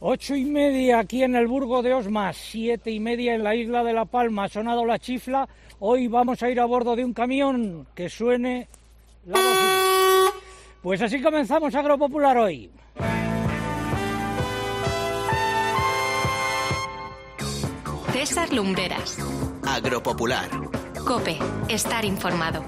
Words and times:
Ocho 0.00 0.36
y 0.36 0.44
media 0.44 0.98
aquí 0.98 1.22
en 1.22 1.34
el 1.36 1.46
Burgo 1.46 1.82
de 1.82 1.94
Osma, 1.94 2.30
siete 2.34 2.90
y 2.90 3.00
media 3.00 3.34
en 3.34 3.42
la 3.42 3.54
isla 3.54 3.82
de 3.82 3.94
La 3.94 4.04
Palma. 4.04 4.44
Ha 4.44 4.48
sonado 4.48 4.84
la 4.84 4.98
chifla. 4.98 5.48
Hoy 5.78 6.06
vamos 6.06 6.42
a 6.42 6.50
ir 6.50 6.60
a 6.60 6.66
bordo 6.66 6.94
de 6.94 7.04
un 7.04 7.14
camión 7.14 7.86
que 7.94 8.10
suene 8.10 8.68
la 9.24 9.38
bocina. 9.38 10.40
Pues 10.82 11.00
así 11.00 11.20
comenzamos 11.22 11.74
Agropopular 11.74 12.36
hoy. 12.36 12.70
César 18.12 18.52
Lumbreras. 18.52 19.18
Agropopular. 19.66 20.50
Cope, 21.06 21.38
estar 21.68 22.04
informado. 22.04 22.62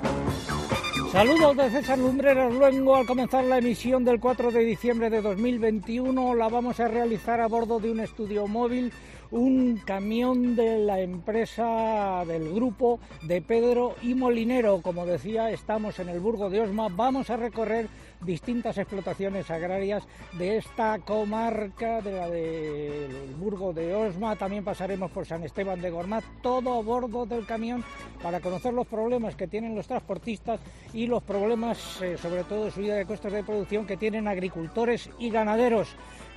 Saludos 1.12 1.56
de 1.56 1.70
César 1.70 1.98
Lumbreras 1.98 2.52
Luengo. 2.52 2.94
Al 2.94 3.06
comenzar 3.06 3.42
la 3.44 3.56
emisión 3.56 4.04
del 4.04 4.20
4 4.20 4.50
de 4.50 4.60
diciembre 4.60 5.08
de 5.08 5.22
2021 5.22 6.34
la 6.34 6.48
vamos 6.48 6.78
a 6.80 6.88
realizar 6.88 7.40
a 7.40 7.48
bordo 7.48 7.80
de 7.80 7.90
un 7.90 8.00
estudio 8.00 8.46
móvil 8.46 8.92
un 9.30 9.76
camión 9.84 10.56
de 10.56 10.78
la 10.78 11.00
empresa 11.00 12.24
del 12.26 12.52
grupo 12.52 12.98
de 13.22 13.42
Pedro 13.42 13.94
y 14.02 14.14
Molinero. 14.14 14.80
Como 14.80 15.04
decía, 15.04 15.50
estamos 15.50 15.98
en 15.98 16.08
el 16.08 16.20
Burgo 16.20 16.48
de 16.48 16.60
Osma. 16.60 16.88
Vamos 16.88 17.28
a 17.30 17.36
recorrer 17.36 17.88
distintas 18.20 18.78
explotaciones 18.78 19.50
agrarias 19.50 20.04
de 20.38 20.56
esta 20.56 20.98
comarca, 21.00 22.00
de 22.00 22.12
la 22.12 22.28
del 22.28 23.34
Burgo 23.38 23.72
de 23.72 23.94
Osma. 23.94 24.36
También 24.36 24.64
pasaremos 24.64 25.10
por 25.10 25.26
San 25.26 25.44
Esteban 25.44 25.80
de 25.80 25.90
Gormaz, 25.90 26.24
todo 26.42 26.78
a 26.78 26.82
bordo 26.82 27.26
del 27.26 27.46
camión 27.46 27.84
para 28.22 28.40
conocer 28.40 28.72
los 28.72 28.86
problemas 28.86 29.36
que 29.36 29.46
tienen 29.46 29.74
los 29.74 29.86
transportistas 29.86 30.60
y 30.92 31.06
los 31.06 31.22
problemas, 31.22 32.00
eh, 32.02 32.16
sobre 32.16 32.44
todo 32.44 32.64
de 32.64 32.70
subida 32.70 32.94
de 32.94 33.06
costes 33.06 33.32
de 33.32 33.44
producción, 33.44 33.86
que 33.86 33.96
tienen 33.96 34.26
agricultores 34.26 35.10
y 35.18 35.30
ganaderos. 35.30 35.88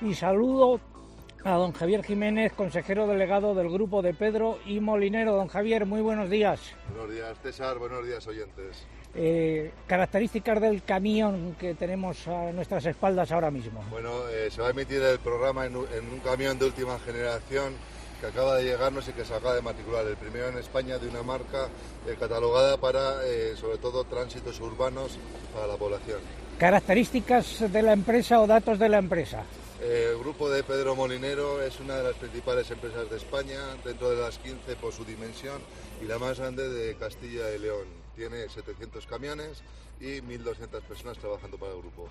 Y 0.02 0.14
saludo 0.14 0.80
a 1.44 1.54
don 1.56 1.72
Javier 1.72 2.04
Jiménez, 2.04 2.52
consejero 2.52 3.06
delegado 3.06 3.54
del 3.54 3.68
grupo 3.68 4.02
de 4.02 4.14
Pedro 4.14 4.58
y 4.64 4.80
Molinero. 4.80 5.34
Don 5.34 5.48
Javier, 5.48 5.86
muy 5.86 6.00
buenos 6.00 6.30
días. 6.30 6.60
Buenos 6.88 7.12
días, 7.12 7.36
César. 7.42 7.78
Buenos 7.78 8.06
días, 8.06 8.26
oyentes. 8.26 8.86
Eh, 9.14 9.72
características 9.86 10.60
del 10.60 10.82
camión 10.84 11.56
que 11.58 11.74
tenemos 11.74 12.26
a 12.28 12.52
nuestras 12.52 12.86
espaldas 12.86 13.30
ahora 13.32 13.50
mismo. 13.50 13.82
Bueno, 13.90 14.28
eh, 14.28 14.50
se 14.50 14.62
va 14.62 14.68
a 14.68 14.70
emitir 14.70 15.02
el 15.02 15.18
programa 15.18 15.66
en 15.66 15.76
un, 15.76 16.20
camión 16.24 16.58
de 16.58 16.66
última 16.66 16.98
generación 17.00 17.74
que 18.20 18.26
acaba 18.28 18.56
de 18.56 18.64
llegarnos 18.64 19.08
y 19.08 19.12
que 19.12 19.24
se 19.24 19.34
acaba 19.34 19.54
de 19.54 19.62
matricular. 19.62 20.06
El 20.06 20.16
primero 20.16 20.48
en 20.48 20.58
España 20.58 20.98
de 20.98 21.08
una 21.08 21.22
marca 21.22 21.66
eh, 22.06 22.16
catalogada 22.18 22.76
para, 22.76 23.16
sobre 23.56 23.78
todo, 23.78 24.04
tránsitos 24.04 24.60
urbanos 24.60 25.18
para 25.52 25.66
la 25.66 25.76
población. 25.76 26.20
¿Características 26.58 27.72
de 27.72 27.82
la 27.82 27.92
empresa 27.92 28.40
o 28.40 28.46
datos 28.46 28.78
de 28.78 28.88
la 28.88 28.98
empresa? 28.98 29.44
El 29.82 30.16
grupo 30.16 30.48
de 30.48 30.62
Pedro 30.62 30.94
Molinero 30.94 31.60
es 31.60 31.80
una 31.80 31.96
de 31.96 32.04
las 32.04 32.14
principales 32.14 32.70
empresas 32.70 33.10
de 33.10 33.16
España, 33.16 33.58
dentro 33.84 34.10
de 34.10 34.22
las 34.22 34.38
15 34.38 34.76
por 34.76 34.92
su 34.92 35.04
dimensión 35.04 35.60
y 36.00 36.04
la 36.04 36.20
más 36.20 36.38
grande 36.38 36.68
de 36.68 36.94
Castilla 36.94 37.52
y 37.52 37.58
León. 37.58 37.88
Tiene 38.14 38.48
700 38.48 39.04
camiones 39.08 39.64
y 40.00 40.20
1.200 40.20 40.82
personas 40.82 41.18
trabajando 41.18 41.58
para 41.58 41.72
el 41.72 41.78
grupo. 41.78 42.08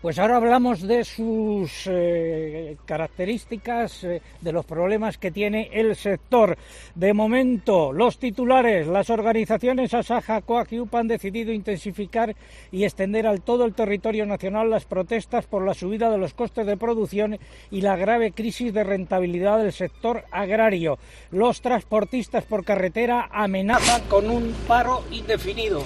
Pues 0.00 0.16
ahora 0.20 0.36
hablamos 0.36 0.82
de 0.82 1.02
sus 1.02 1.82
eh, 1.86 2.76
características, 2.84 4.04
eh, 4.04 4.22
de 4.40 4.52
los 4.52 4.64
problemas 4.64 5.18
que 5.18 5.32
tiene 5.32 5.70
el 5.72 5.96
sector. 5.96 6.56
De 6.94 7.12
momento, 7.12 7.92
los 7.92 8.16
titulares, 8.18 8.86
las 8.86 9.10
organizaciones 9.10 9.94
Asaja, 9.94 10.40
COAC 10.42 10.72
y 10.72 10.80
UPA 10.80 11.00
han 11.00 11.08
decidido 11.08 11.52
intensificar 11.52 12.36
y 12.70 12.84
extender 12.84 13.26
al 13.26 13.40
todo 13.40 13.64
el 13.64 13.74
territorio 13.74 14.24
nacional 14.24 14.70
las 14.70 14.84
protestas 14.84 15.46
por 15.46 15.64
la 15.64 15.74
subida 15.74 16.10
de 16.10 16.18
los 16.18 16.32
costes 16.32 16.64
de 16.64 16.76
producción 16.76 17.36
y 17.72 17.80
la 17.80 17.96
grave 17.96 18.30
crisis 18.30 18.72
de 18.72 18.84
rentabilidad 18.84 19.58
del 19.58 19.72
sector 19.72 20.24
agrario. 20.30 20.98
Los 21.32 21.60
transportistas 21.60 22.44
por 22.44 22.64
carretera 22.64 23.28
amenazan 23.32 24.02
con 24.02 24.30
un 24.30 24.54
paro 24.68 25.02
indefinido. 25.10 25.82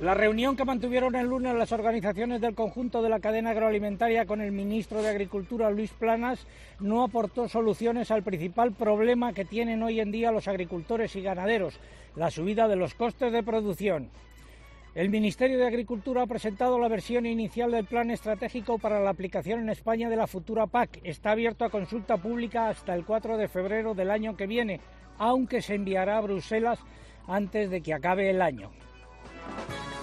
La 0.00 0.12
reunión 0.12 0.56
que 0.56 0.64
mantuvieron 0.64 1.14
el 1.14 1.28
lunes 1.28 1.54
las 1.54 1.70
organizaciones 1.70 2.40
del 2.40 2.56
conjunto 2.56 3.00
de 3.00 3.08
la 3.08 3.20
cadena 3.20 3.50
agroalimentaria 3.50 4.26
con 4.26 4.40
el 4.40 4.50
ministro 4.50 5.00
de 5.00 5.08
Agricultura, 5.08 5.70
Luis 5.70 5.92
Planas, 5.92 6.48
no 6.80 7.04
aportó 7.04 7.48
soluciones 7.48 8.10
al 8.10 8.24
principal 8.24 8.72
problema 8.72 9.32
que 9.32 9.44
tienen 9.44 9.84
hoy 9.84 10.00
en 10.00 10.10
día 10.10 10.32
los 10.32 10.48
agricultores 10.48 11.14
y 11.14 11.22
ganaderos, 11.22 11.78
la 12.16 12.32
subida 12.32 12.66
de 12.66 12.74
los 12.74 12.94
costes 12.94 13.32
de 13.32 13.44
producción. 13.44 14.10
El 14.96 15.10
Ministerio 15.10 15.58
de 15.58 15.68
Agricultura 15.68 16.22
ha 16.22 16.26
presentado 16.26 16.76
la 16.80 16.88
versión 16.88 17.24
inicial 17.24 17.70
del 17.70 17.84
plan 17.84 18.10
estratégico 18.10 18.78
para 18.78 19.00
la 19.00 19.10
aplicación 19.10 19.60
en 19.60 19.68
España 19.68 20.10
de 20.10 20.16
la 20.16 20.26
futura 20.26 20.66
PAC. 20.66 21.02
Está 21.04 21.30
abierto 21.30 21.64
a 21.64 21.70
consulta 21.70 22.16
pública 22.16 22.68
hasta 22.68 22.96
el 22.96 23.04
4 23.04 23.36
de 23.36 23.46
febrero 23.46 23.94
del 23.94 24.10
año 24.10 24.36
que 24.36 24.48
viene, 24.48 24.80
aunque 25.18 25.62
se 25.62 25.76
enviará 25.76 26.18
a 26.18 26.22
Bruselas 26.22 26.80
antes 27.28 27.70
de 27.70 27.80
que 27.80 27.94
acabe 27.94 28.28
el 28.28 28.42
año. 28.42 28.72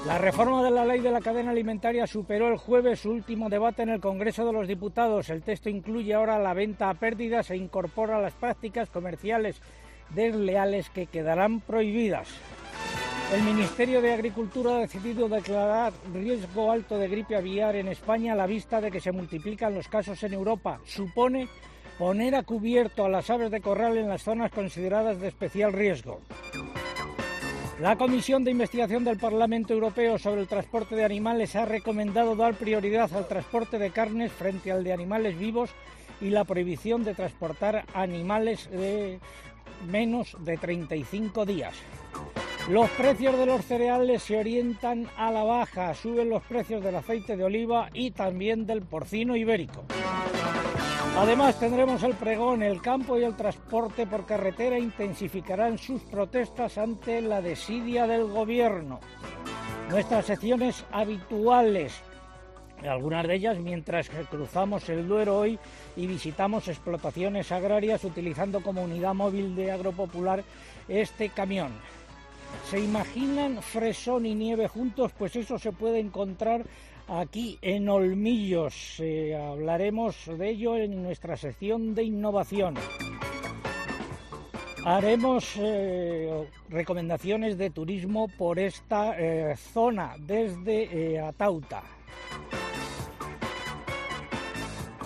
La 0.05 0.17
reforma 0.17 0.63
de 0.63 0.71
la 0.71 0.83
ley 0.83 0.99
de 0.99 1.11
la 1.11 1.21
cadena 1.21 1.51
alimentaria 1.51 2.07
superó 2.07 2.47
el 2.47 2.57
jueves 2.57 3.01
su 3.01 3.11
último 3.11 3.49
debate 3.49 3.83
en 3.83 3.89
el 3.89 4.01
Congreso 4.01 4.45
de 4.45 4.53
los 4.53 4.67
Diputados. 4.67 5.29
El 5.29 5.43
texto 5.43 5.69
incluye 5.69 6.13
ahora 6.13 6.39
la 6.39 6.55
venta 6.55 6.89
a 6.89 6.95
pérdidas 6.95 7.51
e 7.51 7.55
incorpora 7.55 8.19
las 8.19 8.33
prácticas 8.33 8.89
comerciales 8.89 9.61
desleales 10.09 10.89
que 10.89 11.05
quedarán 11.05 11.61
prohibidas. 11.61 12.27
El 13.31 13.43
Ministerio 13.43 14.01
de 14.01 14.11
Agricultura 14.11 14.75
ha 14.75 14.79
decidido 14.79 15.29
declarar 15.29 15.93
riesgo 16.13 16.71
alto 16.71 16.97
de 16.97 17.07
gripe 17.07 17.35
aviar 17.35 17.75
en 17.75 17.87
España 17.87 18.33
a 18.33 18.35
la 18.35 18.47
vista 18.47 18.81
de 18.81 18.91
que 18.91 18.99
se 18.99 19.11
multiplican 19.11 19.73
los 19.73 19.87
casos 19.87 20.21
en 20.23 20.33
Europa. 20.33 20.81
Supone 20.83 21.47
poner 21.97 22.35
a 22.35 22.43
cubierto 22.43 23.05
a 23.05 23.09
las 23.09 23.29
aves 23.29 23.51
de 23.51 23.61
corral 23.61 23.97
en 23.97 24.09
las 24.09 24.23
zonas 24.23 24.51
consideradas 24.51 25.21
de 25.21 25.27
especial 25.27 25.71
riesgo. 25.71 26.19
La 27.81 27.95
Comisión 27.95 28.43
de 28.43 28.51
Investigación 28.51 29.03
del 29.03 29.17
Parlamento 29.17 29.73
Europeo 29.73 30.19
sobre 30.19 30.41
el 30.41 30.47
transporte 30.47 30.95
de 30.95 31.03
animales 31.03 31.55
ha 31.55 31.65
recomendado 31.65 32.35
dar 32.35 32.53
prioridad 32.53 33.11
al 33.15 33.27
transporte 33.27 33.79
de 33.79 33.89
carnes 33.89 34.31
frente 34.31 34.71
al 34.71 34.83
de 34.83 34.93
animales 34.93 35.35
vivos 35.35 35.71
y 36.21 36.29
la 36.29 36.43
prohibición 36.43 37.03
de 37.03 37.15
transportar 37.15 37.85
animales 37.95 38.69
de 38.69 39.19
menos 39.89 40.37
de 40.41 40.57
35 40.57 41.43
días. 41.47 41.73
Los 42.69 42.87
precios 42.91 43.35
de 43.35 43.47
los 43.47 43.65
cereales 43.65 44.21
se 44.21 44.37
orientan 44.37 45.07
a 45.17 45.31
la 45.31 45.43
baja, 45.43 45.95
suben 45.95 46.29
los 46.29 46.43
precios 46.43 46.83
del 46.83 46.97
aceite 46.97 47.35
de 47.35 47.45
oliva 47.45 47.89
y 47.95 48.11
también 48.11 48.67
del 48.67 48.83
porcino 48.83 49.35
ibérico. 49.35 49.85
Además 51.17 51.59
tendremos 51.59 52.01
el 52.03 52.15
pregón, 52.15 52.63
el 52.63 52.81
campo 52.81 53.17
y 53.17 53.23
el 53.23 53.35
transporte 53.35 54.07
por 54.07 54.25
carretera 54.25 54.79
intensificarán 54.79 55.77
sus 55.77 56.01
protestas 56.03 56.77
ante 56.77 57.21
la 57.21 57.41
desidia 57.41 58.07
del 58.07 58.25
gobierno. 58.27 58.99
Nuestras 59.89 60.25
secciones 60.25 60.85
habituales, 60.91 62.01
algunas 62.81 63.27
de 63.27 63.35
ellas 63.35 63.59
mientras 63.59 64.09
cruzamos 64.29 64.87
el 64.89 65.07
Duero 65.07 65.37
hoy 65.37 65.59
y 65.95 66.07
visitamos 66.07 66.67
explotaciones 66.69 67.51
agrarias 67.51 68.03
utilizando 68.05 68.61
como 68.61 68.81
unidad 68.81 69.13
móvil 69.13 69.55
de 69.55 69.71
agropopular 69.71 70.43
este 70.87 71.29
camión. 71.29 71.71
¿Se 72.69 72.79
imaginan 72.79 73.61
fresón 73.61 74.25
y 74.25 74.33
nieve 74.33 74.67
juntos? 74.67 75.11
Pues 75.17 75.35
eso 75.35 75.59
se 75.59 75.71
puede 75.71 75.99
encontrar 75.99 76.63
aquí 77.07 77.57
en 77.61 77.89
Olmillos. 77.89 78.95
Eh, 78.99 79.35
hablaremos 79.35 80.15
de 80.25 80.49
ello 80.49 80.77
en 80.77 81.03
nuestra 81.03 81.37
sección 81.37 81.93
de 81.95 82.03
innovación. 82.03 82.75
Haremos 84.85 85.53
eh, 85.57 86.47
recomendaciones 86.69 87.57
de 87.57 87.69
turismo 87.69 88.27
por 88.37 88.57
esta 88.57 89.19
eh, 89.19 89.55
zona 89.55 90.15
desde 90.17 91.19
Atauta. 91.19 91.83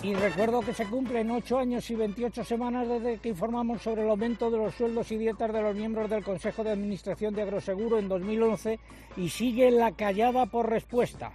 Y 0.05 0.13
recuerdo 0.13 0.61
que 0.61 0.73
se 0.73 0.85
cumplen 0.85 1.31
ocho 1.31 1.57
años 1.57 1.89
y 1.89 1.95
28 1.95 2.43
semanas 2.43 2.87
desde 2.87 3.17
que 3.17 3.29
informamos 3.29 3.81
sobre 3.81 4.03
el 4.03 4.09
aumento 4.09 4.51
de 4.51 4.59
los 4.59 4.75
sueldos 4.75 5.11
y 5.11 5.17
dietas 5.17 5.51
de 5.51 5.63
los 5.63 5.75
miembros 5.75 6.11
del 6.11 6.23
Consejo 6.23 6.63
de 6.63 6.69
Administración 6.69 7.33
de 7.33 7.41
Agroseguro 7.41 7.97
en 7.97 8.07
2011 8.07 8.79
y 9.17 9.29
sigue 9.29 9.71
la 9.71 9.93
callada 9.93 10.45
por 10.45 10.69
respuesta. 10.69 11.31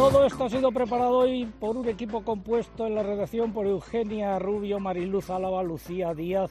Todo 0.00 0.24
esto 0.24 0.44
ha 0.44 0.48
sido 0.48 0.72
preparado 0.72 1.18
hoy 1.18 1.44
por 1.44 1.76
un 1.76 1.86
equipo 1.86 2.24
compuesto 2.24 2.86
en 2.86 2.94
la 2.94 3.02
redacción 3.02 3.52
por 3.52 3.66
Eugenia 3.66 4.38
Rubio, 4.38 4.80
Mariluz 4.80 5.28
Álava, 5.28 5.62
Lucía 5.62 6.14
Díaz, 6.14 6.50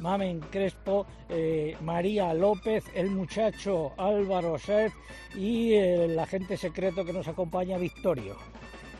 Mamen 0.00 0.40
Crespo, 0.40 1.06
eh, 1.30 1.78
María 1.80 2.34
López, 2.34 2.84
el 2.94 3.10
muchacho 3.10 3.92
Álvaro 3.96 4.58
Sef 4.58 4.92
y 5.34 5.72
el 5.72 6.18
agente 6.18 6.58
secreto 6.58 7.02
que 7.02 7.14
nos 7.14 7.26
acompaña, 7.26 7.78
Victorio. 7.78 8.36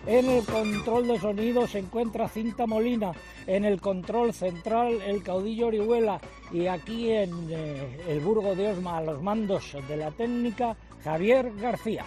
En 0.06 0.30
el 0.30 0.46
control 0.46 1.06
de 1.06 1.18
sonido 1.18 1.66
se 1.66 1.80
encuentra 1.80 2.26
Cinta 2.26 2.66
Molina, 2.66 3.12
en 3.46 3.66
el 3.66 3.82
control 3.82 4.32
central 4.32 4.98
el 5.02 5.22
caudillo 5.22 5.66
Orihuela 5.66 6.18
y 6.50 6.68
aquí 6.68 7.10
en 7.10 7.32
eh, 7.50 8.00
el 8.08 8.20
Burgo 8.20 8.54
de 8.54 8.68
Osma 8.68 8.96
a 8.96 9.02
los 9.02 9.22
mandos 9.22 9.76
de 9.86 9.96
la 9.98 10.10
técnica 10.10 10.74
Javier 11.04 11.52
García. 11.56 12.06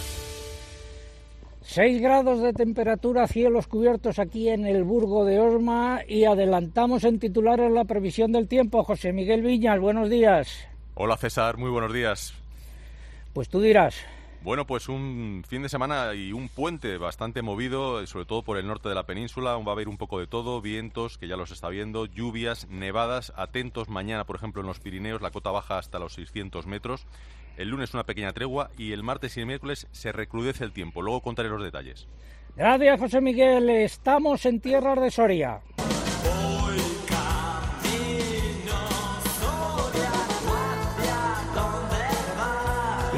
6 1.71 2.01
grados 2.01 2.41
de 2.41 2.51
temperatura, 2.51 3.27
cielos 3.27 3.65
cubiertos 3.65 4.19
aquí 4.19 4.49
en 4.49 4.65
el 4.65 4.83
Burgo 4.83 5.23
de 5.23 5.39
Osma 5.39 6.01
y 6.05 6.25
adelantamos 6.25 7.05
en 7.05 7.17
titulares 7.17 7.71
la 7.71 7.85
previsión 7.85 8.33
del 8.33 8.49
tiempo. 8.49 8.83
José 8.83 9.13
Miguel 9.13 9.41
Viñas, 9.41 9.79
buenos 9.79 10.09
días. 10.09 10.67
Hola 10.95 11.15
César, 11.15 11.55
muy 11.55 11.69
buenos 11.69 11.93
días. 11.93 12.33
Pues 13.31 13.47
tú 13.47 13.61
dirás. 13.61 13.95
Bueno, 14.43 14.67
pues 14.67 14.89
un 14.89 15.45
fin 15.47 15.61
de 15.61 15.69
semana 15.69 16.13
y 16.13 16.33
un 16.33 16.49
puente 16.49 16.97
bastante 16.97 17.41
movido, 17.41 18.05
sobre 18.05 18.25
todo 18.25 18.43
por 18.43 18.57
el 18.57 18.67
norte 18.67 18.89
de 18.89 18.95
la 18.95 19.05
península. 19.05 19.55
Va 19.55 19.71
a 19.71 19.71
haber 19.71 19.87
un 19.87 19.97
poco 19.97 20.19
de 20.19 20.27
todo, 20.27 20.59
vientos, 20.59 21.17
que 21.17 21.29
ya 21.29 21.37
los 21.37 21.51
está 21.51 21.69
viendo, 21.69 22.05
lluvias, 22.05 22.67
nevadas. 22.67 23.31
Atentos 23.37 23.87
mañana, 23.87 24.25
por 24.25 24.35
ejemplo, 24.35 24.59
en 24.59 24.67
los 24.67 24.81
Pirineos, 24.81 25.21
la 25.21 25.31
cota 25.31 25.51
baja 25.51 25.77
hasta 25.77 25.99
los 25.99 26.15
600 26.15 26.65
metros. 26.65 27.05
El 27.57 27.69
lunes 27.69 27.93
una 27.93 28.05
pequeña 28.05 28.33
tregua 28.33 28.71
y 28.77 28.91
el 28.91 29.03
martes 29.03 29.37
y 29.37 29.41
el 29.41 29.45
miércoles 29.45 29.87
se 29.91 30.11
recrudece 30.11 30.63
el 30.63 30.73
tiempo. 30.73 31.01
Luego 31.01 31.21
contaré 31.21 31.49
los 31.49 31.63
detalles. 31.63 32.07
Gracias, 32.55 32.99
José 32.99 33.21
Miguel. 33.21 33.69
Estamos 33.69 34.45
en 34.45 34.59
tierras 34.59 34.99
de 34.99 35.11
Soria. 35.11 35.61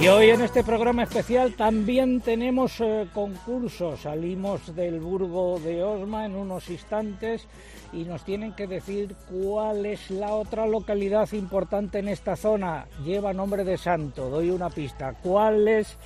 Y 0.03 0.07
hoy 0.09 0.31
en 0.31 0.41
este 0.41 0.65
programa 0.65 1.03
especial 1.03 1.53
también 1.53 2.19
tenemos 2.19 2.77
eh, 2.81 3.07
concursos. 3.13 4.01
Salimos 4.01 4.75
del 4.75 4.99
Burgo 4.99 5.57
de 5.61 5.81
Osma 5.81 6.25
en 6.25 6.35
unos 6.35 6.69
instantes 6.69 7.47
y 7.93 8.03
nos 8.03 8.25
tienen 8.25 8.51
que 8.51 8.67
decir 8.67 9.15
cuál 9.31 9.85
es 9.85 10.11
la 10.11 10.33
otra 10.33 10.67
localidad 10.67 11.31
importante 11.31 11.99
en 11.99 12.09
esta 12.09 12.35
zona. 12.35 12.85
Lleva 13.05 13.31
nombre 13.31 13.63
de 13.63 13.77
santo, 13.77 14.29
doy 14.29 14.49
una 14.49 14.69
pista. 14.69 15.13
¿Cuál 15.23 15.69
es 15.69 15.97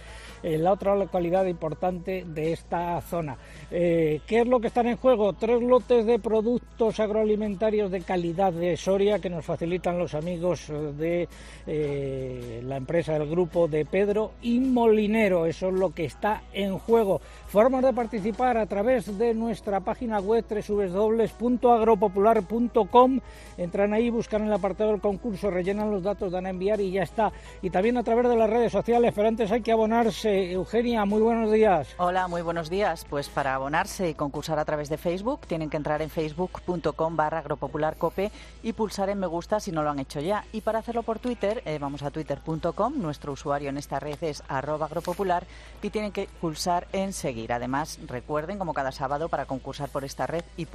eh, 0.44 0.58
la 0.58 0.74
otra 0.74 0.96
localidad 0.96 1.46
importante 1.46 2.26
de 2.26 2.54
esta 2.54 3.02
zona. 3.02 3.38
Eh, 3.72 4.22
¿Qué 4.28 4.42
es 4.42 4.48
lo 4.48 4.60
que 4.60 4.68
están 4.68 4.88
en 4.88 4.98
juego? 4.98 5.34
Tres 5.34 5.62
lotes 5.62 6.06
de 6.06 6.20
productos 6.20 7.00
agroalimentarios 7.00 7.90
de 7.92 8.02
calidad 8.02 8.52
de 8.54 8.78
Soria 8.78 9.20
que 9.20 9.30
nos 9.30 9.46
facilitan 9.46 9.98
los 9.98 10.14
amigos 10.14 10.72
de 10.98 11.28
eh, 11.66 12.62
la 12.64 12.78
empresa 12.78 13.14
del 13.14 13.30
grupo 13.30 13.68
de 13.68 13.86
Pedro 13.86 14.32
y 14.42 14.60
Molinero. 14.60 15.46
Eso 15.46 15.70
es 15.70 15.74
lo 15.74 15.94
que 15.94 16.06
está 16.06 16.44
en 16.54 16.78
juego. 16.78 17.22
Formas 17.48 17.84
de 17.84 17.94
participar 17.94 18.58
a 18.58 18.66
través 18.66 19.18
de 19.18 19.34
nuestra 19.34 19.80
página 19.80 20.20
web 20.20 20.44
www.agropopular.com. 20.50 23.20
Entran 23.58 23.94
ahí, 23.94 24.10
buscan 24.10 24.46
el 24.46 24.54
apartado 24.54 24.92
del 24.92 25.02
concurso, 25.02 25.50
rellenan 25.50 25.92
los 25.92 26.04
datos, 26.04 26.32
dan 26.32 26.46
a 26.46 26.50
enviar 26.50 26.82
y 26.82 26.92
ya 26.92 27.04
está. 27.04 27.32
Y 27.62 27.70
también 27.70 27.98
a 27.98 28.04
través 28.04 28.28
de 28.30 28.36
las 28.36 28.50
redes 28.50 28.72
sociales, 28.72 29.14
pero 29.16 29.28
antes 29.28 29.52
hay 29.52 29.62
que 29.62 29.72
abonarse. 29.72 30.27
Eugenia, 30.28 31.06
muy 31.06 31.22
buenos 31.22 31.52
días. 31.52 31.88
Hola, 31.98 32.28
muy 32.28 32.42
buenos 32.42 32.70
días. 32.70 33.06
Pues 33.10 33.30
para 33.30 33.56
abonarse 33.56 34.10
y 34.10 34.14
concursar 34.14 34.60
a 34.60 34.66
través 34.66 34.90
de 34.90 34.98
Facebook, 34.98 35.42
tienen 35.48 35.70
que 35.70 35.78
entrar 35.78 36.02
en 36.02 36.10
facebook.com 36.10 37.16
barra 37.16 37.40
agropopularcope 37.40 38.32
y 38.62 38.74
pulsar 38.74 39.10
en 39.10 39.20
me 39.20 39.28
gusta 39.28 39.62
si 39.62 39.72
no 39.72 39.84
lo 39.84 39.90
han 39.90 40.00
hecho 40.00 40.20
ya. 40.20 40.44
Y 40.52 40.62
para 40.62 40.80
hacerlo 40.80 41.04
por 41.04 41.20
Twitter, 41.20 41.64
eh, 41.66 41.78
vamos 41.80 42.04
a 42.04 42.12
twitter.com, 42.12 42.94
nuestro 42.98 43.32
usuario 43.32 43.70
en 43.70 43.78
esta 43.78 44.00
red 44.02 44.22
es 44.22 44.44
arroba 44.50 44.88
agropopular 44.88 45.46
y 45.82 45.90
tienen 45.90 46.12
que 46.12 46.28
pulsar 46.42 46.88
en 46.92 47.14
seguir. 47.14 47.54
Además, 47.54 47.98
recuerden, 48.06 48.58
como 48.58 48.74
cada 48.74 48.92
sábado, 48.92 49.30
para 49.30 49.46
concursar 49.46 49.90
por 49.90 50.04
esta 50.04 50.28
red 50.28 50.44
y, 50.58 50.68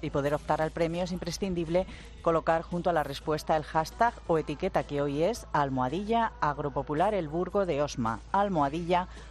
y 0.00 0.10
poder 0.10 0.34
optar 0.34 0.62
al 0.62 0.70
premio 0.70 1.04
es 1.04 1.12
imprescindible 1.12 1.86
colocar 2.22 2.62
junto 2.62 2.90
a 2.90 2.92
la 2.94 3.04
respuesta 3.04 3.56
el 3.56 3.64
hashtag 3.64 4.14
o 4.26 4.38
etiqueta 4.38 4.84
que 4.84 5.02
hoy 5.02 5.22
es 5.22 5.46
almohadilla 5.52 6.32
agropopular 6.40 7.12
el 7.14 7.28
Burgo 7.28 7.66
de 7.66 7.82
Osma. 7.82 8.20
Almohadilla 8.32 8.85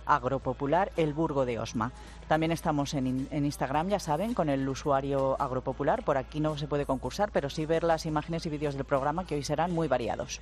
agropopular 0.05 0.91
el 0.97 1.13
Burgo 1.13 1.45
de 1.45 1.59
Osma. 1.59 1.91
También 2.27 2.51
estamos 2.51 2.93
en, 2.93 3.27
en, 3.29 3.45
Instagram, 3.45 3.89
ya 3.89 3.99
saben, 3.99 4.33
con 4.33 4.49
el 4.49 4.67
usuario 4.67 5.39
agropopular. 5.39 6.03
Por 6.03 6.17
aquí 6.17 6.39
no 6.39 6.57
se 6.57 6.67
puede 6.67 6.85
concursar, 6.85 7.29
pero 7.31 7.49
sí 7.49 7.65
ver 7.65 7.83
las 7.83 8.05
imágenes 8.05 8.45
y 8.45 8.49
vídeos 8.49 8.75
del 8.75 8.85
programa 8.85 9.25
que 9.25 9.35
hoy 9.35 9.43
serán 9.43 9.71
muy 9.71 9.87
variados. 9.87 10.41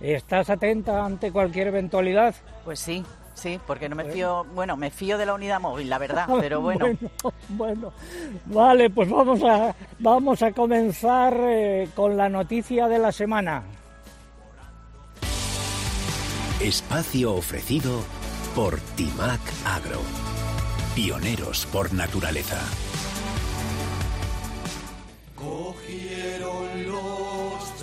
¿Estás 0.00 0.50
atenta 0.50 1.04
ante 1.04 1.30
cualquier 1.30 1.68
eventualidad? 1.68 2.34
Pues 2.64 2.80
sí, 2.80 3.04
Sí, 3.34 3.58
porque 3.66 3.88
no 3.88 3.96
me 3.96 4.04
fío, 4.04 4.44
bueno, 4.54 4.76
me 4.76 4.90
fío 4.90 5.16
de 5.18 5.26
la 5.26 5.34
unidad 5.34 5.60
móvil, 5.60 5.88
la 5.88 5.98
verdad, 5.98 6.26
pero 6.40 6.60
bueno. 6.60 6.86
bueno, 7.48 7.92
vale, 8.46 8.90
pues 8.90 9.08
vamos 9.08 9.42
a, 9.42 9.74
vamos 9.98 10.42
a 10.42 10.52
comenzar 10.52 11.34
eh, 11.40 11.88
con 11.94 12.16
la 12.16 12.28
noticia 12.28 12.88
de 12.88 12.98
la 12.98 13.10
semana. 13.10 13.62
Espacio 16.60 17.34
ofrecido 17.34 18.02
por 18.54 18.78
Timac 18.96 19.40
Agro. 19.64 20.00
Pioneros 20.94 21.66
por 21.66 21.92
naturaleza. 21.94 22.60
Cogieron 25.34 26.86
los 26.86 27.80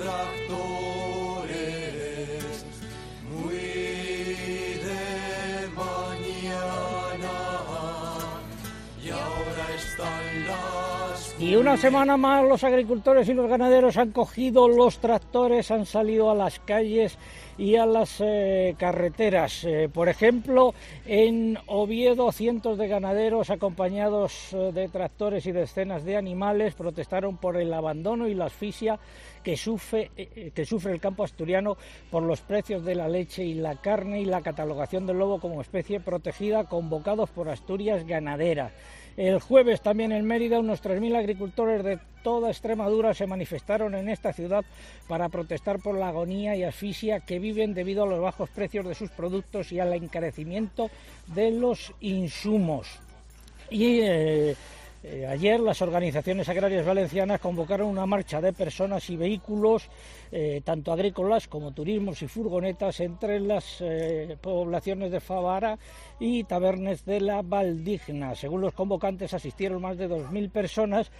Y 11.39 11.55
una 11.55 11.77
semana 11.77 12.17
más 12.17 12.45
los 12.45 12.65
agricultores 12.65 13.29
y 13.29 13.33
los 13.33 13.47
ganaderos 13.47 13.95
han 13.95 14.11
cogido 14.11 14.67
los 14.67 14.99
tractores, 14.99 15.71
han 15.71 15.85
salido 15.85 16.29
a 16.29 16.35
las 16.35 16.59
calles 16.59 17.17
y 17.57 17.77
a 17.77 17.85
las 17.85 18.19
eh, 18.19 18.75
carreteras. 18.77 19.63
Eh, 19.63 19.89
por 19.91 20.09
ejemplo, 20.09 20.73
en 21.05 21.57
Oviedo, 21.67 22.33
cientos 22.33 22.77
de 22.77 22.89
ganaderos 22.89 23.51
acompañados 23.51 24.51
eh, 24.51 24.71
de 24.73 24.89
tractores 24.89 25.45
y 25.45 25.53
decenas 25.53 26.03
de 26.03 26.17
animales 26.17 26.73
protestaron 26.73 27.37
por 27.37 27.55
el 27.55 27.73
abandono 27.73 28.27
y 28.27 28.33
la 28.33 28.47
asfixia 28.47 28.99
que 29.41 29.55
sufre, 29.55 30.11
que 30.53 30.65
sufre 30.65 30.91
el 30.91 30.99
campo 30.99 31.23
asturiano 31.23 31.77
por 32.11 32.21
los 32.21 32.41
precios 32.41 32.83
de 32.83 32.95
la 32.95 33.07
leche 33.07 33.45
y 33.45 33.53
la 33.53 33.75
carne 33.75 34.19
y 34.19 34.25
la 34.25 34.41
catalogación 34.41 35.07
del 35.07 35.19
lobo 35.19 35.39
como 35.39 35.61
especie 35.61 36.01
protegida 36.01 36.65
convocados 36.65 37.29
por 37.29 37.47
Asturias 37.47 38.05
Ganadera. 38.05 38.73
El 39.17 39.39
jueves 39.39 39.81
también 39.81 40.11
en 40.11 40.25
Mérida 40.25 40.59
unos 40.59 40.81
3.000 40.81 41.17
agricultores 41.17 41.83
de 41.83 41.99
toda 42.23 42.49
Extremadura 42.49 43.13
se 43.13 43.27
manifestaron 43.27 43.95
en 43.95 44.09
esta 44.09 44.33
ciudad 44.33 44.63
para 45.07 45.29
protestar 45.29 45.79
por 45.79 45.95
la 45.95 46.09
agonía 46.09 46.55
y 46.55 46.63
asfixia 46.63 47.19
que 47.19 47.39
viven 47.39 47.73
debido 47.73 48.03
a 48.03 48.07
los 48.07 48.21
bajos 48.21 48.49
precios 48.49 48.87
de 48.87 48.95
sus 48.95 49.09
productos 49.09 49.71
y 49.71 49.79
al 49.79 49.93
encarecimiento 49.93 50.89
de 51.27 51.51
los 51.51 51.93
insumos. 52.01 52.87
Eh, 53.71 54.55
eh, 55.01 55.25
ayer 55.25 55.61
las 55.61 55.81
organizaciones 55.81 56.49
agrarias 56.49 56.85
valencianas 56.85 57.39
convocaron 57.39 57.87
una 57.87 58.05
marcha 58.05 58.41
de 58.41 58.51
personas 58.51 59.09
y 59.09 59.15
vehículos, 59.15 59.89
eh, 60.31 60.61
tanto 60.63 60.91
agrícolas 60.91 61.47
como 61.47 61.71
turismos 61.71 62.21
y 62.21 62.27
furgonetas, 62.27 62.99
entre 62.99 63.39
las 63.39 63.77
eh, 63.79 64.37
poblaciones 64.41 65.11
de 65.11 65.21
Favara 65.21 65.79
y 66.19 66.43
Tabernes 66.43 67.05
de 67.05 67.21
la 67.21 67.41
Valdigna. 67.41 68.35
Según 68.35 68.59
los 68.59 68.73
convocantes, 68.73 69.33
asistieron 69.33 69.81
más 69.81 69.97
de 69.97 70.09
2.000 70.09 70.51
personas 70.51 71.11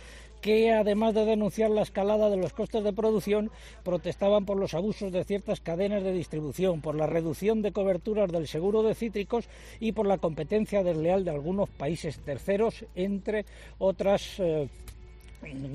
que 0.41 0.71
además 0.71 1.13
de 1.13 1.25
denunciar 1.25 1.69
la 1.69 1.81
escalada 1.81 2.29
de 2.29 2.37
los 2.37 2.53
costes 2.53 2.83
de 2.83 2.93
producción, 2.93 3.51
protestaban 3.83 4.45
por 4.45 4.57
los 4.57 4.73
abusos 4.73 5.11
de 5.11 5.23
ciertas 5.23 5.59
cadenas 5.59 6.03
de 6.03 6.13
distribución, 6.13 6.81
por 6.81 6.95
la 6.95 7.07
reducción 7.07 7.61
de 7.61 7.71
coberturas 7.71 8.31
del 8.31 8.47
seguro 8.47 8.83
de 8.83 8.95
cítricos 8.95 9.45
y 9.79 9.91
por 9.91 10.07
la 10.07 10.17
competencia 10.17 10.83
desleal 10.83 11.25
de 11.25 11.31
algunos 11.31 11.69
países 11.69 12.19
terceros, 12.19 12.85
entre 12.95 13.45
otras 13.77 14.39
eh, 14.39 14.67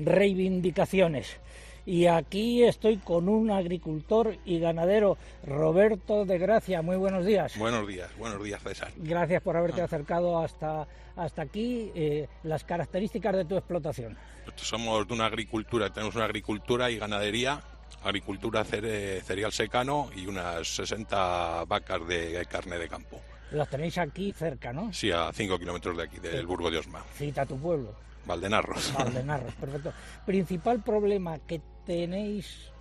reivindicaciones. 0.03 1.37
Y 1.85 2.07
aquí 2.07 2.63
estoy 2.63 2.97
con 2.97 3.29
un 3.29 3.51
agricultor 3.51 4.35
y 4.43 4.59
ganadero, 4.59 5.17
Roberto 5.45 6.25
de 6.25 6.39
Gracia. 6.39 6.81
Muy 6.81 6.95
buenos 6.97 7.25
días. 7.25 7.55
Buenos 7.57 7.87
días, 7.87 8.09
buenos 8.17 8.43
días, 8.43 8.61
César. 8.63 8.91
Gracias 8.97 9.41
por 9.43 9.55
haberte 9.55 9.81
acercado 9.81 10.39
hasta, 10.39 10.87
hasta 11.15 11.43
aquí. 11.43 11.91
Eh, 11.93 12.27
las 12.43 12.63
características 12.63 13.35
de 13.35 13.45
tu 13.45 13.55
explotación. 13.55 14.17
Somos 14.55 15.07
de 15.07 15.13
una 15.13 15.27
agricultura, 15.27 15.91
tenemos 15.91 16.15
una 16.15 16.25
agricultura 16.25 16.89
y 16.89 16.97
ganadería, 16.97 17.61
agricultura 18.03 18.63
cere, 18.63 19.21
cereal 19.21 19.51
secano 19.51 20.09
y 20.15 20.25
unas 20.25 20.67
60 20.67 21.65
vacas 21.65 22.07
de 22.07 22.45
carne 22.49 22.79
de 22.79 22.89
campo. 22.89 23.21
Las 23.51 23.69
tenéis 23.69 23.97
aquí 23.99 24.31
cerca, 24.31 24.73
¿no? 24.73 24.91
Sí, 24.91 25.11
a 25.11 25.31
5 25.31 25.59
kilómetros 25.59 25.95
de 25.97 26.03
aquí, 26.03 26.17
del 26.17 26.47
Burgo 26.47 26.71
de 26.71 26.79
Osma. 26.79 27.03
Cita 27.15 27.45
tu 27.45 27.59
pueblo. 27.59 27.93
Valdenarros. 28.25 28.93
Valdenarros, 28.97 29.53
perfecto. 29.55 29.93
Principal 30.25 30.81
problema 30.83 31.39
que 31.39 31.61
tenéis, 31.85 32.71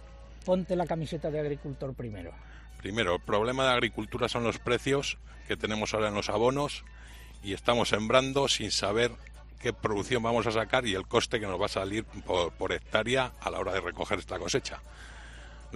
ponte 0.44 0.76
la 0.76 0.86
camiseta 0.86 1.30
de 1.30 1.40
agricultor 1.40 1.94
primero. 1.94 2.32
Primero, 2.78 3.14
el 3.14 3.20
problema 3.22 3.64
de 3.64 3.72
agricultura 3.72 4.28
son 4.28 4.44
los 4.44 4.58
precios 4.58 5.18
que 5.48 5.56
tenemos 5.56 5.94
ahora 5.94 6.08
en 6.08 6.14
los 6.14 6.28
abonos 6.28 6.84
y 7.42 7.52
estamos 7.52 7.90
sembrando 7.90 8.48
sin 8.48 8.70
saber 8.70 9.12
qué 9.60 9.72
producción 9.72 10.22
vamos 10.22 10.46
a 10.46 10.52
sacar 10.52 10.86
y 10.86 10.94
el 10.94 11.06
coste 11.06 11.40
que 11.40 11.46
nos 11.46 11.60
va 11.60 11.66
a 11.66 11.70
salir 11.70 12.04
por, 12.04 12.52
por 12.52 12.72
hectárea 12.72 13.32
a 13.40 13.50
la 13.50 13.58
hora 13.58 13.72
de 13.72 13.80
recoger 13.80 14.18
esta 14.18 14.38
cosecha. 14.38 14.80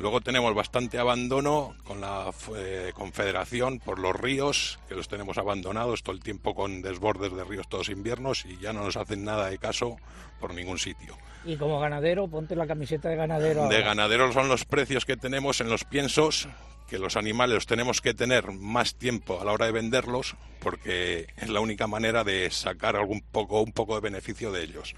Luego 0.01 0.21
tenemos 0.21 0.55
bastante 0.55 0.99
abandono 0.99 1.75
con 1.83 2.01
la 2.01 2.31
eh, 2.57 2.93
Confederación 2.95 3.81
por 3.81 3.99
los 3.99 4.15
ríos, 4.15 4.79
que 4.89 4.95
los 4.95 5.09
tenemos 5.09 5.39
abandonados 5.39 6.05
todo 6.05 6.15
el 6.15 6.23
tiempo 6.23 6.55
con 6.55 6.83
desbordes 6.83 7.35
de 7.35 7.43
ríos 7.43 7.69
todos 7.69 7.89
inviernos 7.89 8.45
y 8.45 8.59
ya 8.59 8.73
no 8.73 8.85
nos 8.85 8.97
hacen 8.97 9.25
nada 9.25 9.51
de 9.51 9.59
caso 9.59 9.97
por 10.39 10.55
ningún 10.55 10.79
sitio. 10.79 11.17
Y 11.45 11.57
como 11.57 11.81
ganadero, 11.81 12.29
ponte 12.29 12.55
la 12.55 12.67
camiseta 12.67 13.09
de 13.09 13.17
ganadero. 13.17 13.69
De 13.69 13.83
ganadero 13.83 14.33
son 14.33 14.49
los 14.49 14.65
precios 14.65 15.05
que 15.05 15.17
tenemos 15.17 15.61
en 15.61 15.69
los 15.69 15.85
piensos, 15.85 16.49
que 16.87 16.99
los 17.01 17.17
animales 17.17 17.55
los 17.55 17.67
tenemos 17.67 18.01
que 18.01 18.15
tener 18.15 18.53
más 18.53 18.95
tiempo 18.95 19.41
a 19.41 19.45
la 19.45 19.53
hora 19.53 19.67
de 19.67 19.73
venderlos, 19.73 20.37
porque 20.61 21.27
es 21.37 21.49
la 21.49 21.59
única 21.59 21.89
manera 21.89 22.23
de 22.23 22.51
sacar 22.51 22.95
algún 22.95 23.21
poco, 23.21 23.63
un 23.63 23.73
poco 23.73 23.97
de 23.97 24.01
beneficio 24.01 24.53
de 24.53 24.63
ellos. 24.63 24.95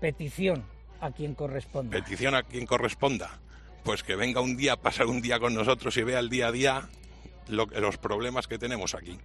Petición 0.00 0.64
a 1.02 1.10
quien 1.10 1.34
corresponda. 1.34 1.90
Petición 1.90 2.34
a 2.34 2.42
quien 2.42 2.66
corresponda, 2.66 3.38
pues 3.84 4.02
que 4.02 4.16
venga 4.16 4.40
un 4.40 4.56
día, 4.56 4.76
pasar 4.76 5.06
un 5.06 5.20
día 5.22 5.38
con 5.38 5.54
nosotros 5.54 5.96
y 5.96 6.02
vea 6.02 6.18
el 6.20 6.28
día 6.30 6.48
a 6.48 6.52
día 6.52 6.88
lo- 7.48 7.66
los 7.66 7.96
problemas 7.98 8.46
que 8.46 8.58
tenemos 8.58 8.94
aquí. 8.94 9.18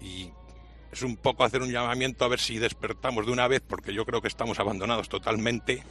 Y 0.00 0.30
es 0.92 1.02
un 1.02 1.16
poco 1.16 1.44
hacer 1.44 1.62
un 1.62 1.70
llamamiento 1.72 2.24
a 2.24 2.28
ver 2.28 2.38
si 2.40 2.58
despertamos 2.58 3.26
de 3.26 3.32
una 3.32 3.48
vez, 3.48 3.62
porque 3.66 3.92
yo 3.94 4.04
creo 4.04 4.20
que 4.20 4.28
estamos 4.28 4.60
abandonados 4.60 5.08
totalmente. 5.08 5.82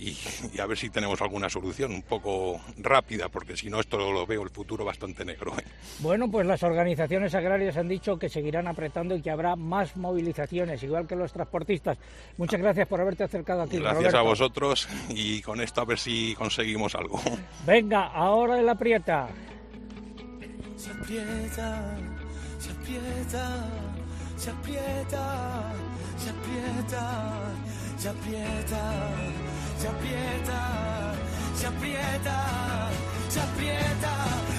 Y, 0.00 0.16
y 0.54 0.60
a 0.60 0.66
ver 0.66 0.78
si 0.78 0.88
tenemos 0.88 1.20
alguna 1.20 1.50
solución 1.50 1.92
un 1.92 2.00
poco 2.00 2.58
rápida, 2.78 3.28
porque 3.28 3.54
si 3.54 3.68
no, 3.68 3.80
esto 3.80 3.98
lo 3.98 4.26
veo 4.26 4.42
el 4.42 4.48
futuro 4.48 4.82
bastante 4.82 5.26
negro. 5.26 5.52
¿eh? 5.58 5.64
Bueno, 5.98 6.30
pues 6.30 6.46
las 6.46 6.62
organizaciones 6.62 7.34
agrarias 7.34 7.76
han 7.76 7.88
dicho 7.88 8.18
que 8.18 8.30
seguirán 8.30 8.66
apretando 8.66 9.14
y 9.14 9.20
que 9.20 9.30
habrá 9.30 9.56
más 9.56 9.96
movilizaciones, 9.96 10.82
igual 10.82 11.06
que 11.06 11.16
los 11.16 11.32
transportistas. 11.32 11.98
Muchas 12.38 12.60
gracias 12.60 12.88
por 12.88 13.00
haberte 13.00 13.24
acercado 13.24 13.62
aquí. 13.62 13.76
Gracias 13.76 13.98
Roberto. 13.98 14.18
a 14.18 14.22
vosotros 14.22 14.88
y 15.10 15.42
con 15.42 15.60
esto 15.60 15.82
a 15.82 15.84
ver 15.84 15.98
si 15.98 16.34
conseguimos 16.34 16.94
algo. 16.94 17.20
Venga, 17.66 18.06
ahora 18.06 18.58
en 18.58 18.64
la 18.66 18.74
prieta. 18.76 19.28
se 20.76 20.90
aprieta, 20.90 21.98
se 22.58 22.70
aprieta, 22.70 23.68
se 24.36 24.50
aprieta, 24.50 25.72
se 26.16 26.30
aprieta, 26.30 27.40
se 28.00 28.08
aprieta, 28.08 28.92
se 29.78 29.88
aprieta, 29.88 31.14
se 31.54 31.66
aprieta, 31.66 32.88
se 33.28 33.40
aprieta, 33.40 34.14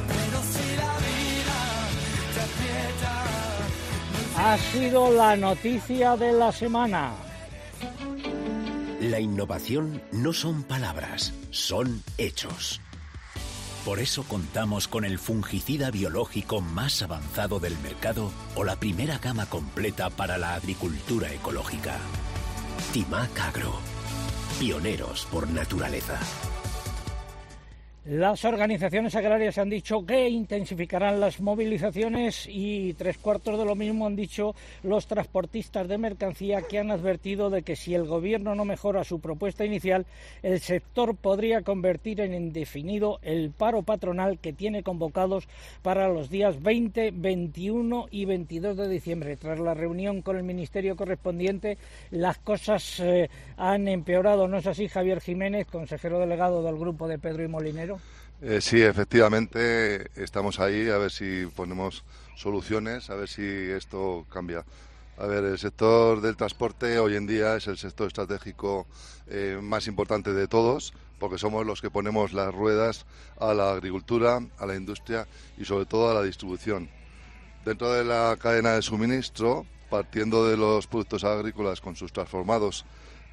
pero 0.07 0.41
si 0.53 0.75
la 0.75 0.93
vida 1.07 1.59
te 2.35 2.41
aprieta. 2.49 3.23
Ha 4.37 4.57
sido 4.57 5.11
la 5.11 5.35
noticia 5.35 6.15
de 6.17 6.33
la 6.33 6.51
semana. 6.51 7.13
La 8.99 9.19
innovación 9.19 10.03
no 10.11 10.33
son 10.33 10.61
palabras, 10.61 11.33
son 11.49 12.03
hechos. 12.19 12.79
Por 13.83 13.97
eso 13.97 14.21
contamos 14.21 14.87
con 14.87 15.03
el 15.03 15.17
fungicida 15.17 15.89
biológico 15.89 16.61
más 16.61 17.01
avanzado 17.01 17.59
del 17.59 17.75
mercado 17.79 18.31
o 18.53 18.63
la 18.63 18.75
primera 18.75 19.17
gama 19.17 19.47
completa 19.47 20.11
para 20.11 20.37
la 20.37 20.53
agricultura 20.53 21.33
ecológica. 21.33 21.97
Timac 22.91 23.39
Agro. 23.39 23.73
Pioneros 24.59 25.25
por 25.31 25.49
naturaleza. 25.49 26.19
Las 28.03 28.45
organizaciones 28.45 29.13
agrarias 29.13 29.59
han 29.59 29.69
dicho 29.69 30.03
que 30.03 30.27
intensificarán 30.27 31.19
las 31.19 31.39
movilizaciones 31.39 32.47
y 32.49 32.93
tres 32.93 33.19
cuartos 33.19 33.59
de 33.59 33.63
lo 33.63 33.75
mismo 33.75 34.07
han 34.07 34.15
dicho 34.15 34.55
los 34.81 35.05
transportistas 35.05 35.87
de 35.87 35.99
mercancía 35.99 36.63
que 36.63 36.79
han 36.79 36.89
advertido 36.89 37.51
de 37.51 37.61
que 37.61 37.75
si 37.75 37.93
el 37.93 38.07
gobierno 38.07 38.55
no 38.55 38.65
mejora 38.65 39.03
su 39.03 39.19
propuesta 39.19 39.65
inicial, 39.65 40.07
el 40.41 40.59
sector 40.61 41.15
podría 41.15 41.61
convertir 41.61 42.21
en 42.21 42.33
indefinido 42.33 43.19
el 43.21 43.51
paro 43.51 43.83
patronal 43.83 44.39
que 44.39 44.51
tiene 44.51 44.81
convocados 44.81 45.47
para 45.83 46.09
los 46.09 46.31
días 46.31 46.59
20, 46.59 47.11
21 47.11 48.07
y 48.09 48.25
22 48.25 48.77
de 48.77 48.89
diciembre. 48.89 49.37
Tras 49.37 49.59
la 49.59 49.75
reunión 49.75 50.23
con 50.23 50.37
el 50.37 50.43
ministerio 50.43 50.95
correspondiente, 50.95 51.77
las 52.09 52.39
cosas 52.39 52.99
eh, 52.99 53.29
han 53.57 53.87
empeorado. 53.87 54.47
¿No 54.47 54.57
es 54.57 54.65
así, 54.65 54.87
Javier 54.87 55.21
Jiménez, 55.21 55.67
consejero 55.67 56.17
delegado 56.17 56.63
del 56.63 56.79
grupo 56.79 57.07
de 57.07 57.19
Pedro 57.19 57.43
y 57.43 57.47
Molinero? 57.47 57.91
Eh, 58.43 58.59
sí, 58.59 58.81
efectivamente, 58.81 60.09
estamos 60.15 60.59
ahí 60.59 60.89
a 60.89 60.97
ver 60.97 61.11
si 61.11 61.45
ponemos 61.55 62.03
soluciones, 62.35 63.11
a 63.11 63.15
ver 63.15 63.29
si 63.29 63.43
esto 63.43 64.25
cambia. 64.31 64.65
A 65.19 65.27
ver, 65.27 65.43
el 65.43 65.59
sector 65.59 66.21
del 66.21 66.35
transporte 66.35 66.97
hoy 66.97 67.17
en 67.17 67.27
día 67.27 67.55
es 67.55 67.67
el 67.67 67.77
sector 67.77 68.07
estratégico 68.07 68.87
eh, 69.27 69.59
más 69.61 69.85
importante 69.85 70.33
de 70.33 70.47
todos, 70.47 70.91
porque 71.19 71.37
somos 71.37 71.67
los 71.67 71.81
que 71.81 71.91
ponemos 71.91 72.33
las 72.33 72.51
ruedas 72.51 73.05
a 73.39 73.53
la 73.53 73.73
agricultura, 73.73 74.39
a 74.57 74.65
la 74.65 74.75
industria 74.75 75.27
y 75.59 75.65
sobre 75.65 75.85
todo 75.85 76.09
a 76.09 76.15
la 76.15 76.23
distribución. 76.23 76.89
Dentro 77.63 77.93
de 77.93 78.03
la 78.03 78.35
cadena 78.41 78.71
de 78.71 78.81
suministro, 78.81 79.67
partiendo 79.91 80.47
de 80.47 80.57
los 80.57 80.87
productos 80.87 81.23
agrícolas 81.23 81.79
con 81.79 81.95
sus 81.95 82.11
transformados 82.11 82.85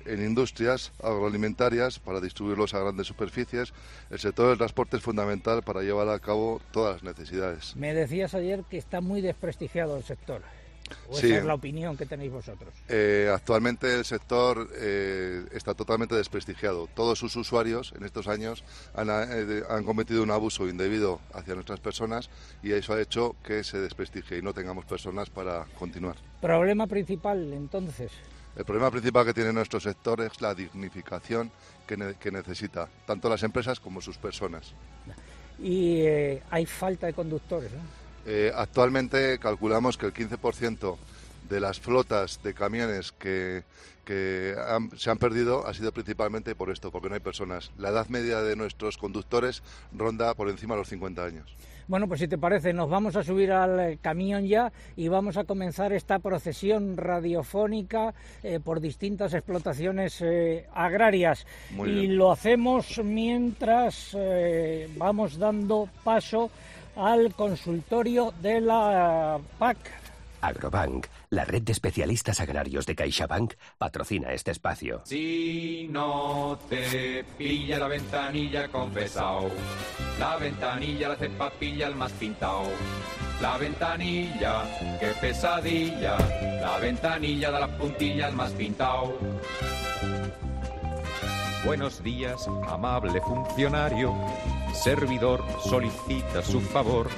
en 0.08 0.24
industrias 0.24 0.92
agroalimentarias 1.02 1.98
para 1.98 2.20
distribuirlos 2.20 2.74
a 2.74 2.80
grandes 2.80 3.06
superficies, 3.06 3.72
el 4.10 4.18
sector 4.18 4.48
del 4.48 4.58
transporte 4.58 4.96
es 4.96 5.02
fundamental 5.02 5.62
para 5.62 5.82
llevar 5.82 6.08
a 6.08 6.18
cabo 6.18 6.60
todas 6.72 7.02
las 7.02 7.16
necesidades. 7.18 7.76
Me 7.76 7.94
decías 7.94 8.34
ayer 8.34 8.64
que 8.68 8.78
está 8.78 9.00
muy 9.00 9.20
desprestigiado 9.20 9.96
el 9.96 10.04
sector. 10.04 10.42
¿O 11.10 11.14
Sí. 11.14 11.26
esa 11.26 11.40
es 11.40 11.44
la 11.44 11.52
opinión 11.52 11.98
que 11.98 12.06
tenéis 12.06 12.32
vosotros? 12.32 12.72
Eh, 12.88 13.30
actualmente 13.30 13.94
el 13.94 14.06
sector 14.06 14.70
eh, 14.74 15.44
está 15.52 15.74
totalmente 15.74 16.14
desprestigiado. 16.14 16.88
Todos 16.94 17.18
sus 17.18 17.36
usuarios 17.36 17.92
en 17.94 18.04
estos 18.04 18.26
años 18.26 18.64
han, 18.94 19.08
eh, 19.10 19.62
han 19.68 19.84
cometido 19.84 20.22
un 20.22 20.30
abuso 20.30 20.66
indebido 20.66 21.20
hacia 21.34 21.54
nuestras 21.54 21.80
personas 21.80 22.30
y 22.62 22.72
eso 22.72 22.94
ha 22.94 23.00
hecho 23.02 23.36
que 23.44 23.64
se 23.64 23.78
desprestigie 23.78 24.38
y 24.38 24.42
no 24.42 24.54
tengamos 24.54 24.86
personas 24.86 25.28
para 25.28 25.66
continuar. 25.78 26.16
Problema 26.40 26.86
principal, 26.86 27.52
entonces. 27.52 28.10
El 28.58 28.64
problema 28.64 28.90
principal 28.90 29.24
que 29.24 29.32
tiene 29.32 29.52
nuestro 29.52 29.78
sector 29.78 30.20
es 30.20 30.40
la 30.40 30.52
dignificación 30.54 31.50
que, 31.86 31.96
ne- 31.96 32.14
que 32.16 32.30
necesita 32.32 32.88
tanto 33.06 33.28
las 33.28 33.42
empresas 33.44 33.78
como 33.78 34.00
sus 34.00 34.18
personas. 34.18 34.72
Y 35.60 36.00
eh, 36.02 36.42
hay 36.50 36.66
falta 36.66 37.06
de 37.06 37.12
conductores. 37.14 37.70
¿no? 37.72 37.78
Eh, 38.26 38.52
actualmente 38.54 39.38
calculamos 39.38 39.96
que 39.96 40.06
el 40.06 40.12
15% 40.12 40.96
de 41.48 41.60
las 41.60 41.80
flotas 41.80 42.40
de 42.42 42.54
camiones 42.54 43.12
que, 43.12 43.64
que 44.04 44.54
han- 44.68 44.90
se 44.98 45.10
han 45.10 45.18
perdido 45.18 45.66
ha 45.66 45.74
sido 45.74 45.92
principalmente 45.92 46.54
por 46.54 46.70
esto, 46.70 46.90
porque 46.90 47.08
no 47.08 47.14
hay 47.14 47.20
personas. 47.20 47.70
La 47.78 47.88
edad 47.90 48.08
media 48.08 48.40
de 48.42 48.56
nuestros 48.56 48.96
conductores 48.98 49.62
ronda 49.92 50.34
por 50.34 50.48
encima 50.48 50.74
de 50.74 50.80
los 50.80 50.88
50 50.88 51.24
años. 51.24 51.54
Bueno, 51.88 52.06
pues 52.06 52.20
si 52.20 52.28
te 52.28 52.36
parece, 52.36 52.74
nos 52.74 52.90
vamos 52.90 53.16
a 53.16 53.22
subir 53.22 53.50
al 53.50 53.80
eh, 53.80 53.98
camión 54.02 54.46
ya 54.46 54.70
y 54.94 55.08
vamos 55.08 55.38
a 55.38 55.44
comenzar 55.44 55.90
esta 55.94 56.18
procesión 56.18 56.98
radiofónica 56.98 58.12
eh, 58.42 58.60
por 58.62 58.80
distintas 58.80 59.32
explotaciones 59.32 60.20
eh, 60.20 60.66
agrarias. 60.74 61.46
Muy 61.70 61.88
y 61.88 61.92
bien. 62.00 62.18
lo 62.18 62.30
hacemos 62.30 63.00
mientras 63.02 64.10
eh, 64.14 64.86
vamos 64.98 65.38
dando 65.38 65.88
paso 66.04 66.50
al 66.94 67.32
consultorio 67.34 68.34
de 68.42 68.60
la 68.60 69.38
PAC. 69.58 69.78
Agrobank, 70.42 71.06
la 71.30 71.44
red 71.44 71.62
de 71.62 71.73
especialistas 71.73 72.40
agrarios 72.40 72.87
de 72.87 72.94
CaixaBank, 72.94 73.54
patrocina 73.76 74.32
este 74.32 74.50
espacio. 74.50 75.02
Si 75.04 75.87
no 75.90 76.58
te 76.68 77.25
pilla 77.37 77.78
la 77.78 77.88
ventanilla 77.88 78.68
confesao, 78.68 79.50
la 80.18 80.37
ventanilla 80.37 81.08
la 81.11 81.16
cepa 81.16 81.50
pilla 81.50 81.87
el 81.88 81.94
más 81.97 82.12
pintao. 82.12 82.64
La 83.42 83.56
ventanilla, 83.56 84.64
qué 84.99 85.12
pesadilla, 85.20 86.16
la 86.61 86.78
ventanilla 86.78 87.50
da 87.52 87.61
la 87.61 87.68
puntilla 87.78 88.26
al 88.26 88.32
más 88.35 88.50
pintao. 88.52 89.16
Buenos 91.64 92.02
días, 92.02 92.49
amable 92.68 93.20
funcionario. 93.20 94.14
Servidor 94.73 95.44
solicita 95.64 96.42
su 96.42 96.61
favor. 96.61 97.08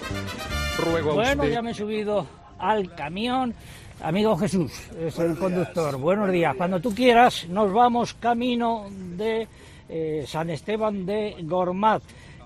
Ruego 0.79 1.13
a 1.13 1.15
Bueno, 1.15 1.43
usted. 1.43 1.55
ya 1.55 1.63
me 1.63 1.71
he 1.71 1.75
subido 1.75 2.27
al 2.59 2.95
camión. 2.95 3.55
Amigo 4.03 4.35
Jesús, 4.37 4.73
es 4.99 5.19
el 5.19 5.37
conductor. 5.37 5.99
Buenos 5.99 6.31
días. 6.31 6.57
Cuando 6.57 6.81
tú 6.81 6.95
quieras, 6.95 7.47
nos 7.51 7.71
vamos 7.71 8.15
camino 8.15 8.87
de 8.91 9.47
eh, 9.91 10.25
San 10.27 10.49
Esteban 10.49 11.05
de 11.05 11.37
Gormaz. 11.43 12.03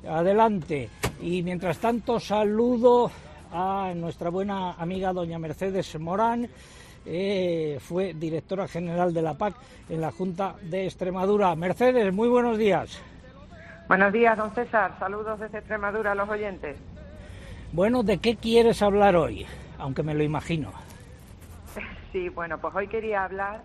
Adelante. 0.09 0.89
Y 1.23 1.45
mientras 1.45 1.79
tanto, 1.79 2.19
saludo 2.19 3.09
a 3.53 3.93
nuestra 3.95 4.31
buena 4.31 4.73
amiga 4.73 5.13
doña 5.13 5.39
Mercedes 5.39 5.97
Morán, 6.01 6.49
eh, 7.07 7.79
fue 7.81 8.15
directora 8.15 8.67
general 8.67 9.15
de 9.15 9.23
la 9.23 9.35
PAC 9.35 9.55
en 9.89 10.01
la 10.01 10.11
Junta 10.11 10.57
de 10.61 10.87
Extremadura. 10.87 11.55
Mercedes, 11.55 12.13
muy 12.13 12.29
buenos 12.29 12.59
días. 12.59 13.01
Buenos 13.87 14.13
días, 14.13 14.37
don 14.37 14.53
César. 14.57 14.97
Saludos 14.99 15.39
desde 15.39 15.59
Extremadura 15.59 16.13
a 16.13 16.15
los 16.17 16.29
oyentes. 16.29 16.77
Bueno, 17.71 18.03
¿de 18.03 18.19
qué 18.19 18.35
quieres 18.35 18.83
hablar 18.83 19.15
hoy? 19.15 19.47
Aunque 19.79 20.03
me 20.03 20.15
lo 20.15 20.25
imagino. 20.25 20.73
Sí, 22.15 22.29
bueno, 22.29 22.59
pues 22.59 22.73
hoy 22.77 22.87
quería 22.87 23.25
hablar 23.25 23.65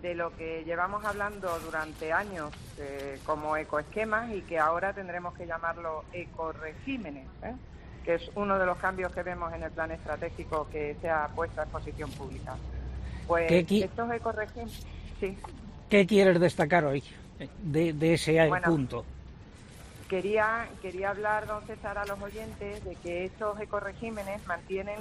de 0.00 0.14
lo 0.14 0.30
que 0.36 0.62
llevamos 0.64 1.04
hablando 1.04 1.58
durante 1.64 2.12
años 2.12 2.52
eh, 2.78 3.18
como 3.26 3.56
ecoesquemas 3.56 4.32
y 4.32 4.42
que 4.42 4.56
ahora 4.56 4.92
tendremos 4.92 5.34
que 5.34 5.48
llamarlo 5.48 6.04
ecoregímenes, 6.12 7.26
¿eh? 7.42 7.54
que 8.04 8.14
es 8.14 8.30
uno 8.36 8.56
de 8.56 8.66
los 8.66 8.78
cambios 8.78 9.12
que 9.12 9.24
vemos 9.24 9.52
en 9.52 9.64
el 9.64 9.72
plan 9.72 9.90
estratégico 9.90 10.68
que 10.70 10.94
se 11.00 11.10
ha 11.10 11.26
puesto 11.34 11.60
a 11.60 11.64
exposición 11.64 12.08
pública. 12.12 12.54
Pues 13.26 13.50
estos 13.50 14.12
ecoregímenes... 14.12 14.86
Sí. 15.18 15.36
¿Qué 15.90 16.06
quieres 16.06 16.38
destacar 16.38 16.84
hoy 16.84 17.02
de, 17.64 18.14
ese 18.14 18.48
punto? 18.64 19.04
Quería, 20.08 20.68
quería 20.80 21.10
hablar, 21.10 21.48
don 21.48 21.66
César, 21.66 21.98
a 21.98 22.04
los 22.04 22.22
oyentes 22.22 22.84
de 22.84 22.94
que 22.94 23.24
estos 23.24 23.58
ecoregímenes 23.60 24.46
mantienen 24.46 24.98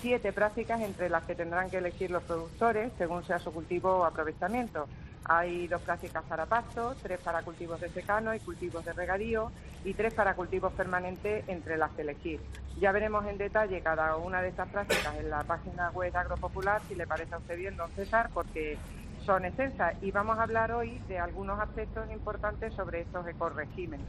siete 0.00 0.32
prácticas 0.32 0.80
entre 0.80 1.08
las 1.08 1.24
que 1.24 1.34
tendrán 1.34 1.70
que 1.70 1.78
elegir 1.78 2.10
los 2.10 2.22
productores 2.22 2.92
según 2.98 3.24
sea 3.24 3.38
su 3.38 3.52
cultivo 3.52 3.90
o 3.90 4.04
aprovechamiento. 4.04 4.86
Hay 5.24 5.66
dos 5.66 5.82
prácticas 5.82 6.22
para 6.24 6.46
pasto, 6.46 6.94
tres 7.02 7.18
para 7.18 7.42
cultivos 7.42 7.80
de 7.80 7.88
secano 7.90 8.34
y 8.34 8.38
cultivos 8.38 8.84
de 8.84 8.92
regadío 8.92 9.50
y 9.84 9.94
tres 9.94 10.14
para 10.14 10.34
cultivos 10.34 10.72
permanentes 10.72 11.48
entre 11.48 11.76
las 11.76 11.90
que 11.92 12.02
elegir. 12.02 12.40
Ya 12.78 12.92
veremos 12.92 13.26
en 13.26 13.38
detalle 13.38 13.80
cada 13.80 14.16
una 14.16 14.42
de 14.42 14.48
estas 14.48 14.68
prácticas 14.68 15.16
en 15.16 15.30
la 15.30 15.42
página 15.42 15.90
web 15.90 16.14
Agropopular, 16.16 16.80
si 16.86 16.94
le 16.94 17.06
parece 17.06 17.34
a 17.34 17.38
usted 17.38 17.56
bien, 17.56 17.76
don 17.76 17.90
César, 17.92 18.30
porque 18.32 18.78
son 19.24 19.44
extensas 19.44 19.94
y 20.02 20.12
vamos 20.12 20.38
a 20.38 20.44
hablar 20.44 20.70
hoy 20.70 21.00
de 21.08 21.18
algunos 21.18 21.58
aspectos 21.58 22.08
importantes 22.12 22.72
sobre 22.74 23.00
estos 23.00 23.26
ecoregímenes. 23.26 24.06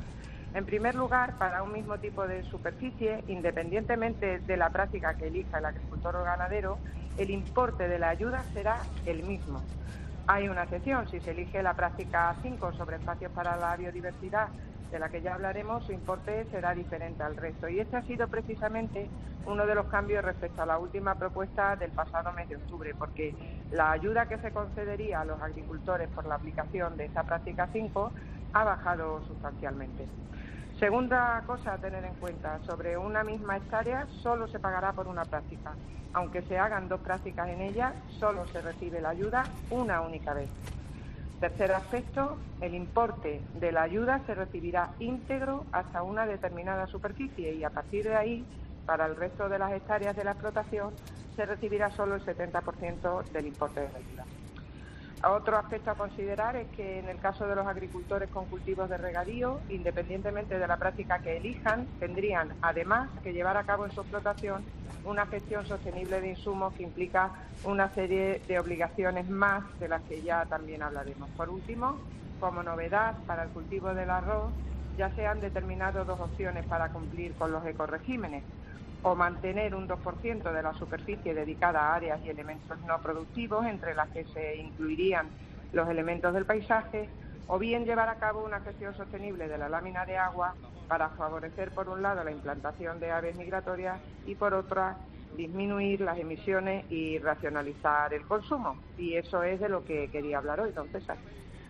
En 0.54 0.66
primer 0.66 0.96
lugar, 0.96 1.38
para 1.38 1.62
un 1.62 1.72
mismo 1.72 1.98
tipo 1.98 2.28
de 2.28 2.44
superficie, 2.44 3.24
independientemente 3.28 4.40
de 4.40 4.58
la 4.58 4.70
práctica 4.70 5.16
que 5.16 5.28
elija 5.28 5.60
el 5.60 5.66
agricultor 5.66 6.16
o 6.16 6.24
ganadero, 6.24 6.80
el 7.18 7.30
importe 7.30 7.88
de 7.88 8.00
la 8.00 8.10
ayuda 8.10 8.44
será 8.54 8.82
el 9.06 9.24
mismo. 9.24 9.64
Hay 10.28 10.50
una 10.50 10.64
excepción, 10.64 11.08
si 11.10 11.20
se 11.20 11.32
elige 11.32 11.62
la 11.64 11.74
práctica 11.74 12.36
5 12.42 12.74
sobre 12.74 12.98
espacios 12.98 13.32
para 13.32 13.56
la 13.56 13.76
biodiversidad, 13.76 14.50
de 14.92 15.00
la 15.00 15.10
que 15.10 15.22
ya 15.22 15.34
hablaremos, 15.34 15.86
su 15.86 15.92
importe 15.92 16.46
será 16.46 16.74
diferente 16.74 17.22
al 17.24 17.36
resto. 17.36 17.68
Y 17.68 17.80
este 17.80 17.98
ha 17.98 18.02
sido 18.04 18.28
precisamente 18.28 19.10
uno 19.46 19.66
de 19.66 19.76
los 19.76 19.88
cambios 19.88 20.24
respecto 20.24 20.62
a 20.62 20.66
la 20.66 20.78
última 20.78 21.16
propuesta 21.16 21.76
del 21.76 21.92
pasado 21.92 22.32
mes 22.34 22.50
de 22.50 22.56
octubre, 22.56 22.94
porque 22.98 23.36
la 23.72 23.92
ayuda 23.92 24.28
que 24.28 24.38
se 24.38 24.52
concedería 24.52 25.22
a 25.22 25.26
los 25.26 25.42
agricultores 25.42 26.10
por 26.10 26.26
la 26.26 26.36
aplicación 26.36 26.98
de 26.98 27.06
esa 27.06 27.24
práctica 27.24 27.70
5 27.72 28.14
ha 28.54 28.64
bajado 28.64 29.22
sustancialmente. 29.28 30.08
Segunda 30.80 31.42
cosa 31.48 31.74
a 31.74 31.78
tener 31.78 32.06
en 32.06 32.14
cuenta, 32.16 32.60
sobre 32.66 32.98
una 32.98 33.24
misma 33.24 33.58
hectárea 33.58 34.06
solo 34.22 34.48
se 34.48 34.60
pagará 34.60 34.94
por 34.94 35.08
una 35.08 35.26
práctica. 35.26 35.74
Aunque 36.14 36.44
se 36.44 36.60
hagan 36.60 36.88
dos 36.88 37.02
prácticas 37.02 37.50
en 37.50 37.62
ella, 37.62 37.94
solo 38.20 38.46
se 38.48 38.62
recibe 38.62 39.02
la 39.02 39.10
ayuda 39.10 39.44
una 39.72 40.02
única 40.02 40.34
vez. 40.34 40.50
Tercer 41.40 41.72
aspecto, 41.72 42.38
el 42.62 42.74
importe 42.74 43.42
de 43.56 43.72
la 43.72 43.84
ayuda 43.84 44.22
se 44.26 44.34
recibirá 44.34 44.92
íntegro 45.00 45.66
hasta 45.72 46.04
una 46.04 46.26
determinada 46.26 46.88
superficie 46.88 47.54
y 47.54 47.64
a 47.64 47.70
partir 47.70 48.06
de 48.06 48.16
ahí, 48.16 48.46
para 48.86 49.06
el 49.06 49.16
resto 49.16 49.50
de 49.50 49.60
las 49.60 49.72
hectáreas 49.72 50.16
de 50.16 50.24
la 50.24 50.32
explotación, 50.32 50.94
se 51.36 51.46
recibirá 51.46 51.92
solo 51.92 52.16
el 52.16 52.26
70% 52.26 53.24
del 53.32 53.48
importe 53.48 53.82
de 53.82 53.92
la 53.92 53.98
ayuda. 53.98 54.26
Otro 55.24 55.58
aspecto 55.58 55.90
a 55.90 55.96
considerar 55.96 56.56
es 56.56 56.68
que 56.70 57.00
en 57.00 57.10
el 57.10 57.20
caso 57.20 57.48
de 57.48 57.56
los 57.56 57.66
agricultores 57.66 58.30
con 58.30 58.46
cultivos 58.46 58.88
de 58.88 58.98
regadío, 58.98 59.62
independientemente 59.68 60.60
de 60.60 60.68
la 60.68 60.78
práctica 60.78 61.20
que 61.20 61.38
elijan, 61.38 61.88
tendrían 62.00 62.54
además 62.62 63.10
que 63.24 63.34
llevar 63.34 63.58
a 63.58 63.64
cabo 63.64 63.86
en 63.86 63.92
su 63.92 64.02
explotación 64.02 64.64
una 65.04 65.26
gestión 65.26 65.66
sostenible 65.66 66.22
de 66.22 66.30
insumos 66.30 66.74
que 66.74 66.84
implica 66.84 67.34
una 67.64 67.94
serie 67.96 68.44
de 68.48 68.60
obligaciones 68.60 69.28
más 69.28 69.64
de 69.80 69.88
las 69.88 70.04
que 70.04 70.22
ya 70.22 70.46
también 70.46 70.84
hablaremos. 70.84 71.30
Por 71.32 71.50
último, 71.50 72.00
como 72.40 72.62
novedad 72.62 73.18
para 73.26 73.44
el 73.44 73.50
cultivo 73.50 73.94
del 73.94 74.12
arroz, 74.12 74.54
ya 74.98 75.10
se 75.16 75.26
han 75.26 75.40
determinado 75.40 76.06
dos 76.06 76.20
opciones 76.20 76.66
para 76.66 76.92
cumplir 76.92 77.36
con 77.36 77.52
los 77.52 77.66
ecoregímenes 77.66 78.44
o 79.10 79.16
mantener 79.16 79.74
un 79.74 79.88
2% 79.88 80.52
de 80.52 80.64
la 80.64 80.74
superficie 80.74 81.34
dedicada 81.34 81.80
a 81.80 81.96
áreas 81.96 82.20
y 82.26 82.30
elementos 82.30 82.78
no 82.82 83.02
productivos, 83.02 83.66
entre 83.66 83.96
las 83.96 84.10
que 84.10 84.26
se 84.26 84.58
incluirían 84.58 85.30
los 85.72 85.88
elementos 85.88 86.34
del 86.34 86.46
paisaje, 86.46 87.10
o 87.48 87.58
bien 87.58 87.86
llevar 87.86 88.10
a 88.10 88.16
cabo 88.16 88.44
una 88.44 88.60
gestión 88.60 88.94
sostenible 88.96 89.48
de 89.48 89.58
la 89.58 89.70
lámina 89.70 90.06
de 90.06 90.18
agua 90.18 90.56
para 90.90 91.10
favorecer, 91.10 91.72
por 91.72 91.88
un 91.88 92.02
lado, 92.02 92.24
la 92.24 92.32
implantación 92.32 93.00
de 93.00 93.12
aves 93.12 93.38
migratorias 93.38 94.00
y, 94.26 94.36
por 94.36 94.54
otra, 94.54 94.98
disminuir 95.38 96.02
las 96.02 96.18
emisiones 96.18 96.86
y 96.92 97.18
racionalizar 97.20 98.14
el 98.14 98.24
consumo. 98.24 98.78
Y 98.98 99.16
eso 99.16 99.44
es 99.44 99.60
de 99.60 99.70
lo 99.70 99.86
que 99.86 100.10
quería 100.10 100.40
hablar 100.40 100.60
hoy, 100.60 100.72
don 100.74 100.90
César. 100.90 101.18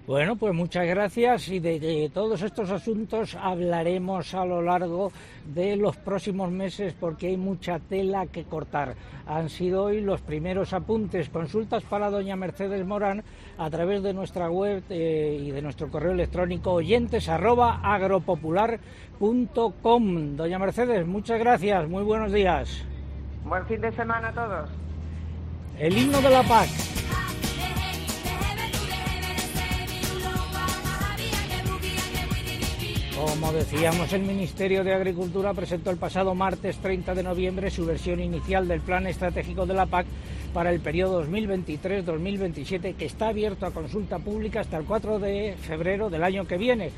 Bueno, 0.08 0.36
pues 0.38 0.56
muchas 0.56 0.88
gracias 0.88 1.50
y 1.50 1.60
de, 1.60 2.10
todos 2.13 2.41
estos 2.41 2.72
asuntos 2.72 3.36
hablaremos 3.36 4.34
a 4.34 4.46
lo 4.46 4.62
largo 4.62 5.12
de 5.54 5.76
los 5.76 5.98
próximos 5.98 6.50
meses 6.50 6.96
porque 6.98 7.28
hay 7.28 7.36
mucha 7.36 7.80
tela 7.80 8.26
que 8.26 8.46
cortar. 8.46 8.96
Han 9.26 9.50
sido 9.50 9.84
hoy 9.84 10.00
los 10.00 10.22
primeros 10.22 10.72
apuntes, 10.72 11.28
consultas 11.28 11.84
para 11.84 12.10
doña 12.10 12.38
Mercedes 12.38 12.88
Morán 12.88 13.22
a 13.58 13.70
través 13.70 14.02
de 14.02 14.13
nuestra 14.13 14.50
web 14.50 14.82
eh, 14.89 15.43
y 15.43 15.52
de 15.52 15.62
nuestro 15.62 15.89
correo 15.89 16.13
electrónico 16.13 16.72
oyentes 16.72 17.28
arroba 17.28 17.82
agropopular.com. 17.84 20.38
Doña 20.38 20.58
Mercedes, 20.58 21.06
muchas 21.06 21.38
gracias, 21.38 21.86
muy 21.89 22.04
buenos 22.04 22.32
días. 22.32 22.86
Buen 23.43 23.65
fin 23.65 23.82
de 23.82 23.91
semana 23.91 24.30
a 24.30 24.34
todos. 24.34 24.70
El 25.78 25.98
himno 25.98 26.22
de 26.22 26.30
la 26.30 26.43
paz. 26.43 26.93
Como 33.17 33.51
decíamos, 33.51 34.13
el 34.13 34.21
Ministerio 34.21 34.84
de 34.84 34.93
Agricultura 34.93 35.51
presentó 35.51 35.89
el 35.89 35.97
pasado 35.97 36.36
martes 36.36 36.77
30 36.77 37.15
de 37.15 37.23
noviembre 37.23 37.71
su 37.71 37.84
versión 37.84 38.19
inicial 38.19 38.67
del 38.67 38.82
Plan 38.82 39.08
Estratégico 39.08 39.65
de 39.65 39.73
la 39.73 39.88
PAC 39.88 40.06
para 40.53 40.69
el 40.69 40.82
periodo 40.82 41.25
2023-2027, 41.25 42.95
que 42.95 43.06
está 43.06 43.30
abierto 43.30 43.65
a 43.65 43.71
consulta 43.71 44.19
pública 44.19 44.60
hasta 44.60 44.77
el 44.77 44.86
4 44.86 45.17
de 45.17 45.56
febrero 45.60 46.12
del 46.12 46.23
año 46.23 46.45
que 46.45 46.58
viene. 46.58 46.91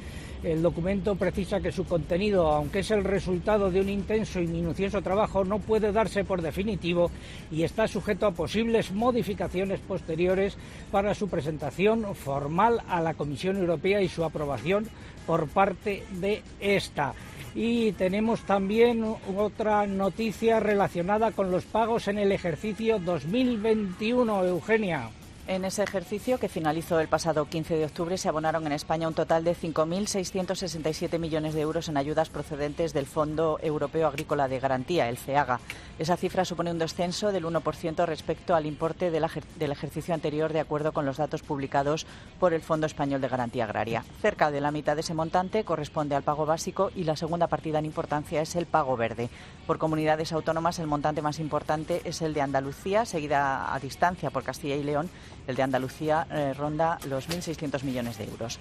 El 0.43 0.61
documento 0.61 1.15
precisa 1.15 1.59
que 1.59 1.71
su 1.71 1.85
contenido, 1.85 2.47
aunque 2.47 2.79
es 2.79 2.91
el 2.91 3.03
resultado 3.03 3.71
de 3.71 3.81
un 3.81 3.89
intenso 3.89 4.39
y 4.39 4.47
minucioso 4.47 5.01
trabajo, 5.01 5.43
no 5.43 5.59
puede 5.59 5.91
darse 5.91 6.23
por 6.23 6.41
definitivo 6.41 7.11
y 7.51 7.63
está 7.63 7.87
sujeto 7.89 8.25
a 8.25 8.31
posibles 8.31 8.91
modificaciones 8.91 9.81
posteriores 9.81 10.57
para 10.91 11.13
su 11.13 11.27
presentación 11.27 12.15
formal 12.15 12.81
a 12.87 13.01
la 13.01 13.15
Comisión 13.15 13.57
Europea 13.57 14.01
y 14.01 14.07
su 14.07 14.23
aprobación 14.23 14.87
por 15.29 15.47
parte 15.47 16.03
de 16.13 16.41
esta. 16.59 17.13
Y 17.53 17.91
tenemos 17.91 18.41
también 18.47 19.05
otra 19.37 19.85
noticia 19.85 20.59
relacionada 20.59 21.29
con 21.33 21.51
los 21.51 21.65
pagos 21.65 22.07
en 22.07 22.17
el 22.17 22.31
ejercicio 22.31 22.97
2021, 22.97 24.45
Eugenia. 24.45 25.11
En 25.49 25.65
ese 25.65 25.81
ejercicio, 25.81 26.37
que 26.37 26.47
finalizó 26.47 26.99
el 26.99 27.07
pasado 27.07 27.45
15 27.45 27.75
de 27.75 27.85
octubre, 27.85 28.19
se 28.19 28.29
abonaron 28.29 28.67
en 28.67 28.71
España 28.71 29.07
un 29.07 29.15
total 29.15 29.43
de 29.43 29.55
5.667 29.55 31.17
millones 31.17 31.55
de 31.55 31.61
euros 31.61 31.89
en 31.89 31.97
ayudas 31.97 32.29
procedentes 32.29 32.93
del 32.93 33.07
Fondo 33.07 33.57
Europeo 33.63 34.07
Agrícola 34.07 34.47
de 34.47 34.59
Garantía, 34.59 35.09
el 35.09 35.17
FEAGA. 35.17 35.59
Esa 35.97 36.17
cifra 36.17 36.45
supone 36.45 36.69
un 36.69 36.77
descenso 36.77 37.31
del 37.31 37.45
1% 37.45 38.05
respecto 38.05 38.53
al 38.53 38.67
importe 38.67 39.09
del 39.09 39.71
ejercicio 39.71 40.13
anterior, 40.13 40.53
de 40.53 40.59
acuerdo 40.59 40.91
con 40.91 41.07
los 41.07 41.17
datos 41.17 41.41
publicados 41.41 42.05
por 42.39 42.53
el 42.53 42.61
Fondo 42.61 42.85
Español 42.85 43.19
de 43.19 43.27
Garantía 43.27 43.63
Agraria. 43.63 44.05
Cerca 44.21 44.51
de 44.51 44.61
la 44.61 44.69
mitad 44.69 44.93
de 44.93 45.01
ese 45.01 45.15
montante 45.15 45.63
corresponde 45.63 46.13
al 46.13 46.21
pago 46.21 46.45
básico 46.45 46.91
y 46.95 47.05
la 47.05 47.15
segunda 47.15 47.47
partida 47.47 47.79
en 47.79 47.85
importancia 47.85 48.43
es 48.43 48.55
el 48.55 48.67
pago 48.67 48.95
verde. 48.97 49.31
Por 49.65 49.79
comunidades 49.79 50.31
autónomas, 50.31 50.77
el 50.77 50.85
montante 50.85 51.23
más 51.23 51.39
importante 51.39 52.03
es 52.05 52.21
el 52.21 52.35
de 52.35 52.41
Andalucía, 52.41 53.05
seguida 53.05 53.73
a 53.73 53.79
distancia 53.79 54.29
por 54.29 54.43
Castilla 54.43 54.75
y 54.75 54.83
León 54.83 55.09
El 55.47 55.55
de 55.55 55.63
Andalucía 55.63 56.27
eh, 56.31 56.53
ronda 56.53 56.97
los 57.07 57.29
1.600 57.29 57.83
millones 57.83 58.17
de 58.17 58.25
euros. 58.25 58.59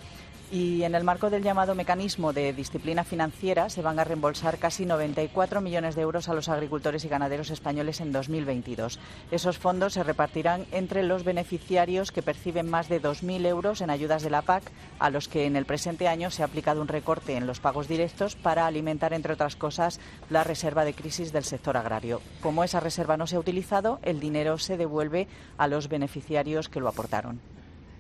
Y 0.50 0.82
en 0.82 0.94
el 0.94 1.04
marco 1.04 1.28
del 1.28 1.42
llamado 1.42 1.74
mecanismo 1.74 2.32
de 2.32 2.54
disciplina 2.54 3.04
financiera 3.04 3.68
se 3.68 3.82
van 3.82 3.98
a 3.98 4.04
reembolsar 4.04 4.56
casi 4.56 4.87
94 4.87 5.61
millones 5.61 5.94
de 5.94 6.00
euros 6.00 6.30
a 6.30 6.34
los 6.34 6.48
agricultores 6.48 7.04
y 7.04 7.08
ganaderos 7.08 7.50
españoles 7.50 8.00
en 8.00 8.12
2022. 8.12 8.98
Esos 9.30 9.58
fondos 9.58 9.92
se 9.92 10.02
repartirán 10.02 10.64
entre 10.72 11.02
los 11.02 11.22
beneficiarios 11.22 12.12
que 12.12 12.22
perciben 12.22 12.70
más 12.70 12.88
de 12.88 13.02
2.000 13.02 13.44
euros 13.44 13.82
en 13.82 13.90
ayudas 13.90 14.22
de 14.22 14.30
la 14.30 14.40
PAC, 14.40 14.62
a 14.98 15.11
los 15.11 15.28
que 15.28 15.44
en 15.44 15.54
el 15.54 15.66
presente 15.66 16.08
año 16.08 16.30
se 16.30 16.40
ha 16.40 16.46
aplicado 16.46 16.80
un 16.80 16.88
recorte 16.88 17.37
en 17.37 17.46
los 17.46 17.61
pagos 17.61 17.87
directos 17.87 18.34
para 18.34 18.66
alimentar, 18.66 19.12
entre 19.12 19.34
otras 19.34 19.54
cosas, 19.54 20.00
la 20.30 20.44
reserva 20.44 20.87
de 20.87 20.94
crisis 20.94 21.30
del 21.30 21.44
sector 21.44 21.76
agrario. 21.76 22.22
Como 22.40 22.64
esa 22.64 22.80
reserva 22.80 23.18
no 23.18 23.26
se 23.26 23.37
ha 23.37 23.40
utilizado, 23.40 23.98
el 24.02 24.18
dinero 24.18 24.56
se 24.56 24.78
devuelve 24.78 25.28
a 25.58 25.68
los 25.68 25.88
beneficiarios 25.88 26.70
que 26.70 26.80
lo 26.80 26.88
aportaron. 26.88 27.57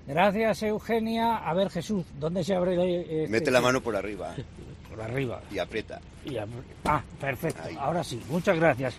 Gracias, 0.08 0.62
Eugenia. 0.62 1.36
A 1.36 1.52
ver, 1.52 1.68
Jesús, 1.68 2.02
¿dónde 2.18 2.42
se 2.42 2.54
abre? 2.54 3.02
Este... 3.02 3.28
Mete 3.28 3.50
la 3.50 3.60
mano 3.60 3.82
por 3.82 3.94
arriba. 3.94 4.34
Por 4.88 5.02
arriba. 5.02 5.42
Y 5.52 5.58
aprieta. 5.58 6.00
Y 6.24 6.38
ap... 6.38 6.48
Ah, 6.86 7.02
perfecto. 7.20 7.60
Ahí. 7.62 7.76
Ahora 7.78 8.02
sí, 8.02 8.20
muchas 8.30 8.56
gracias. 8.56 8.94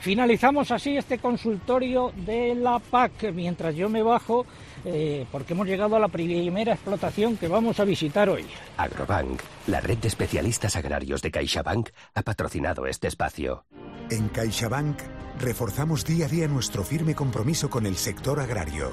Finalizamos 0.00 0.70
así 0.70 0.98
este 0.98 1.18
consultorio 1.18 2.12
de 2.14 2.54
la 2.54 2.78
PAC 2.78 3.32
mientras 3.32 3.74
yo 3.74 3.88
me 3.88 4.02
bajo 4.02 4.44
eh, 4.84 5.24
porque 5.32 5.54
hemos 5.54 5.66
llegado 5.66 5.96
a 5.96 5.98
la 5.98 6.08
primera 6.08 6.74
explotación 6.74 7.38
que 7.38 7.48
vamos 7.48 7.80
a 7.80 7.84
visitar 7.84 8.28
hoy. 8.28 8.44
Agrobank, 8.76 9.40
la 9.66 9.80
red 9.80 9.96
de 9.96 10.08
especialistas 10.08 10.76
agrarios 10.76 11.22
de 11.22 11.30
CaixaBank, 11.30 11.88
ha 12.14 12.22
patrocinado 12.22 12.86
este 12.86 13.08
espacio. 13.08 13.64
En 14.10 14.28
CaixaBank 14.28 14.98
reforzamos 15.40 16.04
día 16.04 16.26
a 16.26 16.28
día 16.28 16.48
nuestro 16.48 16.84
firme 16.84 17.14
compromiso 17.14 17.70
con 17.70 17.86
el 17.86 17.96
sector 17.96 18.38
agrario 18.40 18.92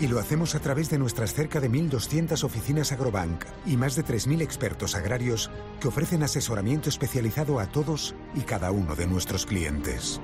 y 0.00 0.06
lo 0.06 0.18
hacemos 0.20 0.54
a 0.54 0.60
través 0.60 0.90
de 0.90 0.98
nuestras 0.98 1.34
cerca 1.34 1.60
de 1.60 1.70
1.200 1.70 2.44
oficinas 2.44 2.92
Agrobank 2.92 3.44
y 3.66 3.76
más 3.76 3.96
de 3.96 4.04
3.000 4.04 4.42
expertos 4.42 4.94
agrarios 4.94 5.50
que 5.80 5.88
ofrecen 5.88 6.22
asesoramiento 6.22 6.88
especializado 6.88 7.58
a 7.58 7.66
todos 7.66 8.14
y 8.34 8.40
cada 8.40 8.70
uno 8.70 8.94
de 8.94 9.06
nuestros 9.06 9.46
clientes. 9.46 10.20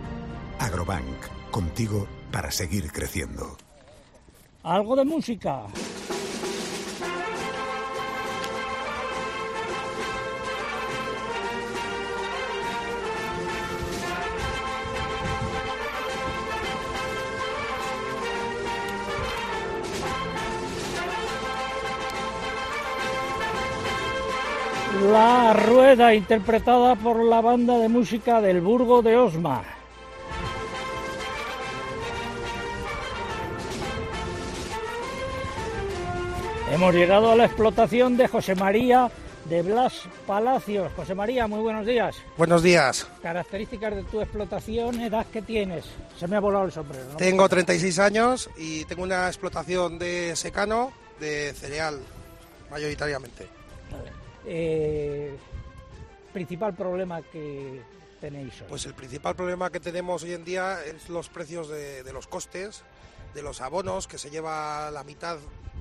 Agrobank, 0.59 1.51
contigo 1.51 2.07
para 2.31 2.51
seguir 2.51 2.93
creciendo. 2.93 3.57
Algo 4.63 4.97
de 4.97 5.05
música. 5.05 5.67
La 25.15 25.53
Rueda, 25.53 26.13
interpretada 26.13 26.97
por 26.97 27.25
la 27.25 27.41
banda 27.41 27.79
de 27.79 27.89
música 27.89 28.41
del 28.41 28.61
Burgo 28.61 29.01
de 29.01 29.17
Osma. 29.17 29.63
Hemos 36.73 36.93
llegado 36.97 37.31
a 37.31 37.37
la 37.37 37.45
explotación 37.45 38.17
de 38.17 38.27
José 38.27 38.57
María 38.57 39.09
de 39.45 39.63
Blas 39.63 40.03
Palacios. 40.27 40.91
José 40.97 41.15
María, 41.15 41.47
muy 41.47 41.61
buenos 41.61 41.87
días. 41.87 42.17
Buenos 42.37 42.65
días. 42.65 43.07
Características 43.23 43.95
de 43.95 44.03
tu 44.03 44.21
explotación, 44.21 45.01
edad 45.01 45.27
que 45.33 45.43
tienes. 45.43 45.85
Se 46.19 46.27
me 46.27 46.35
ha 46.35 46.41
volado 46.41 46.65
el 46.65 46.73
sombrero. 46.73 47.05
¿no? 47.13 47.17
Tengo 47.19 47.49
36 47.49 48.01
años 48.01 48.51
y 48.57 48.85
tengo 48.87 49.05
una 49.05 49.29
explotación 49.29 49.97
de 49.97 50.35
secano 50.35 50.93
de 51.21 51.53
cereal, 51.53 52.01
mayoritariamente. 52.69 53.47
Eh, 54.47 55.37
principal 56.33 56.75
problema 56.75 57.23
que 57.23 57.81
tenéis 58.21 58.61
hoy. 58.61 58.67
Pues 58.69 58.87
el 58.87 58.95
principal 58.95 59.37
problema 59.37 59.71
que 59.71 59.81
tenemos 59.81 60.23
hoy 60.23 60.33
en 60.33 60.45
día 60.45 60.85
es 60.85 61.09
los 61.09 61.29
precios 61.29 61.69
de, 61.69 62.13
los 62.13 62.27
costes, 62.27 62.83
de 63.35 63.43
los 63.43 63.61
abonos, 63.61 64.07
que 64.07 64.19
se 64.19 64.31
lleva 64.31 64.91
la 64.91 65.05
mitad 65.05 65.39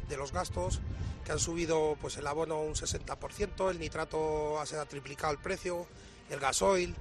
de 0.08 0.18
los 0.18 0.32
gastos, 0.32 0.80
que 1.26 1.32
han 1.32 1.40
subido 1.40 1.98
pues 2.00 2.18
el 2.18 2.28
abono 2.28 2.62
un 2.62 2.76
60%, 2.76 3.72
el 3.72 3.80
nitrato 3.80 4.62
se 4.66 4.78
ha 4.78 4.86
triplicado 4.86 5.34
el 5.34 5.40
precio, 5.40 5.88
el 6.30 6.40
gasoil, 6.40 6.96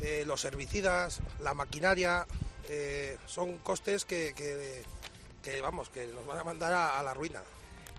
eh, 0.00 0.24
los 0.26 0.44
herbicidas, 0.44 1.20
la 1.40 1.54
maquinaria, 1.54 2.26
eh, 2.68 3.16
son 3.26 3.58
costes 3.58 4.04
que, 4.04 4.34
que, 4.34 5.60
vamos, 5.60 5.88
que 5.88 6.06
nos 6.08 6.26
van 6.26 6.38
a 6.38 6.44
mandar 6.44 6.72
a 6.72 7.02
la 7.02 7.14
ruina. 7.14 7.42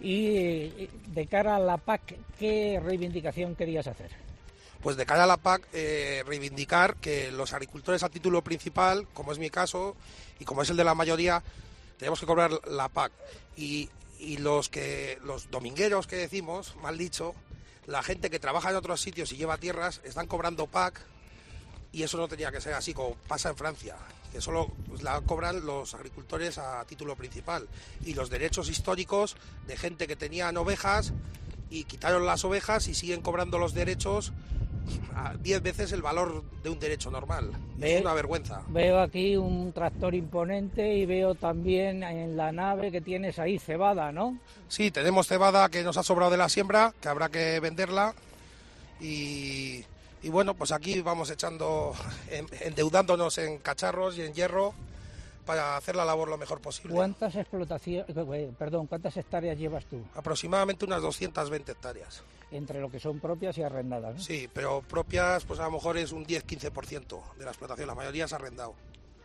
Y 0.02 0.90
de 1.08 1.28
cara 1.28 1.56
a 1.56 1.60
la 1.60 1.78
PAC, 1.78 2.18
¿qué 2.38 2.82
reivindicación 2.84 3.56
querías 3.56 3.88
hacer? 3.88 4.12
Pues 4.82 4.98
de 4.98 5.06
cara 5.06 5.24
a 5.24 5.28
la 5.28 5.38
PAC, 5.38 5.68
eh, 5.74 6.24
reivindicar 6.28 6.96
que 6.98 7.32
los 7.32 7.54
agricultores 7.54 8.04
a 8.04 8.10
título 8.10 8.44
principal, 8.44 9.08
como 9.14 9.32
es 9.32 9.40
mi 9.40 9.50
caso 9.50 9.96
y 10.40 10.46
como 10.46 10.62
es 10.62 10.70
el 10.70 10.78
de 10.78 10.84
la 10.84 10.96
mayoría, 10.96 11.42
tenemos 11.98 12.20
que 12.20 12.26
cobrar 12.26 12.52
la 12.68 12.90
PAC. 12.90 13.12
Y, 13.56 13.90
y 14.20 14.38
los 14.38 14.70
que 14.70 15.18
los 15.24 15.50
domingueros 15.50 16.08
que 16.08 16.18
decimos, 16.18 16.76
mal 16.82 16.98
dicho, 16.98 17.34
la 17.88 18.04
gente 18.04 18.30
que 18.30 18.40
trabaja 18.40 18.70
en 18.70 18.76
otros 18.76 19.02
sitios 19.02 19.32
y 19.32 19.38
lleva 19.38 19.58
tierras, 19.58 20.02
están 20.04 20.28
cobrando 20.28 20.68
PAC 20.68 21.02
y 21.92 22.04
eso 22.04 22.18
no 22.18 22.28
tenía 22.28 22.52
que 22.52 22.62
ser 22.62 22.74
así 22.74 22.94
como 22.94 23.16
pasa 23.28 23.50
en 23.50 23.56
Francia, 23.56 23.96
que 24.36 24.42
solo 24.42 24.70
la 25.02 25.22
cobran 25.22 25.66
los 25.66 25.94
agricultores 25.94 26.58
a 26.58 26.84
título 26.84 27.16
principal 27.16 27.70
y 28.04 28.16
los 28.16 28.30
derechos 28.30 28.70
históricos 28.70 29.38
de 29.66 29.78
gente 29.78 30.08
que 30.08 30.18
tenían 30.18 30.58
ovejas 30.58 31.14
y 31.70 31.86
quitaron 31.86 32.26
las 32.26 32.44
ovejas 32.44 32.90
y 32.90 32.96
siguen 32.96 33.22
cobrando 33.22 33.58
los 33.60 33.74
derechos 33.74 34.34
a 35.16 35.36
10 35.38 35.64
veces 35.64 35.94
el 35.94 36.02
valor 36.02 36.44
de 36.62 36.70
un 36.70 36.78
derecho 36.80 37.10
normal. 37.10 37.50
Ve, 37.78 37.96
es 37.96 38.02
una 38.02 38.14
vergüenza. 38.14 38.62
Veo 38.68 39.00
aquí 39.00 39.38
un 39.38 39.72
tractor 39.72 40.14
imponente 40.14 40.98
y 40.98 41.06
veo 41.06 41.36
también 41.36 42.04
en 42.04 42.36
la 42.36 42.52
nave 42.52 42.92
que 42.92 43.00
tienes 43.00 43.40
ahí 43.40 43.58
cebada, 43.58 44.12
¿no? 44.12 44.38
Sí, 44.68 44.92
tenemos 44.92 45.28
cebada 45.28 45.70
que 45.70 45.82
nos 45.82 45.96
ha 45.96 46.04
sobrado 46.04 46.32
de 46.32 46.38
la 46.38 46.50
siembra, 46.50 46.94
que 47.00 47.08
habrá 47.08 47.30
que 47.30 47.62
venderla 47.62 48.14
y, 49.00 49.86
y 50.22 50.30
bueno, 50.30 50.54
pues 50.54 50.72
aquí 50.72 51.02
vamos 51.02 51.30
echando, 51.30 51.94
endeudándonos 52.62 53.38
en 53.38 53.60
cacharros 53.60 54.18
y 54.18 54.22
en 54.22 54.34
hierro 54.34 54.74
para 55.46 55.78
hacer 55.78 55.96
la 55.96 56.06
labor 56.06 56.28
lo 56.28 56.38
mejor 56.38 56.60
posible. 56.60 56.96
¿Cuántas 56.96 57.36
explotaciones, 57.36 58.08
perdón, 58.58 58.88
cuántas 58.88 59.16
hectáreas 59.18 59.58
llevas 59.58 59.86
tú? 59.86 60.04
Aproximadamente 60.16 60.86
unas 60.86 61.02
220 61.02 61.72
hectáreas. 61.72 62.24
Entre 62.52 62.80
lo 62.80 62.90
que 62.90 63.00
son 63.00 63.20
propias 63.20 63.58
y 63.58 63.64
arrendadas, 63.64 64.16
¿no? 64.16 64.22
Sí, 64.22 64.50
pero 64.54 64.82
propias 64.82 65.46
pues 65.46 65.60
a 65.60 65.66
lo 65.66 65.72
mejor 65.72 65.98
es 65.98 66.12
un 66.12 66.26
10-15% 66.26 67.36
de 67.38 67.46
la 67.46 67.52
explotación, 67.52 67.88
la 67.88 67.96
mayoría 67.96 68.26
es 68.26 68.34
arrendado. 68.34 68.74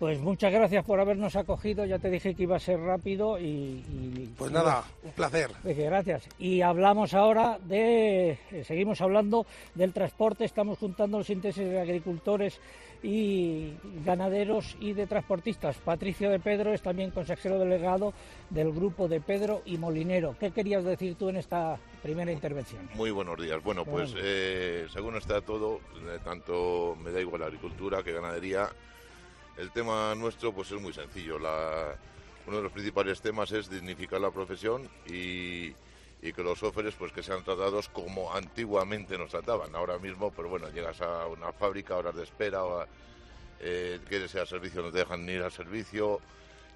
Pues 0.01 0.19
muchas 0.19 0.51
gracias 0.51 0.83
por 0.87 0.99
habernos 0.99 1.37
acogido, 1.37 1.85
ya 1.85 1.99
te 1.99 2.09
dije 2.09 2.35
que 2.35 2.45
iba 2.45 2.57
a 2.57 2.59
ser 2.59 2.81
rápido 2.81 3.39
y... 3.39 3.85
y 3.87 4.35
pues 4.39 4.51
nada, 4.51 4.83
un 5.03 5.13
placer. 5.13 5.51
Gracias. 5.63 6.27
Y 6.39 6.63
hablamos 6.63 7.13
ahora 7.13 7.59
de, 7.63 8.39
seguimos 8.65 9.03
hablando 9.03 9.45
del 9.75 9.93
transporte, 9.93 10.47
estamos 10.47 10.79
juntando 10.79 11.19
los 11.19 11.29
intereses 11.29 11.69
de 11.69 11.79
agricultores 11.79 12.59
y 13.03 13.75
ganaderos 14.03 14.75
y 14.81 14.95
de 14.95 15.07
transportistas. 15.07 15.77
Patricio 15.77 16.31
de 16.31 16.41
Pedro 16.41 16.73
es 16.73 16.81
también 16.81 17.11
consejero 17.11 17.59
delegado 17.59 18.15
del 18.49 18.73
grupo 18.73 19.07
de 19.07 19.21
Pedro 19.21 19.61
y 19.67 19.77
Molinero. 19.77 20.35
¿Qué 20.41 20.51
querías 20.51 20.83
decir 20.83 21.17
tú 21.17 21.29
en 21.29 21.37
esta 21.37 21.79
primera 22.03 22.33
intervención? 22.33 22.89
Muy 22.95 23.11
buenos 23.11 23.39
días. 23.39 23.63
Bueno, 23.63 23.85
pues 23.85 24.13
bueno. 24.13 24.27
Eh, 24.27 24.87
según 24.91 25.17
está 25.17 25.43
todo, 25.43 25.77
eh, 25.77 26.19
tanto 26.25 26.97
me 27.03 27.11
da 27.13 27.21
igual 27.21 27.43
la 27.43 27.49
agricultura 27.49 28.03
que 28.03 28.13
ganadería, 28.13 28.67
el 29.61 29.71
tema 29.71 30.15
nuestro 30.15 30.53
pues 30.53 30.71
es 30.71 30.81
muy 30.81 30.93
sencillo. 30.93 31.37
Uno 31.37 32.57
de 32.57 32.63
los 32.63 32.73
principales 32.73 33.21
temas 33.21 33.53
es 33.53 33.69
dignificar 33.69 34.21
la 34.21 34.31
profesión 34.31 34.89
y, 35.07 35.73
que 36.21 36.43
los 36.43 36.59
choferes 36.59 36.95
pues 36.95 37.13
que 37.13 37.23
sean 37.23 37.45
tratados 37.45 37.89
como 37.91 38.35
antiguamente 38.35 39.19
nos 39.19 39.31
trataban. 39.31 39.75
Ahora 39.75 39.99
mismo, 39.99 40.31
pues 40.31 40.49
bueno, 40.49 40.69
llegas 40.71 41.01
a 41.03 41.27
una 41.27 41.53
fábrica, 41.53 41.97
horas 41.97 42.17
de 42.17 42.23
espera, 42.23 42.63
eh, 43.61 44.01
quieres 44.09 44.33
ir 44.35 44.41
al 44.41 44.47
servicio, 44.47 44.83
no 44.83 44.91
te 44.91 44.99
dejan 44.99 45.29
ir 45.29 45.43
al 45.43 45.53
servicio, 45.53 46.21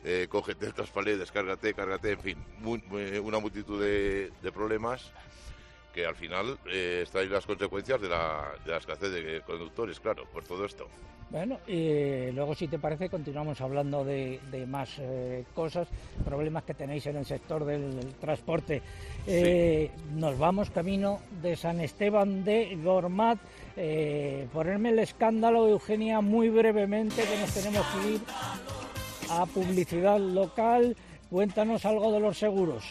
eh, 0.05 0.27
cógete 0.29 0.67
estas 0.67 0.91
paredes, 0.91 1.21
descárgate, 1.21 1.73
cárgate, 1.73 2.13
en 2.13 2.21
fin, 2.21 2.45
muy, 2.61 2.83
una 3.23 3.39
multitud 3.39 3.83
de, 3.83 4.31
problemas 4.53 5.11
que 5.95 6.05
al 6.05 6.17
final 6.17 6.59
eh, 6.67 7.07
las 7.31 7.47
consecuencias 7.47 8.01
de 8.01 8.09
la 8.09 8.77
escasez 8.77 9.11
de 9.11 9.43
conductores, 9.47 9.99
claro, 10.01 10.27
por 10.27 10.45
todo 10.45 10.67
esto. 10.67 10.89
Bueno, 11.31 11.59
y 11.67 12.31
luego 12.31 12.55
si 12.55 12.69
te 12.69 12.79
parece 12.79 13.09
continuamos 13.09 13.61
hablando 13.61 14.05
de, 14.05 14.39
de 14.53 14.67
más 14.67 14.91
eh, 15.01 15.45
cosas, 15.53 15.89
problemas 16.25 16.63
que 16.63 16.75
tenéis 16.75 17.07
en 17.07 17.17
el 17.17 17.27
sector 17.27 17.65
del, 17.65 17.97
del 17.97 18.15
transporte. 18.15 18.83
Eh, 19.27 19.91
sí. 19.93 20.03
Nos 20.15 20.39
vamos 20.39 20.71
camino 20.71 21.19
de 21.43 21.57
San 21.57 21.81
Esteban 21.81 22.45
de 22.45 22.79
Gormat. 22.83 23.39
Eh, 23.77 24.47
ponerme 24.53 24.91
el 24.91 25.01
escándalo, 25.01 25.67
Eugenia, 25.67 26.21
muy 26.21 26.51
brevemente, 26.51 27.23
que 27.23 27.41
nos 27.41 27.53
tenemos 27.53 27.85
que 27.87 28.13
ir 28.13 28.21
a 29.31 29.47
publicidad 29.47 30.21
local. 30.21 30.97
Cuéntanos 31.31 31.85
algo 31.85 32.13
de 32.13 32.21
los 32.21 32.39
seguros. 32.39 32.85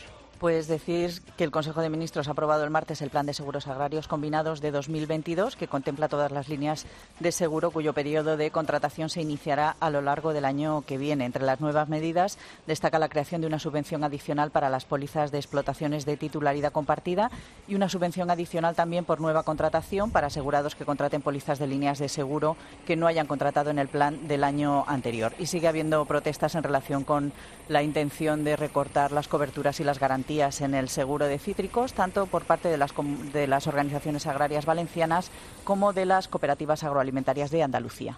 Pues 0.43 0.67
decir 0.67 1.21
que 1.37 1.45
el 1.45 1.51
Consejo 1.51 1.79
de 1.79 1.89
Ministros 1.89 2.27
ha 2.27 2.31
aprobado 2.31 2.65
el 2.65 2.69
martes 2.69 3.01
el 3.01 3.09
Plan 3.09 3.25
de 3.25 3.33
Seguros 3.33 3.65
Agrarios 3.67 4.09
Combinados 4.09 4.59
de 4.59 4.71
2022, 4.71 5.55
que 5.55 5.69
contempla 5.69 6.09
todas 6.09 6.33
las 6.33 6.49
líneas 6.49 6.85
de 7.21 7.31
seguro 7.31 7.71
cuyo 7.71 7.93
periodo 7.93 8.35
de 8.35 8.51
contratación 8.51 9.07
se 9.07 9.21
iniciará 9.21 9.77
a 9.79 9.89
lo 9.89 10.01
largo 10.01 10.33
del 10.33 10.43
año 10.43 10.83
que 10.85 10.97
viene. 10.97 11.23
Entre 11.23 11.45
las 11.45 11.61
nuevas 11.61 11.87
medidas 11.87 12.37
destaca 12.67 12.99
la 12.99 13.07
creación 13.07 13.39
de 13.39 13.47
una 13.47 13.57
subvención 13.57 14.03
adicional 14.03 14.51
para 14.51 14.69
las 14.69 14.83
pólizas 14.83 15.31
de 15.31 15.37
explotaciones 15.37 16.05
de 16.05 16.17
titularidad 16.17 16.73
compartida 16.73 17.31
y 17.65 17.75
una 17.75 17.87
subvención 17.87 18.29
adicional 18.29 18.75
también 18.75 19.05
por 19.05 19.21
nueva 19.21 19.43
contratación 19.43 20.11
para 20.11 20.27
asegurados 20.27 20.75
que 20.75 20.83
contraten 20.83 21.21
pólizas 21.21 21.57
de 21.57 21.67
líneas 21.67 21.99
de 21.99 22.09
seguro 22.09 22.57
que 22.85 22.97
no 22.97 23.07
hayan 23.07 23.27
contratado 23.27 23.69
en 23.69 23.79
el 23.79 23.87
plan 23.87 24.27
del 24.27 24.43
año 24.43 24.83
anterior. 24.89 25.33
Y 25.39 25.45
sigue 25.45 25.69
habiendo 25.69 26.03
protestas 26.03 26.55
en 26.55 26.63
relación 26.63 27.05
con 27.05 27.31
la 27.69 27.81
intención 27.81 28.43
de 28.43 28.57
recortar 28.57 29.13
las 29.13 29.29
coberturas 29.29 29.79
y 29.79 29.85
las 29.85 29.99
garantías 29.99 30.32
en 30.41 30.73
el 30.73 30.89
seguro 30.89 31.27
de 31.27 31.37
cítricos, 31.37 31.93
tanto 31.93 32.25
por 32.25 32.43
parte 32.45 32.67
de 32.67 32.77
las, 32.77 32.91
de 33.31 33.45
las 33.45 33.67
organizaciones 33.67 34.25
agrarias 34.25 34.65
valencianas 34.65 35.29
como 35.63 35.93
de 35.93 36.05
las 36.05 36.27
cooperativas 36.27 36.83
agroalimentarias 36.83 37.51
de 37.51 37.61
Andalucía. 37.61 38.17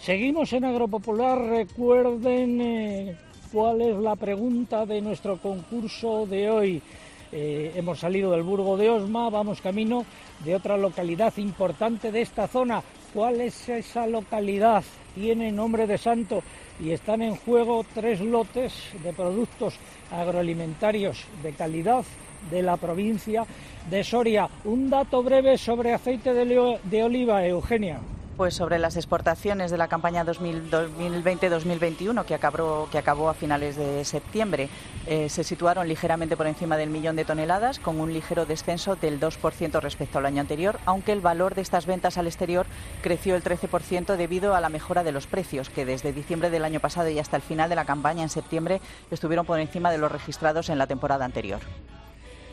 Seguimos 0.00 0.52
en 0.52 0.64
Agropopular. 0.64 1.38
Recuerden 1.38 2.60
eh, 2.60 3.16
cuál 3.52 3.82
es 3.82 3.96
la 3.96 4.16
pregunta 4.16 4.84
de 4.84 5.00
nuestro 5.00 5.36
concurso 5.38 6.26
de 6.26 6.50
hoy. 6.50 6.82
Eh, 7.30 7.72
hemos 7.76 8.00
salido 8.00 8.32
del 8.32 8.42
Burgo 8.42 8.76
de 8.76 8.90
Osma, 8.90 9.30
vamos 9.30 9.60
camino 9.60 10.04
de 10.44 10.56
otra 10.56 10.76
localidad 10.76 11.32
importante 11.36 12.10
de 12.10 12.22
esta 12.22 12.48
zona. 12.48 12.82
¿Cuál 13.14 13.40
es 13.40 13.68
esa 13.68 14.06
localidad? 14.06 14.82
Tiene 15.14 15.52
nombre 15.52 15.86
de 15.86 15.98
santo 15.98 16.42
y 16.80 16.90
están 16.90 17.22
en 17.22 17.36
juego 17.36 17.84
tres 17.94 18.20
lotes 18.20 18.72
de 19.02 19.12
productos 19.12 19.74
agroalimentarios 20.10 21.24
de 21.42 21.52
calidad 21.52 22.04
de 22.50 22.62
la 22.62 22.76
provincia 22.76 23.44
de 23.88 24.04
Soria. 24.04 24.48
Un 24.64 24.90
dato 24.90 25.22
breve 25.22 25.58
sobre 25.58 25.92
aceite 25.92 26.32
de, 26.34 27.02
oliva, 27.02 27.46
Eugenia. 27.46 28.00
Pues 28.42 28.54
sobre 28.54 28.80
las 28.80 28.96
exportaciones 28.96 29.70
de 29.70 29.78
la 29.78 29.86
campaña 29.86 30.26
2020-2021 30.26 32.24
que 32.24 32.34
acabó, 32.34 32.88
que 32.90 32.98
acabó 32.98 33.28
a 33.28 33.34
finales 33.34 33.76
de 33.76 34.04
septiembre, 34.04 34.68
eh, 35.06 35.28
se 35.28 35.44
situaron 35.44 35.86
ligeramente 35.86 36.36
por 36.36 36.48
encima 36.48 36.76
del 36.76 36.90
millón 36.90 37.14
de 37.14 37.24
toneladas, 37.24 37.78
con 37.78 38.00
un 38.00 38.12
ligero 38.12 38.44
descenso 38.44 38.96
del 38.96 39.20
2% 39.20 39.80
respecto 39.80 40.18
al 40.18 40.26
año 40.26 40.40
anterior, 40.40 40.80
aunque 40.86 41.12
el 41.12 41.20
valor 41.20 41.54
de 41.54 41.62
estas 41.62 41.86
ventas 41.86 42.18
al 42.18 42.26
exterior 42.26 42.66
creció 43.00 43.36
el 43.36 43.44
13% 43.44 44.16
debido 44.16 44.56
a 44.56 44.60
la 44.60 44.70
mejora 44.70 45.04
de 45.04 45.12
los 45.12 45.28
precios, 45.28 45.70
que 45.70 45.84
desde 45.84 46.12
diciembre 46.12 46.50
del 46.50 46.64
año 46.64 46.80
pasado 46.80 47.10
y 47.10 47.20
hasta 47.20 47.36
el 47.36 47.42
final 47.42 47.70
de 47.70 47.76
la 47.76 47.84
campaña 47.84 48.24
en 48.24 48.28
septiembre 48.28 48.80
estuvieron 49.12 49.46
por 49.46 49.60
encima 49.60 49.92
de 49.92 49.98
los 49.98 50.10
registrados 50.10 50.68
en 50.68 50.78
la 50.78 50.88
temporada 50.88 51.24
anterior. 51.24 51.60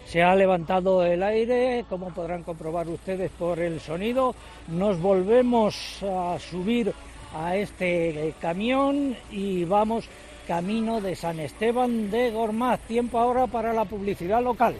Se 0.09 0.23
ha 0.23 0.35
levantado 0.35 1.05
el 1.05 1.21
aire, 1.21 1.85
como 1.87 2.11
podrán 2.11 2.41
comprobar 2.41 2.87
ustedes 2.87 3.29
por 3.29 3.59
el 3.59 3.79
sonido. 3.79 4.33
Nos 4.67 4.99
volvemos 4.99 6.01
a 6.01 6.39
subir 6.39 6.91
a 7.35 7.55
este 7.55 8.33
camión 8.41 9.15
y 9.29 9.65
vamos 9.65 10.09
camino 10.47 10.99
de 10.99 11.15
San 11.15 11.39
Esteban 11.39 12.09
de 12.09 12.31
Gormaz. 12.31 12.79
Tiempo 12.87 13.19
ahora 13.19 13.45
para 13.45 13.71
la 13.71 13.85
publicidad 13.85 14.41
local. 14.41 14.75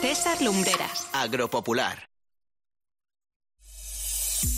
César 0.00 0.42
Lumbreras. 0.42 1.08
Agropopular. 1.12 2.13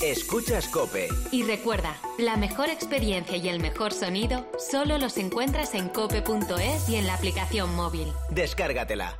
Escuchas 0.02 0.68
Cope. 0.68 1.08
Y 1.32 1.42
recuerda, 1.42 1.96
la 2.18 2.36
mejor 2.36 2.68
experiencia 2.68 3.36
y 3.36 3.48
el 3.48 3.60
mejor 3.60 3.92
sonido 3.92 4.50
solo 4.58 4.98
los 4.98 5.16
encuentras 5.18 5.74
en 5.74 5.88
cope.es 5.88 6.88
y 6.88 6.96
en 6.96 7.06
la 7.06 7.14
aplicación 7.14 7.74
móvil. 7.74 8.12
Descárgatela. 8.30 9.18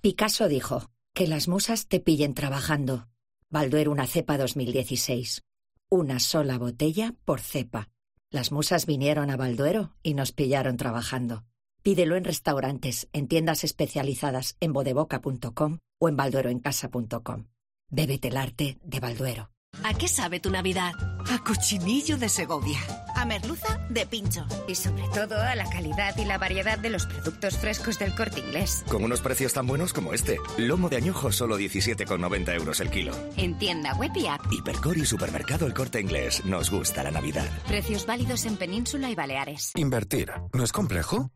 Picasso 0.00 0.46
dijo, 0.48 0.90
que 1.14 1.26
las 1.26 1.48
musas 1.48 1.88
te 1.88 1.98
pillen 1.98 2.34
trabajando. 2.34 3.08
Balduero 3.48 3.90
una 3.90 4.06
cepa 4.06 4.38
2016. 4.38 5.42
Una 5.88 6.20
sola 6.20 6.58
botella 6.58 7.14
por 7.24 7.40
cepa. 7.40 7.88
Las 8.30 8.52
musas 8.52 8.86
vinieron 8.86 9.30
a 9.30 9.36
Balduero 9.36 9.94
y 10.02 10.14
nos 10.14 10.32
pillaron 10.32 10.76
trabajando. 10.76 11.44
Pídelo 11.86 12.16
en 12.16 12.24
restaurantes, 12.24 13.06
en 13.12 13.28
tiendas 13.28 13.62
especializadas 13.62 14.56
en 14.58 14.72
bodeboca.com 14.72 15.78
o 16.00 16.08
en 16.08 16.16
baldueroencasa.com. 16.16 17.46
Bébete 17.92 18.26
el 18.26 18.36
arte 18.38 18.78
de 18.82 18.98
Balduero. 18.98 19.50
¿A 19.84 19.94
qué 19.94 20.08
sabe 20.08 20.40
tu 20.40 20.50
Navidad? 20.50 20.94
A 21.30 21.44
cochinillo 21.44 22.16
de 22.18 22.28
Segovia. 22.28 22.80
A 23.14 23.24
merluza 23.24 23.86
de 23.88 24.04
pincho. 24.04 24.44
Y 24.66 24.74
sobre 24.74 25.04
todo 25.14 25.38
a 25.38 25.54
la 25.54 25.70
calidad 25.70 26.16
y 26.18 26.24
la 26.24 26.38
variedad 26.38 26.76
de 26.76 26.90
los 26.90 27.06
productos 27.06 27.56
frescos 27.56 28.00
del 28.00 28.16
corte 28.16 28.40
inglés. 28.40 28.84
Con 28.88 29.04
unos 29.04 29.20
precios 29.20 29.52
tan 29.52 29.68
buenos 29.68 29.92
como 29.92 30.12
este. 30.12 30.40
Lomo 30.58 30.88
de 30.88 30.96
añojo 30.96 31.30
solo 31.30 31.56
17,90 31.56 32.52
euros 32.56 32.80
el 32.80 32.90
kilo. 32.90 33.12
En 33.36 33.56
tienda 33.58 33.94
web 33.94 34.10
y 34.16 34.26
app. 34.26 34.40
Hipercor 34.50 34.98
y 34.98 35.06
supermercado 35.06 35.68
El 35.68 35.74
Corte 35.74 36.00
Inglés. 36.00 36.44
Nos 36.44 36.68
gusta 36.68 37.04
la 37.04 37.12
Navidad. 37.12 37.48
Precios 37.68 38.06
válidos 38.06 38.44
en 38.44 38.56
Península 38.56 39.08
y 39.08 39.14
Baleares. 39.14 39.70
Invertir. 39.76 40.32
¿No 40.52 40.64
es 40.64 40.72
complejo? 40.72 41.30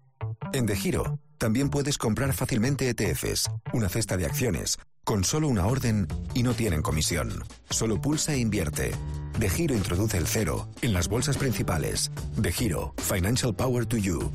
En 0.52 0.66
De 0.66 0.74
Giro 0.74 1.20
también 1.38 1.70
puedes 1.70 1.96
comprar 1.96 2.32
fácilmente 2.32 2.88
ETFs, 2.88 3.50
una 3.72 3.88
cesta 3.88 4.16
de 4.16 4.26
acciones, 4.26 4.78
con 5.04 5.24
solo 5.24 5.48
una 5.48 5.66
orden 5.66 6.06
y 6.34 6.42
no 6.42 6.54
tienen 6.54 6.82
comisión. 6.82 7.44
Solo 7.70 8.00
pulsa 8.00 8.34
e 8.34 8.38
invierte. 8.38 8.90
De 9.38 9.48
Giro 9.48 9.74
introduce 9.74 10.18
el 10.18 10.26
cero 10.26 10.68
en 10.82 10.92
las 10.92 11.08
bolsas 11.08 11.38
principales. 11.38 12.10
De 12.36 12.52
Giro, 12.52 12.94
Financial 12.98 13.54
Power 13.54 13.86
to 13.86 13.96
You. 13.96 14.32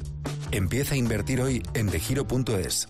Empieza 0.51 0.95
a 0.95 0.97
invertir 0.97 1.41
hoy 1.41 1.61
en 1.73 1.87
degiro.es. 1.87 2.87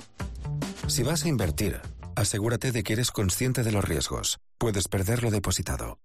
Si 0.87 1.03
vas 1.03 1.25
a 1.25 1.27
invertir, 1.27 1.81
asegúrate 2.15 2.71
de 2.71 2.83
que 2.83 2.93
eres 2.93 3.11
consciente 3.11 3.63
de 3.63 3.71
los 3.71 3.83
riesgos. 3.83 4.37
Puedes 4.59 4.87
perder 4.87 5.23
lo 5.23 5.31
depositado. 5.31 5.97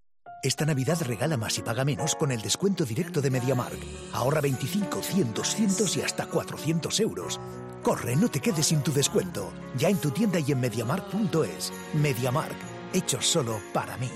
Esta 0.43 0.65
Navidad 0.65 0.99
regala 1.03 1.37
más 1.37 1.59
y 1.59 1.63
paga 1.63 1.85
menos 1.85 2.15
con 2.15 2.33
el 2.33 2.41
descuento 2.41 2.87
directo 2.87 3.21
de 3.21 3.31
MediaMark. 3.31 3.79
Ahorra 4.15 4.41
25, 4.41 5.03
100, 5.03 5.35
200 5.35 5.97
y 5.99 6.01
hasta 6.01 6.27
400 6.27 7.01
euros. 7.01 7.39
Corre, 7.83 8.17
no 8.17 8.31
te 8.31 8.41
quedes 8.41 8.67
sin 8.67 8.83
tu 8.83 8.91
descuento. 8.91 9.53
Ya 9.77 9.91
en 9.91 9.99
tu 9.99 10.11
tienda 10.11 10.39
y 10.41 10.53
en 10.53 10.61
MediaMark.es. 10.61 11.73
MediaMark, 11.93 12.57
hecho 12.95 13.21
solo 13.21 13.61
para 13.75 13.99
mí. 13.99 14.09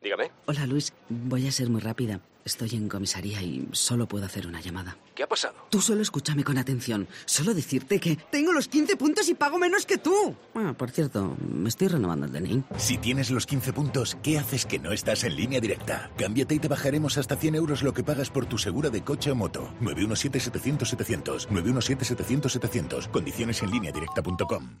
Dígame. 0.00 0.30
Hola 0.46 0.66
Luis, 0.66 0.92
voy 1.08 1.48
a 1.48 1.52
ser 1.52 1.68
muy 1.68 1.80
rápida. 1.80 2.20
Estoy 2.48 2.76
en 2.76 2.88
comisaría 2.88 3.42
y 3.42 3.68
solo 3.72 4.08
puedo 4.08 4.24
hacer 4.24 4.46
una 4.46 4.62
llamada. 4.62 4.96
¿Qué 5.14 5.22
ha 5.22 5.28
pasado? 5.28 5.54
Tú 5.68 5.82
solo 5.82 6.00
escúchame 6.00 6.44
con 6.44 6.56
atención. 6.56 7.06
Solo 7.26 7.52
decirte 7.52 8.00
que 8.00 8.16
tengo 8.16 8.54
los 8.54 8.68
15 8.68 8.96
puntos 8.96 9.28
y 9.28 9.34
pago 9.34 9.58
menos 9.58 9.84
que 9.84 9.98
tú. 9.98 10.34
Bueno, 10.54 10.74
por 10.74 10.90
cierto, 10.90 11.36
me 11.46 11.68
estoy 11.68 11.88
renovando 11.88 12.24
el 12.24 12.32
DNI. 12.32 12.64
Si 12.78 12.96
tienes 12.96 13.30
los 13.30 13.44
15 13.44 13.74
puntos, 13.74 14.16
¿qué 14.22 14.38
haces 14.38 14.64
que 14.64 14.78
no 14.78 14.92
estás 14.92 15.24
en 15.24 15.36
línea 15.36 15.60
directa? 15.60 16.10
Cámbiate 16.16 16.54
y 16.54 16.58
te 16.58 16.68
bajaremos 16.68 17.18
hasta 17.18 17.36
100 17.36 17.54
euros 17.56 17.82
lo 17.82 17.92
que 17.92 18.02
pagas 18.02 18.30
por 18.30 18.46
tu 18.46 18.56
segura 18.56 18.88
de 18.88 19.04
coche 19.04 19.30
o 19.30 19.34
moto. 19.34 19.70
917-700-700. 19.82 21.48
917-700-700. 21.48 23.10
Condiciones 23.10 23.62
en 23.62 23.70
línea 23.72 23.92
directa.com. 23.92 24.80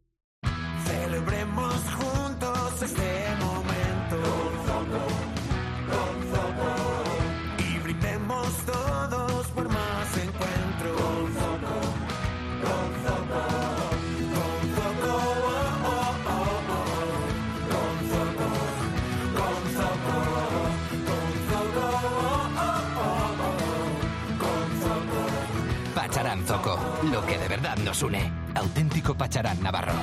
Lo 27.03 27.25
que 27.25 27.37
de 27.37 27.47
verdad 27.47 27.77
nos 27.77 28.03
une. 28.03 28.31
Auténtico 28.55 29.15
Pacharán 29.15 29.61
Navarro. 29.61 29.93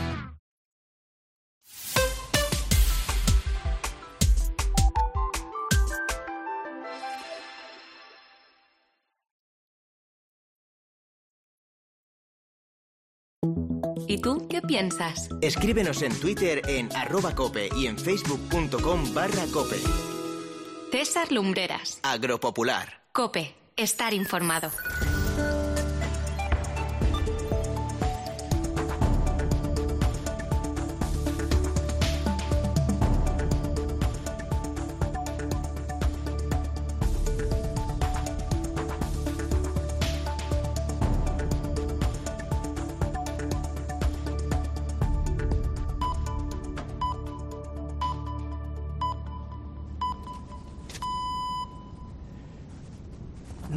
¿Y 14.09 14.23
tú 14.23 14.49
qué 14.49 14.63
piensas? 14.63 15.29
Escríbenos 15.43 16.01
en 16.01 16.19
Twitter 16.19 16.63
en 16.67 16.95
arroba 16.97 17.35
cope 17.35 17.69
y 17.77 17.87
en 17.87 17.99
facebook.com 17.99 19.13
barra 19.13 19.45
cope. 19.53 19.77
César 20.91 21.31
Lumbreras. 21.31 22.01
Agropopular. 22.03 23.03
Cope. 23.13 23.55
Estar 23.77 24.15
informado. 24.15 24.71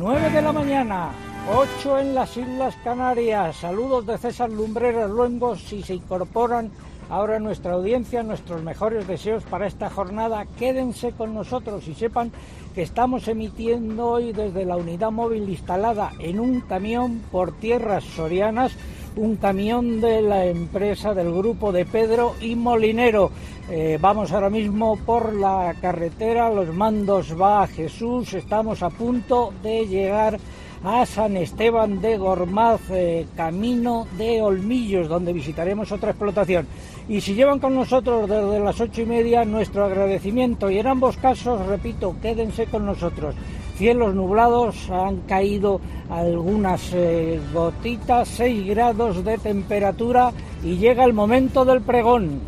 Nueve 0.02 0.32
de 0.32 0.42
la 0.42 0.52
mañana, 0.52 1.12
8 1.48 2.00
en 2.00 2.16
las 2.16 2.36
Islas 2.36 2.76
Canarias. 2.84 3.58
Saludos 3.58 4.04
de 4.08 4.18
César 4.18 4.50
Lumbreras 4.50 5.08
Luengos 5.08 5.62
si 5.62 5.84
se 5.84 5.94
incorporan 5.94 6.72
ahora 7.08 7.36
a 7.36 7.40
nuestra 7.40 7.74
audiencia, 7.74 8.24
nuestros 8.24 8.64
mejores 8.64 9.08
deseos 9.08 9.44
para 9.44 9.68
esta 9.68 9.92
jornada. 9.92 10.48
Quédense 10.58 11.12
con 11.12 11.36
nosotros 11.36 11.88
y 11.88 11.94
sepan 11.94 12.32
que 12.74 12.82
estamos 12.82 13.28
emitiendo 13.28 14.08
hoy 14.08 14.34
desde 14.34 14.66
la 14.66 14.76
unidad 14.76 15.12
móvil 15.12 15.48
instalada 15.48 16.14
en 16.18 16.40
un 16.40 16.62
camión 16.62 17.22
por 17.32 17.52
tierras 17.52 18.04
sorianas, 18.04 18.72
un 19.15 19.36
camión 19.36 20.02
de 20.02 20.21
la 20.21 20.45
empresa 20.45 21.13
del 21.13 21.32
grupo 21.34 21.71
de 21.71 21.86
Pedro 21.86 22.36
y 22.41 22.56
Molinero. 22.56 23.32
Eh, 23.69 23.97
vamos 24.00 24.32
ahora 24.32 24.50
mismo 24.50 24.97
por 24.97 25.34
la 25.34 25.76
carretera, 25.82 26.50
los 26.50 26.74
mandos 26.74 27.39
va 27.39 27.63
a 27.63 27.67
Jesús, 27.67 28.34
estamos 28.34 28.84
a 28.84 28.89
punto 28.89 29.54
de 29.63 29.88
llegar 29.88 30.39
a 30.84 31.06
San 31.06 31.38
Esteban 31.38 32.02
de 32.02 32.17
Gormaz, 32.17 32.82
eh, 32.89 33.28
camino 33.36 34.08
de 34.17 34.41
Olmillos, 34.41 35.08
donde 35.08 35.32
visitaremos 35.32 35.91
otra 35.91 36.12
explotación. 36.12 36.65
Y 37.08 37.21
si 37.21 37.36
llevan 37.36 37.60
con 37.60 37.76
nosotros 37.76 38.28
desde 38.28 38.60
las 38.60 38.80
ocho 38.82 39.02
y 39.02 39.06
media, 39.06 39.45
nuestro 39.45 39.86
agradecimiento. 39.86 40.71
Y 40.71 40.80
en 40.80 40.88
ambos 40.88 41.17
casos, 41.17 41.65
repito, 41.67 42.15
quédense 42.21 42.65
con 42.65 42.86
nosotros. 42.86 43.36
Cielos 43.78 44.14
nublados, 44.14 44.90
han 44.90 45.22
caído 45.22 45.82
algunas 46.10 46.92
eh, 46.94 47.40
gotitas, 47.54 48.28
6 48.28 48.68
grados 48.68 49.24
de 49.24 49.38
temperatura 49.38 50.32
y 50.64 50.78
llega 50.78 51.04
el 51.04 51.14
momento 51.14 51.66
del 51.66 51.82
pregón. 51.82 52.42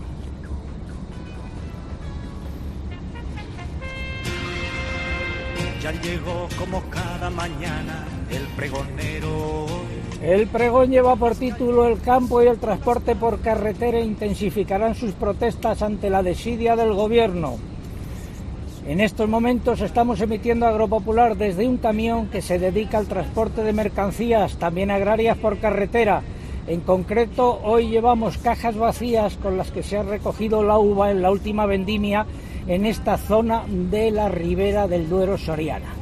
Ya 5.82 5.92
llegó 5.92 6.48
como 6.58 6.82
cada 6.90 7.30
mañana 7.30 8.06
el 8.30 8.44
pregonero. 8.56 9.66
El 10.22 10.48
pregón 10.48 10.90
lleva 10.90 11.18
por 11.18 11.36
título 11.36 11.86
El 11.86 12.00
campo 12.00 12.42
y 12.42 12.48
el 12.48 12.58
transporte 12.58 13.16
por 13.16 13.42
carretera 13.42 14.00
intensificarán 14.00 14.96
sus 14.96 15.12
protestas 15.12 15.82
ante 15.82 16.10
la 16.10 16.24
desidia 16.24 16.78
del 16.78 16.94
gobierno. 16.94 17.58
En 18.86 19.00
estos 19.00 19.30
momentos 19.30 19.80
estamos 19.80 20.20
emitiendo 20.20 20.68
Agropopular 20.68 21.38
desde 21.38 21.66
un 21.66 21.78
camión 21.78 22.28
que 22.28 22.42
se 22.42 22.60
dedica 22.60 22.98
al 22.98 23.08
transporte 23.08 23.64
de 23.64 23.72
mercancías, 23.72 24.58
también 24.58 24.92
agrarias 24.92 25.38
por 25.38 25.58
carretera. 25.60 26.22
En 26.68 26.82
concreto, 26.82 27.62
hoy 27.64 27.88
llevamos 27.88 28.38
cajas 28.38 28.76
vacías 28.76 29.38
con 29.38 29.58
las 29.58 29.72
que 29.72 29.84
se 29.84 29.98
ha 29.98 30.04
recogido 30.04 30.64
la 30.64 30.78
uva 30.80 31.12
en 31.12 31.22
la 31.22 31.32
última 31.32 31.66
vendimia 31.66 32.26
en 32.68 32.86
esta 32.86 33.18
zona 33.18 33.64
de 33.70 34.12
la 34.12 34.28
ribera 34.28 34.86
del 34.90 35.08
Duero 35.08 35.38
Soriana. 35.38 35.94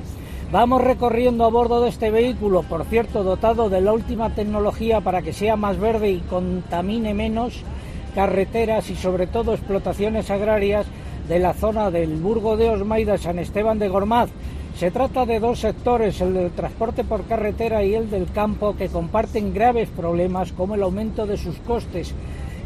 Vamos 0.52 0.84
recorriendo 0.84 1.46
a 1.46 1.50
bordo 1.50 1.84
de 1.84 1.90
este 1.90 2.10
vehículo, 2.10 2.64
por 2.64 2.86
cierto, 2.86 3.24
dotado 3.24 3.70
de 3.70 3.82
la 3.82 3.94
última 3.94 4.34
tecnología 4.34 5.02
para 5.02 5.22
que 5.22 5.34
sea 5.34 5.56
más 5.56 5.80
verde 5.80 6.10
y 6.10 6.20
contamine 6.22 7.14
menos 7.14 7.62
carreteras 8.16 8.90
y 8.90 8.96
sobre 8.96 9.28
todo 9.28 9.54
explotaciones 9.54 10.32
agrarias 10.32 10.88
de 11.28 11.40
la 11.40 11.54
zona 11.54 11.92
del 11.92 12.16
Burgo 12.18 12.58
de 12.58 12.70
Osma 12.70 13.00
y 13.00 13.06
de 13.06 13.18
San 13.18 13.40
Esteban 13.40 13.80
de 13.80 13.90
Gormaz. 13.90 14.30
Se 14.78 14.92
trata 14.92 15.26
de 15.26 15.40
dos 15.40 15.60
sectores, 15.60 16.22
el 16.22 16.34
del 16.34 16.52
transporte 16.52 17.04
por 17.04 17.26
carretera 17.26 17.84
y 17.84 17.94
el 17.94 18.10
del 18.10 18.32
campo, 18.32 18.76
que 18.76 18.88
comparten 18.88 19.54
graves 19.54 19.90
problemas 19.90 20.52
como 20.52 20.76
el 20.76 20.84
aumento 20.84 21.28
de 21.28 21.38
sus 21.38 21.58
costes 21.58 22.14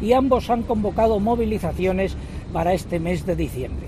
y 0.00 0.12
ambos 0.12 0.50
han 0.50 0.62
convocado 0.62 1.20
movilizaciones 1.20 2.16
para 2.52 2.74
este 2.74 3.00
mes 3.00 3.26
de 3.26 3.36
diciembre. 3.36 3.86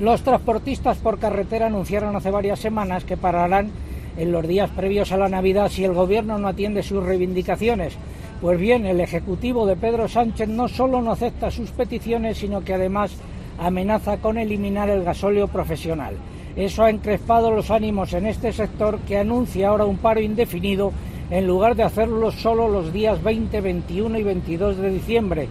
Los 0.00 0.22
transportistas 0.22 0.98
por 0.98 1.18
carretera 1.18 1.66
anunciaron 1.66 2.14
hace 2.14 2.30
varias 2.30 2.60
semanas 2.60 3.04
que 3.04 3.16
pararán 3.16 3.70
en 4.16 4.32
los 4.32 4.46
días 4.46 4.70
previos 4.70 5.12
a 5.12 5.16
la 5.16 5.28
Navidad 5.28 5.70
si 5.70 5.84
el 5.84 5.92
Gobierno 5.92 6.38
no 6.38 6.48
atiende 6.48 6.82
sus 6.82 7.02
reivindicaciones. 7.02 7.94
Pues 8.40 8.60
bien, 8.60 8.86
el 8.86 9.00
Ejecutivo 9.00 9.66
de 9.66 9.76
Pedro 9.76 10.06
Sánchez 10.06 10.48
no 10.48 10.68
solo 10.68 11.02
no 11.02 11.12
acepta 11.12 11.50
sus 11.50 11.70
peticiones, 11.70 12.38
sino 12.38 12.62
que 12.62 12.74
además 12.74 13.12
amenaza 13.58 14.18
con 14.18 14.38
eliminar 14.38 14.88
el 14.88 15.04
gasóleo 15.04 15.48
profesional. 15.48 16.14
Eso 16.56 16.82
ha 16.82 16.90
encrespado 16.90 17.50
los 17.50 17.70
ánimos 17.70 18.12
en 18.14 18.26
este 18.26 18.52
sector 18.52 18.98
que 19.00 19.18
anuncia 19.18 19.68
ahora 19.68 19.84
un 19.84 19.98
paro 19.98 20.20
indefinido 20.20 20.92
en 21.30 21.46
lugar 21.46 21.76
de 21.76 21.82
hacerlo 21.82 22.32
solo 22.32 22.68
los 22.68 22.92
días 22.92 23.22
20, 23.22 23.60
21 23.60 24.18
y 24.18 24.22
22 24.22 24.76
de 24.78 24.90
diciembre. 24.90 25.48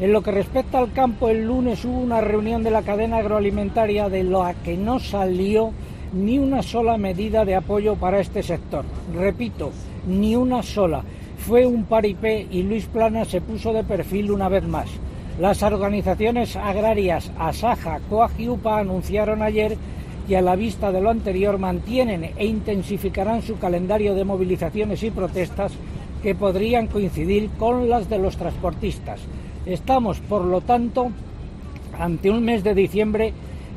En 0.00 0.12
lo 0.12 0.22
que 0.22 0.30
respecta 0.30 0.78
al 0.78 0.92
campo, 0.92 1.28
el 1.28 1.46
lunes 1.46 1.84
hubo 1.84 1.98
una 1.98 2.20
reunión 2.20 2.62
de 2.62 2.70
la 2.70 2.82
cadena 2.82 3.18
agroalimentaria 3.18 4.08
de 4.08 4.24
la 4.24 4.54
que 4.64 4.76
no 4.76 4.98
salió 4.98 5.72
ni 6.12 6.38
una 6.38 6.62
sola 6.62 6.96
medida 6.96 7.44
de 7.44 7.54
apoyo 7.54 7.96
para 7.96 8.20
este 8.20 8.42
sector. 8.42 8.84
Repito, 9.14 9.70
ni 10.06 10.34
una 10.36 10.62
sola. 10.62 11.02
Fue 11.38 11.66
un 11.66 11.84
paripé 11.84 12.46
y 12.50 12.62
Luis 12.62 12.86
Plana 12.86 13.24
se 13.24 13.40
puso 13.40 13.72
de 13.72 13.84
perfil 13.84 14.30
una 14.30 14.48
vez 14.48 14.64
más. 14.64 14.88
Las 15.38 15.62
organizaciones 15.62 16.56
agrarias 16.56 17.30
Asaja, 17.38 18.00
Coag 18.10 18.30
y 18.38 18.48
UPA 18.48 18.80
anunciaron 18.80 19.42
ayer 19.42 19.76
que 20.28 20.36
a 20.36 20.42
la 20.42 20.56
vista 20.56 20.92
de 20.92 21.00
lo 21.00 21.10
anterior 21.10 21.58
mantienen 21.58 22.30
e 22.36 22.46
intensificarán 22.46 23.42
su 23.42 23.58
calendario 23.58 24.14
de 24.14 24.24
movilizaciones 24.24 25.02
y 25.02 25.10
protestas 25.10 25.72
que 26.22 26.34
podrían 26.34 26.86
coincidir 26.86 27.50
con 27.58 27.88
las 27.88 28.08
de 28.08 28.18
los 28.18 28.36
transportistas. 28.36 29.20
Estamos, 29.64 30.20
por 30.20 30.44
lo 30.44 30.60
tanto, 30.60 31.10
ante 31.98 32.30
un 32.30 32.44
mes 32.44 32.62
de 32.62 32.74
diciembre 32.74 33.32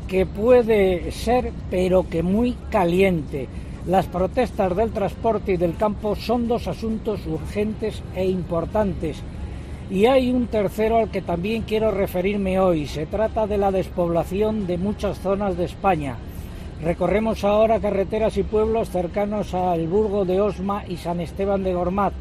que 0.08 0.26
puede 0.26 1.12
ser, 1.12 1.52
pero 1.70 2.08
que 2.10 2.24
muy 2.24 2.56
caliente. 2.70 3.48
Las 3.88 4.06
protestas 4.08 4.76
del 4.76 4.92
transporte 4.92 5.54
y 5.54 5.58
del 5.58 5.76
campo 5.76 6.16
son 6.16 6.48
dos 6.48 6.68
asuntos 6.68 7.26
urgentes 7.26 8.02
e 8.16 8.26
importantes. 8.26 9.22
Y 9.90 10.06
hay 10.06 10.32
un 10.32 10.48
tercero 10.48 10.98
al 10.98 11.12
que 11.12 11.22
también 11.22 11.64
quiero 11.64 11.92
referirme 11.92 12.60
hoy. 12.60 12.88
Se 12.88 13.06
trata 13.06 13.48
de 13.48 13.58
la 13.58 13.72
despoblación 13.72 14.66
de 14.66 14.78
muchas 14.78 15.20
zonas 15.20 15.58
de 15.58 15.66
España. 15.66 16.18
Recorremos 16.84 17.44
ahora 17.44 17.80
carreteras 17.80 18.38
y 18.38 18.44
pueblos 18.44 18.90
cercanos 18.90 19.54
al 19.54 19.88
Burgo 19.88 20.26
de 20.26 20.42
Osma 20.42 20.84
y 20.88 20.98
San 20.98 21.20
Esteban 21.20 21.64
de 21.64 21.74
Gormaz. 21.74 22.14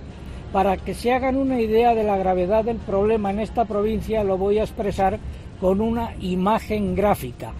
Para 0.52 0.76
que 0.76 0.94
se 0.94 1.12
hagan 1.12 1.36
una 1.36 1.60
idea 1.60 1.94
de 1.94 2.04
la 2.04 2.18
gravedad 2.18 2.64
del 2.64 2.76
problema 2.76 3.30
en 3.30 3.40
esta 3.40 3.64
provincia, 3.64 4.22
lo 4.22 4.36
voy 4.36 4.58
a 4.58 4.64
expresar 4.64 5.18
con 5.60 5.80
una 5.80 6.14
imagen 6.20 6.94
gráfica. 6.94 7.52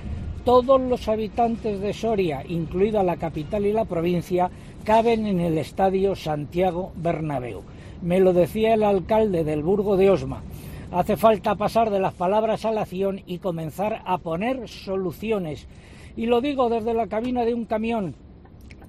Todos 0.44 0.80
los 0.80 1.08
habitantes 1.08 1.80
de 1.80 1.92
Soria, 1.92 2.42
incluida 2.46 3.02
la 3.02 3.16
capital 3.16 3.64
y 3.64 3.72
la 3.72 3.84
provincia, 3.84 4.50
caben 4.84 5.26
en 5.26 5.40
el 5.40 5.56
estadio 5.56 6.14
Santiago 6.14 6.92
Bernabéu. 6.96 7.62
Me 8.02 8.18
lo 8.18 8.32
decía 8.32 8.74
el 8.74 8.82
alcalde 8.82 9.44
del 9.44 9.62
Burgo 9.62 9.96
de 9.96 10.10
Osma. 10.10 10.42
Hace 10.90 11.16
falta 11.16 11.54
pasar 11.54 11.88
de 11.90 12.00
las 12.00 12.12
palabras 12.12 12.64
a 12.64 12.72
la 12.72 12.82
acción 12.82 13.20
y 13.26 13.38
comenzar 13.38 14.02
a 14.04 14.18
poner 14.18 14.68
soluciones. 14.68 15.68
Y 16.16 16.26
lo 16.26 16.40
digo 16.40 16.68
desde 16.68 16.94
la 16.94 17.06
cabina 17.06 17.44
de 17.44 17.54
un 17.54 17.64
camión, 17.64 18.16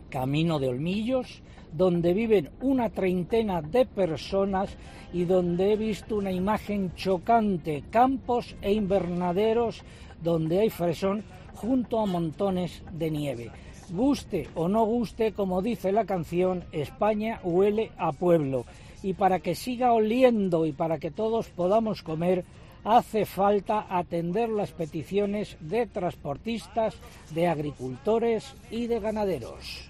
camino 0.10 0.58
de 0.58 0.70
Olmillos, 0.70 1.44
donde 1.72 2.16
viven 2.16 2.50
una 2.60 2.90
treintena 2.90 3.62
de 3.62 3.86
personas 3.86 4.76
y 5.14 5.26
donde 5.26 5.74
he 5.74 5.78
visto 5.78 6.16
una 6.16 6.32
imagen 6.32 6.96
chocante, 6.96 7.84
campos 7.92 8.56
e 8.64 8.74
invernaderos 8.74 9.84
donde 10.24 10.60
hay 10.60 10.72
fresón 10.72 11.24
junto 11.54 12.00
a 12.00 12.08
montones 12.08 12.84
de 12.92 13.12
nieve. 13.12 13.52
Guste 13.92 14.50
o 14.56 14.68
no 14.68 14.86
guste, 14.86 15.34
como 15.34 15.62
dice 15.62 15.92
la 15.92 16.06
canción, 16.06 16.64
España 16.72 17.40
huele 17.44 17.92
a 17.98 18.12
pueblo. 18.12 18.66
Y 19.04 19.14
para 19.14 19.40
que 19.40 19.54
siga 19.54 19.94
oliendo 19.94 20.66
y 20.66 20.72
para 20.72 20.98
que 20.98 21.12
todos 21.12 21.50
podamos 21.50 22.02
comer, 22.02 22.46
hace 22.84 23.26
falta 23.26 23.86
atender 23.90 24.50
las 24.50 24.72
peticiones 24.72 25.58
de 25.60 25.86
transportistas, 25.86 26.96
de 27.32 27.48
agricultores 27.48 28.56
y 28.72 28.88
de 28.88 29.00
ganaderos. 29.00 29.90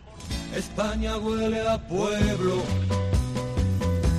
España 0.55 1.17
huele 1.17 1.61
a 1.61 1.77
pueblo. 1.87 2.61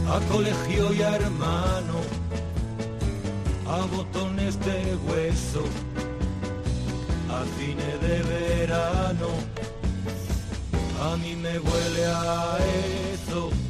a 0.08 0.20
colegio 0.32 0.92
y 0.92 1.02
a 1.02 1.16
hermano, 1.16 1.98
a 3.66 3.86
botones 3.96 4.58
de 4.60 4.96
hueso, 5.06 5.64
a 7.30 7.44
cine 7.58 7.90
de 8.06 8.22
verano. 8.22 9.28
A 11.02 11.16
mí 11.16 11.34
me 11.36 11.58
huele 11.58 12.06
a 12.06 12.58
eso. 13.12 13.63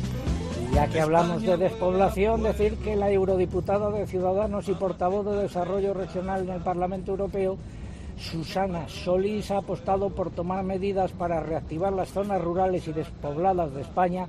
Ya 0.75 0.89
que 0.89 1.01
hablamos 1.01 1.43
de 1.43 1.57
despoblación, 1.57 2.43
decir 2.43 2.77
que 2.79 2.97
la 2.97 3.11
eurodiputada 3.11 3.91
de 3.91 4.07
Ciudadanos 4.07 4.69
y 4.69 4.73
portavoz 4.75 5.25
de 5.25 5.43
Desarrollo 5.43 5.95
Regional 5.95 6.43
en 6.43 6.51
el 6.51 6.61
Parlamento 6.63 7.13
Europeo, 7.13 7.57
Susana 8.19 8.89
Solís, 8.89 9.51
ha 9.53 9.59
apostado 9.59 10.11
por 10.11 10.31
tomar 10.31 10.65
medidas 10.65 11.13
para 11.13 11.41
reactivar 11.41 11.93
las 11.93 12.09
zonas 12.11 12.43
rurales 12.43 12.89
y 12.89 12.93
despobladas 12.93 13.73
de 13.73 13.83
España 13.83 14.27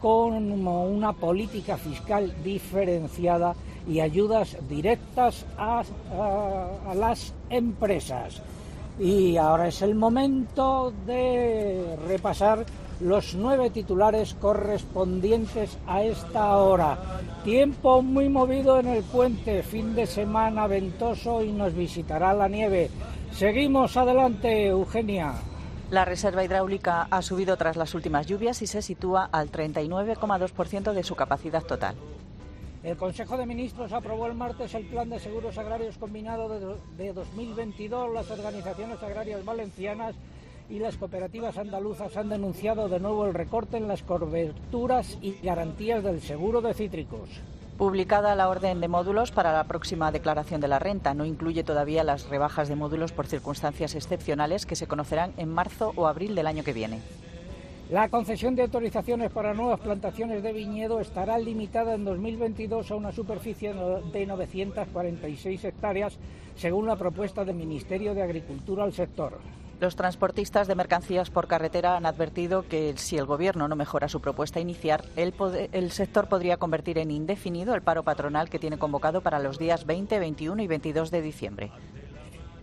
con 0.00 0.34
una 0.52 1.12
política 1.12 1.76
fiscal 1.76 2.34
diferenciada 2.42 3.54
y 3.88 4.00
ayudas 4.00 4.56
directas 4.68 5.46
a, 5.56 5.82
a- 6.18 6.90
a 6.90 6.94
las 6.94 7.32
empresas. 7.50 8.42
Y 8.98 9.36
ahora 9.36 9.68
es 9.68 9.80
el 9.82 9.94
momento 9.94 10.92
de 11.06 11.96
repasar 12.06 12.64
los 13.00 13.34
nueve 13.34 13.70
titulares 13.70 14.34
correspondientes 14.34 15.76
a 15.86 16.02
esta 16.02 16.56
hora. 16.58 16.98
Tiempo 17.44 18.02
muy 18.02 18.28
movido 18.28 18.78
en 18.78 18.86
el 18.88 19.02
puente, 19.02 19.62
fin 19.62 19.94
de 19.94 20.06
semana 20.06 20.66
ventoso 20.66 21.42
y 21.42 21.52
nos 21.52 21.74
visitará 21.74 22.32
la 22.32 22.48
nieve. 22.48 22.90
Seguimos 23.32 23.96
adelante, 23.96 24.66
Eugenia. 24.68 25.32
La 25.90 26.04
reserva 26.04 26.44
hidráulica 26.44 27.06
ha 27.10 27.20
subido 27.22 27.56
tras 27.56 27.76
las 27.76 27.94
últimas 27.94 28.26
lluvias 28.26 28.62
y 28.62 28.66
se 28.66 28.80
sitúa 28.82 29.28
al 29.30 29.50
39,2% 29.52 30.92
de 30.92 31.02
su 31.02 31.14
capacidad 31.14 31.62
total. 31.62 31.94
El 32.82 32.96
Consejo 32.96 33.36
de 33.38 33.46
Ministros 33.46 33.92
aprobó 33.92 34.26
el 34.26 34.34
martes 34.34 34.74
el 34.74 34.84
Plan 34.86 35.08
de 35.08 35.18
Seguros 35.18 35.56
Agrarios 35.56 35.96
Combinado 35.96 36.48
de, 36.50 36.60
do- 36.60 36.78
de 36.98 37.12
2022. 37.14 38.12
Las 38.12 38.30
organizaciones 38.30 39.02
agrarias 39.02 39.42
valencianas 39.44 40.14
y 40.68 40.78
las 40.78 40.96
cooperativas 40.96 41.58
andaluzas 41.58 42.16
han 42.16 42.28
denunciado 42.28 42.88
de 42.88 43.00
nuevo 43.00 43.26
el 43.26 43.34
recorte 43.34 43.76
en 43.76 43.88
las 43.88 44.02
coberturas 44.02 45.18
y 45.20 45.32
garantías 45.42 46.02
del 46.02 46.20
seguro 46.20 46.60
de 46.60 46.74
cítricos. 46.74 47.28
Publicada 47.76 48.36
la 48.36 48.48
orden 48.48 48.80
de 48.80 48.86
módulos 48.86 49.32
para 49.32 49.52
la 49.52 49.64
próxima 49.64 50.12
declaración 50.12 50.60
de 50.60 50.68
la 50.68 50.78
renta. 50.78 51.12
No 51.12 51.24
incluye 51.24 51.64
todavía 51.64 52.04
las 52.04 52.28
rebajas 52.28 52.68
de 52.68 52.76
módulos 52.76 53.10
por 53.10 53.26
circunstancias 53.26 53.96
excepcionales 53.96 54.64
que 54.64 54.76
se 54.76 54.86
conocerán 54.86 55.32
en 55.38 55.48
marzo 55.48 55.92
o 55.96 56.06
abril 56.06 56.36
del 56.36 56.46
año 56.46 56.62
que 56.62 56.72
viene. 56.72 57.00
La 57.90 58.08
concesión 58.08 58.54
de 58.54 58.62
autorizaciones 58.62 59.30
para 59.30 59.54
nuevas 59.54 59.80
plantaciones 59.80 60.42
de 60.42 60.52
viñedo 60.52 61.00
estará 61.00 61.36
limitada 61.38 61.94
en 61.94 62.04
2022 62.04 62.90
a 62.90 62.94
una 62.94 63.12
superficie 63.12 63.74
de 63.74 64.26
946 64.26 65.64
hectáreas, 65.64 66.16
según 66.56 66.86
la 66.86 66.96
propuesta 66.96 67.44
del 67.44 67.56
Ministerio 67.56 68.14
de 68.14 68.22
Agricultura 68.22 68.84
al 68.84 68.92
sector. 68.92 69.38
Los 69.80 69.96
transportistas 69.96 70.68
de 70.68 70.74
mercancías 70.74 71.30
por 71.30 71.48
carretera 71.48 71.96
han 71.96 72.06
advertido 72.06 72.62
que 72.68 72.94
si 72.96 73.18
el 73.18 73.26
Gobierno 73.26 73.68
no 73.68 73.76
mejora 73.76 74.08
su 74.08 74.20
propuesta 74.20 74.60
inicial, 74.60 75.04
el, 75.16 75.34
el 75.72 75.90
sector 75.90 76.28
podría 76.28 76.56
convertir 76.56 76.98
en 76.98 77.10
indefinido 77.10 77.74
el 77.74 77.82
paro 77.82 78.02
patronal 78.02 78.48
que 78.48 78.58
tiene 78.58 78.78
convocado 78.78 79.20
para 79.20 79.40
los 79.40 79.58
días 79.58 79.84
20, 79.84 80.18
21 80.18 80.62
y 80.62 80.66
22 80.66 81.10
de 81.10 81.22
diciembre. 81.22 81.72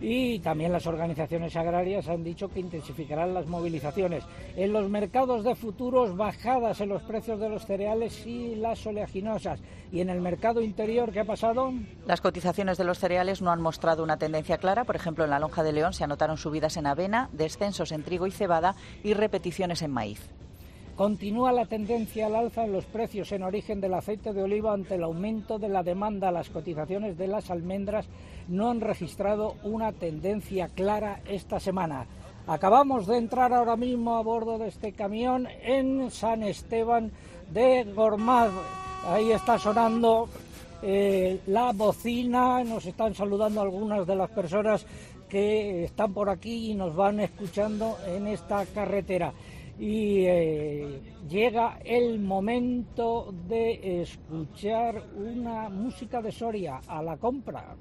Y 0.02 0.40
también 0.40 0.72
las 0.72 0.88
organizaciones 0.88 1.54
agrarias 1.54 2.08
han 2.08 2.24
dicho 2.24 2.48
que 2.48 2.58
intensificarán 2.58 3.32
las 3.32 3.46
movilizaciones. 3.46 4.24
En 4.56 4.72
los 4.72 4.90
mercados 4.90 5.44
de 5.44 5.54
futuros, 5.54 6.16
bajadas 6.16 6.80
en 6.80 6.88
los 6.88 7.02
precios 7.02 7.38
de 7.38 7.48
los 7.48 7.64
cereales 7.64 8.26
y 8.26 8.56
las 8.56 8.84
oleaginosas. 8.84 9.60
Y 9.92 10.00
en 10.00 10.10
el 10.10 10.20
mercado 10.20 10.60
interior, 10.60 11.12
¿qué 11.12 11.20
ha 11.20 11.24
pasado? 11.24 11.72
Las 12.04 12.20
cotizaciones 12.20 12.78
de 12.78 12.84
los 12.84 12.98
cereales 12.98 13.42
no 13.42 13.52
han 13.52 13.62
mostrado 13.62 14.02
una 14.02 14.16
tendencia 14.16 14.58
clara. 14.58 14.82
Por 14.82 14.96
ejemplo, 14.96 15.22
en 15.22 15.30
la 15.30 15.38
lonja 15.38 15.62
de 15.62 15.72
León 15.72 15.92
se 15.92 16.02
anotaron 16.02 16.36
subidas 16.36 16.76
en 16.76 16.86
avena, 16.86 17.28
descensos 17.32 17.92
en 17.92 18.02
trigo 18.02 18.26
y 18.26 18.32
cebada 18.32 18.74
y 19.04 19.14
repeticiones 19.14 19.82
en 19.82 19.92
maíz. 19.92 20.30
Continúa 21.02 21.50
la 21.50 21.66
tendencia 21.66 22.26
al 22.26 22.36
alza 22.36 22.64
en 22.64 22.70
los 22.70 22.84
precios 22.84 23.32
en 23.32 23.42
origen 23.42 23.80
del 23.80 23.94
aceite 23.94 24.32
de 24.32 24.40
oliva 24.40 24.72
ante 24.72 24.94
el 24.94 25.02
aumento 25.02 25.58
de 25.58 25.68
la 25.68 25.82
demanda. 25.82 26.30
Las 26.30 26.48
cotizaciones 26.48 27.18
de 27.18 27.26
las 27.26 27.50
almendras 27.50 28.06
no 28.46 28.70
han 28.70 28.80
registrado 28.80 29.56
una 29.64 29.90
tendencia 29.90 30.68
clara 30.68 31.20
esta 31.26 31.58
semana. 31.58 32.06
Acabamos 32.46 33.08
de 33.08 33.16
entrar 33.16 33.52
ahora 33.52 33.74
mismo 33.74 34.16
a 34.16 34.22
bordo 34.22 34.58
de 34.58 34.68
este 34.68 34.92
camión 34.92 35.48
en 35.64 36.08
San 36.12 36.44
Esteban 36.44 37.10
de 37.50 37.82
Gormaz. 37.82 38.52
Ahí 39.04 39.32
está 39.32 39.58
sonando 39.58 40.28
eh, 40.84 41.40
la 41.48 41.72
bocina, 41.72 42.62
nos 42.62 42.86
están 42.86 43.12
saludando 43.16 43.60
algunas 43.60 44.06
de 44.06 44.14
las 44.14 44.30
personas 44.30 44.86
que 45.28 45.82
están 45.82 46.14
por 46.14 46.30
aquí 46.30 46.70
y 46.70 46.74
nos 46.74 46.94
van 46.94 47.18
escuchando 47.18 47.98
en 48.06 48.28
esta 48.28 48.64
carretera. 48.66 49.32
Y 49.82 50.26
eh, 50.26 51.02
llega 51.28 51.80
el 51.84 52.20
momento 52.20 53.34
de 53.48 54.02
escuchar 54.02 55.02
una 55.16 55.68
música 55.70 56.22
de 56.22 56.30
Soria 56.30 56.80
a 56.86 57.02
la 57.02 57.16
compra. 57.16 57.74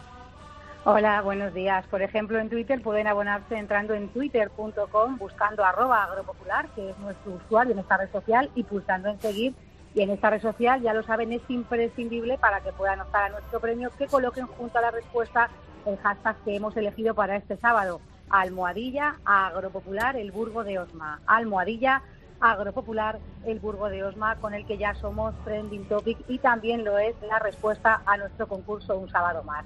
Hola, 0.85 1.21
buenos 1.21 1.53
días. 1.53 1.85
Por 1.89 2.01
ejemplo, 2.01 2.39
en 2.39 2.49
Twitter 2.49 2.81
pueden 2.81 3.09
abonarse 3.09 3.59
entrando 3.59 3.93
en 3.93 4.09
twitter.com, 4.09 5.19
buscando 5.19 5.65
arroba 5.65 6.05
agropopular, 6.05 6.69
que 6.71 6.91
es 6.91 6.99
nuestro 6.99 7.33
usuario 7.33 7.73
en 7.73 7.81
esta 7.81 7.99
red 7.99 8.11
social, 8.11 8.49
y 8.55 8.63
pulsando 8.63 9.09
en 9.09 9.21
seguir. 9.21 9.55
Y 9.93 10.03
en 10.03 10.11
esta 10.11 10.31
red 10.31 10.41
social, 10.41 10.81
ya 10.81 10.95
lo 10.95 11.03
saben, 11.03 11.33
es 11.33 11.43
imprescindible 11.49 12.39
para 12.39 12.61
que 12.61 12.73
puedan 12.73 13.01
optar 13.01 13.25
a 13.25 13.29
nuestro 13.31 13.61
premio 13.61 13.91
que 13.99 14.07
coloquen 14.07 14.47
junto 14.47 14.79
a 14.79 14.83
la 14.83 14.91
respuesta 14.93 15.51
el 15.85 15.99
hashtag 15.99 16.37
que 16.45 16.57
hemos 16.57 16.77
elegido 16.77 17.15
para 17.15 17.37
este 17.37 17.57
sábado. 17.57 18.01
Almohadilla 18.31 19.17
Agropopular, 19.25 20.17
el 20.17 20.31
Burgo 20.31 20.63
de 20.63 20.79
Osma. 20.79 21.21
Almohadilla 21.27 22.03
Agropopular, 22.41 23.19
el 23.45 23.61
Burgo 23.61 23.89
de 23.89 24.03
Osma, 24.03 24.37
con 24.37 24.55
el 24.55 24.67
que 24.67 24.79
ya 24.79 24.95
somos 24.95 25.35
trending 25.45 25.85
topic 25.85 26.19
y 26.29 26.39
también 26.39 26.85
lo 26.85 26.99
es 26.99 27.15
la 27.29 27.39
respuesta 27.39 28.03
a 28.07 28.17
nuestro 28.17 28.49
concurso 28.49 28.97
Un 28.97 29.11
Sábado 29.11 29.43
Más. 29.43 29.65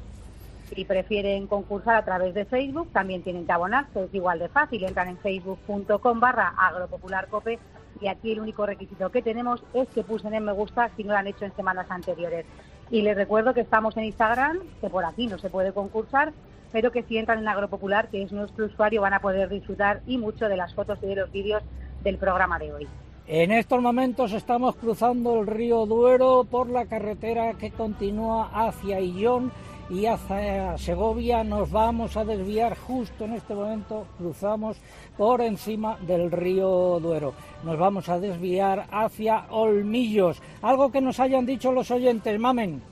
Si 0.75 0.85
prefieren 0.85 1.47
concursar 1.47 1.95
a 1.97 2.05
través 2.05 2.35
de 2.35 2.45
Facebook, 2.45 2.91
también 2.93 3.23
tienen 3.23 3.47
que 3.47 3.53
abonarse, 3.53 4.05
es 4.05 4.15
igual 4.15 4.39
de 4.39 4.49
fácil. 4.49 4.85
Entran 4.85 5.09
en 5.09 5.19
facebook.com 5.19 6.21
barra 6.21 6.55
agropopularcope 6.57 7.59
y 8.01 8.09
aquí 8.09 8.33
el 8.33 8.41
único 8.41 8.67
requisito 8.67 9.11
que 9.11 9.23
tenemos 9.23 9.63
es 9.73 9.89
que 9.91 10.03
pulsen 10.03 10.35
en 10.35 10.45
me 10.45 10.53
gusta 10.53 10.91
si 10.97 11.05
no 11.05 11.13
lo 11.13 11.19
han 11.19 11.27
hecho 11.27 11.45
en 11.45 11.55
semanas 11.55 11.87
anteriores. 11.91 12.45
Y 12.91 13.03
les 13.03 13.17
recuerdo 13.17 13.55
que 13.55 13.61
estamos 13.61 13.97
en 13.97 14.05
Instagram, 14.05 14.59
que 14.81 14.91
por 14.91 15.05
aquí 15.05 15.27
no 15.27 15.39
se 15.39 15.51
puede 15.51 15.73
concursar, 15.73 16.33
pero 16.73 16.91
que 16.91 17.05
si 17.05 17.19
entran 17.19 17.39
en 17.39 17.49
Agropopular, 17.49 18.09
que 18.09 18.23
es 18.23 18.33
nuestro 18.33 18.67
usuario, 18.67 19.03
van 19.03 19.15
a 19.15 19.21
poder 19.21 19.49
disfrutar 19.49 20.01
y 20.07 20.19
mucho 20.19 20.49
de 20.49 20.57
las 20.57 20.75
fotos 20.75 20.99
y 21.03 21.07
de 21.07 21.17
los 21.17 21.31
vídeos 21.31 21.63
del 22.05 22.19
programa 22.19 22.59
de 22.59 22.73
hoy. 22.73 22.89
En 23.27 23.51
estos 23.51 23.81
momentos 23.81 24.33
estamos 24.33 24.77
cruzando 24.77 25.41
el 25.41 25.47
río 25.47 25.87
Duero 25.87 26.45
por 26.49 26.69
la 26.69 26.85
carretera 26.85 27.55
que 27.55 27.71
continúa 27.71 28.51
hacia 28.53 29.01
Illón 29.01 29.51
y 29.89 30.05
hacia 30.05 30.77
Segovia. 30.77 31.43
Nos 31.43 31.71
vamos 31.71 32.19
a 32.19 32.25
desviar 32.25 32.77
justo 32.77 33.25
en 33.25 33.33
este 33.33 33.55
momento, 33.55 34.07
cruzamos 34.19 34.77
por 35.17 35.41
encima 35.41 35.97
del 36.03 36.31
río 36.31 37.01
Duero. 37.01 37.33
Nos 37.63 37.79
vamos 37.79 38.11
a 38.11 38.21
desviar 38.21 38.87
hacia 38.91 39.47
Olmillos. 39.49 40.43
Algo 40.61 40.93
que 40.93 41.01
nos 41.01 41.19
hayan 41.19 41.47
dicho 41.47 41.73
los 41.73 41.91
oyentes, 41.91 42.39
mamen. 42.39 42.83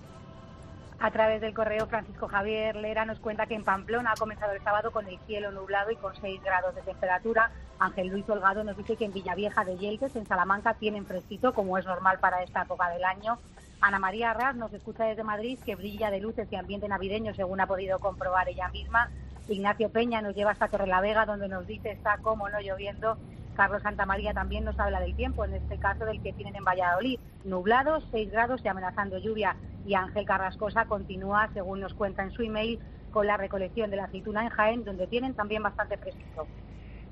A 1.03 1.11
través 1.11 1.41
del 1.41 1.53
correo, 1.53 1.89
Francisco 1.89 2.29
Javier 2.29 2.77
Lera 2.77 3.05
nos 3.05 3.19
cuenta 3.19 3.47
que 3.47 3.57
en 3.57 3.65
Pamplona 3.65 4.13
ha 4.13 4.17
comenzado 4.17 4.53
el 4.53 4.63
sábado 4.63 4.93
con 4.93 5.09
el 5.09 5.19
cielo 5.27 5.51
nublado 5.51 5.91
y 5.91 5.97
con 5.97 6.15
6 6.15 6.41
grados 6.45 6.77
de 6.77 6.83
temperatura. 6.83 7.51
Ángel 7.83 8.09
Luis 8.09 8.29
Holgado 8.29 8.63
nos 8.63 8.77
dice 8.77 8.97
que 8.97 9.07
en 9.07 9.13
Villavieja 9.13 9.65
de 9.65 9.77
Yeltes, 9.77 10.15
en 10.15 10.25
Salamanca, 10.25 10.75
tienen 10.75 11.05
fresquito, 11.05 11.53
como 11.53 11.77
es 11.79 11.85
normal 11.85 12.21
para 12.21 12.41
esta 12.45 12.63
época 12.63 12.89
del 12.91 13.03
año. 13.03 13.39
Ana 13.81 13.99
María 13.99 14.31
Arras 14.31 14.55
nos 14.55 14.73
escucha 14.73 15.05
desde 15.05 15.25
Madrid, 15.25 15.59
que 15.65 15.75
brilla 15.75 16.09
de 16.13 16.21
luces 16.21 16.47
y 16.53 16.55
ambiente 16.55 16.87
navideño, 16.87 17.35
según 17.35 17.61
ha 17.61 17.67
podido 17.67 17.99
comprobar 17.99 18.49
ella 18.49 18.69
misma. 18.69 19.11
Ignacio 19.49 19.91
Peña 19.91 20.23
nos 20.23 20.37
lleva 20.37 20.53
hasta 20.53 20.69
Torrelavega, 20.69 21.27
donde 21.27 21.49
nos 21.49 21.67
dice 21.67 21.91
está 21.91 22.19
como 22.19 22.49
no 22.49 22.61
lloviendo. 22.61 23.19
Carlos 23.57 23.83
Santamaría 23.83 24.33
también 24.33 24.65
nos 24.65 24.79
habla 24.79 25.01
del 25.01 25.17
tiempo, 25.17 25.45
en 25.45 25.55
este 25.55 25.77
caso 25.79 26.05
del 26.05 26.23
que 26.23 26.33
tienen 26.33 26.55
en 26.55 26.65
Valladolid. 26.65 27.19
Nublados, 27.43 28.07
6 28.13 28.31
grados 28.31 28.65
y 28.65 28.69
amenazando 28.69 29.19
lluvia. 29.19 29.57
Y 29.85 29.95
Ángel 29.95 30.25
Carrascosa 30.25 30.85
continúa, 30.85 31.51
según 31.53 31.81
nos 31.81 31.95
cuenta 31.95 32.23
en 32.23 32.31
su 32.31 32.43
email, 32.43 32.79
con 33.11 33.27
la 33.27 33.37
recolección 33.37 33.91
de 33.91 33.97
la 33.97 34.05
aceituna 34.05 34.45
en 34.45 34.51
Jaén, 34.51 34.85
donde 34.85 35.09
tienen 35.09 35.35
también 35.35 35.65
bastante 35.65 35.97
fresquito. 35.97 36.47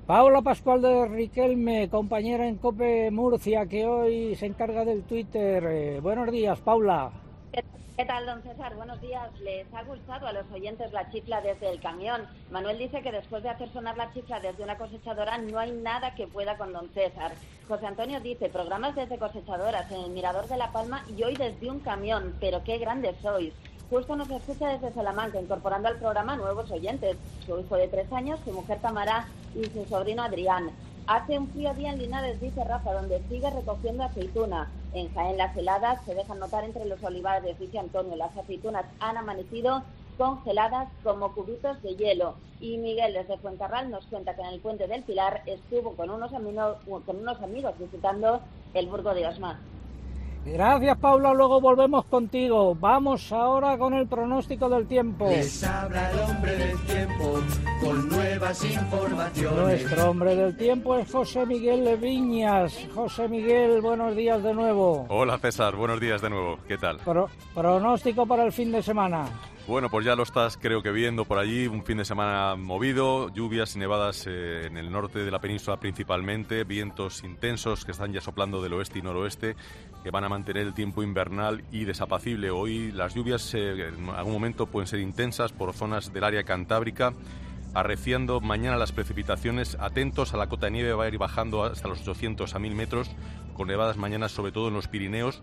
Paula 0.07 0.41
Pascual 0.41 0.81
de 0.81 1.07
Riquelme, 1.07 1.87
compañera 1.89 2.47
en 2.47 2.57
COPE 2.57 3.11
Murcia, 3.11 3.67
que 3.67 3.85
hoy 3.85 4.35
se 4.35 4.47
encarga 4.47 4.83
del 4.83 5.03
Twitter. 5.03 5.63
Eh, 5.69 5.99
buenos 6.01 6.31
días, 6.31 6.59
Paula. 6.59 7.11
¿Qué 7.51 8.05
tal, 8.05 8.25
don 8.25 8.41
César? 8.41 8.75
Buenos 8.75 8.99
días. 8.99 9.29
¿Les 9.41 9.71
ha 9.73 9.83
gustado 9.83 10.25
a 10.25 10.33
los 10.33 10.51
oyentes 10.51 10.91
la 10.91 11.09
chifla 11.11 11.39
desde 11.41 11.69
el 11.69 11.79
camión? 11.79 12.23
Manuel 12.49 12.79
dice 12.79 13.01
que 13.03 13.11
después 13.11 13.43
de 13.43 13.49
hacer 13.49 13.69
sonar 13.69 13.95
la 13.95 14.11
chifla 14.11 14.39
desde 14.39 14.63
una 14.63 14.77
cosechadora 14.77 15.37
no 15.37 15.59
hay 15.59 15.71
nada 15.71 16.15
que 16.15 16.25
pueda 16.25 16.57
con 16.57 16.73
don 16.73 16.89
César. 16.89 17.33
José 17.67 17.85
Antonio 17.85 18.19
dice, 18.19 18.49
programas 18.49 18.95
desde 18.95 19.19
cosechadoras 19.19 19.91
en 19.91 20.01
el 20.01 20.11
Mirador 20.11 20.47
de 20.47 20.57
La 20.57 20.71
Palma 20.71 21.05
y 21.15 21.21
hoy 21.23 21.35
desde 21.35 21.69
un 21.69 21.79
camión, 21.79 22.35
pero 22.39 22.63
qué 22.63 22.79
grandes 22.79 23.15
sois. 23.21 23.53
Justo 23.91 24.15
nos 24.15 24.31
escucha 24.31 24.69
desde 24.69 24.93
Salamanca, 24.93 25.39
incorporando 25.39 25.89
al 25.89 25.97
programa 25.97 26.37
nuevos 26.37 26.71
oyentes. 26.71 27.17
Su 27.45 27.59
hijo 27.59 27.75
de 27.75 27.89
tres 27.89 28.11
años, 28.13 28.39
su 28.45 28.51
mujer 28.53 28.79
Tamara 28.79 29.27
y 29.53 29.69
su 29.69 29.85
sobrino 29.85 30.23
Adrián. 30.23 30.75
Hace 31.07 31.37
un 31.37 31.51
frío 31.51 31.73
día 31.73 31.91
en 31.91 31.97
Linares, 31.97 32.39
dice 32.39 32.63
Rafa, 32.63 32.93
donde 32.93 33.23
sigue 33.27 33.49
recogiendo 33.49 34.03
aceituna. 34.03 34.71
En 34.91 35.11
Jaén 35.13 35.37
las 35.37 35.55
heladas 35.55 35.99
se 36.05 36.13
dejan 36.13 36.39
notar 36.39 36.63
entre 36.63 36.85
los 36.85 37.01
olivares, 37.03 37.57
dice 37.57 37.79
Antonio. 37.79 38.15
Las 38.15 38.35
aceitunas 38.37 38.85
han 38.99 39.17
amanecido 39.17 39.83
congeladas 40.17 40.89
como 41.01 41.33
cubitos 41.33 41.81
de 41.81 41.95
hielo. 41.95 42.39
Y 42.59 42.77
Miguel 42.77 43.13
desde 43.13 43.39
Fuencarral 43.39 43.89
nos 43.89 44.05
cuenta 44.07 44.35
que 44.35 44.41
en 44.41 44.47
el 44.49 44.61
puente 44.61 44.87
del 44.87 45.03
Pilar 45.03 45.41
estuvo 45.47 45.95
con 45.95 46.11
unos, 46.11 46.31
amino- 46.33 46.77
con 47.05 47.17
unos 47.17 47.41
amigos 47.41 47.77
visitando 47.79 48.43
el 48.73 48.87
Burgo 48.87 49.13
de 49.13 49.27
Osma. 49.27 49.65
Gracias, 50.43 50.97
Paula. 50.97 51.33
Luego 51.33 51.61
volvemos 51.61 52.05
contigo. 52.05 52.73
Vamos 52.75 53.31
ahora 53.31 53.77
con 53.77 53.93
el 53.93 54.07
pronóstico 54.07 54.67
del 54.69 54.87
tiempo. 54.87 55.27
Les 55.29 55.63
habla 55.63 56.09
el 56.11 56.19
hombre 56.19 56.55
del 56.57 56.79
tiempo 56.85 57.39
con 57.83 58.09
nuevas 58.09 58.65
informaciones. 58.65 59.55
Nuestro 59.59 60.09
hombre 60.09 60.35
del 60.35 60.57
tiempo 60.57 60.97
es 60.97 61.11
José 61.11 61.45
Miguel 61.45 61.95
Viñas. 61.97 62.75
José 62.95 63.27
Miguel, 63.27 63.81
buenos 63.81 64.15
días 64.15 64.41
de 64.41 64.53
nuevo. 64.55 65.05
Hola 65.09 65.37
César, 65.37 65.75
buenos 65.75 65.99
días 65.99 66.21
de 66.23 66.31
nuevo. 66.31 66.57
¿Qué 66.67 66.77
tal? 66.79 66.97
Pro- 66.97 67.29
pronóstico 67.53 68.25
para 68.25 68.43
el 68.43 68.51
fin 68.51 68.71
de 68.71 68.81
semana. 68.81 69.25
Bueno, 69.67 69.89
pues 69.91 70.03
ya 70.03 70.15
lo 70.15 70.23
estás 70.23 70.57
creo 70.57 70.81
que 70.81 70.91
viendo 70.91 71.23
por 71.23 71.37
allí, 71.37 71.67
un 71.67 71.83
fin 71.85 71.97
de 71.99 72.03
semana 72.03 72.55
movido, 72.55 73.29
lluvias 73.29 73.75
y 73.75 73.79
nevadas 73.79 74.25
eh, 74.27 74.65
en 74.65 74.75
el 74.75 74.91
norte 74.91 75.19
de 75.19 75.29
la 75.29 75.39
península 75.39 75.77
principalmente, 75.79 76.63
vientos 76.63 77.23
intensos 77.23 77.85
que 77.85 77.91
están 77.91 78.11
ya 78.11 78.21
soplando 78.21 78.61
del 78.63 78.73
oeste 78.73 78.97
y 78.99 79.01
noroeste, 79.03 79.55
que 80.03 80.11
van 80.11 80.23
a 80.23 80.29
mantener 80.29 80.67
el 80.67 80.73
tiempo 80.73 81.03
invernal 81.03 81.63
y 81.71 81.85
desapacible. 81.85 82.49
Hoy 82.49 82.91
las 82.91 83.13
lluvias 83.13 83.53
eh, 83.53 83.89
en 83.89 84.09
algún 84.09 84.33
momento 84.33 84.65
pueden 84.65 84.87
ser 84.87 84.99
intensas 84.99 85.51
por 85.51 85.73
zonas 85.73 86.11
del 86.13 86.23
área 86.23 86.43
cantábrica, 86.43 87.13
arreciando 87.73 88.41
mañana 88.41 88.77
las 88.77 88.91
precipitaciones. 88.91 89.77
Atentos 89.79 90.33
a 90.33 90.37
la 90.37 90.47
cota 90.47 90.67
de 90.67 90.71
nieve, 90.71 90.93
va 90.93 91.05
a 91.05 91.07
ir 91.07 91.17
bajando 91.17 91.63
hasta 91.63 91.87
los 91.87 92.01
800 92.01 92.55
a 92.55 92.59
1000 92.59 92.75
metros, 92.75 93.11
con 93.55 93.67
nevadas 93.67 93.97
mañana 93.97 94.29
sobre 94.29 94.51
todo 94.51 94.69
en 94.69 94.73
los 94.73 94.87
Pirineos 94.87 95.41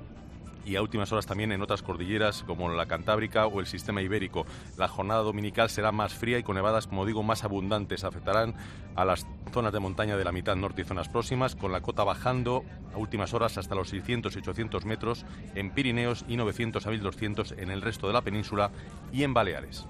y 0.65 0.77
a 0.77 0.83
últimas 0.83 1.11
horas 1.13 1.27
también 1.27 1.53
en 1.53 1.63
otras 1.63 1.83
cordilleras 1.83 2.43
como 2.45 2.69
la 2.69 2.87
Cantábrica 2.87 3.47
o 3.47 3.61
el 3.61 3.67
sistema 3.67 4.03
ibérico. 4.03 4.47
La 4.77 4.89
jornada 4.89 5.23
dominical 5.23 5.71
será 5.71 5.93
más 5.93 6.15
fría 6.15 6.39
y 6.39 6.43
con 6.43 6.57
nevadas, 6.57 6.87
como 6.87 7.07
digo, 7.07 7.23
más 7.23 7.45
abundantes. 7.45 8.05
Afectarán 8.05 8.55
a 8.97 9.05
las 9.05 9.27
zonas 9.53 9.73
de 9.73 9.81
montaña 9.81 10.17
de 10.17 10.25
la 10.25 10.33
mitad 10.33 10.57
norte 10.57 10.83
y 10.83 10.85
zonas 10.85 11.09
próximas, 11.09 11.57
con 11.57 11.73
la 11.73 11.81
cota 11.81 12.05
bajando 12.05 12.65
a 12.95 12.99
últimas 12.99 13.35
horas 13.35 13.59
hasta 13.59 13.75
los 13.75 13.89
600 13.89 14.35
y 14.35 14.39
800 14.39 14.85
metros 14.85 15.25
en 15.55 15.71
Pirineos 15.71 16.25
y 16.29 16.37
900 16.37 16.87
a 16.87 16.91
1200 16.91 17.53
en 17.53 17.71
el 17.71 17.83
resto 17.83 18.07
de 18.07 18.13
la 18.13 18.23
península 18.23 18.71
y 19.13 19.25
en 19.25 19.35
Baleares. 19.35 19.87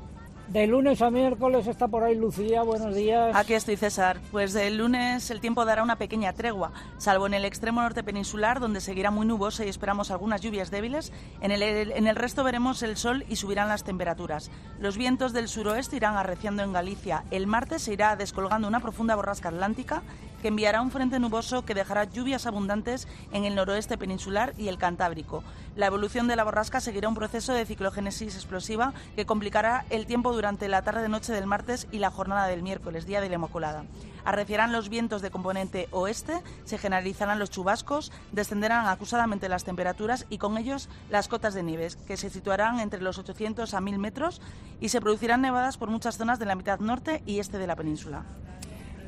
De 0.49 0.67
lunes 0.67 1.03
a 1.03 1.11
miércoles 1.11 1.67
está 1.67 1.89
por 1.89 2.03
ahí 2.03 2.15
Lucía. 2.15 2.63
Buenos 2.63 2.95
días. 2.95 3.37
Aquí 3.37 3.53
estoy, 3.53 3.77
César. 3.77 4.19
Pues 4.33 4.55
el 4.55 4.79
lunes 4.79 5.31
el 5.31 5.41
tiempo 5.41 5.67
dará 5.67 5.83
una 5.83 5.97
pequeña 5.97 6.33
tregua, 6.33 6.73
salvo 6.97 7.27
en 7.27 7.35
el 7.35 7.45
extremo 7.45 7.83
norte 7.83 8.03
peninsular, 8.03 8.59
donde 8.59 8.81
seguirá 8.81 9.11
muy 9.11 9.27
nuboso 9.27 9.63
y 9.63 9.69
esperamos 9.69 10.11
algunas 10.11 10.41
lluvias 10.41 10.71
débiles. 10.71 11.13
En 11.43 11.51
el, 11.51 11.63
en 11.63 12.07
el 12.07 12.17
resto 12.17 12.45
veremos 12.45 12.83
el 12.83 12.97
sol 12.97 13.27
y 13.29 13.37
subirán 13.37 13.69
las 13.69 13.85
temperaturas. 13.85 14.51
Los 14.81 14.97
vientos 14.97 15.35
del 15.35 15.49
suroeste 15.49 15.97
irán 15.97 16.17
arreciando 16.17 16.63
en 16.63 16.73
Galicia. 16.73 17.25
El 17.31 17.47
martes 17.47 17.83
se 17.83 17.93
irá 17.93 18.17
descolgando 18.17 18.69
una 18.69 18.81
profunda 18.81 19.17
borrasca 19.17 19.51
atlántica 19.51 20.03
que 20.41 20.49
enviará 20.49 20.83
un 20.83 20.91
frente 20.91 21.19
nuboso 21.19 21.65
que 21.65 21.75
dejará 21.75 22.05
lluvias 22.05 22.47
abundantes 22.47 23.09
en 23.33 23.45
el 23.45 23.55
noroeste 23.55 23.99
peninsular 23.99 24.55
y 24.57 24.69
el 24.69 24.79
Cantábrico. 24.79 25.43
La 25.77 25.87
evolución 25.87 26.27
de 26.27 26.37
la 26.37 26.45
borrasca 26.45 26.81
seguirá 26.81 27.09
un 27.09 27.15
proceso 27.15 27.53
de 27.53 27.65
ciclogénesis 27.65 28.35
explosiva 28.35 28.93
que 29.15 29.27
complicará 29.27 29.85
el 29.91 30.07
tiempo 30.07 30.33
durante 30.33 30.69
la 30.69 30.83
tarde-noche 30.83 31.33
del 31.33 31.47
martes 31.47 31.87
y 31.93 31.99
la 31.99 32.11
jornada 32.11 32.47
del 32.47 32.63
miércoles, 32.63 33.07
día 33.07 33.21
de 33.21 33.29
la 33.29 33.37
Inmaculada. 33.37 33.85
Arreciarán 34.25 34.73
los 34.73 34.89
vientos 34.89 35.23
de 35.23 35.31
componente 35.31 35.89
oeste, 35.91 36.43
se 36.65 36.79
generalizarán 36.79 37.39
los 37.39 37.51
chubascos, 37.51 38.13
descenderán 38.33 38.87
acusadamente 38.87 39.49
las 39.49 39.65
temperaturas 39.65 40.27
y 40.29 40.39
con 40.39 40.59
ellos 40.59 40.89
las 41.11 41.29
cotas 41.29 41.55
de 41.55 41.63
nieves, 41.63 41.97
que 41.97 42.17
se 42.17 42.29
situarán 42.29 42.81
entre 42.81 43.01
los 43.01 43.19
800 43.19 43.73
a 43.73 43.81
1000 43.81 43.99
metros 43.99 44.41
y 44.81 44.89
se 44.91 45.01
producirán 45.01 45.41
nevadas 45.41 45.79
por 45.79 45.91
muchas 45.91 46.19
zonas 46.19 46.39
de 46.39 46.47
la 46.47 46.57
mitad 46.57 46.81
norte 46.81 47.23
y 47.25 47.39
este 47.39 47.59
de 47.59 47.67
la 47.67 47.77
península. 47.77 48.25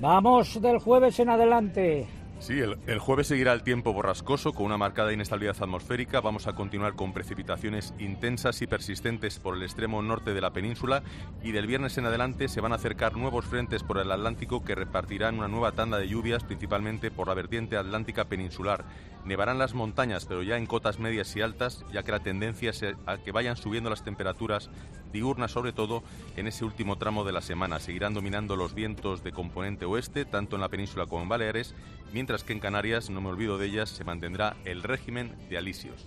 Vamos 0.01 0.61
del 0.63 0.79
jueves 0.79 1.21
en 1.21 1.29
adelante. 1.29 2.09
Sí, 2.39 2.59
el, 2.59 2.99
jueves 2.99 3.27
seguirá 3.27 3.53
el 3.53 3.63
tiempo 3.63 3.93
borrascoso 3.93 4.55
con 4.55 4.65
una 4.65 4.79
marcada 4.79 5.13
inestabilidad 5.13 5.57
atmosférica. 5.61 6.23
Vamos 6.23 6.47
a 6.47 6.55
continuar 6.55 6.95
con 6.95 7.13
precipitaciones 7.13 7.93
intensas 7.99 8.63
y 8.63 8.67
persistentes 8.67 9.39
por 9.39 9.57
el 9.57 9.63
extremo 9.63 10.01
norte 10.01 10.33
de 10.33 10.41
la 10.41 10.51
península 10.51 11.03
y 11.43 11.53
del 11.53 11.67
viernes 11.67 11.99
en 11.99 12.07
adelante 12.07 12.49
se 12.49 12.63
van 12.63 12.73
a 12.73 12.77
acercar 12.77 13.15
nuevos 13.15 13.45
frentes 13.45 13.83
por 13.83 13.99
el 13.99 14.11
Atlántico 14.11 14.65
que 14.65 14.75
repartirán 14.75 15.37
una 15.37 15.49
nueva 15.49 15.73
tanda 15.73 15.99
de 15.99 16.09
lluvias 16.09 16.43
principalmente 16.43 17.11
por 17.11 17.29
la 17.29 17.35
vertiente 17.35 17.77
atlántica 17.77 18.25
peninsular. 18.25 18.87
Nevarán 19.25 19.59
las 19.59 19.75
montañas, 19.75 20.25
pero 20.25 20.43
ya 20.43 20.57
en 20.57 20.67
cotas 20.67 20.99
medias 20.99 21.35
y 21.37 21.43
altas, 21.43 21.85
ya 21.93 22.03
que 22.03 22.13
la 22.13 22.21
tendencia 22.21 22.71
es 22.71 22.83
a 23.07 23.19
que 23.19 23.33
vayan 23.33 23.57
subiendo 23.57 23.91
las 23.91 24.03
temperaturas 24.03 24.71
diurnas, 25.13 25.51
sobre 25.51 25.73
todo 25.73 26.03
en 26.37 26.47
ese 26.47 26.65
último 26.65 26.97
tramo 26.97 27.25
de 27.25 27.33
la 27.33 27.43
semana. 27.43 27.81
Seguirán 27.81 28.15
dominando 28.15 28.57
los 28.57 28.75
vientos 28.75 29.23
de 29.23 29.33
componente 29.33 29.85
oeste, 29.85 30.25
tanto 30.25 30.57
en 30.57 30.63
la 30.63 30.69
península 30.69 31.07
como 31.07 31.23
en 31.23 31.29
Baleares, 31.29 31.75
mientras 32.13 32.45
que 32.45 32.53
en 32.53 32.61
Canarias, 32.61 33.11
no 33.11 33.21
me 33.21 33.29
olvido 33.29 33.59
de 33.59 33.67
ellas, 33.67 33.91
se 33.91 34.05
mantendrá 34.05 34.57
el 34.65 34.83
régimen 34.83 35.35
de 35.49 35.59
alisios. 35.59 36.07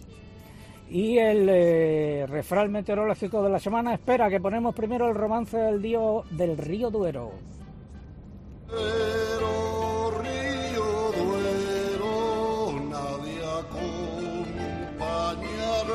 Y 0.90 1.18
el 1.18 1.48
eh, 1.50 2.26
refrán 2.28 2.72
meteorológico 2.72 3.44
de 3.44 3.50
la 3.50 3.60
semana 3.60 3.94
espera 3.94 4.30
que 4.30 4.40
ponemos 4.40 4.76
primero 4.76 5.08
el 5.08 5.16
romance 5.16 5.58
del, 5.58 5.82
dio, 5.82 6.24
del 6.30 6.58
río 6.58 6.92
Duero. 6.92 7.32
Río 8.70 9.63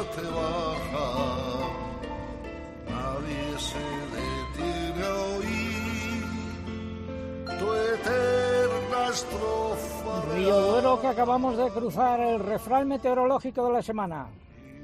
acompañarte 0.08 0.22
baja, 0.30 1.70
nadie 2.88 3.58
se 3.58 3.78
detiene 4.16 5.04
a 5.04 5.14
oír 5.36 6.24
tu 7.58 7.74
eterna 7.74 9.08
estrofa. 9.10 10.34
Río 10.34 10.60
Duero 10.60 11.00
que 11.00 11.06
acabamos 11.06 11.56
de 11.56 11.70
cruzar, 11.70 12.20
el 12.20 12.40
refrán 12.40 12.88
meteorológico 12.88 13.66
de 13.66 13.72
la 13.72 13.82
semana. 13.82 14.28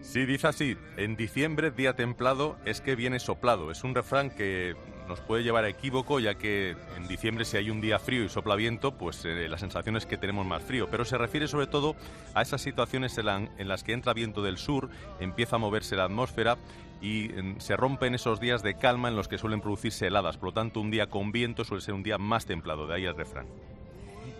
Sí, 0.00 0.26
dice 0.26 0.48
así, 0.48 0.76
en 0.98 1.16
diciembre, 1.16 1.70
día 1.70 1.94
templado, 1.94 2.56
es 2.66 2.82
que 2.82 2.94
viene 2.94 3.18
soplado. 3.18 3.70
Es 3.70 3.84
un 3.84 3.94
refrán 3.94 4.30
que 4.30 4.74
nos 5.08 5.20
puede 5.20 5.42
llevar 5.42 5.64
a 5.64 5.68
equívoco, 5.68 6.20
ya 6.20 6.34
que 6.34 6.76
en 6.96 7.06
diciembre 7.08 7.44
si 7.44 7.56
hay 7.56 7.70
un 7.70 7.80
día 7.80 7.98
frío 7.98 8.24
y 8.24 8.28
sopla 8.28 8.54
viento, 8.54 8.92
pues 8.92 9.24
eh, 9.24 9.48
la 9.48 9.58
sensación 9.58 9.96
es 9.96 10.06
que 10.06 10.16
tenemos 10.16 10.46
más 10.46 10.62
frío. 10.62 10.88
Pero 10.90 11.04
se 11.04 11.18
refiere 11.18 11.48
sobre 11.48 11.66
todo 11.66 11.94
a 12.34 12.42
esas 12.42 12.60
situaciones 12.60 13.18
en, 13.18 13.68
las 13.68 13.84
que 13.84 13.92
entra 13.92 14.12
viento 14.14 14.42
del 14.42 14.58
sur, 14.58 14.88
empieza 15.20 15.56
a 15.56 15.58
moverse 15.58 15.96
la 15.96 16.04
atmósfera 16.04 16.56
y 17.02 17.30
se 17.58 17.76
rompen 17.76 18.14
esos 18.14 18.40
días 18.40 18.62
de 18.62 18.74
calma 18.74 19.08
en 19.08 19.16
los 19.16 19.28
que 19.28 19.36
suelen 19.36 19.60
producirse 19.60 20.06
heladas. 20.06 20.38
Por 20.38 20.50
lo 20.50 20.52
tanto, 20.52 20.80
un 20.80 20.90
día 20.90 21.08
con 21.08 21.32
viento 21.32 21.64
suele 21.64 21.82
ser 21.82 21.94
un 21.94 22.02
día 22.02 22.16
más 22.18 22.46
templado. 22.46 22.86
De 22.86 22.94
ahí 22.94 23.04
el 23.04 23.14
refrán. 23.14 23.46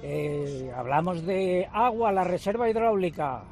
Eh, 0.02 0.70
hablamos 0.76 1.24
de 1.24 1.68
agua, 1.72 2.12
la 2.12 2.24
reserva 2.24 2.68
hidráulica. 2.68 3.42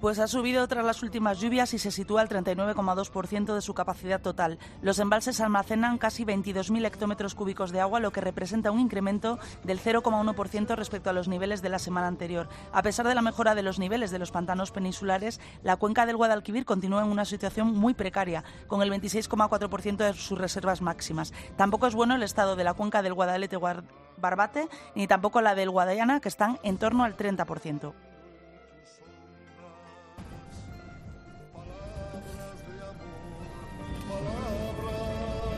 Pues 0.00 0.18
ha 0.18 0.28
subido 0.28 0.68
tras 0.68 0.84
las 0.84 1.02
últimas 1.02 1.40
lluvias 1.40 1.72
y 1.72 1.78
se 1.78 1.90
sitúa 1.90 2.20
al 2.20 2.28
39,2% 2.28 3.54
de 3.54 3.62
su 3.62 3.72
capacidad 3.72 4.20
total. 4.20 4.58
Los 4.82 4.98
embalses 4.98 5.40
almacenan 5.40 5.96
casi 5.96 6.26
22.000 6.26 6.84
hectómetros 6.84 7.34
cúbicos 7.34 7.72
de 7.72 7.80
agua, 7.80 7.98
lo 7.98 8.12
que 8.12 8.20
representa 8.20 8.70
un 8.70 8.78
incremento 8.78 9.38
del 9.64 9.80
0,1% 9.80 10.76
respecto 10.76 11.08
a 11.08 11.14
los 11.14 11.28
niveles 11.28 11.62
de 11.62 11.70
la 11.70 11.78
semana 11.78 12.08
anterior. 12.08 12.46
A 12.72 12.82
pesar 12.82 13.08
de 13.08 13.14
la 13.14 13.22
mejora 13.22 13.54
de 13.54 13.62
los 13.62 13.78
niveles 13.78 14.10
de 14.10 14.18
los 14.18 14.32
pantanos 14.32 14.70
peninsulares, 14.70 15.40
la 15.62 15.76
cuenca 15.76 16.04
del 16.04 16.18
Guadalquivir 16.18 16.66
continúa 16.66 17.02
en 17.02 17.10
una 17.10 17.24
situación 17.24 17.74
muy 17.74 17.94
precaria, 17.94 18.44
con 18.66 18.82
el 18.82 18.92
26,4% 18.92 19.96
de 19.96 20.12
sus 20.12 20.38
reservas 20.38 20.82
máximas. 20.82 21.32
Tampoco 21.56 21.86
es 21.86 21.94
bueno 21.94 22.16
el 22.16 22.22
estado 22.22 22.54
de 22.54 22.64
la 22.64 22.74
cuenca 22.74 23.00
del 23.00 23.14
Guadalete-Barbate, 23.14 24.68
ni 24.94 25.06
tampoco 25.06 25.40
la 25.40 25.54
del 25.54 25.70
Guadayana, 25.70 26.20
que 26.20 26.28
están 26.28 26.58
en 26.62 26.76
torno 26.76 27.02
al 27.02 27.16
30%. 27.16 27.94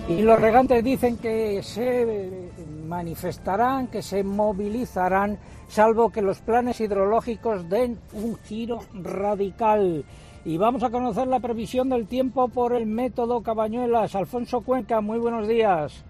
Y 0.09 0.23
los 0.23 0.41
regantes 0.41 0.83
dicen 0.83 1.19
que 1.19 1.63
se 1.63 2.51
manifestarán, 2.87 3.89
que 3.89 4.01
se 4.01 4.25
movilizarán, 4.25 5.39
salvo 5.69 6.11
que 6.11 6.23
los 6.23 6.41
planes 6.41 6.81
hidrológicos 6.81 7.69
den 7.69 7.99
un 8.15 8.39
giro 8.39 8.81
radical. 8.95 10.07
Y 10.47 10.57
vamos 10.57 10.83
a 10.83 10.89
conocer 10.89 11.29
la 11.29 11.41
previsión 11.41 11.91
del 11.91 12.07
tiempo 12.07 12.49
por 12.49 12.73
el 12.73 12.87
método 12.87 13.43
Cabañuelas. 13.43 14.15
Alfonso 14.15 14.63
Cuenca, 14.63 15.03
muy 15.03 15.19
buenos 15.19 15.47
días. 15.47 16.03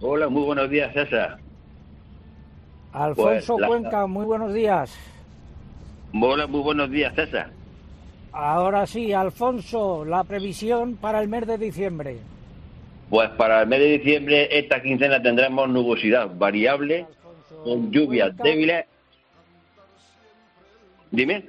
Hola, 0.00 0.28
muy 0.28 0.42
buenos 0.42 0.68
días, 0.68 0.92
César. 0.92 1.38
Alfonso 2.92 3.56
pues, 3.58 3.68
Cuenca, 3.68 4.08
muy 4.08 4.24
buenos 4.24 4.52
días. 4.52 4.92
Hola, 6.20 6.48
muy 6.48 6.62
buenos 6.62 6.90
días, 6.90 7.14
César. 7.14 7.50
Ahora 8.32 8.86
sí, 8.86 9.12
Alfonso, 9.12 10.04
la 10.04 10.24
previsión 10.24 10.96
para 10.96 11.20
el 11.22 11.28
mes 11.28 11.46
de 11.46 11.58
diciembre. 11.58 12.18
Pues 13.08 13.30
para 13.30 13.62
el 13.62 13.68
mes 13.68 13.78
de 13.78 13.98
diciembre, 13.98 14.48
esta 14.58 14.82
quincena 14.82 15.22
tendremos 15.22 15.68
nubosidad 15.68 16.28
variable 16.36 17.06
con 17.62 17.92
lluvias 17.92 18.36
débiles. 18.36 18.84
Dime. 21.12 21.44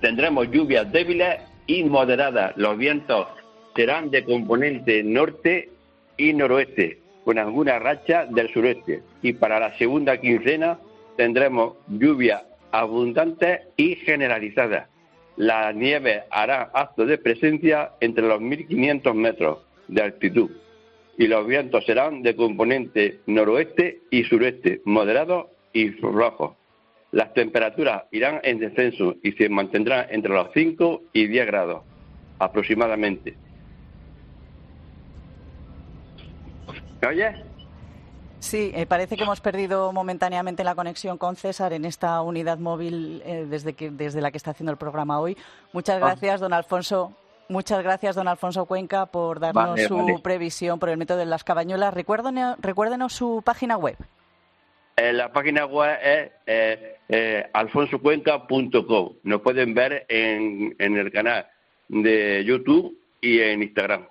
Tendremos 0.00 0.48
lluvias 0.50 0.90
débiles 0.92 1.40
y 1.66 1.82
moderadas. 1.84 2.56
Los 2.56 2.78
vientos 2.78 3.26
serán 3.74 4.10
de 4.10 4.24
componente 4.24 5.02
norte 5.02 5.70
y 6.16 6.32
noroeste, 6.32 7.00
con 7.24 7.36
alguna 7.36 7.80
racha 7.80 8.26
del 8.26 8.52
sureste. 8.52 9.02
Y 9.22 9.32
para 9.32 9.58
la 9.58 9.76
segunda 9.76 10.20
quincena 10.20 10.78
tendremos 11.16 11.74
lluvias 11.88 12.42
abundantes 12.70 13.62
y 13.76 13.96
generalizadas 13.96 14.88
la 15.36 15.72
nieve 15.72 16.24
hará 16.30 16.70
acto 16.74 17.06
de 17.06 17.18
presencia 17.18 17.92
entre 18.00 18.26
los 18.26 18.40
1.500 18.40 19.14
metros 19.14 19.58
de 19.88 20.02
altitud 20.02 20.50
y 21.20 21.26
los 21.26 21.46
vientos 21.46 21.84
serán 21.84 22.22
de 22.22 22.34
componente 22.34 23.20
noroeste 23.26 24.00
y 24.10 24.24
sureste, 24.24 24.80
moderados 24.86 25.48
y 25.72 25.90
flojos. 25.90 26.56
Las 27.12 27.34
temperaturas 27.34 28.04
irán 28.10 28.40
en 28.42 28.58
descenso 28.58 29.16
y 29.22 29.32
se 29.32 29.48
mantendrán 29.48 30.06
entre 30.10 30.32
los 30.32 30.48
5 30.54 31.02
y 31.12 31.26
10 31.26 31.46
grados 31.46 31.82
aproximadamente. 32.38 33.34
¿Me 37.02 37.08
oyes? 37.08 37.49
Sí, 38.40 38.72
eh, 38.74 38.86
parece 38.86 39.16
que 39.16 39.22
hemos 39.22 39.40
perdido 39.40 39.92
momentáneamente 39.92 40.64
la 40.64 40.74
conexión 40.74 41.18
con 41.18 41.36
César 41.36 41.74
en 41.74 41.84
esta 41.84 42.22
unidad 42.22 42.58
móvil 42.58 43.22
eh, 43.24 43.46
desde, 43.48 43.74
que, 43.74 43.90
desde 43.90 44.22
la 44.22 44.30
que 44.30 44.38
está 44.38 44.52
haciendo 44.52 44.72
el 44.72 44.78
programa 44.78 45.20
hoy. 45.20 45.36
Muchas 45.72 45.96
ah. 45.96 46.06
gracias, 46.06 46.40
don 46.40 46.52
Alfonso. 46.54 47.14
Muchas 47.48 47.82
gracias, 47.82 48.16
don 48.16 48.28
Alfonso 48.28 48.64
Cuenca, 48.64 49.06
por 49.06 49.40
darnos 49.40 49.80
su 49.82 50.20
previsión 50.22 50.78
por 50.78 50.88
el 50.88 50.96
método 50.96 51.18
de 51.18 51.26
las 51.26 51.44
cabañuelas. 51.44 51.92
Recuérdenos, 51.92 53.12
su 53.12 53.42
página 53.44 53.76
web. 53.76 53.96
Eh, 54.96 55.12
la 55.12 55.32
página 55.32 55.66
web 55.66 55.98
es 56.46 57.50
alfonsocuenca.com. 57.52 59.12
Nos 59.24 59.40
pueden 59.42 59.74
ver 59.74 60.06
en 60.08 60.76
el 60.78 61.12
canal 61.12 61.46
de 61.88 62.44
YouTube 62.44 62.96
y 63.20 63.40
en 63.40 63.64
Instagram. 63.64 64.06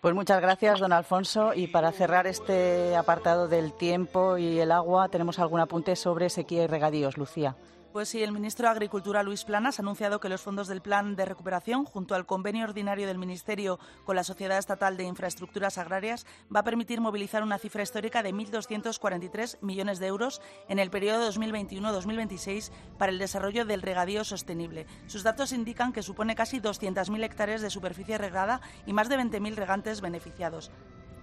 Pues 0.00 0.14
muchas 0.14 0.40
gracias, 0.40 0.78
don 0.78 0.92
Alfonso. 0.92 1.54
Y 1.54 1.66
para 1.66 1.90
cerrar 1.90 2.28
este 2.28 2.94
apartado 2.94 3.48
del 3.48 3.72
tiempo 3.72 4.38
y 4.38 4.60
el 4.60 4.70
agua, 4.70 5.08
¿tenemos 5.08 5.40
algún 5.40 5.58
apunte 5.58 5.96
sobre 5.96 6.30
sequía 6.30 6.62
y 6.62 6.66
regadíos, 6.68 7.16
Lucía? 7.18 7.56
Pues 7.92 8.10
sí, 8.10 8.22
el 8.22 8.32
ministro 8.32 8.66
de 8.66 8.72
Agricultura, 8.72 9.22
Luis 9.22 9.44
Planas, 9.44 9.78
ha 9.78 9.82
anunciado 9.82 10.20
que 10.20 10.28
los 10.28 10.42
fondos 10.42 10.68
del 10.68 10.82
Plan 10.82 11.16
de 11.16 11.24
Recuperación, 11.24 11.86
junto 11.86 12.14
al 12.14 12.26
convenio 12.26 12.64
ordinario 12.64 13.06
del 13.06 13.16
Ministerio 13.16 13.78
con 14.04 14.14
la 14.14 14.24
Sociedad 14.24 14.58
Estatal 14.58 14.98
de 14.98 15.04
Infraestructuras 15.04 15.78
Agrarias, 15.78 16.26
va 16.54 16.60
a 16.60 16.64
permitir 16.64 17.00
movilizar 17.00 17.42
una 17.42 17.58
cifra 17.58 17.82
histórica 17.82 18.22
de 18.22 18.34
1.243 18.34 19.58
millones 19.62 20.00
de 20.00 20.06
euros 20.06 20.42
en 20.68 20.78
el 20.78 20.90
periodo 20.90 21.30
2021-2026 21.30 22.70
para 22.98 23.10
el 23.10 23.18
desarrollo 23.18 23.64
del 23.64 23.80
regadío 23.80 24.22
sostenible. 24.22 24.86
Sus 25.06 25.22
datos 25.22 25.52
indican 25.52 25.94
que 25.94 26.02
supone 26.02 26.34
casi 26.34 26.60
200.000 26.60 27.24
hectáreas 27.24 27.62
de 27.62 27.70
superficie 27.70 28.18
regada 28.18 28.60
y 28.84 28.92
más 28.92 29.08
de 29.08 29.16
20.000 29.16 29.54
regantes 29.54 30.02
beneficiados. 30.02 30.70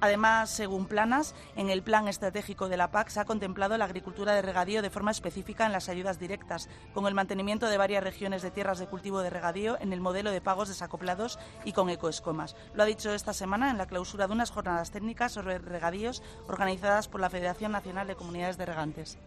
Además, 0.02 0.50
según 0.50 0.86
Planas, 0.86 1.36
en 1.56 1.70
el 1.70 1.82
Plan 1.82 2.08
Estratégico 2.08 2.70
de 2.70 2.78
la 2.78 2.91
PAC 2.91 3.10
se 3.10 3.20
ha 3.20 3.26
contemplado 3.26 3.78
la 3.78 3.86
agricultura 3.86 4.34
de 4.34 4.41
regadío 4.41 4.82
de 4.82 4.89
forma 4.89 5.12
específica 5.12 5.66
en 5.66 5.72
las 5.72 5.89
ayudas 5.89 6.20
directas, 6.20 6.70
con 6.93 7.08
el 7.08 7.14
mantenimiento 7.14 7.68
de 7.68 7.78
varias 7.78 8.04
regiones 8.04 8.41
de 8.41 8.52
tierras 8.52 8.80
de 8.80 8.88
cultivo 8.88 9.22
de 9.22 9.30
regadío 9.30 9.78
en 9.80 9.93
el 9.93 10.02
modelo 10.02 10.32
de 10.32 10.41
pagos 10.41 10.68
desacoplados 10.68 11.39
y 11.64 11.74
con 11.74 11.89
ecoescomas. 11.89 12.56
Lo 12.74 12.84
ha 12.84 12.86
dicho 12.86 13.14
esta 13.14 13.34
semana 13.34 13.72
en 13.72 13.78
la 13.78 13.88
clausura 13.88 14.28
de 14.28 14.34
unas 14.34 14.52
jornadas 14.52 14.91
técnicas 14.91 15.32
sobre 15.32 15.58
regadíos 15.60 16.22
organizadas 16.48 17.08
por 17.08 17.22
la 17.22 17.30
Federación 17.30 17.72
Nacional 17.72 18.08
de 18.08 18.16
Comunidades 18.16 18.58
de 18.58 18.66
Regantes. 18.66 19.18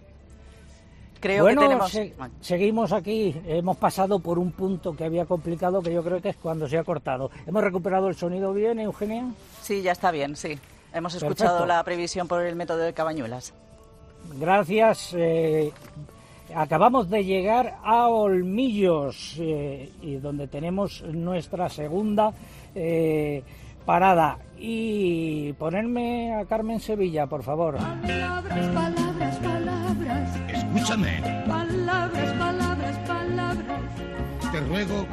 Creo 1.20 1.42
bueno, 1.42 1.60
que 1.60 1.66
tenemos... 1.66 2.32
seguimos 2.40 2.92
aquí. 2.92 3.34
Hemos 3.46 3.76
pasado 3.76 4.18
por 4.20 4.38
un 4.38 4.52
punto 4.52 4.94
que 4.94 5.04
había 5.04 5.24
complicado, 5.26 5.82
que 5.82 5.92
yo 5.92 6.02
creo 6.02 6.20
que 6.20 6.30
es 6.30 6.36
cuando 6.36 6.68
se 6.68 6.78
ha 6.78 6.84
cortado. 6.84 7.30
¿Hemos 7.46 7.62
recuperado 7.62 8.08
el 8.08 8.14
sonido 8.14 8.52
bien, 8.52 8.78
Eugenia? 8.78 9.26
Sí, 9.62 9.82
ya 9.82 9.92
está 9.92 10.10
bien, 10.10 10.36
sí. 10.36 10.58
Hemos 10.92 11.14
escuchado 11.14 11.66
la 11.66 11.82
previsión 11.82 12.28
por 12.28 12.42
el 12.42 12.56
método 12.56 12.78
de 12.78 12.92
Cabañuelas. 12.92 13.52
Gracias. 14.38 15.14
Eh, 15.16 15.72
acabamos 16.54 17.10
de 17.10 17.24
llegar 17.24 17.78
a 17.82 18.08
Olmillos, 18.08 19.36
eh, 19.38 19.90
y 20.02 20.16
donde 20.16 20.48
tenemos 20.48 21.02
nuestra 21.02 21.68
segunda 21.68 22.32
eh, 22.74 23.42
parada. 23.84 24.38
Y 24.58 25.52
ponerme 25.54 26.34
a 26.34 26.44
Carmen 26.46 26.80
Sevilla, 26.80 27.26
por 27.26 27.42
favor. 27.42 27.78
Escúchame. 30.78 31.20
Palabras, 31.48 32.32
palabras, 32.34 32.98
palabras. 32.98 33.82
Te 34.52 34.60
ruego. 34.60 35.06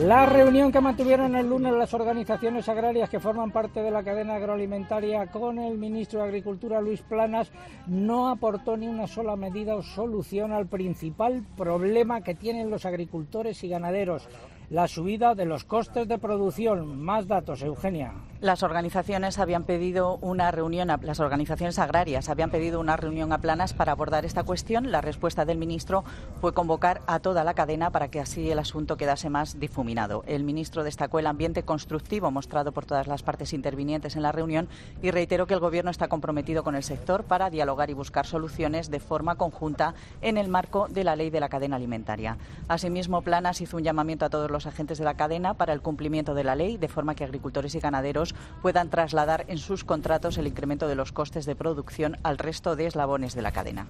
La 0.00 0.26
reunión 0.26 0.70
que 0.70 0.80
mantuvieron 0.82 1.34
el 1.34 1.48
lunes 1.48 1.72
las 1.72 1.94
organizaciones 1.94 2.68
agrarias 2.68 3.08
que 3.08 3.20
forman 3.20 3.52
parte 3.52 3.82
de 3.82 3.90
la 3.90 4.02
cadena 4.02 4.34
agroalimentaria 4.34 5.26
con 5.28 5.58
el 5.58 5.78
ministro 5.78 6.20
de 6.20 6.26
Agricultura, 6.26 6.82
Luis 6.82 7.00
Planas, 7.00 7.50
no 7.86 8.28
aportó 8.28 8.76
ni 8.76 8.86
una 8.86 9.06
sola 9.06 9.34
medida 9.36 9.76
o 9.76 9.82
solución 9.82 10.52
al 10.52 10.66
principal 10.66 11.42
problema 11.56 12.20
que 12.20 12.34
tienen 12.34 12.70
los 12.70 12.84
agricultores 12.84 13.64
y 13.64 13.68
ganaderos, 13.68 14.28
la 14.72 14.88
subida 14.88 15.34
de 15.34 15.44
los 15.44 15.64
costes 15.64 16.08
de 16.08 16.16
producción. 16.16 16.98
Más 16.98 17.28
datos, 17.28 17.60
Eugenia. 17.60 18.14
Las 18.40 18.64
organizaciones 18.64 19.38
habían 19.38 19.62
pedido 19.62 20.16
una 20.20 20.50
reunión, 20.50 20.88
las 21.02 21.20
organizaciones 21.20 21.78
agrarias 21.78 22.28
habían 22.28 22.50
pedido 22.50 22.80
una 22.80 22.96
reunión 22.96 23.32
a 23.32 23.38
planas 23.38 23.72
para 23.72 23.92
abordar 23.92 24.24
esta 24.24 24.42
cuestión. 24.42 24.90
La 24.90 25.00
respuesta 25.00 25.44
del 25.44 25.58
ministro 25.58 26.02
fue 26.40 26.52
convocar 26.52 27.02
a 27.06 27.20
toda 27.20 27.44
la 27.44 27.54
cadena 27.54 27.90
para 27.90 28.08
que 28.08 28.18
así 28.18 28.50
el 28.50 28.58
asunto 28.58 28.96
quedase 28.96 29.30
más 29.30 29.60
difuminado. 29.60 30.24
El 30.26 30.42
ministro 30.42 30.82
destacó 30.82 31.20
el 31.20 31.28
ambiente 31.28 31.62
constructivo 31.62 32.32
mostrado 32.32 32.72
por 32.72 32.84
todas 32.84 33.06
las 33.06 33.22
partes 33.22 33.52
intervinientes 33.52 34.16
en 34.16 34.22
la 34.22 34.32
reunión 34.32 34.68
y 35.02 35.12
reiteró 35.12 35.46
que 35.46 35.54
el 35.54 35.60
Gobierno 35.60 35.92
está 35.92 36.08
comprometido 36.08 36.64
con 36.64 36.74
el 36.74 36.82
sector 36.82 37.24
para 37.24 37.50
dialogar 37.50 37.90
y 37.90 37.94
buscar 37.94 38.26
soluciones 38.26 38.90
de 38.90 38.98
forma 38.98 39.36
conjunta 39.36 39.94
en 40.20 40.36
el 40.36 40.48
marco 40.48 40.88
de 40.88 41.04
la 41.04 41.14
ley 41.14 41.30
de 41.30 41.40
la 41.40 41.50
cadena 41.50 41.76
alimentaria. 41.76 42.38
Asimismo, 42.66 43.22
Planas 43.22 43.60
hizo 43.60 43.76
un 43.76 43.84
llamamiento 43.84 44.24
a 44.24 44.30
todos 44.30 44.50
los 44.50 44.61
los 44.62 44.72
agentes 44.72 44.98
de 44.98 45.04
la 45.04 45.14
cadena 45.14 45.54
para 45.54 45.72
el 45.72 45.80
cumplimiento 45.80 46.34
de 46.34 46.44
la 46.44 46.54
ley, 46.54 46.76
de 46.76 46.86
forma 46.86 47.16
que 47.16 47.24
agricultores 47.24 47.74
y 47.74 47.80
ganaderos 47.80 48.32
puedan 48.62 48.90
trasladar 48.90 49.44
en 49.48 49.58
sus 49.58 49.82
contratos 49.82 50.38
el 50.38 50.46
incremento 50.46 50.86
de 50.86 50.94
los 50.94 51.10
costes 51.10 51.46
de 51.46 51.56
producción 51.56 52.16
al 52.22 52.38
resto 52.38 52.76
de 52.76 52.86
eslabones 52.86 53.34
de 53.34 53.42
la 53.42 53.50
cadena. 53.50 53.88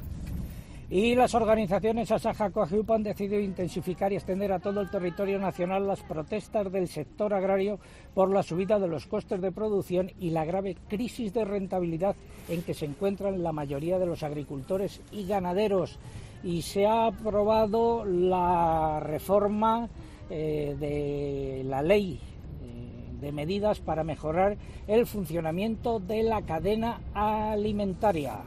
Y 0.88 1.14
las 1.14 1.34
organizaciones 1.34 2.10
Asaja 2.10 2.50
Coagiupa 2.50 2.94
han 2.94 3.02
decidido 3.02 3.40
intensificar 3.40 4.12
y 4.12 4.16
extender 4.16 4.52
a 4.52 4.60
todo 4.60 4.80
el 4.80 4.90
territorio 4.90 5.38
nacional 5.38 5.86
las 5.86 6.02
protestas 6.02 6.72
del 6.72 6.88
sector 6.88 7.34
agrario 7.34 7.78
por 8.14 8.30
la 8.30 8.42
subida 8.42 8.78
de 8.78 8.88
los 8.88 9.06
costes 9.06 9.40
de 9.42 9.52
producción 9.52 10.10
y 10.20 10.30
la 10.30 10.44
grave 10.46 10.76
crisis 10.88 11.34
de 11.34 11.44
rentabilidad 11.44 12.16
en 12.48 12.62
que 12.62 12.74
se 12.74 12.86
encuentran 12.86 13.42
la 13.42 13.52
mayoría 13.52 13.98
de 13.98 14.06
los 14.06 14.22
agricultores 14.22 15.00
y 15.12 15.26
ganaderos. 15.26 15.98
Y 16.42 16.62
se 16.62 16.86
ha 16.86 17.06
aprobado 17.06 18.04
la 18.04 19.00
reforma 19.00 19.88
eh, 20.30 20.76
de 20.78 21.64
la 21.64 21.82
ley 21.82 22.18
eh, 22.62 23.20
de 23.20 23.32
medidas 23.32 23.80
para 23.80 24.04
mejorar 24.04 24.56
el 24.86 25.06
funcionamiento 25.06 26.00
de 26.00 26.22
la 26.22 26.42
cadena 26.42 27.00
alimentaria. 27.14 28.40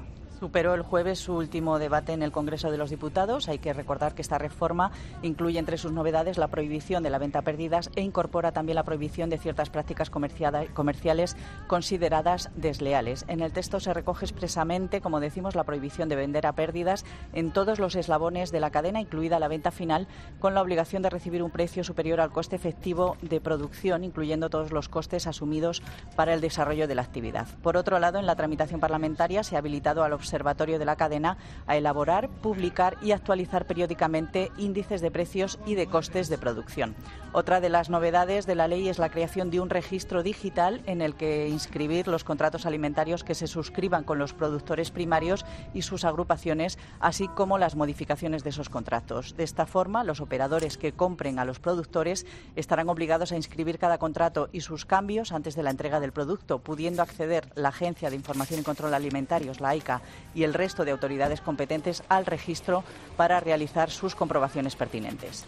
Superó 0.45 0.75
el 0.75 0.83
jueves 0.83 1.17
su 1.17 1.33
último 1.33 1.79
debate 1.79 2.13
en 2.13 2.21
el 2.21 2.31
Congreso 2.31 2.69
de 2.69 2.77
los 2.77 2.91
Diputados. 2.91 3.49
Hay 3.49 3.57
que 3.57 3.73
recordar 3.73 4.13
que 4.13 4.21
esta 4.21 4.37
reforma 4.37 4.91
incluye 5.23 5.57
entre 5.57 5.79
sus 5.79 5.91
novedades 5.91 6.37
la 6.37 6.49
prohibición 6.49 7.01
de 7.01 7.09
la 7.09 7.17
venta 7.17 7.39
a 7.39 7.41
pérdidas 7.41 7.89
e 7.95 8.01
incorpora 8.01 8.51
también 8.51 8.75
la 8.75 8.83
prohibición 8.83 9.31
de 9.31 9.39
ciertas 9.39 9.71
prácticas 9.71 10.11
comerciales 10.11 11.35
consideradas 11.65 12.51
desleales. 12.55 13.25
En 13.27 13.39
el 13.41 13.53
texto 13.53 13.79
se 13.79 13.91
recoge 13.91 14.25
expresamente, 14.25 15.01
como 15.01 15.19
decimos, 15.19 15.55
la 15.55 15.63
prohibición 15.63 16.09
de 16.09 16.15
vender 16.15 16.45
a 16.45 16.53
pérdidas 16.53 17.05
en 17.33 17.51
todos 17.51 17.79
los 17.79 17.95
eslabones 17.95 18.51
de 18.51 18.59
la 18.59 18.69
cadena, 18.69 19.01
incluida 19.01 19.39
la 19.39 19.47
venta 19.47 19.71
final, 19.71 20.07
con 20.39 20.53
la 20.53 20.61
obligación 20.61 21.01
de 21.01 21.09
recibir 21.09 21.41
un 21.41 21.49
precio 21.49 21.83
superior 21.83 22.21
al 22.21 22.31
coste 22.31 22.55
efectivo 22.55 23.17
de 23.23 23.41
producción, 23.41 24.03
incluyendo 24.03 24.51
todos 24.51 24.71
los 24.71 24.89
costes 24.89 25.25
asumidos 25.25 25.81
para 26.15 26.35
el 26.35 26.41
desarrollo 26.41 26.87
de 26.87 26.93
la 26.93 27.01
actividad. 27.01 27.47
Por 27.63 27.77
otro 27.77 27.97
lado, 27.97 28.19
en 28.19 28.27
la 28.27 28.35
tramitación 28.35 28.79
parlamentaria 28.79 29.41
se 29.41 29.55
ha 29.55 29.59
habilitado 29.59 30.03
al 30.03 30.13
Observatorio 30.35 30.79
de 30.79 30.85
la 30.85 30.97
Cadena 30.97 31.37
a 31.65 31.77
elaborar, 31.77 32.27
publicar 32.27 32.97
y 33.01 33.13
actualizar 33.13 33.65
periódicamente 33.65 34.51
índices 34.57 34.99
de 34.99 35.09
precios 35.09 35.59
y 35.65 35.75
de 35.75 35.87
costes 35.87 36.27
de 36.27 36.37
producción. 36.37 36.93
Otra 37.31 37.61
de 37.61 37.69
las 37.69 37.89
novedades 37.89 38.45
de 38.45 38.55
la 38.55 38.67
ley 38.67 38.87
es 38.89 38.99
la 38.99 39.09
creación 39.09 39.49
de 39.49 39.59
un 39.59 39.69
registro 39.69 40.23
digital 40.23 40.81
en 40.85 41.01
el 41.01 41.15
que 41.15 41.47
inscribir 41.49 42.07
los 42.07 42.23
contratos 42.23 42.65
alimentarios 42.65 43.23
que 43.23 43.35
se 43.35 43.47
suscriban 43.47 44.03
con 44.03 44.19
los 44.19 44.33
productores 44.33 44.91
primarios 44.91 45.45
y 45.73 45.81
sus 45.81 46.05
agrupaciones, 46.05 46.77
así 46.99 47.27
como 47.27 47.57
las 47.57 47.75
modificaciones 47.75 48.43
de 48.43 48.51
esos 48.51 48.69
contratos. 48.69 49.35
De 49.35 49.43
esta 49.43 49.65
forma, 49.65 50.03
los 50.03 50.21
operadores 50.21 50.77
que 50.77 50.93
compren 50.93 51.39
a 51.39 51.45
los 51.45 51.59
productores 51.59 52.25
estarán 52.55 52.89
obligados 52.89 53.31
a 53.31 53.35
inscribir 53.35 53.79
cada 53.79 53.97
contrato 53.97 54.49
y 54.51 54.61
sus 54.61 54.85
cambios 54.85 55.31
antes 55.31 55.55
de 55.55 55.63
la 55.63 55.71
entrega 55.71 55.99
del 55.99 56.13
producto, 56.13 56.59
pudiendo 56.59 57.01
acceder 57.01 57.49
la 57.55 57.69
Agencia 57.69 58.09
de 58.09 58.15
Información 58.15 58.61
y 58.61 58.63
Control 58.63 58.93
Alimentarios, 58.93 59.59
la 59.59 59.69
AICA, 59.69 60.01
y 60.33 60.43
el 60.43 60.53
resto 60.53 60.85
de 60.85 60.91
autoridades 60.91 61.41
competentes 61.41 62.03
al 62.09 62.25
registro 62.25 62.83
para 63.17 63.39
realizar 63.39 63.89
sus 63.89 64.15
comprobaciones 64.15 64.75
pertinentes. 64.75 65.45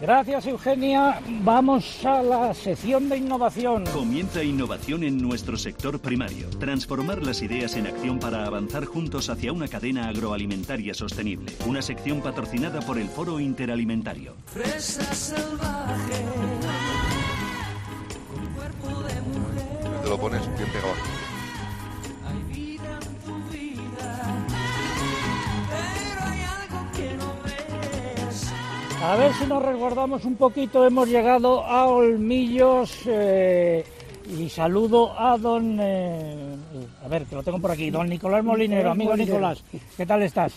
Gracias, 0.00 0.46
Eugenia. 0.46 1.20
Vamos 1.42 2.04
a 2.04 2.22
la 2.22 2.52
sección 2.52 3.08
de 3.08 3.16
innovación. 3.18 3.84
Comienza 3.86 4.42
innovación 4.42 5.04
en 5.04 5.18
nuestro 5.18 5.56
sector 5.56 6.00
primario. 6.00 6.50
Transformar 6.50 7.22
las 7.22 7.42
ideas 7.42 7.76
en 7.76 7.86
acción 7.86 8.18
para 8.18 8.44
avanzar 8.44 8.86
juntos 8.86 9.30
hacia 9.30 9.52
una 9.52 9.68
cadena 9.68 10.08
agroalimentaria 10.08 10.94
sostenible. 10.94 11.52
Una 11.66 11.80
sección 11.80 12.20
patrocinada 12.20 12.80
por 12.80 12.98
el 12.98 13.08
Foro 13.08 13.38
Interalimentario. 13.38 14.34
Te 20.02 20.08
lo 20.08 20.18
pones 20.18 20.40
bien 20.56 20.68
pegado. 20.70 21.33
A 29.02 29.16
ver 29.16 29.34
si 29.34 29.46
nos 29.46 29.62
resguardamos 29.62 30.24
un 30.24 30.34
poquito. 30.36 30.86
Hemos 30.86 31.08
llegado 31.08 31.62
a 31.62 31.86
Olmillos 31.86 33.02
eh, 33.06 33.84
y 34.26 34.48
saludo 34.48 35.12
a 35.18 35.36
don. 35.36 35.78
eh, 35.78 36.56
a 37.04 37.08
ver, 37.08 37.24
que 37.26 37.34
lo 37.34 37.42
tengo 37.42 37.58
por 37.58 37.70
aquí. 37.70 37.90
Don 37.90 38.08
Nicolás 38.08 38.42
Molinero, 38.42 38.92
amigo. 38.92 39.14
Nicolás. 39.14 39.62
¿Qué 39.96 40.06
tal 40.06 40.22
estás? 40.22 40.54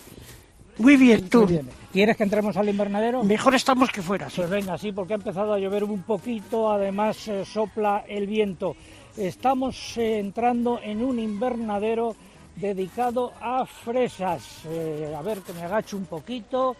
Muy 0.78 0.96
bien, 0.96 1.28
tú. 1.28 1.40
Muy 1.40 1.54
bien. 1.54 1.70
¿Quieres 1.92 2.16
que 2.16 2.24
entremos 2.24 2.56
al 2.56 2.70
invernadero? 2.70 3.24
Mejor 3.24 3.54
estamos 3.56 3.90
que 3.92 4.02
fuera. 4.02 4.28
Pues 4.34 4.50
venga, 4.50 4.78
sí, 4.78 4.94
porque 4.94 5.14
ha 5.14 5.18
empezado 5.18 5.54
a 5.54 5.60
llover 5.60 5.84
un 5.84 6.04
poquito, 6.04 6.72
además 6.72 7.28
eh, 7.28 7.44
sopla 7.44 8.06
el 8.08 8.28
viento. 8.28 8.76
Estamos 9.18 9.98
entrando 9.98 10.80
en 10.82 11.04
un 11.04 11.20
invernadero 11.20 12.16
dedicado 12.58 13.34
a 13.40 13.66
fresas. 13.66 14.66
Eh, 14.66 15.14
a 15.18 15.22
ver, 15.22 15.40
que 15.40 15.54
me 15.54 15.64
agacho 15.64 15.98
un 15.98 16.06
poquito. 16.06 16.76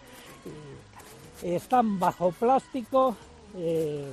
Eh, 1.42 1.56
están 1.56 1.98
bajo 1.98 2.32
plástico 2.32 3.16
eh, 3.56 4.10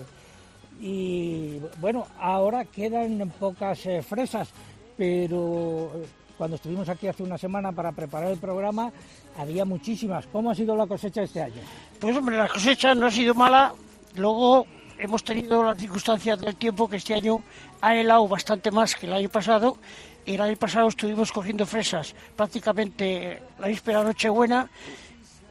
y 0.80 1.60
bueno, 1.80 2.06
ahora 2.20 2.66
quedan 2.66 3.32
pocas 3.40 3.80
fresas, 4.08 4.50
pero 4.96 5.92
cuando 6.38 6.58
estuvimos 6.58 6.88
aquí 6.88 7.08
hace 7.08 7.24
una 7.24 7.38
semana 7.38 7.72
para 7.72 7.92
preparar 7.92 8.32
el 8.32 8.38
programa 8.38 8.92
había 9.38 9.66
muchísimas. 9.66 10.28
¿Cómo 10.28 10.52
ha 10.52 10.56
sido 10.56 10.76
la 10.76 10.86
cosecha 10.86 11.24
este 11.24 11.42
año? 11.42 11.62
Pues 12.00 12.16
hombre, 12.16 12.38
la 12.38 12.48
cosecha 12.48 12.94
no 12.94 13.08
ha 13.08 13.12
sido 13.12 13.34
mala. 13.34 13.74
Luego 14.16 14.68
hemos 15.00 15.24
tenido 15.24 15.64
las 15.64 15.78
circunstancias 15.78 16.40
del 16.40 16.56
tiempo 16.56 16.88
que 16.88 16.98
este 16.98 17.16
año 17.16 17.42
ha 17.82 17.96
helado 17.96 18.28
bastante 18.28 18.70
más 18.70 18.96
que 18.96 19.08
el 19.08 19.14
año 19.14 19.30
pasado. 19.30 19.78
El 20.26 20.42
año 20.42 20.56
pasado 20.58 20.88
estuvimos 20.88 21.32
cogiendo 21.32 21.66
fresas 21.66 22.16
prácticamente 22.36 23.42
la 23.60 23.68
víspera 23.68 24.00
de 24.00 24.06
Nochebuena 24.06 24.68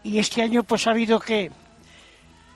y 0.02 0.18
este 0.18 0.42
año 0.42 0.64
pues 0.64 0.86
ha 0.86 0.90
habido 0.90 1.20
que 1.20 1.52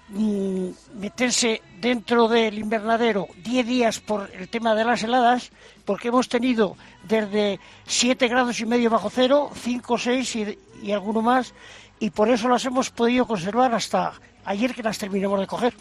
mm, 0.08 0.68
meterse 0.94 1.62
dentro 1.80 2.26
del 2.26 2.58
invernadero 2.58 3.28
10 3.44 3.66
días 3.66 4.00
por 4.00 4.28
el 4.34 4.48
tema 4.48 4.74
de 4.74 4.84
las 4.84 5.04
heladas, 5.04 5.52
porque 5.84 6.08
hemos 6.08 6.28
tenido 6.28 6.76
desde 7.04 7.60
7 7.86 8.26
grados 8.26 8.58
y 8.60 8.66
medio 8.66 8.90
bajo 8.90 9.10
cero, 9.10 9.50
5, 9.54 9.96
6 9.96 10.36
y, 10.36 10.58
y 10.82 10.92
alguno 10.92 11.22
más, 11.22 11.54
y 12.00 12.10
por 12.10 12.28
eso 12.28 12.48
las 12.48 12.64
hemos 12.64 12.90
podido 12.90 13.26
conservar 13.26 13.72
hasta 13.74 14.12
ayer 14.44 14.74
que 14.74 14.82
las 14.82 14.98
terminamos 14.98 15.38
de 15.38 15.46
coger. 15.46 15.74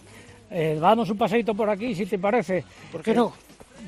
Eh, 0.51 0.77
damos 0.79 1.09
un 1.09 1.17
paseito 1.17 1.55
por 1.55 1.69
aquí, 1.69 1.95
si 1.95 2.05
te 2.05 2.19
parece. 2.19 2.63
¿Por 2.91 3.01
qué 3.01 3.13
no? 3.13 3.33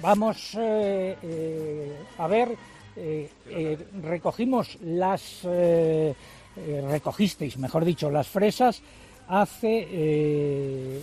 Vamos 0.02 0.56
eh, 0.56 1.18
eh, 1.22 1.98
a 2.18 2.28
ver, 2.28 2.56
eh, 2.96 3.30
recogimos 4.02 4.78
las, 4.82 5.42
recogisteis, 6.56 7.58
mejor 7.58 7.86
dicho, 7.86 8.10
las 8.10 8.28
fresas 8.28 8.82
hace... 9.28 11.02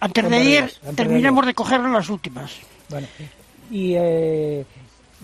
Antes 0.00 0.28
de 0.28 0.38
de 0.38 0.70
terminamos 0.94 1.46
de 1.46 1.54
coger 1.54 1.80
las 1.80 2.10
últimas. 2.10 2.52
Bueno, 2.90 3.06
y 3.70 3.94
eh, 3.96 4.64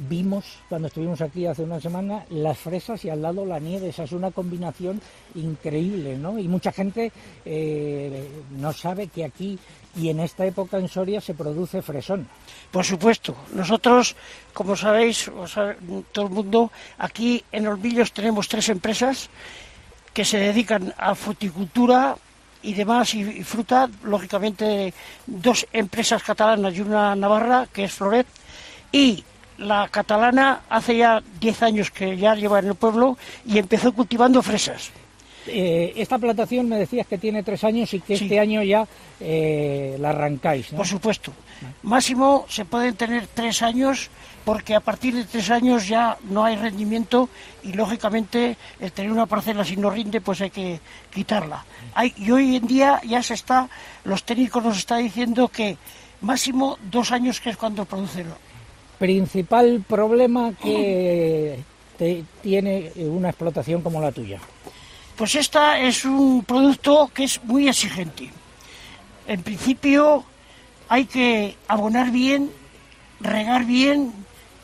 vimos 0.08 0.58
cuando 0.68 0.88
estuvimos 0.88 1.20
aquí 1.20 1.46
hace 1.46 1.62
una 1.62 1.80
semana 1.80 2.24
las 2.30 2.58
fresas 2.58 3.04
y 3.04 3.10
al 3.10 3.20
lado 3.20 3.44
la 3.44 3.58
nieve. 3.58 3.88
Esa 3.88 4.04
es 4.04 4.12
una 4.12 4.30
combinación 4.30 5.00
increíble, 5.34 6.16
¿no? 6.16 6.38
Y 6.38 6.48
mucha 6.48 6.72
gente 6.72 7.12
eh, 7.44 8.28
no 8.58 8.72
sabe 8.72 9.08
que 9.08 9.24
aquí 9.24 9.58
y 9.96 10.08
en 10.08 10.20
esta 10.20 10.46
época 10.46 10.78
en 10.78 10.88
Soria 10.88 11.20
se 11.20 11.34
produce 11.34 11.82
fresón. 11.82 12.28
Por 12.70 12.84
supuesto, 12.84 13.36
nosotros, 13.54 14.16
como 14.52 14.76
sabéis, 14.76 15.30
sabe 15.46 15.76
todo 16.12 16.26
el 16.26 16.32
mundo, 16.32 16.70
aquí 16.98 17.44
en 17.50 17.66
Olmillos 17.66 18.12
tenemos 18.12 18.48
tres 18.48 18.68
empresas 18.68 19.30
que 20.12 20.24
se 20.24 20.38
dedican 20.38 20.94
a 20.96 21.14
fruticultura 21.14 22.16
y 22.62 22.74
demás 22.74 23.14
y, 23.14 23.20
y 23.22 23.44
fruta, 23.44 23.88
lógicamente 24.02 24.92
dos 25.26 25.66
empresas 25.72 26.22
catalanas 26.22 26.76
y 26.76 26.80
una 26.80 27.16
navarra, 27.16 27.66
que 27.72 27.84
es 27.84 27.92
Floret, 27.92 28.26
y 28.92 29.24
la 29.60 29.88
catalana 29.88 30.62
hace 30.68 30.96
ya 30.96 31.22
10 31.40 31.62
años 31.62 31.90
que 31.90 32.16
ya 32.16 32.34
lleva 32.34 32.58
en 32.58 32.68
el 32.68 32.74
pueblo 32.74 33.18
y 33.44 33.58
empezó 33.58 33.92
cultivando 33.92 34.42
fresas. 34.42 34.90
Eh, 35.46 35.92
esta 35.96 36.18
plantación 36.18 36.68
me 36.68 36.76
decías 36.76 37.06
que 37.06 37.16
tiene 37.18 37.42
tres 37.42 37.64
años 37.64 37.92
y 37.94 38.00
que 38.00 38.14
este 38.14 38.38
año 38.38 38.62
ya 38.62 38.86
eh, 39.20 39.96
la 39.98 40.10
arrancáis, 40.10 40.70
¿no? 40.72 40.76
Por 40.78 40.86
supuesto. 40.86 41.32
Máximo 41.82 42.46
se 42.48 42.64
pueden 42.64 42.94
tener 42.94 43.26
tres 43.26 43.62
años 43.62 44.10
porque 44.44 44.74
a 44.74 44.80
partir 44.80 45.14
de 45.14 45.24
tres 45.24 45.50
años 45.50 45.86
ya 45.88 46.16
no 46.30 46.44
hay 46.44 46.56
rendimiento 46.56 47.28
y 47.62 47.72
lógicamente 47.72 48.56
el 48.80 48.92
tener 48.92 49.12
una 49.12 49.26
parcela 49.26 49.64
si 49.64 49.76
no 49.76 49.90
rinde 49.90 50.20
pues 50.20 50.40
hay 50.40 50.50
que 50.50 50.80
quitarla. 51.12 51.64
Hay, 51.94 52.12
y 52.16 52.30
hoy 52.30 52.56
en 52.56 52.66
día 52.66 53.00
ya 53.06 53.22
se 53.22 53.34
está, 53.34 53.68
los 54.04 54.24
técnicos 54.24 54.64
nos 54.64 54.78
están 54.78 55.02
diciendo 55.02 55.48
que 55.48 55.76
máximo 56.22 56.78
dos 56.90 57.12
años 57.12 57.40
que 57.40 57.50
es 57.50 57.56
cuando 57.56 57.84
producen. 57.84 58.26
Principal 58.98 59.82
problema 59.88 60.52
que 60.62 61.58
te- 61.98 62.24
tiene 62.42 62.92
una 62.96 63.28
explotación 63.30 63.80
como 63.82 64.00
la 64.00 64.12
tuya. 64.12 64.38
Pues 65.20 65.34
esta 65.34 65.78
es 65.78 66.06
un 66.06 66.44
producto 66.44 67.10
que 67.12 67.24
es 67.24 67.44
muy 67.44 67.68
exigente. 67.68 68.30
En 69.26 69.42
principio 69.42 70.24
hay 70.88 71.04
que 71.04 71.58
abonar 71.68 72.10
bien, 72.10 72.50
regar 73.20 73.66
bien 73.66 74.14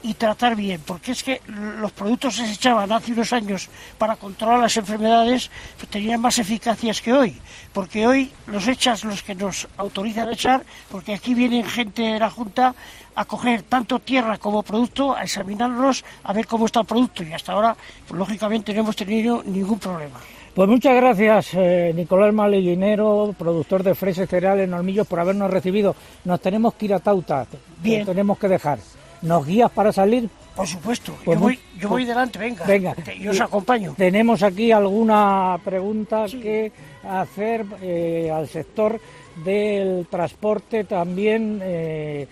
y 0.02 0.14
tratar 0.14 0.56
bien, 0.56 0.80
porque 0.86 1.12
es 1.12 1.22
que 1.22 1.42
los 1.46 1.92
productos 1.92 2.38
que 2.38 2.46
se 2.46 2.54
echaban 2.54 2.90
hace 2.90 3.12
unos 3.12 3.34
años 3.34 3.68
para 3.98 4.16
controlar 4.16 4.60
las 4.60 4.78
enfermedades 4.78 5.50
pues, 5.76 5.90
tenían 5.90 6.22
más 6.22 6.38
eficacias 6.38 7.02
que 7.02 7.12
hoy, 7.12 7.38
porque 7.74 8.06
hoy 8.06 8.32
los 8.46 8.66
echas 8.66 9.04
los 9.04 9.22
que 9.22 9.34
nos 9.34 9.68
autorizan 9.76 10.30
a 10.30 10.32
echar, 10.32 10.64
porque 10.90 11.12
aquí 11.12 11.34
vienen 11.34 11.66
gente 11.66 12.00
de 12.00 12.18
la 12.18 12.30
Junta 12.30 12.74
a 13.14 13.24
coger 13.26 13.60
tanto 13.60 13.98
tierra 13.98 14.38
como 14.38 14.62
producto, 14.62 15.14
a 15.14 15.24
examinarlos, 15.24 16.02
a 16.24 16.32
ver 16.32 16.46
cómo 16.46 16.64
está 16.64 16.80
el 16.80 16.86
producto 16.86 17.22
y 17.22 17.34
hasta 17.34 17.52
ahora, 17.52 17.76
pues, 18.08 18.18
lógicamente, 18.18 18.72
no 18.72 18.80
hemos 18.80 18.96
tenido 18.96 19.42
ningún 19.44 19.78
problema. 19.78 20.18
Pues 20.56 20.70
muchas 20.70 20.96
gracias, 20.96 21.52
eh, 21.52 21.92
Nicolás 21.94 22.32
Maliguinero, 22.32 23.34
productor 23.38 23.82
de 23.82 23.94
fresas 23.94 24.26
cereales 24.26 24.64
en 24.66 24.72
Olmillos, 24.72 25.06
por 25.06 25.20
habernos 25.20 25.50
recibido. 25.50 25.94
Nos 26.24 26.40
tenemos 26.40 26.72
que 26.74 26.86
ir 26.86 26.94
a 26.94 26.98
Tauta, 26.98 27.46
Bien. 27.82 28.00
Lo 28.00 28.06
tenemos 28.06 28.38
que 28.38 28.48
dejar. 28.48 28.78
¿Nos 29.20 29.46
guías 29.46 29.70
para 29.70 29.92
salir? 29.92 30.30
Por 30.54 30.66
supuesto, 30.66 31.12
Pues 31.26 31.38
yo, 31.38 31.44
voy, 31.44 31.54
mu- 31.74 31.80
yo 31.80 31.88
voy 31.90 32.04
delante, 32.06 32.38
venga, 32.38 32.64
Venga. 32.64 32.94
que 32.94 33.18
yo 33.18 33.32
os 33.32 33.40
acompaño. 33.42 33.92
Tenemos 33.98 34.42
aquí 34.42 34.72
alguna 34.72 35.58
pregunta 35.62 36.24
que 36.26 36.72
hacer 37.06 37.66
eh, 37.82 38.30
al 38.34 38.48
sector 38.48 38.98
del 39.44 40.06
transporte 40.10 40.84
también. 40.84 41.60
eh, 41.62 42.26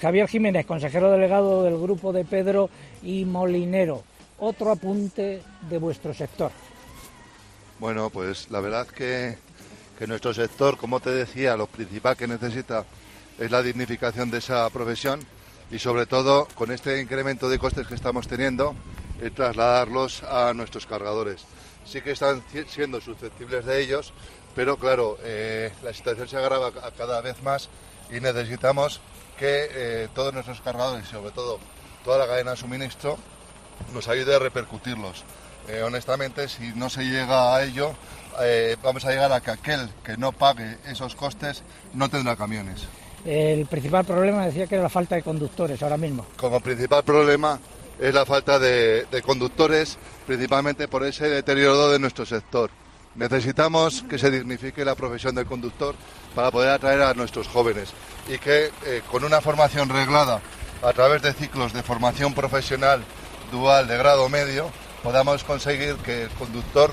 Javier 0.00 0.26
Jiménez, 0.28 0.66
consejero 0.66 1.10
delegado 1.10 1.62
del 1.62 1.78
grupo 1.78 2.12
de 2.12 2.24
Pedro 2.24 2.68
y 3.02 3.24
Molinero. 3.24 4.02
Otro 4.40 4.70
apunte 4.72 5.40
de 5.70 5.78
vuestro 5.78 6.12
sector. 6.12 6.50
Bueno, 7.78 8.10
pues 8.10 8.50
la 8.50 8.60
verdad 8.60 8.88
que, 8.88 9.38
que 9.96 10.06
nuestro 10.08 10.34
sector, 10.34 10.76
como 10.76 10.98
te 10.98 11.10
decía, 11.10 11.56
lo 11.56 11.68
principal 11.68 12.16
que 12.16 12.26
necesita 12.26 12.84
es 13.38 13.50
la 13.52 13.62
dignificación 13.62 14.32
de 14.32 14.38
esa 14.38 14.68
profesión 14.70 15.20
y 15.70 15.78
sobre 15.78 16.06
todo 16.06 16.48
con 16.56 16.72
este 16.72 17.00
incremento 17.00 17.48
de 17.48 17.58
costes 17.60 17.86
que 17.86 17.94
estamos 17.94 18.26
teniendo, 18.26 18.74
eh, 19.20 19.30
trasladarlos 19.30 20.24
a 20.24 20.52
nuestros 20.54 20.86
cargadores. 20.86 21.44
Sí 21.84 22.00
que 22.00 22.10
están 22.10 22.42
siendo 22.68 23.00
susceptibles 23.00 23.64
de 23.64 23.80
ellos, 23.80 24.12
pero 24.56 24.76
claro, 24.76 25.16
eh, 25.22 25.72
la 25.84 25.94
situación 25.94 26.26
se 26.26 26.36
agrava 26.36 26.72
cada 26.96 27.20
vez 27.20 27.40
más 27.44 27.68
y 28.10 28.18
necesitamos 28.18 29.00
que 29.38 29.68
eh, 29.70 30.08
todos 30.16 30.34
nuestros 30.34 30.60
cargadores 30.62 31.06
y 31.06 31.12
sobre 31.12 31.30
todo 31.30 31.60
toda 32.04 32.18
la 32.18 32.26
cadena 32.26 32.50
de 32.52 32.56
suministro 32.56 33.18
nos 33.94 34.08
ayude 34.08 34.34
a 34.34 34.40
repercutirlos. 34.40 35.24
Eh, 35.68 35.82
honestamente, 35.82 36.48
si 36.48 36.72
no 36.74 36.88
se 36.88 37.04
llega 37.04 37.54
a 37.54 37.62
ello, 37.62 37.94
eh, 38.40 38.76
vamos 38.82 39.04
a 39.04 39.10
llegar 39.10 39.32
a 39.32 39.40
que 39.40 39.50
aquel 39.50 39.88
que 40.02 40.16
no 40.16 40.32
pague 40.32 40.78
esos 40.86 41.14
costes 41.14 41.62
no 41.94 42.08
tendrá 42.08 42.36
camiones. 42.36 42.86
El 43.24 43.66
principal 43.66 44.04
problema 44.04 44.46
decía 44.46 44.66
que 44.66 44.76
era 44.76 44.84
la 44.84 44.88
falta 44.88 45.16
de 45.16 45.22
conductores 45.22 45.82
ahora 45.82 45.98
mismo. 45.98 46.24
Como 46.36 46.60
principal 46.60 47.02
problema 47.04 47.60
es 47.98 48.14
la 48.14 48.24
falta 48.24 48.58
de, 48.58 49.06
de 49.10 49.22
conductores, 49.22 49.98
principalmente 50.26 50.88
por 50.88 51.04
ese 51.04 51.28
deterioro 51.28 51.90
de 51.90 51.98
nuestro 51.98 52.24
sector. 52.24 52.70
Necesitamos 53.16 54.04
que 54.08 54.18
se 54.18 54.30
dignifique 54.30 54.84
la 54.84 54.94
profesión 54.94 55.34
del 55.34 55.46
conductor 55.46 55.96
para 56.34 56.50
poder 56.50 56.70
atraer 56.70 57.02
a 57.02 57.14
nuestros 57.14 57.48
jóvenes 57.48 57.92
y 58.28 58.38
que 58.38 58.70
eh, 58.86 59.02
con 59.10 59.24
una 59.24 59.40
formación 59.40 59.88
reglada 59.88 60.40
a 60.82 60.92
través 60.92 61.22
de 61.22 61.32
ciclos 61.32 61.72
de 61.72 61.82
formación 61.82 62.32
profesional 62.32 63.02
dual 63.50 63.88
de 63.88 63.98
grado 63.98 64.28
medio 64.28 64.70
podamos 65.02 65.44
conseguir 65.44 65.96
que 65.96 66.22
el 66.24 66.30
conductor 66.30 66.90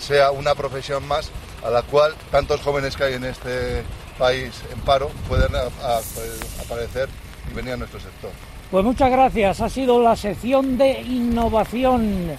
sea 0.00 0.30
una 0.30 0.54
profesión 0.54 1.06
más 1.06 1.30
a 1.64 1.70
la 1.70 1.82
cual 1.82 2.14
tantos 2.30 2.60
jóvenes 2.60 2.96
que 2.96 3.04
hay 3.04 3.14
en 3.14 3.24
este 3.24 3.82
país 4.18 4.52
en 4.72 4.80
paro 4.80 5.10
puedan 5.28 5.54
a- 5.54 5.60
a- 5.86 6.00
aparecer 6.64 7.08
y 7.50 7.54
venir 7.54 7.72
a 7.74 7.76
nuestro 7.76 8.00
sector. 8.00 8.30
Pues 8.70 8.84
muchas 8.84 9.10
gracias. 9.10 9.60
Ha 9.60 9.68
sido 9.68 10.00
la 10.02 10.16
sección 10.16 10.78
de 10.78 11.00
innovación. 11.02 12.38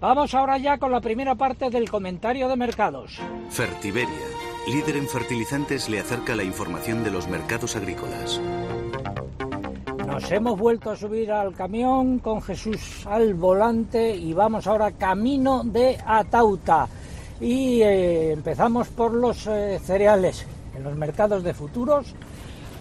Vamos 0.00 0.32
ahora 0.32 0.58
ya 0.58 0.78
con 0.78 0.92
la 0.92 1.00
primera 1.00 1.34
parte 1.34 1.70
del 1.70 1.90
comentario 1.90 2.48
de 2.48 2.54
mercados. 2.54 3.18
Fertiberia, 3.50 4.28
líder 4.68 4.96
en 4.96 5.08
fertilizantes, 5.08 5.88
le 5.88 5.98
acerca 5.98 6.36
la 6.36 6.44
información 6.44 7.02
de 7.02 7.10
los 7.10 7.26
mercados 7.26 7.74
agrícolas. 7.74 8.40
Nos 10.06 10.30
hemos 10.30 10.56
vuelto 10.56 10.92
a 10.92 10.96
subir 10.96 11.32
al 11.32 11.52
camión 11.52 12.20
con 12.20 12.40
Jesús 12.40 13.04
al 13.06 13.34
volante 13.34 14.14
y 14.14 14.32
vamos 14.32 14.68
ahora 14.68 14.92
camino 14.92 15.64
de 15.64 15.98
Atauta. 16.06 16.86
Y 17.40 17.82
eh, 17.82 18.32
empezamos 18.32 18.86
por 18.88 19.12
los 19.12 19.48
eh, 19.48 19.80
cereales. 19.82 20.46
En 20.76 20.84
los 20.84 20.94
mercados 20.96 21.42
de 21.42 21.54
futuros 21.54 22.14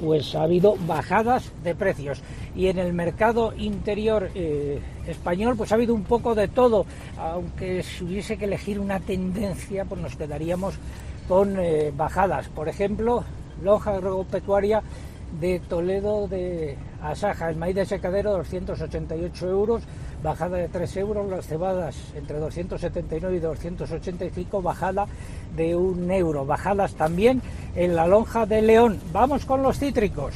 pues 0.01 0.35
ha 0.35 0.43
habido 0.43 0.75
bajadas 0.85 1.51
de 1.63 1.75
precios. 1.75 2.21
Y 2.55 2.67
en 2.67 2.79
el 2.79 2.93
mercado 2.93 3.53
interior 3.57 4.29
eh, 4.35 4.79
español 5.07 5.55
pues 5.57 5.71
ha 5.71 5.75
habido 5.75 5.93
un 5.93 6.03
poco 6.03 6.35
de 6.35 6.47
todo. 6.47 6.85
Aunque 7.17 7.83
si 7.83 8.03
hubiese 8.03 8.37
que 8.37 8.45
elegir 8.45 8.79
una 8.79 8.99
tendencia 8.99 9.85
pues 9.85 10.01
nos 10.01 10.15
quedaríamos 10.15 10.75
con 11.27 11.59
eh, 11.59 11.91
bajadas. 11.95 12.47
Por 12.49 12.69
ejemplo 12.69 13.23
lonja 13.63 13.95
agropecuaria 13.95 14.83
de 15.39 15.59
Toledo 15.59 16.27
de 16.27 16.77
Asaja, 17.01 17.49
el 17.49 17.57
maíz 17.57 17.75
de 17.75 17.85
secadero 17.85 18.31
288 18.33 19.49
euros, 19.49 19.83
bajada 20.23 20.57
de 20.57 20.67
3 20.67 20.97
euros, 20.97 21.29
las 21.29 21.45
cebadas 21.45 21.95
entre 22.15 22.39
279 22.39 23.37
y 23.37 23.39
285, 23.39 24.61
bajada 24.61 25.05
de 25.57 25.75
un 25.75 26.09
euro, 26.11 26.45
bajadas 26.45 26.93
también 26.93 27.41
en 27.75 27.95
la 27.95 28.07
lonja 28.07 28.45
de 28.45 28.61
León. 28.61 28.99
Vamos 29.11 29.45
con 29.45 29.63
los 29.63 29.79
cítricos. 29.79 30.33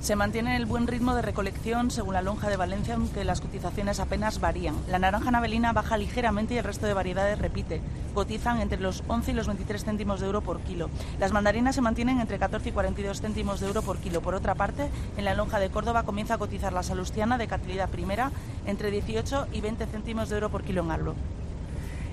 Se 0.00 0.14
mantiene 0.14 0.54
el 0.56 0.66
buen 0.66 0.86
ritmo 0.86 1.14
de 1.16 1.22
recolección 1.22 1.90
según 1.90 2.14
la 2.14 2.22
lonja 2.22 2.48
de 2.48 2.56
Valencia, 2.56 2.94
aunque 2.94 3.24
las 3.24 3.40
cotizaciones 3.40 3.98
apenas 3.98 4.38
varían. 4.38 4.76
La 4.88 5.00
naranja 5.00 5.32
navelina 5.32 5.72
baja 5.72 5.96
ligeramente 5.96 6.54
y 6.54 6.58
el 6.58 6.64
resto 6.64 6.86
de 6.86 6.94
variedades 6.94 7.38
repite. 7.40 7.80
Cotizan 8.14 8.60
entre 8.60 8.78
los 8.78 9.02
11 9.08 9.32
y 9.32 9.34
los 9.34 9.48
23 9.48 9.84
céntimos 9.84 10.20
de 10.20 10.26
euro 10.26 10.40
por 10.40 10.60
kilo. 10.60 10.88
Las 11.18 11.32
mandarinas 11.32 11.74
se 11.74 11.80
mantienen 11.80 12.20
entre 12.20 12.38
14 12.38 12.68
y 12.68 12.72
42 12.72 13.20
céntimos 13.20 13.58
de 13.58 13.66
euro 13.66 13.82
por 13.82 13.98
kilo. 13.98 14.20
Por 14.20 14.36
otra 14.36 14.54
parte, 14.54 14.88
en 15.16 15.24
la 15.24 15.34
lonja 15.34 15.58
de 15.58 15.70
Córdoba 15.70 16.04
comienza 16.04 16.34
a 16.34 16.38
cotizar 16.38 16.72
la 16.72 16.84
salustiana 16.84 17.36
de 17.36 17.48
calidad 17.48 17.88
primera 17.88 18.30
entre 18.66 18.92
18 18.92 19.48
y 19.52 19.60
20 19.60 19.86
céntimos 19.86 20.28
de 20.28 20.36
euro 20.36 20.50
por 20.50 20.62
kilo 20.62 20.82
en 20.82 20.90
Arlo. 20.92 21.14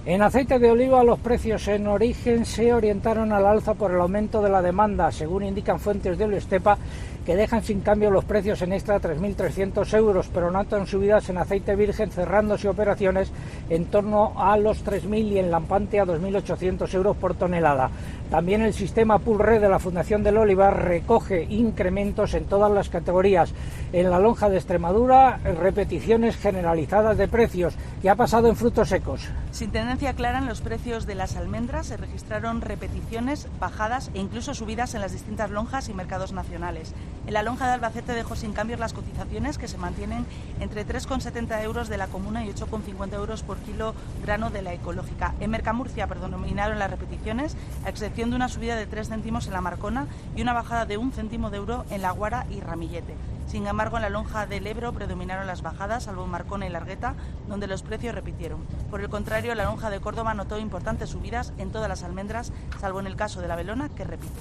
En 0.08 0.22
aceite 0.22 0.60
de 0.60 0.70
oliva 0.70 1.04
los 1.04 1.18
precios 1.18 1.68
en 1.68 1.88
origen 1.88 2.46
se 2.46 2.72
orientaron 2.72 3.32
al 3.32 3.44
alza 3.44 3.74
por 3.74 3.90
el 3.90 4.00
aumento 4.00 4.40
de 4.40 4.52
la 4.52 4.62
demanda, 4.62 5.12
según 5.12 5.42
indican 5.42 5.80
fuentes 5.80 6.16
de 6.20 6.38
Estepa, 6.38 6.78
que 7.26 7.36
dejan 7.36 7.64
sin 7.64 7.82
cambio 7.82 8.12
los 8.12 8.24
precios 8.24 8.62
en 8.62 8.74
extra 8.74 9.02
3.300 9.02 9.92
euros, 9.98 10.30
pero 10.32 10.52
notan 10.52 10.86
subidas 10.86 11.28
en 11.30 11.40
aceite 11.40 11.76
virgen 11.76 12.12
cerrándose 12.12 12.70
operaciones 12.70 13.32
en 13.68 13.86
torno 13.86 14.34
a 14.38 14.56
los 14.58 14.86
3.000 14.86 15.32
y 15.32 15.40
en 15.40 15.50
lampante 15.50 16.00
a 16.00 16.06
2.800 16.06 16.94
euros 16.94 17.18
por 17.18 17.34
tonelada. 17.34 17.90
También 18.30 18.64
el 18.64 18.74
sistema 18.74 19.20
Pulre 19.20 19.60
de 19.60 19.70
la 19.70 19.78
Fundación 19.78 20.24
del 20.24 20.38
Olivar 20.38 20.84
recoge 20.84 21.44
incrementos 21.44 22.34
en 22.34 22.46
todas 22.46 22.72
las 22.72 22.90
categorías. 22.90 23.54
En 23.94 24.10
la 24.10 24.20
lonja 24.20 24.50
de 24.50 24.58
Extremadura, 24.58 25.38
repeticiones 25.44 26.36
generalizadas 26.36 27.18
de 27.18 27.28
precios. 27.28 27.76
¿Qué 28.02 28.10
ha 28.10 28.16
pasado 28.16 28.50
en 28.50 28.56
frutos 28.56 28.90
secos? 28.90 29.30
Sin 29.52 29.72
tendencia 29.72 30.14
clara 30.14 30.40
en 30.40 30.48
los 30.48 30.62
precios 30.62 31.06
de 31.06 31.16
las 31.16 31.36
almendras, 31.38 31.88
se 31.88 31.98
registraron 31.98 32.62
repeticiones, 32.62 33.48
bajadas 33.60 34.10
e 34.14 34.20
incluso 34.20 34.54
subidas 34.54 34.96
en 34.96 35.02
las 35.02 35.14
distintas 35.14 35.52
lonjas 35.52 35.88
y 35.88 35.94
mercados 35.94 36.34
nacionales. 36.34 36.94
En 37.28 37.34
la 37.34 37.44
lonja 37.44 37.68
de 37.68 37.74
Albacete 37.74 38.14
dejó 38.14 38.36
sin 38.36 38.54
cambios 38.54 38.80
las 38.80 38.94
cotizaciones 38.94 39.58
que 39.58 39.68
se 39.68 39.78
mantienen 39.78 40.26
entre 40.60 40.86
3,70 40.86 41.64
euros 41.64 41.90
de 41.90 41.98
la 41.98 42.08
comuna 42.08 42.44
y 42.44 42.50
8,50 42.50 43.14
euros 43.14 43.44
por 43.44 43.58
kilo 43.60 43.94
grano 44.24 44.50
de 44.50 44.62
la 44.62 44.74
ecológica. 44.74 45.36
En 45.40 45.52
Mercamurcia 45.52 46.08
predominaron 46.08 46.80
las 46.80 46.92
repeticiones, 46.92 47.56
a 47.86 47.90
excepción 47.90 48.15
de 48.16 48.36
una 48.36 48.48
subida 48.48 48.78
de 48.78 48.88
3 48.88 49.10
céntimos 49.10 49.46
en 49.48 49.54
la 49.54 49.62
Marcona 49.62 50.08
y 50.36 50.42
una 50.42 50.54
bajada 50.54 50.86
de 50.86 50.98
un 50.98 51.12
céntimo 51.12 51.50
de 51.50 51.58
euro 51.58 51.86
en 51.90 52.02
la 52.02 52.12
Guara 52.12 52.48
y 52.50 52.62
Ramillete. 52.62 53.14
Sin 53.48 53.68
embargo, 53.68 53.98
en 53.98 54.04
la 54.04 54.10
lonja 54.10 54.48
del 54.48 54.66
Ebro 54.66 54.94
predominaron 54.94 55.46
las 55.46 55.62
bajadas, 55.62 56.06
salvo 56.06 56.26
Marcona 56.26 56.66
y 56.66 56.70
Largueta, 56.70 57.14
donde 57.48 57.68
los 57.68 57.84
precios 57.84 58.16
repitieron. 58.16 58.62
Por 58.90 59.02
el 59.02 59.10
contrario, 59.10 59.54
la 59.54 59.66
lonja 59.66 59.90
de 59.90 60.00
Córdoba 60.00 60.34
notó 60.34 60.58
importantes 60.58 61.10
subidas 61.10 61.52
en 61.58 61.72
todas 61.72 61.90
las 61.90 62.04
almendras, 62.04 62.54
salvo 62.80 63.02
en 63.02 63.08
el 63.08 63.18
caso 63.18 63.42
de 63.42 63.50
la 63.50 63.58
Belona, 63.58 63.90
que 63.90 64.06
repite. 64.06 64.34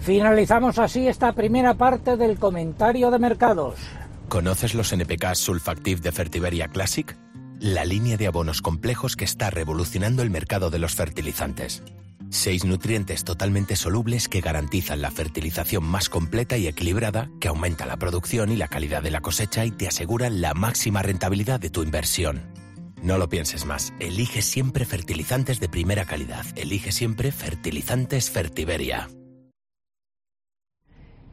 Finalizamos 0.00 0.78
así 0.78 1.08
esta 1.08 1.32
primera 1.32 1.74
parte 1.74 2.16
del 2.16 2.38
comentario 2.38 3.10
de 3.10 3.18
mercados. 3.18 3.74
¿Conoces 4.28 4.74
los 4.74 4.92
NPK 4.92 5.34
Sulfactive 5.34 6.00
de 6.00 6.12
Fertiberia 6.12 6.68
Classic? 6.68 7.16
La 7.58 7.84
línea 7.84 8.16
de 8.16 8.26
abonos 8.26 8.62
complejos 8.62 9.16
que 9.16 9.24
está 9.24 9.50
revolucionando 9.50 10.22
el 10.22 10.30
mercado 10.30 10.70
de 10.70 10.78
los 10.78 10.94
fertilizantes. 10.94 11.82
Seis 12.30 12.64
nutrientes 12.64 13.24
totalmente 13.24 13.76
solubles 13.76 14.28
que 14.28 14.40
garantizan 14.40 15.00
la 15.00 15.10
fertilización 15.10 15.84
más 15.84 16.08
completa 16.08 16.56
y 16.56 16.66
equilibrada, 16.66 17.30
que 17.40 17.48
aumenta 17.48 17.86
la 17.86 17.96
producción 17.96 18.50
y 18.50 18.56
la 18.56 18.68
calidad 18.68 19.02
de 19.02 19.10
la 19.10 19.20
cosecha 19.20 19.64
y 19.64 19.70
te 19.70 19.88
aseguran 19.88 20.40
la 20.40 20.54
máxima 20.54 21.02
rentabilidad 21.02 21.60
de 21.60 21.70
tu 21.70 21.82
inversión. 21.82 22.42
No 23.02 23.18
lo 23.18 23.28
pienses 23.28 23.64
más. 23.66 23.92
Elige 24.00 24.42
siempre 24.42 24.84
fertilizantes 24.84 25.60
de 25.60 25.68
primera 25.68 26.04
calidad. 26.06 26.44
Elige 26.56 26.92
siempre 26.92 27.30
fertilizantes 27.30 28.30
Fertiberia. 28.30 29.08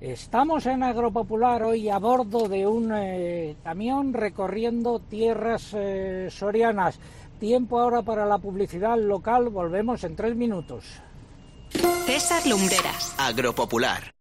Estamos 0.04 0.66
en 0.66 0.84
Agropopular 0.84 1.64
hoy 1.64 1.88
a 1.88 1.98
bordo 1.98 2.50
de 2.50 2.68
un 2.68 2.92
eh, 2.94 3.56
camión 3.64 4.12
recorriendo 4.12 5.00
tierras 5.00 5.74
eh, 5.74 6.28
sorianas. 6.30 7.00
Tiempo 7.40 7.80
ahora 7.80 8.02
para 8.02 8.26
la 8.26 8.38
publicidad 8.38 8.98
local. 8.98 9.48
Volvemos 9.48 10.04
en 10.04 10.18
tres 10.18 10.36
minutos. 10.36 10.84
César 12.06 12.46
Lumbreras. 12.46 13.16
Agropopular. 13.18 14.14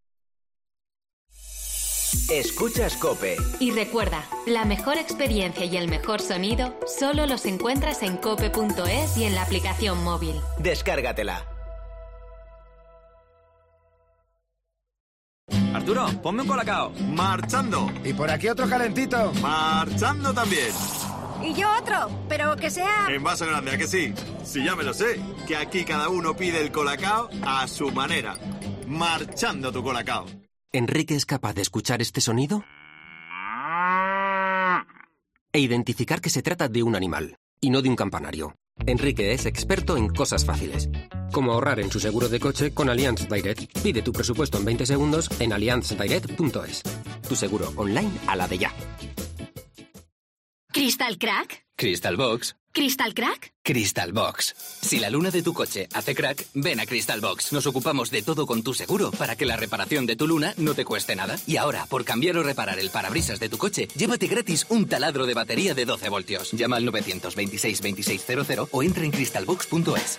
Escuchas 2.31 2.97
Cope. 2.97 3.35
Y 3.59 3.73
recuerda, 3.73 4.25
la 4.47 4.65
mejor 4.65 4.99
experiencia 4.99 5.65
y 5.65 5.77
el 5.77 5.89
mejor 5.89 6.21
sonido 6.21 6.79
solo 6.87 7.27
los 7.27 7.45
encuentras 7.45 8.05
en 8.05 8.19
cope.es 8.19 9.17
y 9.17 9.25
en 9.25 9.35
la 9.35 9.43
aplicación 9.43 10.05
móvil. 10.05 10.37
Descárgatela. 10.59 11.52
Arturo, 15.83 16.07
ponme 16.23 16.43
un 16.43 16.49
colacao. 16.49 16.93
Marchando. 17.13 17.91
Y 18.05 18.13
por 18.13 18.31
aquí 18.31 18.49
otro 18.49 18.69
calentito. 18.69 19.33
Marchando 19.43 20.33
también. 20.33 20.71
Y 21.43 21.55
yo 21.55 21.69
otro, 21.77 22.09
pero 22.29 22.55
que 22.55 22.71
sea... 22.71 23.09
En 23.09 23.25
vaso 23.25 23.47
grande, 23.47 23.73
¿a 23.73 23.77
que 23.77 23.89
sí? 23.89 24.15
Si 24.45 24.65
ya 24.65 24.77
me 24.77 24.85
lo 24.85 24.95
sé, 24.95 25.21
que 25.49 25.57
aquí 25.57 25.85
cada 25.85 26.09
uno 26.09 26.37
pide 26.37 26.61
el 26.61 26.71
colacao 26.71 27.29
a 27.45 27.67
su 27.67 27.91
manera. 27.91 28.37
Marchando 28.87 29.73
tu 29.73 29.83
colacao. 29.83 30.27
¿Enrique 30.71 31.17
es 31.17 31.27
capaz 31.27 31.55
de 31.55 31.63
escuchar 31.63 32.01
este 32.01 32.21
sonido? 32.21 32.65
E 35.53 35.59
identificar 35.59 36.21
que 36.21 36.31
se 36.31 36.43
trata 36.43 36.69
de 36.69 36.85
un 36.85 36.95
animal, 36.95 37.35
y 37.61 37.71
no 37.71 37.83
de 37.83 37.89
un 37.89 37.97
campanario. 37.97 38.55
Enrique 38.87 39.33
es 39.33 39.47
experto 39.47 39.97
en 39.97 40.09
cosas 40.09 40.45
fáciles, 40.45 40.89
como 41.33 41.53
ahorrar 41.53 41.81
en 41.81 41.91
su 41.91 42.01
seguro 42.01 42.29
de 42.29 42.41
coche 42.41 42.73
con 42.75 42.89
Allianz 42.89 43.29
Direct. 43.29 43.81
Pide 43.83 44.03
tu 44.03 44.13
presupuesto 44.13 44.59
en 44.59 44.65
20 44.65 44.87
segundos 44.87 45.31
en 45.41 45.53
allianzdirect.es. 45.53 46.83
Tu 47.29 47.37
seguro 47.37 47.73
online 47.77 48.11
a 48.27 48.37
la 48.37 48.49
de 48.49 48.59
ya. 48.59 48.73
¿Crystal 50.73 51.19
Crack? 51.19 51.65
Crystal 51.77 52.17
Box. 52.17 52.57
¿Crystal 52.73 53.13
Crack? 53.13 53.53
Crystal 53.63 54.13
Box. 54.13 54.55
Si 54.81 54.99
la 54.99 55.11
luna 55.11 55.31
de 55.31 55.43
tu 55.43 55.53
coche 55.53 55.87
hace 55.93 56.15
crack, 56.15 56.47
ven 56.55 56.81
a 56.81 56.87
Crystal 56.87 57.21
Box. 57.21 57.53
Nos 57.53 57.67
ocupamos 57.67 58.11
de 58.11 58.23
todo 58.23 58.47
con 58.47 58.63
tu 58.63 58.73
seguro 58.73 59.11
para 59.11 59.37
que 59.37 59.45
la 59.45 59.57
reparación 59.57 60.07
de 60.07 60.17
tu 60.17 60.27
luna 60.27 60.55
no 60.57 60.75
te 60.75 60.87
cueste 60.87 61.15
nada. 61.15 61.37
Y 61.47 61.59
ahora, 61.59 61.85
por 61.87 62.07
cambiar 62.07 62.39
o 62.39 62.43
reparar 62.43 62.79
el 62.79 62.89
parabrisas 62.89 63.39
de 63.39 63.51
tu 63.51 63.59
coche, 63.59 63.89
llévate 63.95 64.29
gratis 64.29 64.65
un 64.71 64.89
taladro 64.89 65.27
de 65.27 65.35
batería 65.35 65.75
de 65.75 65.85
12 65.85 66.09
voltios. 66.09 66.53
Llama 66.53 66.77
al 66.77 66.87
926 66.87 67.83
2600 67.83 68.69
o 68.71 68.83
entra 68.83 69.05
en 69.05 69.11
crystalbox.es. 69.11 70.19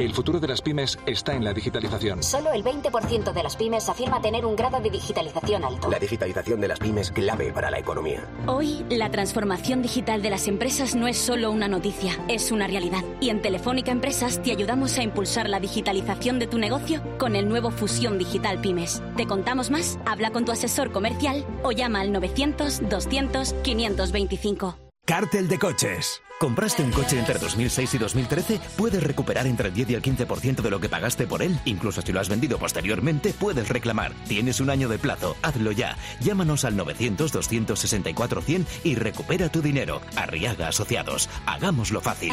El 0.00 0.14
futuro 0.14 0.40
de 0.40 0.48
las 0.48 0.62
pymes 0.62 0.98
está 1.04 1.34
en 1.34 1.44
la 1.44 1.52
digitalización. 1.52 2.22
Solo 2.22 2.52
el 2.54 2.64
20% 2.64 3.34
de 3.34 3.42
las 3.42 3.54
pymes 3.54 3.86
afirma 3.86 4.22
tener 4.22 4.46
un 4.46 4.56
grado 4.56 4.80
de 4.80 4.88
digitalización 4.88 5.62
alto. 5.62 5.90
La 5.90 5.98
digitalización 5.98 6.58
de 6.58 6.68
las 6.68 6.78
pymes 6.78 7.10
clave 7.10 7.52
para 7.52 7.70
la 7.70 7.80
economía. 7.80 8.26
Hoy, 8.46 8.82
la 8.88 9.10
transformación 9.10 9.82
digital 9.82 10.22
de 10.22 10.30
las 10.30 10.48
empresas 10.48 10.94
no 10.94 11.06
es 11.06 11.18
solo 11.18 11.50
una 11.50 11.68
noticia, 11.68 12.18
es 12.28 12.50
una 12.50 12.66
realidad. 12.66 13.04
Y 13.20 13.28
en 13.28 13.42
Telefónica 13.42 13.92
Empresas 13.92 14.42
te 14.42 14.52
ayudamos 14.52 14.96
a 14.96 15.02
impulsar 15.02 15.50
la 15.50 15.60
digitalización 15.60 16.38
de 16.38 16.46
tu 16.46 16.56
negocio 16.56 17.02
con 17.18 17.36
el 17.36 17.46
nuevo 17.46 17.70
Fusión 17.70 18.16
Digital 18.16 18.58
Pymes. 18.62 19.02
¿Te 19.18 19.26
contamos 19.26 19.70
más? 19.70 19.98
Habla 20.06 20.30
con 20.30 20.46
tu 20.46 20.52
asesor 20.52 20.92
comercial 20.92 21.44
o 21.62 21.72
llama 21.72 22.00
al 22.00 22.10
900 22.10 22.88
200 22.88 23.52
525. 23.52 24.89
Cártel 25.10 25.48
de 25.48 25.58
coches. 25.58 26.22
¿Compraste 26.38 26.84
un 26.84 26.92
coche 26.92 27.18
entre 27.18 27.40
2006 27.40 27.94
y 27.94 27.98
2013? 27.98 28.60
Puedes 28.76 29.02
recuperar 29.02 29.48
entre 29.48 29.66
el 29.66 29.74
10 29.74 29.90
y 29.90 29.94
el 29.94 30.02
15% 30.02 30.62
de 30.62 30.70
lo 30.70 30.78
que 30.78 30.88
pagaste 30.88 31.26
por 31.26 31.42
él. 31.42 31.58
Incluso 31.64 32.00
si 32.00 32.12
lo 32.12 32.20
has 32.20 32.28
vendido 32.28 32.58
posteriormente, 32.58 33.32
puedes 33.32 33.68
reclamar. 33.70 34.12
Tienes 34.28 34.60
un 34.60 34.70
año 34.70 34.88
de 34.88 35.00
plazo. 35.00 35.36
Hazlo 35.42 35.72
ya. 35.72 35.96
Llámanos 36.20 36.64
al 36.64 36.76
900-264-100 36.76 38.64
y 38.84 38.94
recupera 38.94 39.48
tu 39.48 39.62
dinero. 39.62 40.00
Arriaga 40.14 40.68
Asociados. 40.68 41.28
Hagámoslo 41.44 42.00
fácil. 42.00 42.32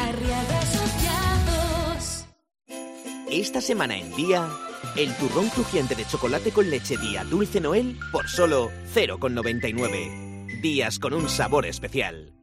Esta 3.28 3.60
semana 3.60 3.96
en 3.98 4.14
Día, 4.14 4.48
el 4.94 5.12
turrón 5.16 5.48
crujiente 5.48 5.96
de 5.96 6.06
chocolate 6.06 6.52
con 6.52 6.70
leche 6.70 6.96
Día 6.96 7.24
Dulce 7.24 7.60
Noel 7.60 7.98
por 8.12 8.28
solo 8.28 8.70
0,99. 8.94 10.60
Días 10.60 11.00
con 11.00 11.12
un 11.12 11.28
sabor 11.28 11.66
especial. 11.66 12.37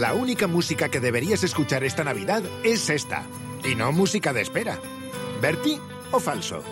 La 0.00 0.14
única 0.14 0.46
música 0.46 0.88
que 0.88 0.98
deberías 0.98 1.44
escuchar 1.44 1.84
esta 1.84 2.04
Navidad 2.04 2.42
es 2.64 2.88
esta, 2.88 3.26
y 3.70 3.74
no 3.74 3.92
música 3.92 4.32
de 4.32 4.40
espera. 4.40 4.80
¿Berti 5.42 5.78
o 6.10 6.18
falso? 6.18 6.62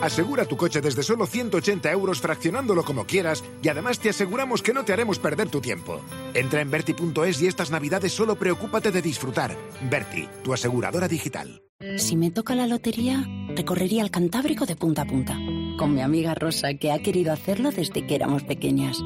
Asegura 0.00 0.44
tu 0.44 0.56
coche 0.56 0.80
desde 0.80 1.02
solo 1.02 1.26
180 1.26 1.90
euros 1.90 2.20
fraccionándolo 2.20 2.84
como 2.84 3.04
quieras 3.04 3.42
y 3.60 3.68
además 3.70 3.98
te 3.98 4.10
aseguramos 4.10 4.62
que 4.62 4.72
no 4.72 4.84
te 4.84 4.92
haremos 4.92 5.18
perder 5.18 5.48
tu 5.48 5.60
tiempo. 5.60 6.00
Entra 6.32 6.60
en 6.60 6.70
Berti.es 6.70 7.42
y 7.42 7.48
estas 7.48 7.72
Navidades 7.72 8.12
solo 8.12 8.36
preocúpate 8.36 8.92
de 8.92 9.02
disfrutar. 9.02 9.56
Berti, 9.90 10.28
tu 10.44 10.54
aseguradora 10.54 11.08
digital. 11.08 11.64
Si 11.96 12.16
me 12.16 12.30
toca 12.30 12.54
la 12.54 12.68
lotería, 12.68 13.26
recorrería 13.48 14.04
el 14.04 14.12
Cantábrico 14.12 14.64
de 14.64 14.76
punta 14.76 15.02
a 15.02 15.06
punta, 15.06 15.36
con 15.76 15.92
mi 15.92 16.02
amiga 16.02 16.36
Rosa, 16.36 16.74
que 16.74 16.92
ha 16.92 17.00
querido 17.00 17.32
hacerlo 17.32 17.72
desde 17.72 18.06
que 18.06 18.14
éramos 18.14 18.44
pequeñas. 18.44 18.96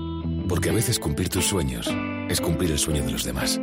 Porque 0.50 0.68
a 0.68 0.74
veces 0.74 0.98
cumplir 0.98 1.30
tus 1.30 1.46
sueños 1.46 1.88
es 2.28 2.40
cumplir 2.40 2.70
el 2.70 2.78
sueño 2.78 3.02
de 3.04 3.12
los 3.12 3.24
demás. 3.24 3.60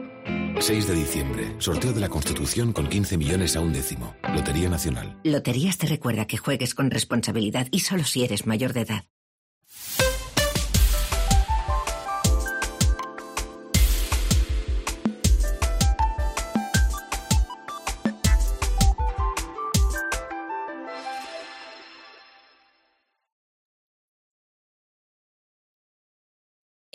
6 0.59 0.87
de 0.87 0.93
diciembre, 0.95 1.55
sorteo 1.59 1.93
de 1.93 2.01
la 2.01 2.09
Constitución 2.09 2.73
con 2.73 2.87
15 2.87 3.17
millones 3.17 3.55
a 3.55 3.61
un 3.61 3.73
décimo. 3.73 4.15
Lotería 4.33 4.69
Nacional. 4.69 5.19
Loterías 5.23 5.77
te 5.77 5.87
recuerda 5.87 6.25
que 6.25 6.37
juegues 6.37 6.73
con 6.73 6.91
responsabilidad 6.91 7.67
y 7.71 7.81
solo 7.81 8.03
si 8.03 8.23
eres 8.23 8.45
mayor 8.45 8.73
de 8.73 8.81
edad. 8.81 9.03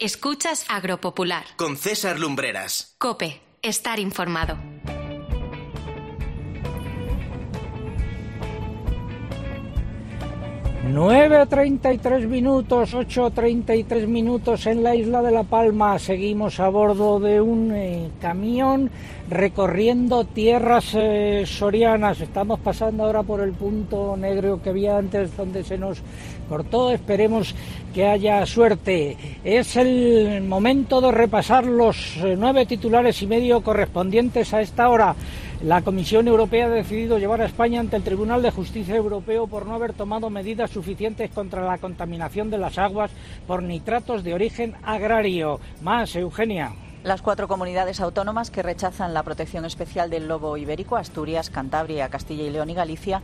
Escuchas 0.02 0.64
Agropopular. 0.68 1.44
Con 1.54 1.76
César 1.76 2.18
Lumbreras. 2.18 2.96
Cope, 2.98 3.40
estar 3.62 4.00
informado. 4.00 4.56
Nueve 10.84 11.46
treinta 11.46 11.92
y 11.92 11.98
tres 11.98 12.26
minutos, 12.26 12.92
ocho 12.92 13.30
treinta 13.30 13.72
y 13.74 13.84
tres 13.84 14.08
minutos 14.08 14.66
en 14.66 14.82
la 14.82 14.96
isla 14.96 15.22
de 15.22 15.30
La 15.30 15.44
Palma. 15.44 15.96
Seguimos 16.00 16.58
a 16.58 16.68
bordo 16.68 17.20
de 17.20 17.40
un 17.40 17.70
eh, 17.72 18.10
camión 18.20 18.90
recorriendo 19.30 20.24
tierras 20.24 20.92
eh, 20.94 21.44
sorianas. 21.46 22.20
Estamos 22.20 22.58
pasando 22.58 23.04
ahora 23.04 23.22
por 23.22 23.40
el 23.40 23.52
punto 23.52 24.16
negro 24.16 24.60
que 24.60 24.70
había 24.70 24.98
antes 24.98 25.36
donde 25.36 25.62
se 25.62 25.78
nos 25.78 26.02
cortó. 26.52 26.92
Esperemos 26.92 27.54
que 27.94 28.06
haya 28.06 28.44
suerte. 28.44 29.16
Es 29.42 29.76
el 29.76 30.42
momento 30.42 31.00
de 31.00 31.10
repasar 31.10 31.64
los 31.64 32.18
eh, 32.18 32.36
nueve 32.38 32.66
titulares 32.66 33.22
y 33.22 33.26
medio 33.26 33.62
correspondientes 33.62 34.52
a 34.52 34.60
esta 34.60 34.90
hora. 34.90 35.14
La 35.64 35.80
Comisión 35.80 36.28
Europea 36.28 36.66
ha 36.66 36.68
decidido 36.68 37.18
llevar 37.18 37.40
a 37.40 37.46
España 37.46 37.80
ante 37.80 37.96
el 37.96 38.02
Tribunal 38.02 38.42
de 38.42 38.50
Justicia 38.50 38.96
Europeo 38.96 39.46
por 39.46 39.64
no 39.64 39.74
haber 39.74 39.94
tomado 39.94 40.28
medidas 40.28 40.70
suficientes 40.70 41.30
contra 41.30 41.64
la 41.64 41.78
contaminación 41.78 42.50
de 42.50 42.58
las 42.58 42.76
aguas 42.76 43.10
por 43.46 43.62
nitratos 43.62 44.22
de 44.22 44.34
origen 44.34 44.74
agrario. 44.82 45.58
Más, 45.80 46.14
Eugenia. 46.16 46.72
Las 47.04 47.20
cuatro 47.20 47.48
comunidades 47.48 48.00
autónomas 48.00 48.52
que 48.52 48.62
rechazan 48.62 49.12
la 49.12 49.24
protección 49.24 49.64
especial 49.64 50.08
del 50.08 50.28
lobo 50.28 50.56
ibérico, 50.56 50.96
Asturias, 50.96 51.50
Cantabria, 51.50 52.08
Castilla 52.08 52.44
y 52.44 52.50
León 52.50 52.70
y 52.70 52.74
Galicia, 52.74 53.22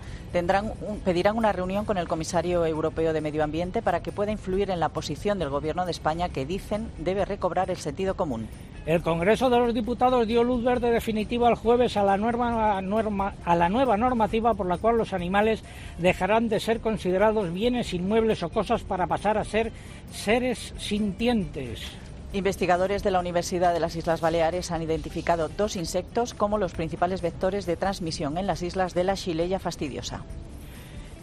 pedirán 1.04 1.36
una 1.36 1.52
reunión 1.52 1.84
con 1.84 1.96
el 1.96 2.08
comisario 2.08 2.66
europeo 2.66 3.12
de 3.12 3.20
Medio 3.20 3.44
Ambiente 3.44 3.80
para 3.80 4.02
que 4.02 4.10
pueda 4.10 4.32
influir 4.32 4.70
en 4.70 4.80
la 4.80 4.88
posición 4.88 5.38
del 5.38 5.50
Gobierno 5.50 5.84
de 5.84 5.92
España 5.92 6.28
que 6.28 6.44
dicen 6.44 6.90
debe 6.98 7.24
recobrar 7.24 7.70
el 7.70 7.76
sentido 7.76 8.16
común. 8.16 8.48
El 8.84 9.00
Congreso 9.02 9.48
de 9.48 9.60
los 9.60 9.72
Diputados 9.72 10.26
dio 10.26 10.42
luz 10.42 10.64
verde 10.64 10.90
definitiva 10.90 11.48
el 11.48 11.54
jueves 11.54 11.96
a 11.96 12.02
la, 12.02 12.16
nueva 12.16 12.78
a 12.78 13.54
la 13.54 13.68
nueva 13.68 13.96
normativa 13.96 14.54
por 14.54 14.66
la 14.66 14.78
cual 14.78 14.98
los 14.98 15.12
animales 15.12 15.62
dejarán 15.98 16.48
de 16.48 16.58
ser 16.58 16.80
considerados 16.80 17.52
bienes 17.52 17.94
inmuebles 17.94 18.42
o 18.42 18.48
cosas 18.48 18.82
para 18.82 19.06
pasar 19.06 19.38
a 19.38 19.44
ser 19.44 19.70
seres 20.10 20.74
sintientes. 20.78 22.07
Investigadores 22.34 23.02
de 23.02 23.10
la 23.10 23.20
Universidad 23.20 23.72
de 23.72 23.80
las 23.80 23.96
Islas 23.96 24.20
Baleares 24.20 24.70
han 24.70 24.82
identificado 24.82 25.48
dos 25.48 25.76
insectos 25.76 26.34
como 26.34 26.58
los 26.58 26.74
principales 26.74 27.22
vectores 27.22 27.64
de 27.64 27.76
transmisión 27.76 28.36
en 28.36 28.46
las 28.46 28.62
islas 28.62 28.92
de 28.92 29.04
la 29.04 29.14
Chileya 29.14 29.58
fastidiosa. 29.58 30.24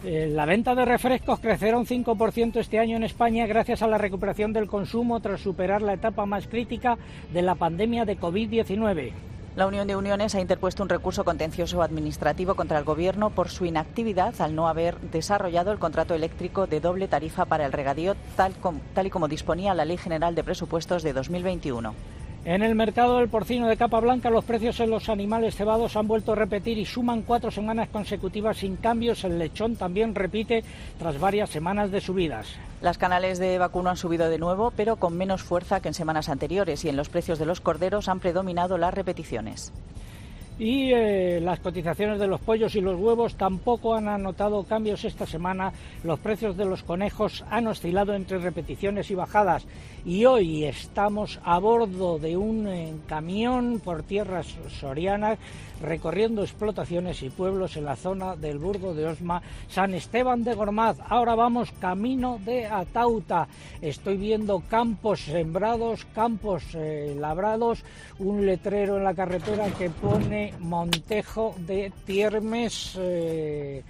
Eh, 0.04 0.28
la 0.32 0.46
venta 0.46 0.74
de 0.74 0.84
refrescos 0.84 1.38
crecerá 1.38 1.78
un 1.78 1.86
5% 1.86 2.56
este 2.56 2.80
año 2.80 2.96
en 2.96 3.04
España 3.04 3.46
gracias 3.46 3.82
a 3.82 3.86
la 3.86 3.98
recuperación 3.98 4.52
del 4.52 4.66
consumo 4.66 5.20
tras 5.20 5.40
superar 5.40 5.80
la 5.80 5.94
etapa 5.94 6.26
más 6.26 6.48
crítica 6.48 6.98
de 7.32 7.42
la 7.42 7.54
pandemia 7.54 8.04
de 8.04 8.18
COVID-19. 8.18 9.12
La 9.56 9.66
Unión 9.66 9.86
de 9.86 9.96
Uniones 9.96 10.34
ha 10.34 10.40
interpuesto 10.42 10.82
un 10.82 10.90
recurso 10.90 11.24
contencioso 11.24 11.80
administrativo 11.80 12.56
contra 12.56 12.78
el 12.78 12.84
Gobierno 12.84 13.30
por 13.30 13.48
su 13.48 13.64
inactividad 13.64 14.38
al 14.42 14.54
no 14.54 14.68
haber 14.68 15.00
desarrollado 15.00 15.72
el 15.72 15.78
contrato 15.78 16.12
eléctrico 16.12 16.66
de 16.66 16.78
doble 16.78 17.08
tarifa 17.08 17.46
para 17.46 17.64
el 17.64 17.72
regadío 17.72 18.16
tal, 18.36 18.52
tal 18.92 19.06
y 19.06 19.10
como 19.10 19.28
disponía 19.28 19.72
la 19.72 19.86
Ley 19.86 19.96
General 19.96 20.34
de 20.34 20.44
Presupuestos 20.44 21.02
de 21.02 21.14
2021. 21.14 21.94
En 22.46 22.62
el 22.62 22.76
mercado 22.76 23.18
del 23.18 23.28
porcino 23.28 23.66
de 23.66 23.76
capa 23.76 23.98
blanca, 23.98 24.30
los 24.30 24.44
precios 24.44 24.78
en 24.78 24.88
los 24.88 25.08
animales 25.08 25.56
cebados 25.56 25.96
han 25.96 26.06
vuelto 26.06 26.30
a 26.30 26.36
repetir 26.36 26.78
y 26.78 26.84
suman 26.84 27.22
cuatro 27.22 27.50
semanas 27.50 27.88
consecutivas 27.88 28.58
sin 28.58 28.76
cambios. 28.76 29.24
El 29.24 29.36
lechón 29.36 29.74
también 29.74 30.14
repite 30.14 30.62
tras 30.96 31.18
varias 31.18 31.50
semanas 31.50 31.90
de 31.90 32.00
subidas. 32.00 32.54
Las 32.80 32.98
canales 32.98 33.40
de 33.40 33.58
vacuno 33.58 33.90
han 33.90 33.96
subido 33.96 34.30
de 34.30 34.38
nuevo, 34.38 34.72
pero 34.76 34.94
con 34.94 35.16
menos 35.16 35.42
fuerza 35.42 35.80
que 35.80 35.88
en 35.88 35.94
semanas 35.94 36.28
anteriores 36.28 36.84
y 36.84 36.88
en 36.88 36.96
los 36.96 37.08
precios 37.08 37.40
de 37.40 37.46
los 37.46 37.60
corderos 37.60 38.08
han 38.08 38.20
predominado 38.20 38.78
las 38.78 38.94
repeticiones. 38.94 39.72
Y 40.58 40.90
eh, 40.92 41.38
las 41.42 41.60
cotizaciones 41.60 42.18
de 42.18 42.26
los 42.26 42.40
pollos 42.40 42.74
y 42.76 42.80
los 42.80 42.98
huevos 42.98 43.36
tampoco 43.36 43.94
han 43.94 44.08
anotado 44.08 44.62
cambios 44.64 45.04
esta 45.04 45.26
semana. 45.26 45.72
Los 46.02 46.18
precios 46.18 46.56
de 46.56 46.64
los 46.64 46.82
conejos 46.82 47.44
han 47.50 47.66
oscilado 47.66 48.14
entre 48.14 48.38
repeticiones 48.38 49.10
y 49.10 49.14
bajadas. 49.14 49.66
Y 50.06 50.24
hoy 50.24 50.64
estamos 50.64 51.40
a 51.44 51.58
bordo 51.58 52.18
de 52.18 52.38
un 52.38 52.66
eh, 52.68 52.94
camión 53.06 53.80
por 53.84 54.02
tierras 54.02 54.46
sorianas 54.80 55.38
recorriendo 55.80 56.42
explotaciones 56.42 57.22
y 57.22 57.30
pueblos 57.30 57.76
en 57.76 57.84
la 57.84 57.96
zona 57.96 58.36
del 58.36 58.58
Burgo 58.58 58.94
de 58.94 59.06
Osma, 59.06 59.42
San 59.68 59.94
Esteban 59.94 60.44
de 60.44 60.54
Gormaz. 60.54 60.96
Ahora 61.08 61.34
vamos 61.34 61.72
camino 61.80 62.40
de 62.44 62.66
Atauta. 62.66 63.48
Estoy 63.80 64.16
viendo 64.16 64.62
campos 64.68 65.20
sembrados, 65.20 66.06
campos 66.14 66.62
eh, 66.74 67.14
labrados, 67.18 67.84
un 68.18 68.46
letrero 68.46 68.96
en 68.96 69.04
la 69.04 69.14
carretera 69.14 69.68
que 69.70 69.90
pone 69.90 70.45
Montejo 70.60 71.54
de 71.58 71.92
Tiermes, 72.04 72.96
eh, 72.98 73.82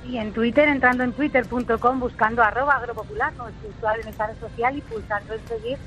Y 0.08 0.18
en 0.18 0.34
Twitter, 0.34 0.68
entrando 0.68 1.04
en 1.04 1.14
twitter.com, 1.14 2.00
buscando 2.00 2.42
arroba 2.42 2.78
agropopular, 2.78 3.32
nuestro 3.34 3.70
usuario 3.70 4.04
en 4.08 4.18
red 4.18 4.36
social 4.40 4.76
y 4.76 4.82
pulsando 4.82 5.36
en 5.36 5.48
seguir. 5.48 5.78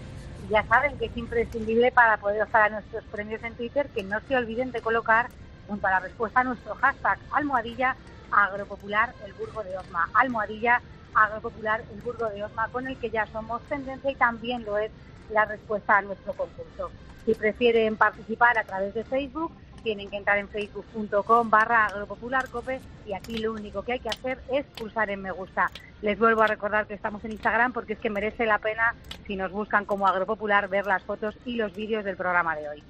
Ya 0.48 0.64
saben 0.68 0.96
que 0.98 1.06
es 1.06 1.16
imprescindible 1.16 1.90
para 1.90 2.18
poder 2.18 2.42
optar 2.42 2.62
a 2.62 2.68
nuestros 2.74 3.02
premios 3.04 3.42
en 3.42 3.54
Twitter 3.54 3.88
que 3.88 4.04
no 4.04 4.20
se 4.28 4.36
olviden 4.36 4.70
de 4.70 4.80
colocar 4.80 5.26
junto 5.66 5.86
a 5.86 5.90
la 5.90 6.00
respuesta 6.00 6.40
a 6.40 6.44
nuestro 6.44 6.74
hashtag 6.76 7.18
almohadilla 7.32 7.96
agropopular 8.32 9.14
el 9.24 9.32
Burgo 9.34 9.62
de 9.62 9.76
Osma. 9.76 10.08
Almohadilla 10.14 10.80
agropopular 11.14 11.82
el 11.92 12.00
Burgo 12.00 12.28
de 12.30 12.44
Osma, 12.44 12.68
con 12.68 12.86
el 12.86 12.96
que 12.96 13.10
ya 13.10 13.26
somos 13.26 13.62
tendencia 13.62 14.10
y 14.10 14.14
también 14.14 14.64
lo 14.64 14.78
es 14.78 14.90
la 15.30 15.44
respuesta 15.44 15.98
a 15.98 16.02
nuestro 16.02 16.32
concurso. 16.32 16.90
Si 17.24 17.34
prefieren 17.34 17.96
participar 17.96 18.58
a 18.58 18.64
través 18.64 18.94
de 18.94 19.04
Facebook, 19.04 19.52
tienen 19.82 20.08
que 20.10 20.16
entrar 20.16 20.38
en 20.38 20.48
facebook.com 20.48 21.50
barra 21.50 21.86
agropopularcope 21.86 22.80
y 23.06 23.14
aquí 23.14 23.38
lo 23.38 23.52
único 23.52 23.82
que 23.82 23.92
hay 23.92 24.00
que 24.00 24.08
hacer 24.08 24.40
es 24.50 24.64
pulsar 24.66 25.10
en 25.10 25.22
me 25.22 25.32
gusta. 25.32 25.70
Les 26.02 26.18
vuelvo 26.18 26.42
a 26.42 26.46
recordar 26.46 26.86
que 26.86 26.94
estamos 26.94 27.24
en 27.24 27.32
Instagram 27.32 27.72
porque 27.72 27.94
es 27.94 27.98
que 27.98 28.10
merece 28.10 28.46
la 28.46 28.58
pena, 28.58 28.94
si 29.26 29.36
nos 29.36 29.50
buscan 29.50 29.84
como 29.84 30.06
agropopular, 30.06 30.68
ver 30.68 30.86
las 30.86 31.02
fotos 31.02 31.36
y 31.44 31.56
los 31.56 31.74
vídeos 31.74 32.04
del 32.04 32.16
programa 32.16 32.56
de 32.56 32.68
hoy. 32.68 32.82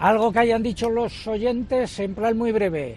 Algo 0.00 0.32
que 0.32 0.38
hayan 0.38 0.62
dicho 0.62 0.88
los 0.88 1.26
oyentes 1.26 2.00
en 2.00 2.14
plan 2.14 2.36
muy 2.36 2.52
breve. 2.52 2.96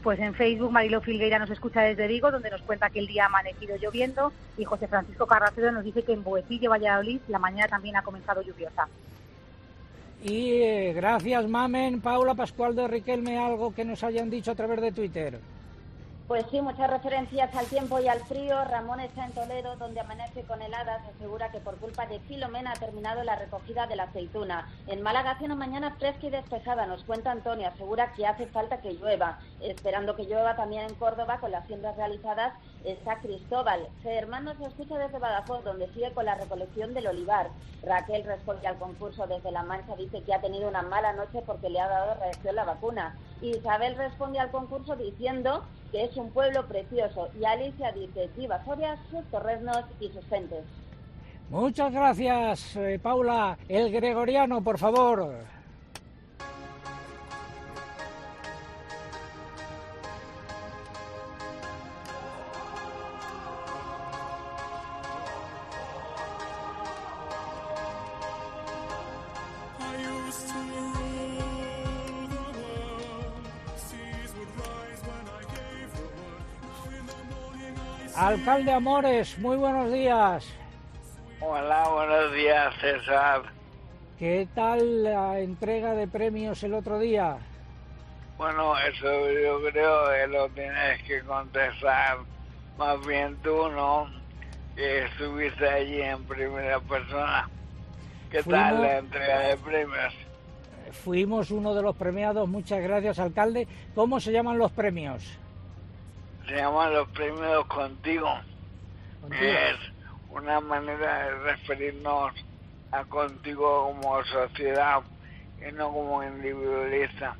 Pues 0.00 0.20
en 0.20 0.32
Facebook 0.32 0.70
Marilo 0.70 1.00
Filgueira 1.00 1.40
nos 1.40 1.50
escucha 1.50 1.82
desde 1.82 2.06
Vigo, 2.06 2.30
donde 2.30 2.50
nos 2.50 2.62
cuenta 2.62 2.88
que 2.88 3.00
el 3.00 3.08
día 3.08 3.24
ha 3.24 3.26
amanecido 3.26 3.76
lloviendo, 3.76 4.32
y 4.56 4.64
José 4.64 4.86
Francisco 4.86 5.26
Carracedo 5.26 5.72
nos 5.72 5.82
dice 5.82 6.04
que 6.04 6.12
en 6.12 6.22
Boecillo, 6.22 6.70
Valladolid, 6.70 7.18
la 7.26 7.40
mañana 7.40 7.66
también 7.66 7.96
ha 7.96 8.02
comenzado 8.02 8.42
lluviosa. 8.42 8.86
Y 10.22 10.52
eh, 10.62 10.92
gracias, 10.94 11.48
Mamen. 11.48 12.00
Paula 12.00 12.34
Pascual 12.34 12.76
de 12.76 12.86
Riquelme, 12.86 13.36
algo 13.36 13.74
que 13.74 13.84
nos 13.84 14.04
hayan 14.04 14.30
dicho 14.30 14.52
a 14.52 14.54
través 14.54 14.80
de 14.80 14.92
Twitter. 14.92 15.40
Pues 16.28 16.44
sí, 16.50 16.60
muchas 16.60 16.90
referencias 16.90 17.54
al 17.54 17.64
tiempo 17.68 17.98
y 18.00 18.06
al 18.06 18.20
frío. 18.20 18.62
Ramón 18.66 19.00
está 19.00 19.24
en 19.24 19.32
Toledo, 19.32 19.76
donde 19.76 20.00
amanece 20.00 20.42
con 20.42 20.60
heladas. 20.60 21.00
Asegura 21.16 21.50
que 21.50 21.58
por 21.58 21.78
culpa 21.78 22.04
de 22.04 22.20
Filomena 22.20 22.72
ha 22.72 22.78
terminado 22.78 23.24
la 23.24 23.36
recogida 23.36 23.86
de 23.86 23.96
la 23.96 24.02
aceituna. 24.02 24.68
En 24.88 25.00
Málaga 25.00 25.30
hace 25.30 25.46
una 25.46 25.54
mañana 25.54 25.96
fresca 25.98 26.26
y 26.26 26.28
despejada, 26.28 26.84
nos 26.84 27.02
cuenta 27.04 27.30
Antonio. 27.30 27.66
Asegura 27.68 28.12
que 28.12 28.26
hace 28.26 28.46
falta 28.46 28.82
que 28.82 28.92
llueva. 28.92 29.38
Esperando 29.62 30.16
que 30.16 30.24
llueva 30.24 30.54
también 30.54 30.82
en 30.82 30.94
Córdoba, 30.96 31.40
con 31.40 31.50
las 31.50 31.66
siembras 31.66 31.96
realizadas, 31.96 32.52
está 32.84 33.20
Cristóbal. 33.20 33.88
Germán 34.02 34.44
nos 34.44 34.60
escucha 34.60 34.98
desde 34.98 35.18
Badajoz, 35.18 35.64
donde 35.64 35.88
sigue 35.94 36.12
con 36.12 36.26
la 36.26 36.34
recolección 36.34 36.92
del 36.92 37.06
olivar. 37.06 37.48
Raquel 37.82 38.24
responde 38.24 38.66
al 38.66 38.76
concurso 38.76 39.26
desde 39.26 39.50
La 39.50 39.62
Mancha, 39.62 39.96
dice 39.96 40.22
que 40.22 40.34
ha 40.34 40.42
tenido 40.42 40.68
una 40.68 40.82
mala 40.82 41.14
noche 41.14 41.40
porque 41.46 41.70
le 41.70 41.80
ha 41.80 41.88
dado 41.88 42.20
reacción 42.20 42.54
la 42.54 42.64
vacuna. 42.64 43.16
Isabel 43.40 43.96
responde 43.96 44.40
al 44.40 44.50
concurso 44.50 44.96
diciendo 44.96 45.64
que 45.90 46.04
es 46.04 46.16
un 46.16 46.30
pueblo 46.30 46.66
precioso. 46.66 47.28
Y 47.40 47.44
Alicia 47.44 47.92
dice, 47.92 48.28
viva 48.36 48.64
Soria, 48.64 48.96
sus 49.10 49.24
torresnos 49.30 49.84
y 50.00 50.08
sus 50.08 50.24
gentes. 50.26 50.64
Muchas 51.50 51.92
gracias, 51.92 52.76
eh, 52.76 52.98
Paula. 53.02 53.56
El 53.68 53.90
gregoriano, 53.90 54.62
por 54.62 54.78
favor. 54.78 55.57
Alcalde 78.48 78.72
Amores, 78.72 79.38
muy 79.40 79.58
buenos 79.58 79.92
días. 79.92 80.48
Hola, 81.38 81.86
buenos 81.90 82.32
días, 82.32 82.74
César. 82.80 83.42
¿Qué 84.18 84.48
tal 84.54 85.04
la 85.04 85.38
entrega 85.40 85.92
de 85.92 86.08
premios 86.08 86.62
el 86.62 86.72
otro 86.72 86.98
día? 86.98 87.36
Bueno, 88.38 88.72
eso 88.78 89.30
yo 89.32 89.60
creo 89.70 90.08
que 90.08 90.26
lo 90.28 90.48
tienes 90.48 91.02
que 91.02 91.20
contestar 91.24 92.20
más 92.78 93.06
bien 93.06 93.36
tú, 93.42 93.68
¿no? 93.68 94.06
Que 94.74 95.04
estuviste 95.04 95.68
allí 95.68 96.00
en 96.00 96.24
primera 96.24 96.80
persona. 96.80 97.50
¿Qué 98.30 98.42
tal 98.44 98.80
la 98.80 98.96
entrega 98.96 99.40
de 99.40 99.56
premios? 99.58 100.14
Fuimos 101.04 101.50
uno 101.50 101.74
de 101.74 101.82
los 101.82 101.94
premiados, 101.96 102.48
muchas 102.48 102.80
gracias, 102.80 103.18
alcalde. 103.18 103.68
¿Cómo 103.94 104.18
se 104.20 104.32
llaman 104.32 104.56
los 104.56 104.72
premios? 104.72 105.38
Se 106.48 106.56
llaman 106.56 106.94
los 106.94 107.08
premios 107.10 107.66
contigo. 107.66 108.28
Es 109.30 109.76
una 110.30 110.60
manera 110.60 111.24
de 111.24 111.30
referirnos 111.40 112.32
a 112.90 113.04
contigo 113.04 113.92
como 113.92 114.24
sociedad 114.24 115.02
y 115.60 115.70
no 115.72 115.92
como 115.92 116.24
individualista. 116.24 117.36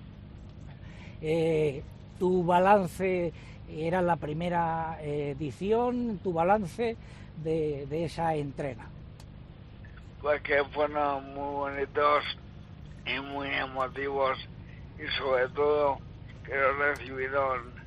Eh, 1.22 1.82
tu 2.18 2.44
balance 2.44 3.32
era 3.70 4.02
la 4.02 4.16
primera 4.16 4.98
edición, 5.00 6.20
tu 6.22 6.34
balance 6.34 6.96
de, 7.42 7.86
de 7.86 8.04
esa 8.04 8.34
entrega. 8.34 8.86
Pues 10.20 10.42
que 10.42 10.62
fueron 10.64 11.32
muy 11.32 11.54
bonitos 11.54 12.24
y 13.06 13.20
muy 13.20 13.48
emotivos 13.48 14.38
y 14.98 15.06
sobre 15.16 15.48
todo 15.48 15.98
que 16.44 16.54
lo 16.54 16.72
recibieron 16.74 17.77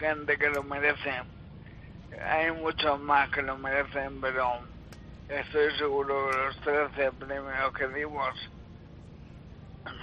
gente 0.00 0.38
que 0.38 0.48
lo 0.48 0.62
merece. 0.62 1.12
Hay 2.26 2.50
muchos 2.52 2.98
más 3.00 3.30
que 3.30 3.42
lo 3.42 3.56
merecen, 3.58 4.20
pero 4.20 4.48
estoy 5.28 5.70
seguro 5.78 6.30
que 6.30 6.36
los 6.38 6.56
13 6.96 7.12
premios 7.12 7.72
que 7.76 7.86
dimos 7.88 8.34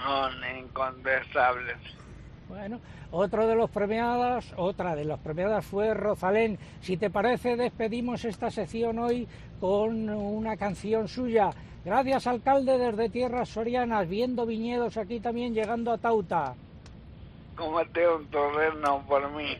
son 0.02 0.32
incontestables. 0.56 1.76
Bueno, 2.48 2.80
otro 3.10 3.46
de 3.46 3.56
los 3.56 3.68
premiados, 3.70 4.54
otra 4.56 4.94
de 4.94 5.04
las 5.04 5.18
premiadas 5.18 5.66
fue 5.66 5.92
Rosalén. 5.92 6.58
Si 6.80 6.96
te 6.96 7.10
parece, 7.10 7.56
despedimos 7.56 8.24
esta 8.24 8.50
sección 8.50 8.98
hoy 9.00 9.28
con 9.60 10.08
una 10.08 10.56
canción 10.56 11.08
suya. 11.08 11.50
Gracias, 11.84 12.26
alcalde, 12.26 12.78
desde 12.78 13.10
Tierras 13.10 13.48
Sorianas, 13.48 14.08
viendo 14.08 14.46
viñedos 14.46 14.96
aquí 14.96 15.20
también 15.20 15.54
llegando 15.54 15.92
a 15.92 15.98
Tauta. 15.98 16.54
Cómete 17.56 18.08
un 18.08 18.26
torreno 18.26 19.04
por 19.06 19.30
mí. 19.32 19.56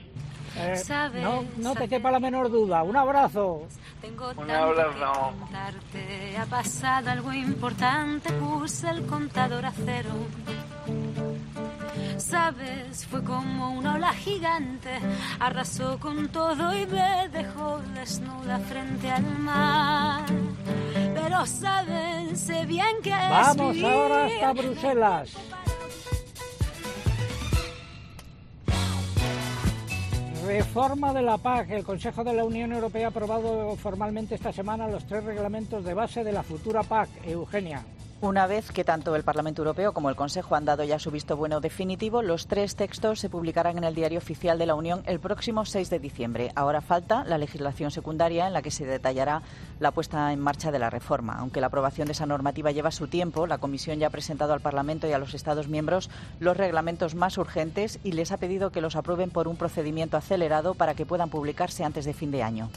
Eh, 0.56 0.82
no, 1.22 1.44
no 1.56 1.74
te 1.74 1.88
quepa 1.88 2.10
la 2.10 2.20
menor 2.20 2.50
duda. 2.50 2.82
Un 2.82 2.96
abrazo. 2.96 3.66
Tengo 4.00 4.32
Un 4.36 4.50
abrazo. 4.50 5.32
Ha 6.40 6.46
pasado 6.46 7.10
algo 7.10 7.32
importante, 7.32 8.32
puse 8.32 8.88
el 8.88 9.06
contador 9.06 9.66
a 9.66 9.72
cero. 9.72 10.10
Sabes, 12.18 13.06
fue 13.06 13.22
como 13.22 13.72
una 13.72 13.94
ola 13.94 14.12
gigante, 14.12 14.90
arrasó 15.38 15.98
con 15.98 16.28
todo 16.28 16.76
y 16.76 16.86
me 16.86 17.28
dejó 17.28 17.80
desnuda 17.94 18.58
frente 18.60 19.10
al 19.10 19.38
mar. 19.38 20.24
Pero 21.14 21.46
sabes, 21.46 22.40
sé 22.40 22.66
bien 22.66 23.02
que 23.02 23.10
es 23.10 23.30
Vamos 23.30 23.72
vivir 23.72 23.86
ahora 23.86 24.26
hasta 24.26 24.52
Bruselas. 24.52 25.30
Reforma 30.48 31.12
de 31.12 31.20
la 31.20 31.36
PAC. 31.36 31.72
El 31.72 31.84
Consejo 31.84 32.24
de 32.24 32.32
la 32.32 32.42
Unión 32.42 32.72
Europea 32.72 33.08
ha 33.08 33.10
aprobado 33.10 33.76
formalmente 33.76 34.34
esta 34.34 34.50
semana 34.50 34.88
los 34.88 35.06
tres 35.06 35.22
reglamentos 35.22 35.84
de 35.84 35.92
base 35.92 36.24
de 36.24 36.32
la 36.32 36.42
futura 36.42 36.82
PAC. 36.82 37.10
Eugenia. 37.26 37.84
Una 38.20 38.48
vez 38.48 38.72
que 38.72 38.82
tanto 38.82 39.14
el 39.14 39.22
Parlamento 39.22 39.62
Europeo 39.62 39.92
como 39.92 40.10
el 40.10 40.16
Consejo 40.16 40.56
han 40.56 40.64
dado 40.64 40.82
ya 40.82 40.98
su 40.98 41.12
visto 41.12 41.36
bueno 41.36 41.60
definitivo, 41.60 42.20
los 42.20 42.48
tres 42.48 42.74
textos 42.74 43.20
se 43.20 43.30
publicarán 43.30 43.78
en 43.78 43.84
el 43.84 43.94
Diario 43.94 44.18
Oficial 44.18 44.58
de 44.58 44.66
la 44.66 44.74
Unión 44.74 45.04
el 45.06 45.20
próximo 45.20 45.64
6 45.64 45.88
de 45.88 46.00
diciembre. 46.00 46.50
Ahora 46.56 46.80
falta 46.80 47.22
la 47.22 47.38
legislación 47.38 47.92
secundaria 47.92 48.48
en 48.48 48.54
la 48.54 48.60
que 48.60 48.72
se 48.72 48.84
detallará 48.84 49.42
la 49.78 49.92
puesta 49.92 50.32
en 50.32 50.40
marcha 50.40 50.72
de 50.72 50.80
la 50.80 50.90
reforma. 50.90 51.36
Aunque 51.38 51.60
la 51.60 51.68
aprobación 51.68 52.06
de 52.06 52.12
esa 52.12 52.26
normativa 52.26 52.72
lleva 52.72 52.90
su 52.90 53.06
tiempo, 53.06 53.46
la 53.46 53.58
Comisión 53.58 54.00
ya 54.00 54.08
ha 54.08 54.10
presentado 54.10 54.52
al 54.52 54.62
Parlamento 54.62 55.06
y 55.06 55.12
a 55.12 55.18
los 55.18 55.34
Estados 55.34 55.68
miembros 55.68 56.10
los 56.40 56.56
reglamentos 56.56 57.14
más 57.14 57.38
urgentes 57.38 58.00
y 58.02 58.10
les 58.12 58.32
ha 58.32 58.38
pedido 58.38 58.72
que 58.72 58.80
los 58.80 58.96
aprueben 58.96 59.30
por 59.30 59.46
un 59.46 59.56
procedimiento 59.56 60.16
acelerado 60.16 60.74
para 60.74 60.94
que 60.94 61.06
puedan 61.06 61.30
publicarse 61.30 61.84
antes 61.84 62.04
de 62.04 62.14
fin 62.14 62.32
de 62.32 62.42
año. 62.42 62.68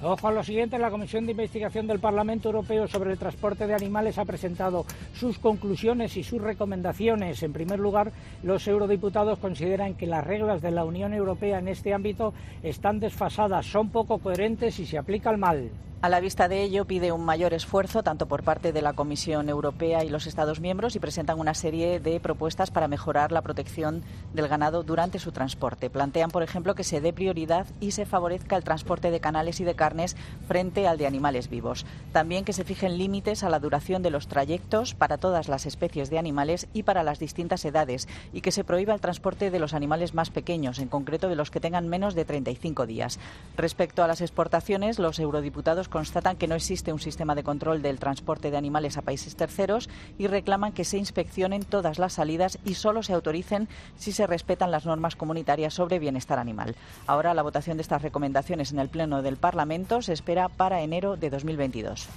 Ojo 0.00 0.28
a 0.28 0.32
lo 0.32 0.44
siguiente, 0.44 0.78
la 0.78 0.92
Comisión 0.92 1.26
de 1.26 1.32
Investigación 1.32 1.88
del 1.88 1.98
Parlamento 1.98 2.50
Europeo 2.50 2.86
sobre 2.86 3.10
el 3.10 3.18
transporte 3.18 3.66
de 3.66 3.74
animales 3.74 4.16
ha 4.18 4.24
presentado 4.24 4.86
sus 5.12 5.40
conclusiones 5.40 6.16
y 6.16 6.22
sus 6.22 6.40
recomendaciones. 6.40 7.42
En 7.42 7.52
primer 7.52 7.80
lugar, 7.80 8.12
los 8.44 8.68
eurodiputados 8.68 9.40
consideran 9.40 9.94
que 9.94 10.06
las 10.06 10.24
reglas 10.24 10.62
de 10.62 10.70
la 10.70 10.84
Unión 10.84 11.14
Europea 11.14 11.58
en 11.58 11.66
este 11.66 11.94
ámbito 11.94 12.32
están 12.62 13.00
desfasadas, 13.00 13.66
son 13.66 13.90
poco 13.90 14.18
coherentes 14.18 14.78
y 14.78 14.86
se 14.86 14.98
aplican 14.98 15.40
mal. 15.40 15.72
A 16.00 16.08
la 16.08 16.20
vista 16.20 16.46
de 16.46 16.62
ello, 16.62 16.84
pide 16.84 17.10
un 17.10 17.24
mayor 17.24 17.52
esfuerzo 17.52 18.04
tanto 18.04 18.28
por 18.28 18.44
parte 18.44 18.72
de 18.72 18.82
la 18.82 18.92
Comisión 18.92 19.48
Europea 19.48 20.04
y 20.04 20.08
los 20.10 20.28
Estados 20.28 20.60
miembros 20.60 20.94
y 20.94 21.00
presentan 21.00 21.40
una 21.40 21.54
serie 21.54 21.98
de 21.98 22.20
propuestas 22.20 22.70
para 22.70 22.86
mejorar 22.86 23.32
la 23.32 23.42
protección 23.42 24.04
del 24.32 24.46
ganado 24.46 24.84
durante 24.84 25.18
su 25.18 25.32
transporte. 25.32 25.90
Plantean, 25.90 26.30
por 26.30 26.44
ejemplo, 26.44 26.76
que 26.76 26.84
se 26.84 27.00
dé 27.00 27.12
prioridad 27.12 27.66
y 27.80 27.90
se 27.90 28.06
favorezca 28.06 28.56
el 28.56 28.62
transporte 28.62 29.10
de 29.10 29.18
canales 29.18 29.58
y 29.58 29.64
de 29.64 29.74
carnes 29.88 30.16
frente 30.46 30.86
al 30.86 30.98
de 30.98 31.06
animales 31.06 31.48
vivos. 31.48 31.86
También 32.12 32.44
que 32.44 32.52
se 32.52 32.64
fijen 32.64 32.98
límites 32.98 33.42
a 33.42 33.48
la 33.48 33.58
duración 33.58 34.02
de 34.02 34.10
los 34.10 34.28
trayectos 34.28 34.94
para 34.94 35.16
todas 35.16 35.48
las 35.48 35.64
especies 35.64 36.10
de 36.10 36.18
animales 36.18 36.68
y 36.74 36.82
para 36.82 37.02
las 37.02 37.18
distintas 37.18 37.64
edades 37.64 38.06
y 38.34 38.42
que 38.42 38.52
se 38.52 38.64
prohíba 38.64 38.92
el 38.92 39.00
transporte 39.00 39.50
de 39.50 39.58
los 39.58 39.72
animales 39.72 40.12
más 40.12 40.28
pequeños, 40.28 40.78
en 40.78 40.88
concreto 40.88 41.30
de 41.30 41.36
los 41.36 41.50
que 41.50 41.60
tengan 41.60 41.88
menos 41.88 42.14
de 42.14 42.26
35 42.26 42.84
días. 42.84 43.18
Respecto 43.56 44.04
a 44.04 44.06
las 44.06 44.20
exportaciones, 44.20 44.98
los 44.98 45.18
eurodiputados 45.18 45.88
constatan 45.88 46.36
que 46.36 46.48
no 46.48 46.54
existe 46.54 46.92
un 46.92 47.00
sistema 47.00 47.34
de 47.34 47.44
control 47.44 47.80
del 47.80 47.98
transporte 47.98 48.50
de 48.50 48.58
animales 48.58 48.98
a 48.98 49.02
países 49.02 49.36
terceros 49.36 49.88
y 50.18 50.26
reclaman 50.26 50.72
que 50.72 50.84
se 50.84 50.98
inspeccionen 50.98 51.62
todas 51.62 51.98
las 51.98 52.12
salidas 52.12 52.58
y 52.66 52.74
solo 52.74 53.02
se 53.02 53.14
autoricen 53.14 53.68
si 53.96 54.12
se 54.12 54.26
respetan 54.26 54.70
las 54.70 54.84
normas 54.84 55.16
comunitarias 55.16 55.72
sobre 55.72 55.98
bienestar 55.98 56.38
animal. 56.38 56.76
Ahora 57.06 57.32
la 57.32 57.42
votación 57.42 57.78
de 57.78 57.82
estas 57.82 58.02
recomendaciones 58.02 58.72
en 58.72 58.80
el 58.80 58.90
Pleno 58.90 59.22
del 59.22 59.38
Parlamento 59.38 59.77
se 60.02 60.12
espera 60.12 60.48
para 60.48 60.82
enero 60.82 61.16
de 61.16 61.30
2022. 61.30 62.08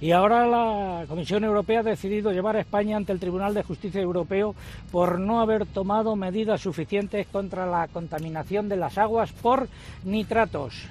Y 0.00 0.10
ahora 0.10 0.46
la 0.46 1.06
Comisión 1.06 1.44
Europea 1.44 1.80
ha 1.80 1.84
decidido 1.84 2.32
llevar 2.32 2.56
a 2.56 2.60
España 2.60 2.96
ante 2.96 3.12
el 3.12 3.20
Tribunal 3.20 3.54
de 3.54 3.62
Justicia 3.62 4.00
Europeo 4.00 4.54
por 4.90 5.20
no 5.20 5.40
haber 5.40 5.66
tomado 5.66 6.16
medidas 6.16 6.60
suficientes 6.60 7.26
contra 7.28 7.64
la 7.66 7.88
contaminación 7.88 8.68
de 8.68 8.76
las 8.76 8.98
aguas 8.98 9.32
por 9.32 9.68
nitratos. 10.04 10.88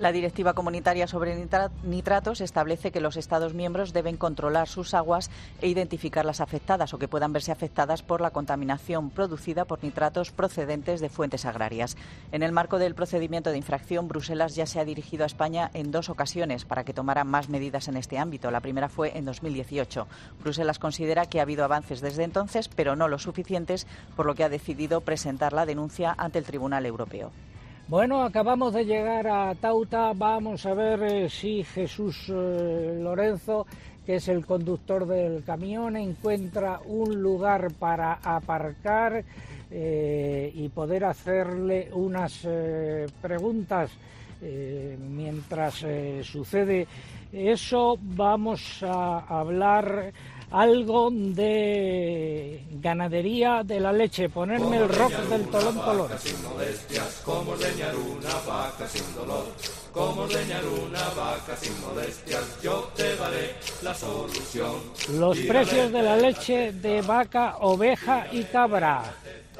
La 0.00 0.12
Directiva 0.12 0.54
Comunitaria 0.54 1.06
sobre 1.06 1.36
Nitratos 1.84 2.40
establece 2.40 2.90
que 2.90 3.02
los 3.02 3.18
Estados 3.18 3.52
miembros 3.52 3.92
deben 3.92 4.16
controlar 4.16 4.66
sus 4.66 4.94
aguas 4.94 5.30
e 5.60 5.68
identificar 5.68 6.24
las 6.24 6.40
afectadas 6.40 6.94
o 6.94 6.98
que 6.98 7.06
puedan 7.06 7.34
verse 7.34 7.52
afectadas 7.52 8.02
por 8.02 8.22
la 8.22 8.30
contaminación 8.30 9.10
producida 9.10 9.66
por 9.66 9.84
nitratos 9.84 10.30
procedentes 10.30 11.02
de 11.02 11.10
fuentes 11.10 11.44
agrarias. 11.44 11.98
En 12.32 12.42
el 12.42 12.50
marco 12.50 12.78
del 12.78 12.94
procedimiento 12.94 13.50
de 13.50 13.58
infracción, 13.58 14.08
Bruselas 14.08 14.54
ya 14.54 14.64
se 14.64 14.80
ha 14.80 14.86
dirigido 14.86 15.24
a 15.24 15.26
España 15.26 15.70
en 15.74 15.90
dos 15.90 16.08
ocasiones 16.08 16.64
para 16.64 16.84
que 16.84 16.94
tomara 16.94 17.24
más 17.24 17.50
medidas 17.50 17.86
en 17.88 17.98
este 17.98 18.16
ámbito. 18.16 18.50
La 18.50 18.60
primera 18.60 18.88
fue 18.88 19.18
en 19.18 19.26
2018. 19.26 20.08
Bruselas 20.42 20.78
considera 20.78 21.26
que 21.26 21.40
ha 21.40 21.42
habido 21.42 21.62
avances 21.62 22.00
desde 22.00 22.24
entonces, 22.24 22.68
pero 22.68 22.96
no 22.96 23.06
los 23.06 23.24
suficientes, 23.24 23.86
por 24.16 24.24
lo 24.24 24.34
que 24.34 24.44
ha 24.44 24.48
decidido 24.48 25.02
presentar 25.02 25.52
la 25.52 25.66
denuncia 25.66 26.14
ante 26.16 26.38
el 26.38 26.46
Tribunal 26.46 26.86
Europeo. 26.86 27.32
Bueno, 27.90 28.22
acabamos 28.22 28.72
de 28.72 28.84
llegar 28.84 29.26
a 29.26 29.52
Tauta. 29.56 30.12
Vamos 30.14 30.64
a 30.64 30.74
ver 30.74 31.02
eh, 31.02 31.28
si 31.28 31.64
Jesús 31.64 32.26
eh, 32.28 32.96
Lorenzo, 33.02 33.66
que 34.06 34.14
es 34.14 34.28
el 34.28 34.46
conductor 34.46 35.04
del 35.08 35.42
camión, 35.42 35.96
encuentra 35.96 36.78
un 36.84 37.20
lugar 37.20 37.72
para 37.72 38.20
aparcar 38.22 39.24
eh, 39.72 40.52
y 40.54 40.68
poder 40.68 41.04
hacerle 41.04 41.90
unas 41.92 42.46
preguntas 43.20 43.90
mientras 44.40 45.84
sucede 46.22 46.86
eso. 47.32 47.98
Vamos 48.00 48.84
a 48.84 49.18
hablar 49.18 50.12
algo 50.50 51.10
de 51.12 52.64
ganadería 52.80 53.62
de 53.64 53.80
la 53.80 53.92
leche, 53.92 54.28
ponerme 54.28 54.78
el 54.78 54.88
rock 54.88 55.12
del 55.12 55.46
tolón 55.48 55.74
tolón. 55.76 56.10
Como 57.24 57.52
ordeñar 57.52 57.94
una 57.96 58.34
vaca 58.46 58.86
sin 58.88 59.14
dolor, 59.14 59.46
como 59.92 60.22
ordeñar 60.22 60.62
una 60.64 61.08
vaca 61.10 61.56
sin 61.56 61.80
molestias, 61.80 62.44
yo 62.62 62.90
te 62.96 63.16
daré 63.16 63.54
la 63.82 63.94
solución. 63.94 64.72
Los 65.18 65.38
precios 65.38 65.92
de 65.92 66.02
la 66.02 66.16
leche 66.16 66.72
de 66.72 67.02
vaca, 67.02 67.56
oveja 67.60 68.26
y 68.32 68.44
cabra. 68.44 69.02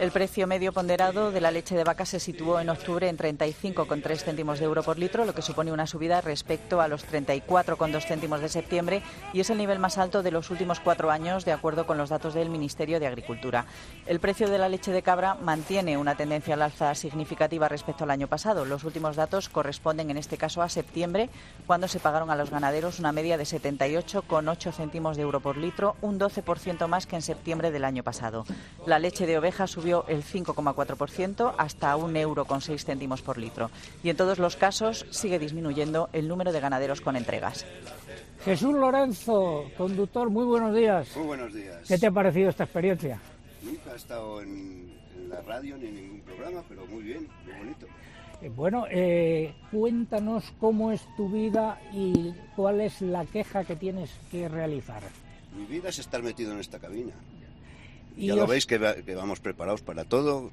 El 0.00 0.12
precio 0.12 0.46
medio 0.46 0.72
ponderado 0.72 1.30
de 1.30 1.42
la 1.42 1.50
leche 1.50 1.76
de 1.76 1.84
vaca 1.84 2.06
se 2.06 2.20
situó 2.20 2.58
en 2.58 2.70
octubre 2.70 3.06
en 3.06 3.18
35,3 3.18 4.16
céntimos 4.24 4.58
de 4.58 4.64
euro 4.64 4.82
por 4.82 4.98
litro, 4.98 5.26
lo 5.26 5.34
que 5.34 5.42
supone 5.42 5.72
una 5.72 5.86
subida 5.86 6.22
respecto 6.22 6.80
a 6.80 6.88
los 6.88 7.06
34,2 7.06 8.06
céntimos 8.06 8.40
de 8.40 8.48
septiembre 8.48 9.02
y 9.34 9.40
es 9.40 9.50
el 9.50 9.58
nivel 9.58 9.78
más 9.78 9.98
alto 9.98 10.22
de 10.22 10.30
los 10.30 10.48
últimos 10.48 10.80
cuatro 10.80 11.10
años, 11.10 11.44
de 11.44 11.52
acuerdo 11.52 11.86
con 11.86 11.98
los 11.98 12.08
datos 12.08 12.32
del 12.32 12.48
Ministerio 12.48 12.98
de 12.98 13.08
Agricultura. 13.08 13.66
El 14.06 14.20
precio 14.20 14.48
de 14.48 14.56
la 14.56 14.70
leche 14.70 14.90
de 14.90 15.02
cabra 15.02 15.34
mantiene 15.34 15.98
una 15.98 16.14
tendencia 16.14 16.54
al 16.54 16.62
alza 16.62 16.94
significativa 16.94 17.68
respecto 17.68 18.04
al 18.04 18.10
año 18.10 18.26
pasado. 18.26 18.64
Los 18.64 18.84
últimos 18.84 19.16
datos 19.16 19.50
corresponden 19.50 20.10
en 20.10 20.16
este 20.16 20.38
caso 20.38 20.62
a 20.62 20.70
septiembre, 20.70 21.28
cuando 21.66 21.88
se 21.88 22.00
pagaron 22.00 22.30
a 22.30 22.36
los 22.36 22.48
ganaderos 22.48 23.00
una 23.00 23.12
media 23.12 23.36
de 23.36 23.44
78,8 23.44 24.72
céntimos 24.72 25.18
de 25.18 25.24
euro 25.24 25.40
por 25.40 25.58
litro, 25.58 25.96
un 26.00 26.18
12% 26.18 26.88
más 26.88 27.06
que 27.06 27.16
en 27.16 27.22
septiembre 27.22 27.70
del 27.70 27.84
año 27.84 28.02
pasado. 28.02 28.46
La 28.86 28.98
leche 28.98 29.26
de 29.26 29.36
oveja 29.36 29.66
subió 29.66 29.89
el 30.08 30.22
5,4% 30.22 31.54
hasta 31.58 31.96
un 31.96 32.16
euro 32.16 32.44
con 32.44 32.60
seis 32.60 32.84
céntimos 32.84 33.22
por 33.22 33.38
litro. 33.38 33.70
Y 34.02 34.10
en 34.10 34.16
todos 34.16 34.38
los 34.38 34.56
casos 34.56 35.06
sigue 35.10 35.38
disminuyendo 35.38 36.08
el 36.12 36.28
número 36.28 36.52
de 36.52 36.60
ganaderos 36.60 37.00
con 37.00 37.16
entregas. 37.16 37.66
Jesús 38.44 38.74
Lorenzo, 38.74 39.64
conductor, 39.76 40.30
muy 40.30 40.44
buenos 40.44 40.74
días. 40.74 41.14
Muy 41.16 41.26
buenos 41.26 41.52
días. 41.52 41.86
¿Qué 41.86 41.98
te 41.98 42.06
ha 42.06 42.10
parecido 42.10 42.50
esta 42.50 42.64
experiencia? 42.64 43.20
Nunca 43.62 43.92
he 43.92 43.96
estado 43.96 44.40
en, 44.40 44.90
la 45.28 45.40
radio 45.42 45.76
ni 45.76 45.88
en 45.88 45.94
ningún 45.96 46.20
programa, 46.20 46.62
pero 46.68 46.86
muy 46.86 47.02
bien, 47.02 47.28
muy 47.44 47.54
bonito. 47.54 47.86
Eh, 48.40 48.48
bueno, 48.48 48.86
eh, 48.90 49.54
cuéntanos 49.70 50.44
cómo 50.58 50.92
es 50.92 51.02
tu 51.16 51.28
vida 51.28 51.78
y 51.92 52.32
cuál 52.56 52.80
es 52.80 53.02
la 53.02 53.26
queja 53.26 53.64
que 53.64 53.76
tienes 53.76 54.10
que 54.30 54.48
realizar. 54.48 55.02
Mi 55.54 55.66
vida 55.66 55.88
es 55.90 55.98
estar 55.98 56.22
metido 56.22 56.52
en 56.52 56.60
esta 56.60 56.78
cabina 56.78 57.12
ya 58.26 58.34
lo 58.34 58.46
veis 58.46 58.66
que, 58.66 58.78
vamos 58.78 59.40
preparados 59.40 59.82
para 59.82 60.04
todo, 60.04 60.50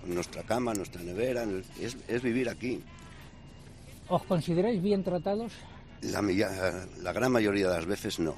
con 0.00 0.14
nuestra 0.14 0.42
cama, 0.42 0.74
nuestra 0.74 1.02
nevera, 1.02 1.44
es, 1.80 2.22
vivir 2.22 2.48
aquí. 2.48 2.82
¿Os 4.08 4.22
consideráis 4.24 4.82
bien 4.82 5.04
tratados? 5.04 5.52
La, 6.00 6.22
la 6.22 7.12
gran 7.12 7.32
mayoría 7.32 7.68
de 7.68 7.74
las 7.74 7.86
veces 7.86 8.18
no. 8.18 8.36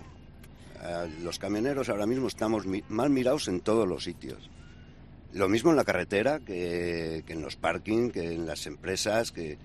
Los 1.22 1.38
camioneros 1.38 1.88
ahora 1.90 2.06
mismo 2.06 2.26
estamos 2.26 2.64
mal 2.88 3.10
mirados 3.10 3.48
en 3.48 3.60
todos 3.60 3.86
los 3.86 4.04
sitios. 4.04 4.50
Lo 5.32 5.48
mismo 5.48 5.70
en 5.70 5.76
la 5.76 5.84
carretera 5.84 6.40
que, 6.40 7.22
en 7.26 7.42
los 7.42 7.56
parking, 7.56 8.10
que 8.10 8.32
en 8.32 8.46
las 8.46 8.66
empresas, 8.66 9.30
que 9.30 9.58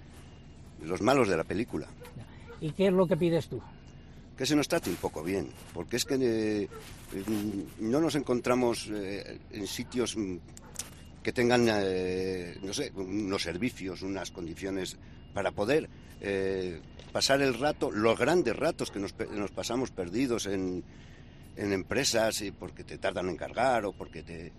los 0.83 1.01
malos 1.01 1.27
de 1.27 1.37
la 1.37 1.43
película. 1.43 1.87
¿Y 2.61 2.71
qué 2.71 2.87
es 2.87 2.93
lo 2.93 3.07
que 3.07 3.17
pides 3.17 3.47
tú? 3.47 3.61
Que 4.37 4.45
se 4.45 4.55
nos 4.55 4.67
trate 4.67 4.89
un 4.89 4.97
poco 4.97 5.23
bien, 5.23 5.47
porque 5.73 5.95
es 5.95 6.05
que 6.05 6.17
eh, 6.19 6.69
no 7.79 7.99
nos 7.99 8.15
encontramos 8.15 8.89
eh, 8.91 9.39
en 9.51 9.67
sitios 9.67 10.15
mm, 10.17 10.37
que 11.23 11.31
tengan, 11.31 11.67
eh, 11.69 12.57
no 12.61 12.73
sé, 12.73 12.91
unos 12.95 13.41
servicios, 13.41 14.01
unas 14.01 14.31
condiciones 14.31 14.97
para 15.33 15.51
poder 15.51 15.89
eh, 16.21 16.79
pasar 17.11 17.41
el 17.41 17.53
rato, 17.55 17.91
los 17.91 18.17
grandes 18.17 18.55
ratos 18.55 18.91
que 18.91 18.99
nos, 18.99 19.13
pasamos 19.51 19.91
perdidos 19.91 20.45
en, 20.45 20.83
en 21.55 21.73
empresas 21.73 22.41
y 22.41 22.51
porque 22.51 22.83
te 22.83 22.97
tardan 22.97 23.29
en 23.29 23.37
cargar 23.37 23.85
o 23.85 23.93
porque 23.93 24.23
te 24.23 24.51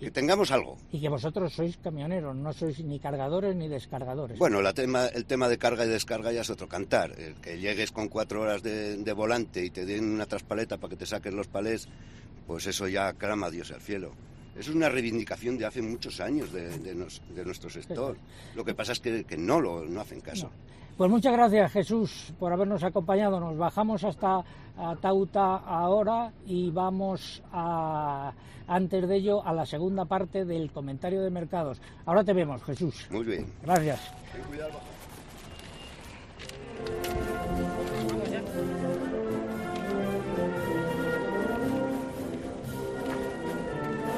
que 0.00 0.10
tengamos 0.10 0.50
algo. 0.50 0.76
Y 0.92 1.00
que 1.00 1.08
vosotros 1.08 1.54
sois 1.54 1.76
camioneros, 1.78 2.36
no 2.36 2.52
sois 2.52 2.78
ni 2.84 2.98
cargadores 3.00 3.56
ni 3.56 3.68
descargadores. 3.68 4.38
Bueno, 4.38 4.60
la 4.60 4.72
tema, 4.72 5.06
el 5.06 5.24
tema 5.24 5.48
de 5.48 5.58
carga 5.58 5.84
y 5.84 5.88
descarga 5.88 6.32
ya 6.32 6.42
es 6.42 6.50
otro 6.50 6.68
cantar. 6.68 7.18
El 7.18 7.34
que 7.36 7.58
llegues 7.58 7.92
con 7.92 8.08
cuatro 8.08 8.42
horas 8.42 8.62
de, 8.62 9.12
volante 9.12 9.64
y 9.64 9.70
te 9.70 9.86
den 9.86 10.04
una 10.04 10.26
traspaleta 10.26 10.76
para 10.76 10.90
que 10.90 10.96
te 10.96 11.06
saques 11.06 11.32
los 11.32 11.48
palés, 11.48 11.88
pues 12.46 12.66
eso 12.66 12.86
ya 12.88 13.12
crama 13.14 13.50
Dios 13.50 13.72
al 13.72 13.80
cielo. 13.80 14.12
Eso 14.58 14.70
es 14.70 14.76
una 14.76 14.88
reivindicación 14.88 15.58
de 15.58 15.66
hace 15.66 15.82
muchos 15.82 16.20
años 16.20 16.52
de, 16.52 17.44
nuestro 17.44 17.70
sector. 17.70 18.16
Lo 18.54 18.64
que 18.64 18.74
pasa 18.74 18.92
es 18.92 19.00
que, 19.00 19.36
no 19.36 19.60
lo 19.60 19.84
no 19.84 20.00
hacen 20.00 20.20
caso. 20.20 20.50
Pues 20.96 21.10
muchas 21.10 21.34
gracias 21.34 21.72
Jesús 21.72 22.32
por 22.38 22.52
habernos 22.54 22.82
acompañado. 22.82 23.38
Nos 23.38 23.58
bajamos 23.58 24.02
hasta 24.02 24.42
Tauta 25.02 25.56
ahora 25.56 26.32
y 26.46 26.70
vamos 26.70 27.42
a, 27.52 28.32
antes 28.66 29.06
de 29.06 29.16
ello 29.16 29.46
a 29.46 29.52
la 29.52 29.66
segunda 29.66 30.06
parte 30.06 30.46
del 30.46 30.70
comentario 30.72 31.22
de 31.22 31.28
mercados. 31.28 31.82
Ahora 32.06 32.24
te 32.24 32.32
vemos 32.32 32.62
Jesús. 32.62 33.08
Muy 33.10 33.24
bien. 33.24 33.46
Gracias. 33.62 34.00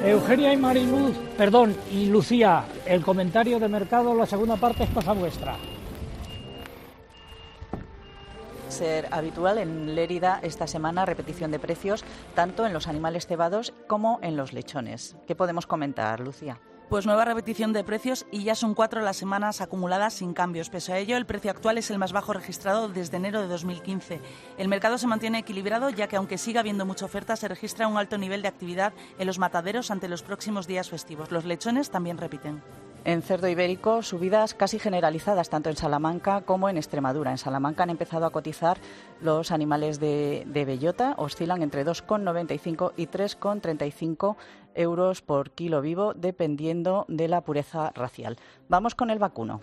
Eugenia 0.05 0.53
y 0.53 0.57
Mariluz, 0.57 1.17
perdón, 1.37 1.75
y 1.91 2.05
Lucía, 2.05 2.63
el 2.85 3.01
comentario 3.01 3.59
de 3.59 3.67
mercado, 3.67 4.15
la 4.15 4.25
segunda 4.25 4.55
parte 4.55 4.85
es 4.85 4.89
cosa 4.91 5.11
vuestra 5.11 5.57
ser 8.79 9.09
habitual 9.11 9.57
en 9.57 9.93
Lérida 9.93 10.39
esta 10.41 10.65
semana 10.65 11.05
repetición 11.05 11.51
de 11.51 11.59
precios 11.59 12.05
tanto 12.33 12.65
en 12.65 12.71
los 12.71 12.87
animales 12.87 13.27
cebados 13.27 13.73
como 13.87 14.19
en 14.21 14.37
los 14.37 14.53
lechones. 14.53 15.17
¿Qué 15.27 15.35
podemos 15.35 15.67
comentar, 15.67 16.21
Lucía? 16.21 16.61
Pues 16.87 17.05
nueva 17.05 17.25
repetición 17.25 17.73
de 17.73 17.83
precios 17.83 18.25
y 18.31 18.45
ya 18.45 18.55
son 18.55 18.75
cuatro 18.75 19.01
las 19.01 19.17
semanas 19.17 19.59
acumuladas 19.59 20.13
sin 20.13 20.33
cambios. 20.33 20.69
Pese 20.69 20.93
a 20.93 20.97
ello, 20.97 21.17
el 21.17 21.25
precio 21.25 21.51
actual 21.51 21.77
es 21.77 21.91
el 21.91 21.99
más 21.99 22.13
bajo 22.13 22.31
registrado 22.31 22.87
desde 22.87 23.17
enero 23.17 23.41
de 23.41 23.49
2015. 23.49 24.21
El 24.57 24.69
mercado 24.69 24.97
se 24.97 25.07
mantiene 25.07 25.39
equilibrado 25.39 25.89
ya 25.89 26.07
que 26.07 26.15
aunque 26.15 26.37
siga 26.37 26.61
habiendo 26.61 26.85
mucha 26.85 27.03
oferta, 27.03 27.35
se 27.35 27.49
registra 27.49 27.89
un 27.89 27.97
alto 27.97 28.17
nivel 28.17 28.41
de 28.41 28.47
actividad 28.47 28.93
en 29.19 29.27
los 29.27 29.39
mataderos 29.39 29.91
ante 29.91 30.07
los 30.07 30.23
próximos 30.23 30.67
días 30.67 30.89
festivos. 30.89 31.31
Los 31.31 31.43
lechones 31.43 31.91
también 31.91 32.17
repiten. 32.17 32.63
En 33.05 33.21
cerdo 33.21 33.47
ibérico, 33.47 34.03
subidas 34.03 34.53
casi 34.53 34.77
generalizadas 34.77 35.49
tanto 35.49 35.69
en 35.69 35.77
Salamanca 35.77 36.41
como 36.41 36.67
en 36.67 36.77
Extremadura. 36.77 37.31
En 37.31 37.37
Salamanca 37.37 37.83
han 37.83 37.89
empezado 37.89 38.25
a 38.25 38.31
cotizar 38.31 38.77
los 39.21 39.51
animales 39.51 39.99
de, 39.99 40.45
bellota, 40.67 41.15
oscilan 41.17 41.61
entre 41.61 41.85
2,95 41.85 42.93
y 42.97 43.07
3,35 43.07 44.35
euros 44.75 45.21
por 45.21 45.51
kilo 45.51 45.81
vivo, 45.81 46.13
dependiendo 46.13 47.05
de 47.07 47.29
la 47.29 47.41
pureza 47.41 47.91
racial. 47.95 48.37
Vamos 48.67 48.95
con 48.95 49.09
el 49.09 49.19
vacuno. 49.19 49.61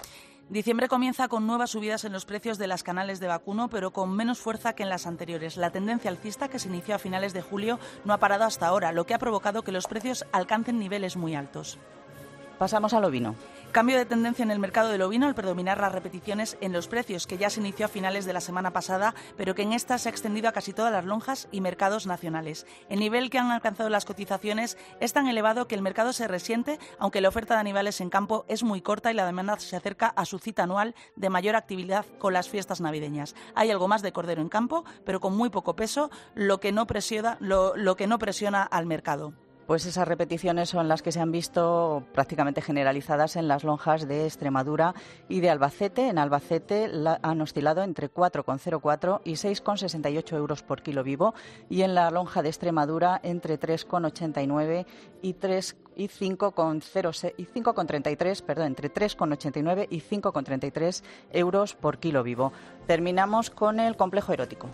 Diciembre 0.49 0.89
comienza 0.89 1.29
con 1.29 1.47
nuevas 1.47 1.71
subidas 1.71 2.05
en 2.05 2.13
los 2.13 2.25
precios 2.25 2.57
de 2.57 2.69
las 2.69 2.85
canales 2.85 3.21
de 3.21 3.27
vacuno, 3.27 3.69
pero 3.69 3.93
con 3.93 4.15
menos 4.15 4.39
fuerza 4.39 4.75
que 4.75 4.85
en 4.85 4.89
las 4.89 5.07
anteriores. 5.07 5.57
La 5.57 5.71
tendencia 5.71 6.11
alcista 6.11 6.49
que 6.49 6.61
se 6.61 6.69
inició 6.69 6.95
a 6.95 6.99
finales 6.99 7.33
de 7.33 7.43
julio 7.43 7.81
no 8.05 8.15
ha 8.15 8.19
parado 8.19 8.45
hasta 8.45 8.69
ahora, 8.69 8.93
lo 8.93 9.05
que 9.07 9.15
ha 9.15 9.19
provocado 9.19 9.63
que 9.63 9.73
los 9.73 9.89
precios 9.89 10.25
alcancen 10.33 10.79
niveles 10.79 11.17
muy 11.17 11.35
altos. 11.35 11.79
Pasamos 12.59 12.95
al 12.95 13.05
ovino. 13.05 13.35
Cambio 13.71 13.99
de 13.99 14.07
tendencia 14.07 14.43
en 14.43 14.51
el 14.51 14.59
mercado 14.59 14.89
del 14.89 15.03
ovino 15.03 15.27
al 15.27 15.35
predominar 15.35 15.79
las 15.79 15.93
repeticiones 15.93 16.57
en 16.63 16.73
los 16.73 16.89
precios, 16.89 17.27
que 17.27 17.37
ya 17.37 17.51
se 17.51 17.61
inició 17.61 17.85
a 17.85 17.91
finales 17.91 18.25
de 18.25 18.33
la 18.33 18.41
semana 18.41 18.73
pasada, 18.73 19.15
pero 19.37 19.55
que 19.55 19.61
en 19.61 19.75
esta 19.75 19.99
se 19.99 20.09
ha 20.09 20.13
extendido 20.13 20.49
a 20.49 20.53
casi 20.53 20.73
todas 20.73 20.91
las 20.91 21.05
lonjas 21.05 21.49
y 21.53 21.61
mercados 21.61 22.07
nacionales. 22.07 22.67
El 22.89 23.01
nivel 23.01 23.29
que 23.29 23.39
han 23.39 23.51
alcanzado 23.51 23.91
las 23.91 24.07
cotizaciones 24.07 24.79
es 25.01 25.13
tan 25.13 25.29
elevado 25.29 25.69
que 25.69 25.75
el 25.75 25.83
mercado 25.83 26.15
se 26.15 26.27
resiente, 26.27 26.79
aunque 26.99 27.21
la 27.21 27.29
oferta 27.29 27.55
de 27.55 27.61
animales 27.61 28.01
en 28.01 28.09
campo 28.09 28.47
es 28.49 28.63
muy 28.63 28.81
corta 28.81 29.11
y 29.11 29.15
la 29.15 29.27
demanda 29.27 29.59
se 29.59 29.77
acerca 29.77 30.07
a 30.07 30.25
su 30.25 30.39
cita 30.39 30.63
anual 30.63 30.95
de 31.15 31.29
mayor 31.29 31.57
actividad 31.57 32.07
con 32.19 32.33
las 32.33 32.49
fiestas 32.49 32.81
navideñas. 32.81 33.35
Hay 33.55 33.71
algo 33.71 33.89
más 33.89 34.01
de 34.01 34.13
cordero 34.13 34.41
en 34.41 34.49
campo, 34.49 34.87
pero 35.05 35.21
con 35.21 35.37
muy 35.37 35.51
poco 35.51 35.77
peso, 35.77 36.11
lo 36.35 36.61
que 36.61 36.73
no 36.73 36.87
presiona, 36.87 37.37
lo 37.41 37.97
que 37.97 38.07
no 38.07 38.19
presiona 38.19 38.63
al 38.63 38.87
mercado. 38.87 39.35
Pues 39.67 39.85
esas 39.85 40.07
repeticiones 40.07 40.69
son 40.69 40.87
las 40.87 41.03
que 41.03 41.11
se 41.11 41.19
han 41.19 41.33
visto 41.33 42.05
prácticamente 42.13 42.63
generalizadas 42.63 43.35
en 43.35 43.49
las 43.49 43.65
lonjas 43.65 44.07
de 44.07 44.25
Extremadura 44.25 44.95
y 45.29 45.41
de 45.41 45.51
Albacete. 45.51 46.09
En 46.09 46.19
Albacete 46.19 46.89
han 47.21 47.41
oscilado 47.41 47.83
entre 47.83 48.09
4,04 48.09 49.23
y 49.25 49.33
6,68 49.33 50.37
euros 50.37 50.63
por 50.63 50.83
kilo 50.83 51.03
vivo 51.03 51.35
y 51.69 51.83
en 51.83 51.97
la 51.97 52.13
lonja 52.13 52.43
de 52.43 52.49
Extremadura 52.49 53.21
entre 53.25 53.59
3,89 53.59 54.87
y 55.23 55.33
3 55.33 55.77
y 55.97 56.09
5,06 56.09 57.35
y 57.37 57.47
5,33, 57.47 58.43
perdón, 58.43 58.67
entre 58.67 58.93
3,89 58.93 59.89
y 59.91 60.01
5,33 60.01 61.03
euros 61.33 61.75
por 61.75 61.99
kilo 61.99 62.23
vivo. 62.23 62.53
Terminamos 62.87 63.51
con 63.51 63.81
el 63.81 63.97
complejo 63.97 64.33
erótico. 64.33 64.69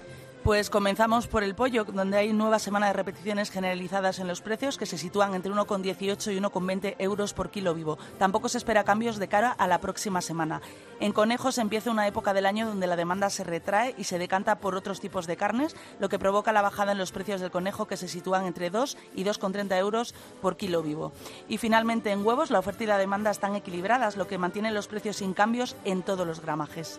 Pues 0.44 0.70
comenzamos 0.70 1.28
por 1.28 1.44
el 1.44 1.54
pollo, 1.54 1.84
donde 1.84 2.16
hay 2.16 2.32
nueva 2.32 2.58
semana 2.58 2.88
de 2.88 2.94
repeticiones 2.94 3.52
generalizadas 3.52 4.18
en 4.18 4.26
los 4.26 4.40
precios 4.40 4.76
que 4.76 4.86
se 4.86 4.98
sitúan 4.98 5.36
entre 5.36 5.52
1,18 5.52 6.34
y 6.34 6.40
1,20 6.40 6.96
euros 6.98 7.32
por 7.32 7.50
kilo 7.50 7.74
vivo. 7.74 7.96
Tampoco 8.18 8.48
se 8.48 8.58
espera 8.58 8.82
cambios 8.82 9.18
de 9.18 9.28
cara 9.28 9.52
a 9.52 9.68
la 9.68 9.80
próxima 9.80 10.20
semana. 10.20 10.60
En 10.98 11.12
conejos 11.12 11.58
empieza 11.58 11.92
una 11.92 12.08
época 12.08 12.34
del 12.34 12.46
año 12.46 12.66
donde 12.66 12.88
la 12.88 12.96
demanda 12.96 13.30
se 13.30 13.44
retrae 13.44 13.94
y 13.96 14.02
se 14.02 14.18
decanta 14.18 14.58
por 14.58 14.74
otros 14.74 14.98
tipos 14.98 15.28
de 15.28 15.36
carnes, 15.36 15.76
lo 16.00 16.08
que 16.08 16.18
provoca 16.18 16.52
la 16.52 16.62
bajada 16.62 16.90
en 16.90 16.98
los 16.98 17.12
precios 17.12 17.40
del 17.40 17.52
conejo 17.52 17.86
que 17.86 17.96
se 17.96 18.08
sitúan 18.08 18.44
entre 18.44 18.70
2 18.70 18.96
y 19.14 19.22
2,30 19.22 19.78
euros 19.78 20.12
por 20.40 20.56
kilo 20.56 20.82
vivo. 20.82 21.12
Y 21.48 21.58
finalmente 21.58 22.10
en 22.10 22.26
huevos 22.26 22.50
la 22.50 22.58
oferta 22.58 22.82
y 22.82 22.88
la 22.88 22.98
demanda 22.98 23.30
están 23.30 23.54
equilibradas, 23.54 24.16
lo 24.16 24.26
que 24.26 24.38
mantiene 24.38 24.72
los 24.72 24.88
precios 24.88 25.18
sin 25.18 25.34
cambios 25.34 25.76
en 25.84 26.02
todos 26.02 26.26
los 26.26 26.40
gramajes. 26.40 26.98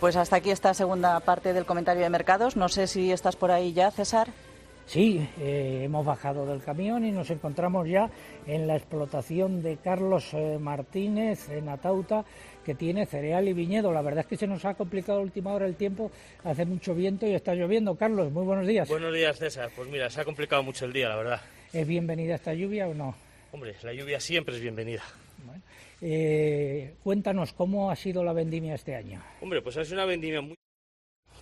Pues 0.00 0.16
hasta 0.16 0.36
aquí 0.36 0.50
esta 0.50 0.74
segunda 0.74 1.18
parte 1.20 1.52
del 1.52 1.64
comentario 1.64 2.02
de 2.02 2.10
mercados. 2.10 2.56
No 2.56 2.68
sé 2.68 2.86
si 2.86 3.12
estás 3.12 3.36
por 3.36 3.50
ahí 3.50 3.72
ya, 3.72 3.90
César. 3.90 4.28
Sí, 4.86 5.26
eh, 5.40 5.80
hemos 5.84 6.04
bajado 6.04 6.44
del 6.44 6.62
camión 6.62 7.06
y 7.06 7.10
nos 7.10 7.30
encontramos 7.30 7.88
ya 7.88 8.10
en 8.46 8.66
la 8.66 8.76
explotación 8.76 9.62
de 9.62 9.78
Carlos 9.78 10.28
eh, 10.34 10.58
Martínez 10.60 11.48
en 11.48 11.70
Atauta, 11.70 12.24
que 12.64 12.74
tiene 12.74 13.06
cereal 13.06 13.48
y 13.48 13.54
viñedo. 13.54 13.92
La 13.92 14.02
verdad 14.02 14.20
es 14.20 14.26
que 14.26 14.36
se 14.36 14.46
nos 14.46 14.64
ha 14.66 14.74
complicado 14.74 15.20
a 15.20 15.22
última 15.22 15.54
hora 15.54 15.66
el 15.66 15.76
tiempo, 15.76 16.10
hace 16.44 16.66
mucho 16.66 16.94
viento 16.94 17.26
y 17.26 17.34
está 17.34 17.54
lloviendo. 17.54 17.96
Carlos, 17.96 18.30
muy 18.30 18.44
buenos 18.44 18.66
días. 18.66 18.86
Buenos 18.88 19.14
días, 19.14 19.38
César. 19.38 19.70
Pues 19.74 19.88
mira, 19.88 20.10
se 20.10 20.20
ha 20.20 20.24
complicado 20.24 20.62
mucho 20.62 20.84
el 20.84 20.92
día, 20.92 21.08
la 21.08 21.16
verdad. 21.16 21.40
¿Es 21.72 21.86
bienvenida 21.86 22.34
esta 22.34 22.52
lluvia 22.52 22.86
o 22.86 22.92
no? 22.92 23.14
Hombre, 23.52 23.74
la 23.82 23.94
lluvia 23.94 24.20
siempre 24.20 24.54
es 24.54 24.60
bienvenida. 24.60 25.02
Eh, 26.06 26.96
cuéntanos, 27.02 27.54
¿cómo 27.54 27.90
ha 27.90 27.96
sido 27.96 28.22
la 28.22 28.34
vendimia 28.34 28.74
este 28.74 28.94
año? 28.94 29.22
Hombre, 29.40 29.62
pues 29.62 29.78
ha 29.78 29.84
sido 29.86 29.96
una 29.96 30.04
vendimia 30.04 30.42
muy 30.42 30.54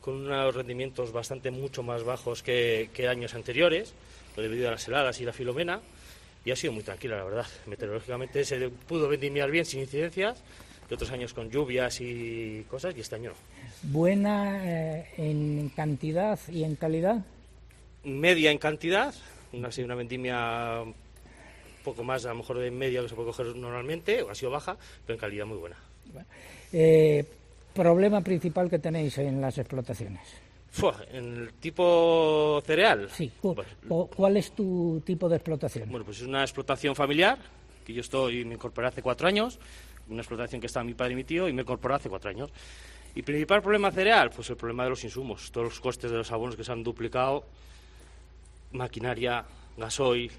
con 0.01 0.15
unos 0.15 0.55
rendimientos 0.55 1.11
bastante 1.11 1.51
mucho 1.51 1.83
más 1.83 2.05
bajos 2.05 2.45
que, 2.45 2.89
que 2.95 3.09
años 3.09 3.35
anteriores, 3.35 3.93
debido 4.37 4.69
a 4.69 4.71
las 4.73 4.87
heladas 4.87 5.21
y 5.21 5.25
la 5.25 5.33
filomena, 5.33 5.81
y 6.45 6.53
ha 6.53 6.57
sido 6.57 6.73
muy 6.73 6.85
tranquila, 6.85 7.17
la 7.17 7.25
verdad. 7.25 7.47
Meteorológicamente 7.67 8.45
se 8.45 8.69
pudo 8.69 9.09
vendimiar 9.09 9.51
bien 9.51 9.65
sin 9.65 9.81
incidencias, 9.81 10.41
que 10.89 10.95
otros 10.95 11.11
años 11.11 11.35
con 11.35 11.51
lluvias 11.51 12.01
y 12.01 12.65
cosas, 12.71 12.97
y 12.97 13.01
este 13.01 13.17
año 13.17 13.31
no. 13.31 13.37
¿Buena 13.91 14.61
eh, 14.65 15.07
en 15.17 15.73
cantidad 15.75 16.39
y 16.49 16.63
en 16.63 16.77
calidad? 16.77 17.25
Media 18.05 18.53
en 18.53 18.59
cantidad, 18.59 19.13
una, 19.53 19.69
ha 19.69 19.73
sido 19.73 19.87
una 19.87 19.97
vendimia 19.97 20.85
poco 21.83 22.05
más, 22.05 22.25
a 22.25 22.31
lo 22.31 22.37
mejor 22.37 22.59
de 22.59 22.71
media 22.71 23.03
que 23.03 23.09
se 23.09 23.15
puede 23.15 23.29
coger 23.29 23.55
normalmente, 23.57 24.25
ha 24.29 24.35
sido 24.35 24.51
baja, 24.51 24.77
pero 25.07 25.15
en 25.15 25.21
calidad 25.21 25.47
muy 25.47 25.59
buena. 25.59 25.77
Eh, 26.73 27.25
problema 27.75 28.21
principal 28.21 28.69
que 28.69 28.79
tenéis 28.79 29.19
en 29.19 29.41
las 29.41 29.59
explotaciones? 29.59 30.21
¿En 31.13 31.25
el 31.37 31.53
tipo 31.55 32.63
cereal? 32.65 33.09
Sí. 33.11 33.31
¿Cuál 33.89 34.37
es 34.37 34.53
tu 34.53 35.03
tipo 35.05 35.29
de 35.29 35.37
explotación? 35.37 35.91
Bueno, 35.91 36.05
pues 36.05 36.19
es 36.19 36.27
una 36.27 36.43
explotación 36.43 36.95
familiar, 36.95 37.39
que 37.85 37.93
yo 37.93 38.01
estoy, 38.01 38.45
me 38.45 38.55
incorporé 38.55 38.89
hace 38.89 39.03
cuatro 39.03 39.29
años, 39.29 39.59
una 40.09 40.23
explotación 40.23 40.61
que 40.61 40.67
está 40.67 40.83
mi 40.83 40.95
padre 40.95 41.13
y 41.13 41.17
mi 41.17 41.25
tío, 41.25 41.49
y 41.49 41.53
me 41.53 41.63
incorporé 41.63 41.95
hace 41.95 42.09
cuatro 42.09 42.31
años. 42.31 42.51
¿Y 43.15 43.23
principal 43.23 43.61
problema 43.61 43.91
cereal? 43.91 44.31
Pues 44.31 44.49
el 44.49 44.57
problema 44.57 44.85
de 44.85 44.91
los 44.91 45.05
insumos, 45.05 45.53
todos 45.53 45.67
los 45.67 45.81
costes 45.81 46.11
de 46.11 46.17
los 46.17 46.33
abonos 46.33 46.57
que 46.57 46.65
se 46.65 46.73
han 46.73 46.83
duplicado, 46.83 47.45
maquinaria, 48.73 49.45
gasoil, 49.77 50.33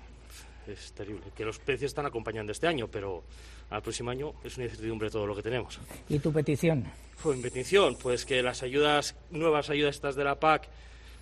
es 0.68 0.92
terrible. 0.94 1.26
Que 1.36 1.46
los 1.46 1.60
precios 1.60 1.90
están 1.90 2.06
acompañando 2.06 2.52
este 2.52 2.68
año, 2.68 2.88
pero 2.88 3.24
al 3.70 3.82
próximo 3.82 4.12
año 4.12 4.34
es 4.44 4.58
una 4.58 4.66
incertidumbre 4.66 5.10
todo 5.10 5.26
lo 5.26 5.36
que 5.36 5.42
tenemos. 5.42 5.80
¿Y 6.10 6.20
tu 6.20 6.32
petición? 6.32 6.86
Pues 7.22 7.38
mi 7.38 7.44
petición, 7.44 7.98
pues 8.02 8.26
que 8.26 8.42
las 8.42 8.64
ayudas, 8.64 9.16
nuevas 9.32 9.70
ayudas 9.70 9.96
estas 9.96 10.16
de 10.16 10.24
la 10.24 10.40
PAC, 10.40 10.68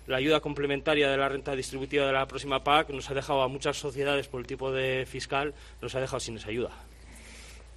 la 0.06 0.16
ayuda 0.16 0.40
complementaria 0.40 1.10
de 1.10 1.16
la 1.16 1.28
renta 1.28 1.54
distributiva 1.54 2.06
de 2.06 2.12
la 2.12 2.26
próxima 2.26 2.64
PAC 2.64 2.90
nos 2.90 3.08
ha 3.10 3.14
dejado 3.14 3.42
a 3.42 3.48
muchas 3.48 3.76
sociedades 3.76 4.26
por 4.28 4.40
el 4.40 4.46
tipo 4.46 4.72
de 4.72 5.06
fiscal, 5.06 5.54
nos 5.80 5.94
ha 5.94 6.00
dejado 6.00 6.20
sin 6.20 6.36
esa 6.36 6.48
ayuda. 6.48 6.72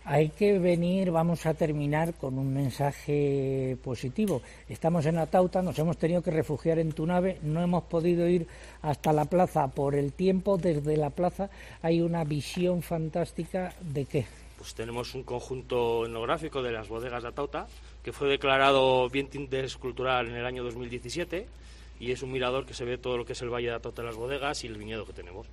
Hay 0.08 0.30
que 0.30 0.60
venir, 0.60 1.10
vamos 1.10 1.48
a 1.48 1.56
terminar 1.56 2.14
con 2.14 2.38
un 2.38 2.54
mensaje 2.54 3.76
positivo. 3.84 4.44
Estamos 4.70 5.04
en 5.08 5.18
Atauta, 5.18 5.64
nos 5.64 5.80
hemos 5.80 5.98
tenido 5.98 6.22
que 6.22 6.30
refugiar 6.30 6.78
en 6.78 6.92
tu 6.92 7.08
nave, 7.08 7.40
no 7.42 7.60
hemos 7.60 7.86
podido 7.86 8.30
ir 8.30 8.46
hasta 8.84 9.12
la 9.12 9.26
plaza 9.26 9.68
por 9.68 9.96
el 9.96 10.14
tiempo. 10.14 10.58
Desde 10.60 10.96
la 10.96 11.10
plaza 11.10 11.50
hay 11.82 12.02
una 12.02 12.24
visión 12.24 12.84
fantástica 12.84 13.74
de 13.82 14.06
qué. 14.06 14.26
Pues 14.60 14.76
tenemos 14.76 15.16
un 15.16 15.24
conjunto 15.24 16.06
etnográfico 16.06 16.62
de 16.62 16.72
las 16.72 16.88
bodegas 16.88 17.24
de 17.24 17.30
Atauta, 17.30 17.66
que 18.04 18.14
fue 18.14 18.28
declarado 18.30 19.10
bien 19.10 19.28
de 19.32 19.40
interés 19.40 19.76
cultural 19.76 20.28
en 20.28 20.36
el 20.36 20.46
año 20.46 20.64
2017 20.64 21.48
y 22.00 22.12
es 22.12 22.22
un 22.22 22.32
mirador 22.32 22.68
que 22.68 22.76
se 22.76 22.86
ve 22.86 23.00
todo 23.00 23.18
lo 23.18 23.26
que 23.26 23.34
es 23.34 23.42
el 23.42 23.50
Valle 23.50 23.70
de 23.70 23.74
Atauta 23.74 24.04
de 24.04 24.10
las 24.10 24.18
bodegas 24.18 24.64
y 24.64 24.68
el 24.68 24.78
viñedo 24.78 25.04
que 25.04 25.14
tenemos. 25.14 25.48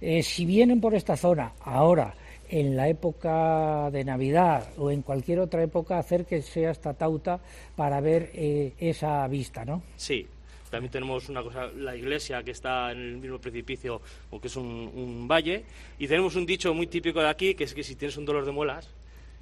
Eh, 0.00 0.24
si 0.24 0.44
vienen 0.44 0.80
por 0.80 0.96
esta 0.96 1.16
zona 1.16 1.52
ahora, 1.60 2.12
en 2.54 2.76
la 2.76 2.88
época 2.88 3.90
de 3.90 4.04
Navidad 4.04 4.68
o 4.78 4.92
en 4.92 5.02
cualquier 5.02 5.40
otra 5.40 5.60
época, 5.60 5.98
acérquese 5.98 6.68
hasta 6.68 6.94
Tauta 6.94 7.40
para 7.74 8.00
ver 8.00 8.30
eh, 8.32 8.74
esa 8.78 9.26
vista, 9.26 9.64
¿no? 9.64 9.82
Sí, 9.96 10.24
también 10.70 10.92
tenemos 10.92 11.28
una 11.28 11.42
cosa, 11.42 11.66
la 11.66 11.96
iglesia 11.96 12.44
que 12.44 12.52
está 12.52 12.92
en 12.92 12.98
el 12.98 13.16
mismo 13.16 13.40
precipicio, 13.40 14.00
o 14.30 14.40
que 14.40 14.46
es 14.46 14.54
un, 14.54 14.88
un, 14.94 15.26
valle, 15.26 15.64
y 15.98 16.06
tenemos 16.06 16.36
un 16.36 16.46
dicho 16.46 16.72
muy 16.72 16.86
típico 16.86 17.20
de 17.20 17.28
aquí, 17.28 17.56
que 17.56 17.64
es 17.64 17.74
que 17.74 17.82
si 17.82 17.96
tienes 17.96 18.16
un 18.16 18.24
dolor 18.24 18.44
de 18.44 18.52
muelas, 18.52 18.88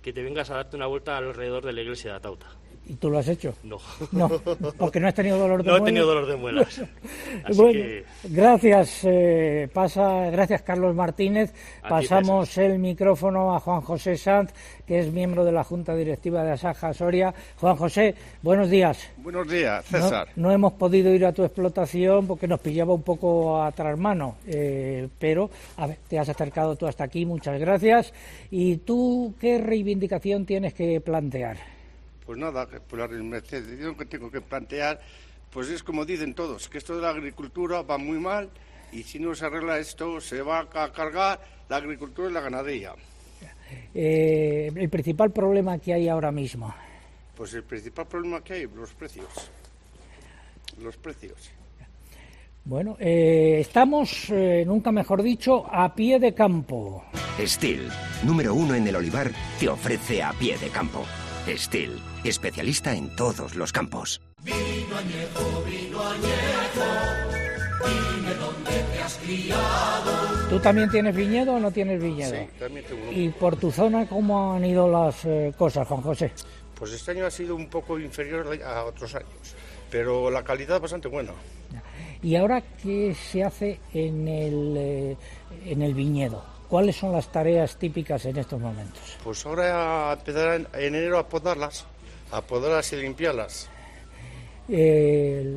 que 0.01 0.15
te 0.15 0.23
vengas 0.23 0.49
a 0.49 0.55
darte 0.55 0.77
una 0.77 0.87
vuelta 0.87 1.19
alrededor 1.19 1.67
de 1.67 1.75
la 1.75 1.83
iglesia 1.83 2.13
de 2.13 2.17
Atauta. 2.17 2.47
¿Y 2.85 2.95
tú 2.95 3.11
lo 3.11 3.19
has 3.19 3.29
hecho? 3.29 3.55
No. 3.63 3.79
No, 4.11 4.29
porque 4.77 4.99
no 4.99 5.07
has 5.07 5.15
tenido 5.15 5.39
dolor 5.39 5.63
de 5.63 5.71
muelas. 5.71 5.81
No 5.81 5.87
he 5.87 5.89
tenido 5.89 6.07
dolor 6.07 6.27
de 6.27 6.37
muelas. 6.37 6.83
Así 7.45 7.57
bueno, 7.57 7.73
que... 7.81 8.05
gracias, 8.25 9.01
eh, 9.05 9.69
pasa, 9.73 10.31
gracias 10.31 10.63
Carlos 10.63 10.95
Martínez. 10.95 11.53
Pasamos 11.89 12.59
el 12.59 12.79
micrófono 12.79 13.55
a 13.55 13.61
Juan 13.61 13.81
José 13.83 14.17
Sanz, 14.17 14.53
que 14.87 14.99
es 14.99 15.13
miembro 15.13 15.45
de 15.45 15.53
la 15.53 15.63
Junta 15.65 15.95
Directiva 15.95 16.43
de 16.43 16.53
Asaja 16.53 16.93
Soria. 16.93 17.33
Juan 17.61 17.77
José, 17.77 18.15
buenos 18.43 18.69
días. 18.69 19.11
Buenos 19.19 19.49
días, 19.49 19.85
No, 19.93 19.99
César. 19.99 20.29
no 20.35 20.51
hemos 20.51 20.73
podido 20.73 21.15
ir 21.15 21.25
a 21.25 21.33
tu 21.33 21.45
explotación 21.45 22.27
porque 22.27 22.49
nos 22.49 22.61
pillaba 22.61 22.93
un 22.95 23.03
poco 23.03 23.63
a 23.63 23.71
trasmano, 23.73 24.37
eh, 24.47 25.09
pero 25.19 25.51
a 25.77 25.87
ver, 25.87 25.99
te 26.09 26.19
has 26.19 26.29
acercado 26.29 26.75
tú 26.75 26.87
hasta 26.87 27.05
aquí, 27.05 27.25
muchas 27.25 27.59
gracias. 27.61 28.13
¿Y 28.51 28.79
tú 28.79 29.35
qué 29.41 29.59
reivindicación 29.59 30.45
tienes 30.45 30.75
que 30.75 31.01
plantear? 31.01 31.57
Pues 32.25 32.39
nada, 32.39 32.69
que 32.69 32.81
por 32.81 32.99
la 32.99 33.07
reivindicación 33.07 33.97
que 33.97 34.07
tengo 34.07 34.31
que 34.31 34.41
plantear, 34.41 35.01
pues 35.51 35.69
es 35.69 35.83
como 35.83 36.05
dicen 36.05 36.35
todos, 36.35 36.69
que 36.69 36.79
esto 36.79 36.97
de 36.97 37.03
la 37.03 37.11
agricultura 37.11 37.83
va 37.83 37.99
muy 37.99 38.19
mal 38.19 38.49
y 38.93 39.03
si 39.03 39.19
no 39.19 39.35
se 39.35 39.47
arregla 39.47 39.79
esto 39.79 40.21
se 40.21 40.43
va 40.43 40.61
a 40.61 40.93
cargar 40.93 41.41
la 41.69 41.77
agricultura 41.77 42.31
y 42.31 42.33
la 42.33 42.41
ganadería. 42.41 42.95
Eh, 43.95 44.71
el 44.75 44.89
principal 44.89 45.31
problema 45.31 45.79
que 45.79 45.95
hay 45.95 46.09
ahora 46.09 46.31
mismo. 46.31 46.75
Pues 47.35 47.55
el 47.55 47.65
principal 47.65 48.07
problema 48.07 48.43
que 48.43 48.55
hay, 48.55 48.69
los 48.75 48.93
precios. 48.93 49.51
Los 50.81 50.97
precios. 50.97 51.51
Bueno, 52.65 52.97
eh, 53.01 53.59
estamos, 53.61 54.31
eh, 54.31 54.63
nunca 54.65 54.93
mejor 54.93 55.23
dicho, 55.23 55.67
a 55.69 55.95
pie 55.95 56.21
de 56.21 56.33
campo. 56.33 57.05
Steel, 57.41 57.89
número 58.25 58.55
uno 58.55 58.75
en 58.75 58.87
el 58.87 58.95
olivar, 58.95 59.31
te 59.59 59.69
ofrece 59.69 60.23
a 60.23 60.33
pie 60.33 60.57
de 60.59 60.69
campo. 60.69 61.05
Steel, 61.49 62.01
especialista 62.25 62.95
en 62.95 63.15
todos 63.17 63.57
los 63.57 63.73
campos. 63.73 64.21
Vino 64.43 64.57
añejo, 64.97 65.65
vino 65.67 66.01
añejo, 66.01 66.85
dime 67.85 68.35
dónde 68.35 68.71
te 68.71 69.03
has 69.03 69.17
criado. 69.19 70.49
¿Tú 70.49 70.61
también 70.61 70.91
tienes 70.91 71.15
viñedo 71.15 71.55
o 71.55 71.61
no 71.61 71.71
tienes 71.71 72.01
viñedo? 72.01 72.33
Sí, 72.33 72.49
también 72.59 72.87
tengo 72.87 73.03
uno. 73.03 73.13
¿Y 73.13 73.29
por 73.31 73.57
tu 73.57 73.71
zona 73.73 74.07
cómo 74.07 74.55
han 74.55 74.65
ido 74.65 74.89
las 74.89 75.25
eh, 75.25 75.53
cosas, 75.57 75.87
Juan 75.89 76.03
José? 76.03 76.33
Pues 76.75 76.93
este 76.93 77.11
año 77.13 77.27
ha 77.27 77.31
sido 77.31 77.57
un 77.57 77.69
poco 77.69 77.99
inferior 77.99 78.59
a 78.65 78.85
otros 78.85 79.15
años, 79.15 79.55
pero 79.91 80.31
la 80.31 80.43
calidad 80.45 80.77
es 80.77 80.83
bastante 80.83 81.09
buena. 81.09 81.33
¿Y 82.23 82.37
ahora 82.37 82.61
qué 82.61 83.15
se 83.15 83.43
hace 83.43 83.81
en 83.93 84.29
el, 84.29 84.75
eh, 84.77 85.17
en 85.67 85.83
el 85.83 85.95
viñedo? 85.95 86.52
¿Cuáles 86.73 86.97
son 86.97 87.13
las 87.13 87.31
tareas 87.31 87.77
típicas 87.77 88.25
en 88.25 88.39
estos 88.39 88.59
momentos? 88.59 89.19
Pues 89.23 89.45
ahora 89.45 90.11
empezar 90.15 90.55
en 90.55 90.67
enero 90.73 91.19
a 91.19 91.29
podarlas, 91.29 91.85
a 92.31 92.41
podarlas 92.41 92.91
y 92.95 92.97
limpiarlas. 92.97 93.69
Eh, 94.71 95.55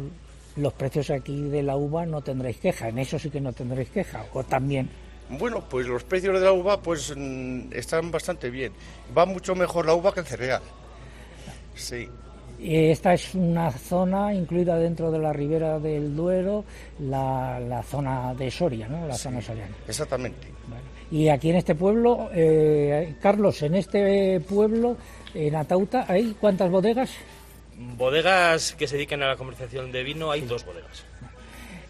los 0.57 0.73
precios 0.73 1.09
aquí 1.11 1.43
de 1.43 1.63
la 1.63 1.77
uva 1.77 2.05
no 2.05 2.21
tendréis 2.21 2.57
queja, 2.57 2.89
en 2.89 2.99
eso 2.99 3.17
sí 3.17 3.29
que 3.29 3.39
no 3.39 3.53
tendréis 3.53 3.91
queja, 3.91 4.25
o 4.33 4.43
también. 4.43 4.89
Bueno, 5.29 5.63
pues 5.69 5.87
los 5.87 6.03
precios 6.03 6.37
de 6.37 6.45
la 6.45 6.51
uva 6.51 6.81
pues 6.81 7.13
mm, 7.15 7.71
están 7.71 8.11
bastante 8.11 8.49
bien. 8.49 8.73
Va 9.17 9.25
mucho 9.25 9.55
mejor 9.55 9.85
la 9.85 9.93
uva 9.93 10.13
que 10.13 10.19
el 10.19 10.25
cereal. 10.25 10.63
Sí. 11.75 12.09
Esta 12.59 13.13
es 13.13 13.33
una 13.35 13.71
zona 13.71 14.33
incluida 14.33 14.77
dentro 14.77 15.09
de 15.11 15.19
la 15.19 15.31
ribera 15.31 15.79
del 15.79 16.13
Duero, 16.13 16.65
la, 16.99 17.57
la 17.61 17.81
zona 17.83 18.33
de 18.33 18.51
Soria, 18.51 18.89
¿no? 18.89 19.07
La 19.07 19.15
zona 19.15 19.41
soriana. 19.41 19.77
Exactamente. 19.87 20.54
Y 21.15 21.29
aquí 21.29 21.49
en 21.49 21.55
este 21.55 21.75
pueblo, 21.75 22.29
eh, 22.33 23.15
Carlos, 23.21 23.61
en 23.61 23.75
este 23.75 24.41
pueblo, 24.41 24.97
en 25.33 25.55
Atauta, 25.55 26.03
¿hay 26.09 26.35
cuántas 26.41 26.69
bodegas? 26.69 27.09
Bodegas 27.95 28.73
que 28.73 28.85
se 28.85 28.97
dedican 28.97 29.23
a 29.23 29.27
la 29.29 29.37
comercialización 29.37 29.93
de 29.93 30.03
vino, 30.03 30.29
hay 30.29 30.41
dos 30.41 30.65
bodegas. 30.65 31.05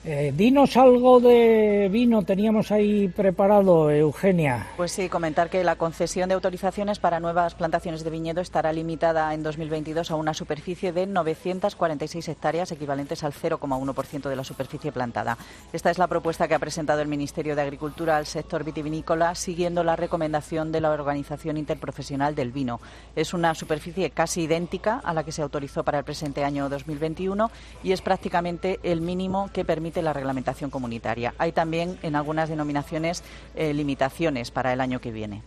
Eh, 0.07 0.31
dinos 0.37 0.77
algo 0.77 1.19
de 1.19 1.89
vino, 1.91 2.21
teníamos 2.21 2.71
ahí 2.71 3.07
preparado, 3.07 3.89
Eugenia. 3.89 4.67
Pues 4.77 4.91
sí, 4.91 5.09
comentar 5.09 5.49
que 5.49 5.63
la 5.63 5.77
concesión 5.77 6.29
de 6.29 6.35
autorizaciones 6.35 6.99
para 6.99 7.19
nuevas 7.19 7.55
plantaciones 7.55 8.03
de 8.03 8.11
viñedo 8.11 8.39
estará 8.39 8.71
limitada 8.71 9.33
en 9.33 9.41
2022 9.41 10.11
a 10.11 10.15
una 10.15 10.35
superficie 10.35 10.91
de 10.91 11.07
946 11.07 12.27
hectáreas, 12.27 12.71
equivalentes 12.71 13.23
al 13.23 13.33
0,1% 13.33 14.29
de 14.29 14.35
la 14.35 14.43
superficie 14.43 14.91
plantada. 14.91 15.39
Esta 15.73 15.89
es 15.89 15.97
la 15.97 16.05
propuesta 16.05 16.47
que 16.47 16.53
ha 16.53 16.59
presentado 16.59 17.01
el 17.01 17.07
Ministerio 17.07 17.55
de 17.55 17.63
Agricultura 17.63 18.17
al 18.17 18.27
sector 18.27 18.63
vitivinícola, 18.63 19.33
siguiendo 19.33 19.83
la 19.83 19.95
recomendación 19.95 20.71
de 20.71 20.81
la 20.81 20.91
Organización 20.91 21.57
Interprofesional 21.57 22.35
del 22.35 22.51
Vino. 22.51 22.79
Es 23.15 23.33
una 23.33 23.55
superficie 23.55 24.11
casi 24.11 24.43
idéntica 24.43 25.01
a 25.03 25.15
la 25.15 25.23
que 25.23 25.31
se 25.31 25.41
autorizó 25.41 25.83
para 25.83 25.97
el 25.97 26.05
presente 26.05 26.43
año 26.43 26.69
2021 26.69 27.49
y 27.83 27.91
es 27.91 28.03
prácticamente 28.03 28.79
el 28.83 29.01
mínimo 29.01 29.49
que 29.51 29.65
permite 29.65 29.94
la 30.01 30.13
reglamentación 30.13 30.69
comunitaria. 30.69 31.33
Hay 31.37 31.51
también 31.51 31.97
en 32.03 32.15
algunas 32.15 32.49
denominaciones 32.49 33.23
eh, 33.55 33.73
limitaciones 33.73 34.51
para 34.51 34.73
el 34.73 34.81
año 34.81 34.99
que 34.99 35.11
viene. 35.11 35.41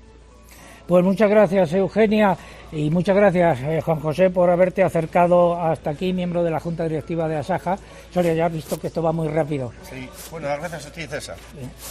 Pues 0.89 1.05
muchas 1.05 1.28
gracias, 1.28 1.74
Eugenia, 1.74 2.35
y 2.73 2.89
muchas 2.89 3.15
gracias, 3.15 3.60
eh, 3.60 3.82
Juan 3.85 4.01
José, 4.01 4.31
por 4.31 4.48
haberte 4.48 4.82
acercado 4.82 5.55
hasta 5.60 5.90
aquí, 5.90 6.15
miembro 6.15 6.43
de 6.43 6.51
la 6.51 6.60
Junta 6.60 6.85
Directiva 6.85 7.28
de 7.28 7.36
Asaja. 7.36 7.77
Soria, 8.10 8.32
ya 8.32 8.47
has 8.47 8.52
visto 8.55 8.81
que 8.81 8.86
esto 8.86 9.02
va 9.02 9.12
muy 9.12 9.28
rápido. 9.28 9.70
Sí, 9.82 10.09
bueno, 10.31 10.48
gracias 10.48 10.86
a 10.86 10.90
ti, 10.90 11.06
César. 11.06 11.36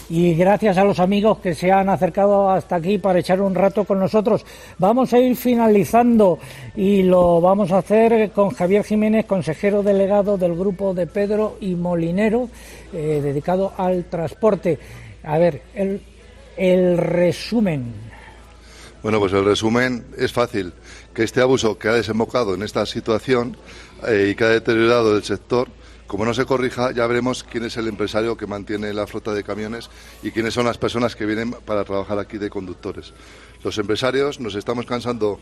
Y 0.10 0.34
gracias 0.34 0.80
a 0.80 0.84
los 0.84 1.00
amigos 1.00 1.38
que 1.38 1.54
se 1.54 1.72
han 1.72 1.90
acercado 1.90 2.50
hasta 2.50 2.78
aquí 2.78 2.98
para 2.98 3.20
echar 3.20 3.40
un 3.40 3.54
rato 3.54 3.84
con 3.84 4.00
nosotros. 4.00 4.44
Vamos 4.80 5.14
a 5.14 5.20
ir 5.20 5.36
finalizando 5.36 6.40
y 6.76 7.04
lo 7.04 7.40
vamos 7.40 7.72
a 7.72 7.78
hacer 7.78 8.32
con 8.32 8.50
Javier 8.50 8.84
Jiménez, 8.84 9.28
consejero 9.28 9.84
delegado 9.84 10.40
del 10.40 10.56
grupo 10.56 10.96
de 10.96 11.06
Pedro 11.06 11.58
y 11.62 11.76
Molinero, 11.76 12.50
eh, 12.92 13.22
dedicado 13.22 13.74
al 13.78 14.06
transporte. 14.06 14.80
A 15.24 15.38
ver, 15.38 15.62
el, 15.76 16.02
el 16.58 16.98
resumen. 16.98 18.07
Bueno, 19.04 19.20
pues 19.20 19.32
el 19.34 19.46
resumen 19.46 20.06
es 20.18 20.34
fácil. 20.34 20.74
Que 21.14 21.24
este 21.24 21.42
abuso 21.42 21.78
que 21.78 21.88
ha 21.88 21.94
desembocado 21.94 22.56
en 22.56 22.64
esta 22.64 22.86
situación 22.86 23.56
eh, 24.08 24.30
y 24.32 24.36
que 24.36 24.44
ha 24.44 24.50
deteriorado 24.50 25.16
el 25.16 25.24
sector, 25.24 25.70
como 26.08 26.26
no 26.26 26.34
se 26.34 26.46
corrija, 26.46 26.92
ya 26.92 27.06
veremos 27.06 27.44
quién 27.44 27.66
es 27.66 27.78
el 27.78 27.88
empresario 27.88 28.36
que 28.38 28.48
mantiene 28.48 28.94
la 28.94 29.06
flota 29.06 29.34
de 29.34 29.44
camiones 29.44 29.90
y 30.24 30.32
quiénes 30.32 30.54
son 30.54 30.66
las 30.66 30.78
personas 30.78 31.16
que 31.16 31.26
vienen 31.26 31.52
para 31.52 31.84
trabajar 31.84 32.18
aquí 32.18 32.38
de 32.38 32.50
conductores. 32.50 33.14
Los 33.64 33.78
empresarios 33.78 34.40
nos 34.40 34.56
estamos 34.56 34.86
cansando 34.86 35.40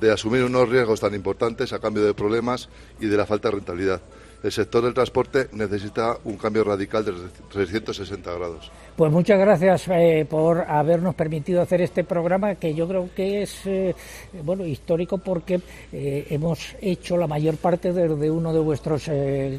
de 0.00 0.10
asumir 0.10 0.42
unos 0.44 0.68
riesgos 0.68 1.00
tan 1.00 1.14
importantes 1.14 1.72
a 1.72 1.80
cambio 1.80 2.04
de 2.04 2.14
problemas 2.14 2.68
y 3.00 3.06
de 3.06 3.16
la 3.16 3.26
falta 3.26 3.48
de 3.48 3.56
rentabilidad 3.56 4.00
el 4.44 4.52
sector 4.52 4.84
del 4.84 4.92
transporte 4.92 5.48
necesita 5.52 6.18
un 6.24 6.36
cambio 6.36 6.64
radical 6.64 7.02
de 7.02 7.12
360 7.50 8.34
grados. 8.34 8.70
Pues 8.94 9.10
muchas 9.10 9.38
gracias 9.38 9.88
eh, 9.88 10.26
por 10.28 10.60
habernos 10.68 11.14
permitido 11.14 11.62
hacer 11.62 11.80
este 11.80 12.04
programa 12.04 12.54
que 12.56 12.74
yo 12.74 12.86
creo 12.86 13.08
que 13.16 13.42
es 13.42 13.64
eh, 13.64 13.94
bueno 14.42 14.66
histórico 14.66 15.16
porque 15.16 15.62
eh, 15.90 16.26
hemos 16.28 16.76
hecho 16.82 17.16
la 17.16 17.26
mayor 17.26 17.56
parte 17.56 17.94
desde 17.94 18.30
uno 18.30 18.52
de 18.52 18.60
vuestros 18.60 19.10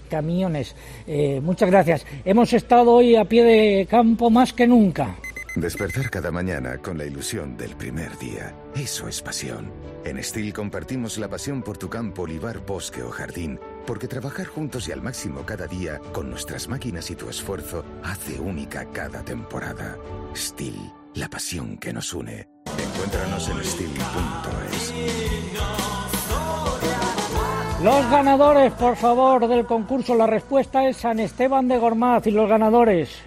camiones. 0.07 0.75
muchas 1.41 1.69
gracias. 1.71 2.05
Hemos 2.23 2.53
estado 2.53 2.91
hoy 2.91 3.15
a 3.15 3.25
pie 3.25 3.43
de 3.43 3.87
campo 3.89 4.29
más 4.29 4.53
que 4.53 4.67
nunca. 4.67 5.15
Despertar 5.55 6.11
cada 6.11 6.29
mañana 6.29 6.77
con 6.77 6.97
la 6.97 7.05
ilusión 7.05 7.57
del 7.57 7.75
primer 7.75 8.15
día. 8.19 8.53
Eso 8.75 9.07
es 9.07 9.19
pasión. 9.21 9.71
En 10.03 10.23
Steel 10.23 10.53
compartimos 10.53 11.17
la 11.17 11.27
pasión 11.27 11.63
por 11.63 11.77
tu 11.77 11.89
campo, 11.89 12.23
olivar, 12.23 12.63
bosque 12.63 13.01
o 13.01 13.09
jardín 13.09 13.57
porque 13.85 14.07
trabajar 14.07 14.47
juntos 14.47 14.87
y 14.87 14.91
al 14.91 15.01
máximo 15.01 15.45
cada 15.45 15.67
día, 15.67 15.99
con 16.11 16.29
nuestras 16.29 16.67
máquinas 16.67 17.09
y 17.11 17.15
tu 17.15 17.29
esfuerzo, 17.29 17.85
hace 18.03 18.39
única 18.39 18.85
cada 18.91 19.23
temporada. 19.23 19.97
Steel, 20.35 20.75
la 21.13 21.29
pasión 21.29 21.77
que 21.77 21.93
nos 21.93 22.13
une. 22.13 22.47
Encuéntranos 22.65 23.49
en 23.49 23.63
steel.es. 23.63 24.93
Los 27.83 28.09
ganadores, 28.09 28.73
por 28.73 28.95
favor, 28.95 29.47
del 29.47 29.65
concurso. 29.65 30.15
La 30.15 30.25
respuesta 30.25 30.87
es 30.87 30.97
San 30.97 31.19
Esteban 31.19 31.67
de 31.67 31.77
Gormaz 31.77 32.25
y 32.25 32.31
los 32.31 32.49
ganadores. 32.49 33.21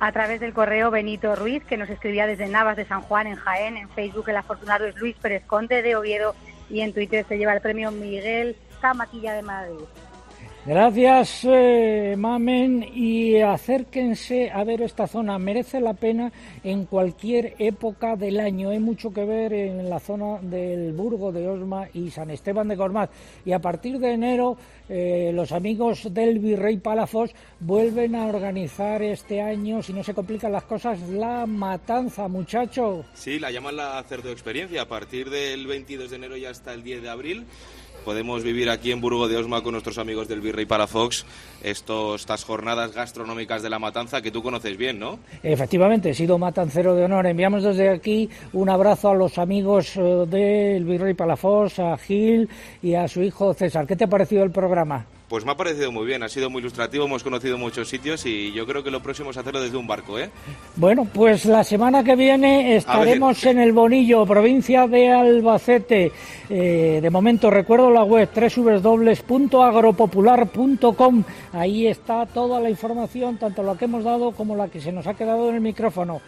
A 0.00 0.12
través 0.12 0.38
del 0.40 0.52
correo 0.52 0.92
Benito 0.92 1.34
Ruiz, 1.34 1.64
que 1.64 1.76
nos 1.76 1.90
escribía 1.90 2.28
desde 2.28 2.46
Navas 2.46 2.76
de 2.76 2.84
San 2.84 3.00
Juan, 3.02 3.26
en 3.26 3.34
Jaén. 3.34 3.76
En 3.76 3.88
Facebook 3.88 4.28
el 4.28 4.36
afortunado 4.36 4.84
es 4.84 4.94
Luis 4.96 5.16
Pérez 5.16 5.44
Conde 5.44 5.82
de 5.82 5.96
Oviedo. 5.96 6.36
Y 6.70 6.82
en 6.82 6.92
Twitter 6.92 7.24
se 7.28 7.36
lleva 7.36 7.54
el 7.54 7.60
premio 7.60 7.90
Miguel 7.90 8.54
Maquilla 8.94 9.34
de 9.34 9.42
Madrid. 9.42 9.84
Gracias, 10.68 11.44
eh, 11.44 12.14
Mamen, 12.18 12.84
y 12.94 13.40
acérquense 13.40 14.50
a 14.50 14.64
ver 14.64 14.82
esta 14.82 15.06
zona. 15.06 15.38
Merece 15.38 15.80
la 15.80 15.94
pena 15.94 16.30
en 16.62 16.84
cualquier 16.84 17.54
época 17.58 18.16
del 18.16 18.38
año. 18.38 18.68
Hay 18.68 18.78
mucho 18.78 19.10
que 19.10 19.24
ver 19.24 19.54
en 19.54 19.88
la 19.88 19.98
zona 19.98 20.40
del 20.42 20.92
Burgo 20.92 21.32
de 21.32 21.48
Osma 21.48 21.88
y 21.94 22.10
San 22.10 22.28
Esteban 22.28 22.68
de 22.68 22.76
Gormaz. 22.76 23.08
Y 23.46 23.52
a 23.52 23.60
partir 23.60 23.98
de 23.98 24.12
enero, 24.12 24.58
eh, 24.90 25.30
los 25.32 25.52
amigos 25.52 26.12
del 26.12 26.38
Virrey 26.38 26.76
Palafos 26.76 27.30
vuelven 27.60 28.14
a 28.14 28.26
organizar 28.26 29.00
este 29.00 29.40
año, 29.40 29.82
si 29.82 29.94
no 29.94 30.04
se 30.04 30.12
complican 30.12 30.52
las 30.52 30.64
cosas, 30.64 31.00
la 31.08 31.46
matanza, 31.46 32.28
muchacho. 32.28 33.06
Sí, 33.14 33.38
la 33.38 33.50
llaman 33.50 33.76
la 33.76 34.02
cerdo 34.02 34.30
experiencia. 34.30 34.82
A 34.82 34.88
partir 34.88 35.30
del 35.30 35.66
22 35.66 36.10
de 36.10 36.16
enero 36.16 36.36
y 36.36 36.44
hasta 36.44 36.74
el 36.74 36.82
10 36.82 37.00
de 37.00 37.08
abril 37.08 37.46
podemos 38.04 38.42
vivir 38.42 38.70
aquí 38.70 38.92
en 38.92 39.00
Burgo 39.00 39.28
de 39.28 39.36
Osma 39.36 39.62
con 39.62 39.72
nuestros 39.72 39.98
amigos 39.98 40.28
del 40.28 40.40
Virrey 40.40 40.66
Palafox 40.66 41.24
estos, 41.62 42.20
estas 42.22 42.44
jornadas 42.44 42.92
gastronómicas 42.92 43.62
de 43.62 43.70
la 43.70 43.78
matanza 43.78 44.22
que 44.22 44.30
tú 44.30 44.42
conoces 44.42 44.76
bien, 44.76 44.98
¿no? 44.98 45.18
Efectivamente, 45.42 46.10
he 46.10 46.14
sido 46.14 46.38
matancero 46.38 46.94
de 46.94 47.04
honor. 47.04 47.26
Enviamos 47.26 47.62
desde 47.62 47.88
aquí 47.88 48.28
un 48.52 48.68
abrazo 48.68 49.10
a 49.10 49.14
los 49.14 49.38
amigos 49.38 49.96
eh, 49.96 50.00
del 50.26 50.84
Virrey 50.84 51.14
Palafox, 51.14 51.78
a 51.78 51.96
Gil 51.98 52.48
y 52.82 52.94
a 52.94 53.08
su 53.08 53.22
hijo 53.22 53.54
César. 53.54 53.86
¿Qué 53.86 53.96
te 53.96 54.04
ha 54.04 54.08
parecido 54.08 54.42
el 54.44 54.50
programa? 54.50 55.06
Pues 55.28 55.44
me 55.44 55.52
ha 55.52 55.56
parecido 55.56 55.92
muy 55.92 56.06
bien, 56.06 56.22
ha 56.22 56.28
sido 56.30 56.48
muy 56.48 56.60
ilustrativo, 56.60 57.04
hemos 57.04 57.22
conocido 57.22 57.58
muchos 57.58 57.86
sitios 57.86 58.24
y 58.24 58.50
yo 58.52 58.66
creo 58.66 58.82
que 58.82 58.90
lo 58.90 59.02
próximo 59.02 59.30
es 59.30 59.36
hacerlo 59.36 59.60
desde 59.60 59.76
un 59.76 59.86
barco, 59.86 60.18
¿eh? 60.18 60.30
Bueno, 60.76 61.04
pues 61.04 61.44
la 61.44 61.62
semana 61.64 62.02
que 62.02 62.16
viene 62.16 62.76
estaremos 62.76 63.44
en 63.44 63.58
el 63.58 63.72
Bonillo, 63.72 64.24
provincia 64.24 64.86
de 64.86 65.10
Albacete. 65.10 66.12
Eh, 66.48 67.00
de 67.02 67.10
momento 67.10 67.50
recuerdo 67.50 67.90
la 67.90 68.04
web 68.04 68.30
www.agropopular.com. 68.34 71.24
Ahí 71.52 71.86
está 71.86 72.24
toda 72.24 72.58
la 72.58 72.70
información, 72.70 73.36
tanto 73.36 73.62
la 73.62 73.76
que 73.76 73.84
hemos 73.84 74.04
dado 74.04 74.32
como 74.32 74.56
la 74.56 74.68
que 74.68 74.80
se 74.80 74.92
nos 74.92 75.06
ha 75.06 75.12
quedado 75.12 75.50
en 75.50 75.56
el 75.56 75.60
micrófono. 75.60 76.22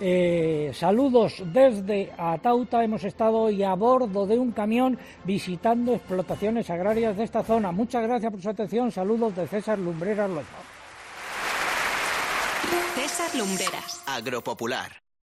Eh, 0.00 0.72
saludos 0.74 1.42
desde 1.52 2.12
Atauta. 2.18 2.84
Hemos 2.84 3.04
estado 3.04 3.38
hoy 3.38 3.62
a 3.62 3.74
bordo 3.74 4.26
de 4.26 4.38
un 4.38 4.52
camión 4.52 4.98
visitando 5.24 5.94
explotaciones 5.94 6.68
agrarias 6.70 7.16
de 7.16 7.24
esta 7.24 7.42
zona. 7.42 7.72
Muchas 7.72 8.02
gracias 8.02 8.30
por 8.30 8.42
su 8.42 8.50
atención. 8.50 8.90
Saludos 8.92 9.34
de 9.36 9.46
César 9.46 9.78
Lumbreras 9.78 10.28
Loza. 10.28 10.46
César 12.94 13.34
Lumbreras. 13.34 14.02
Agropopular. 14.06 15.05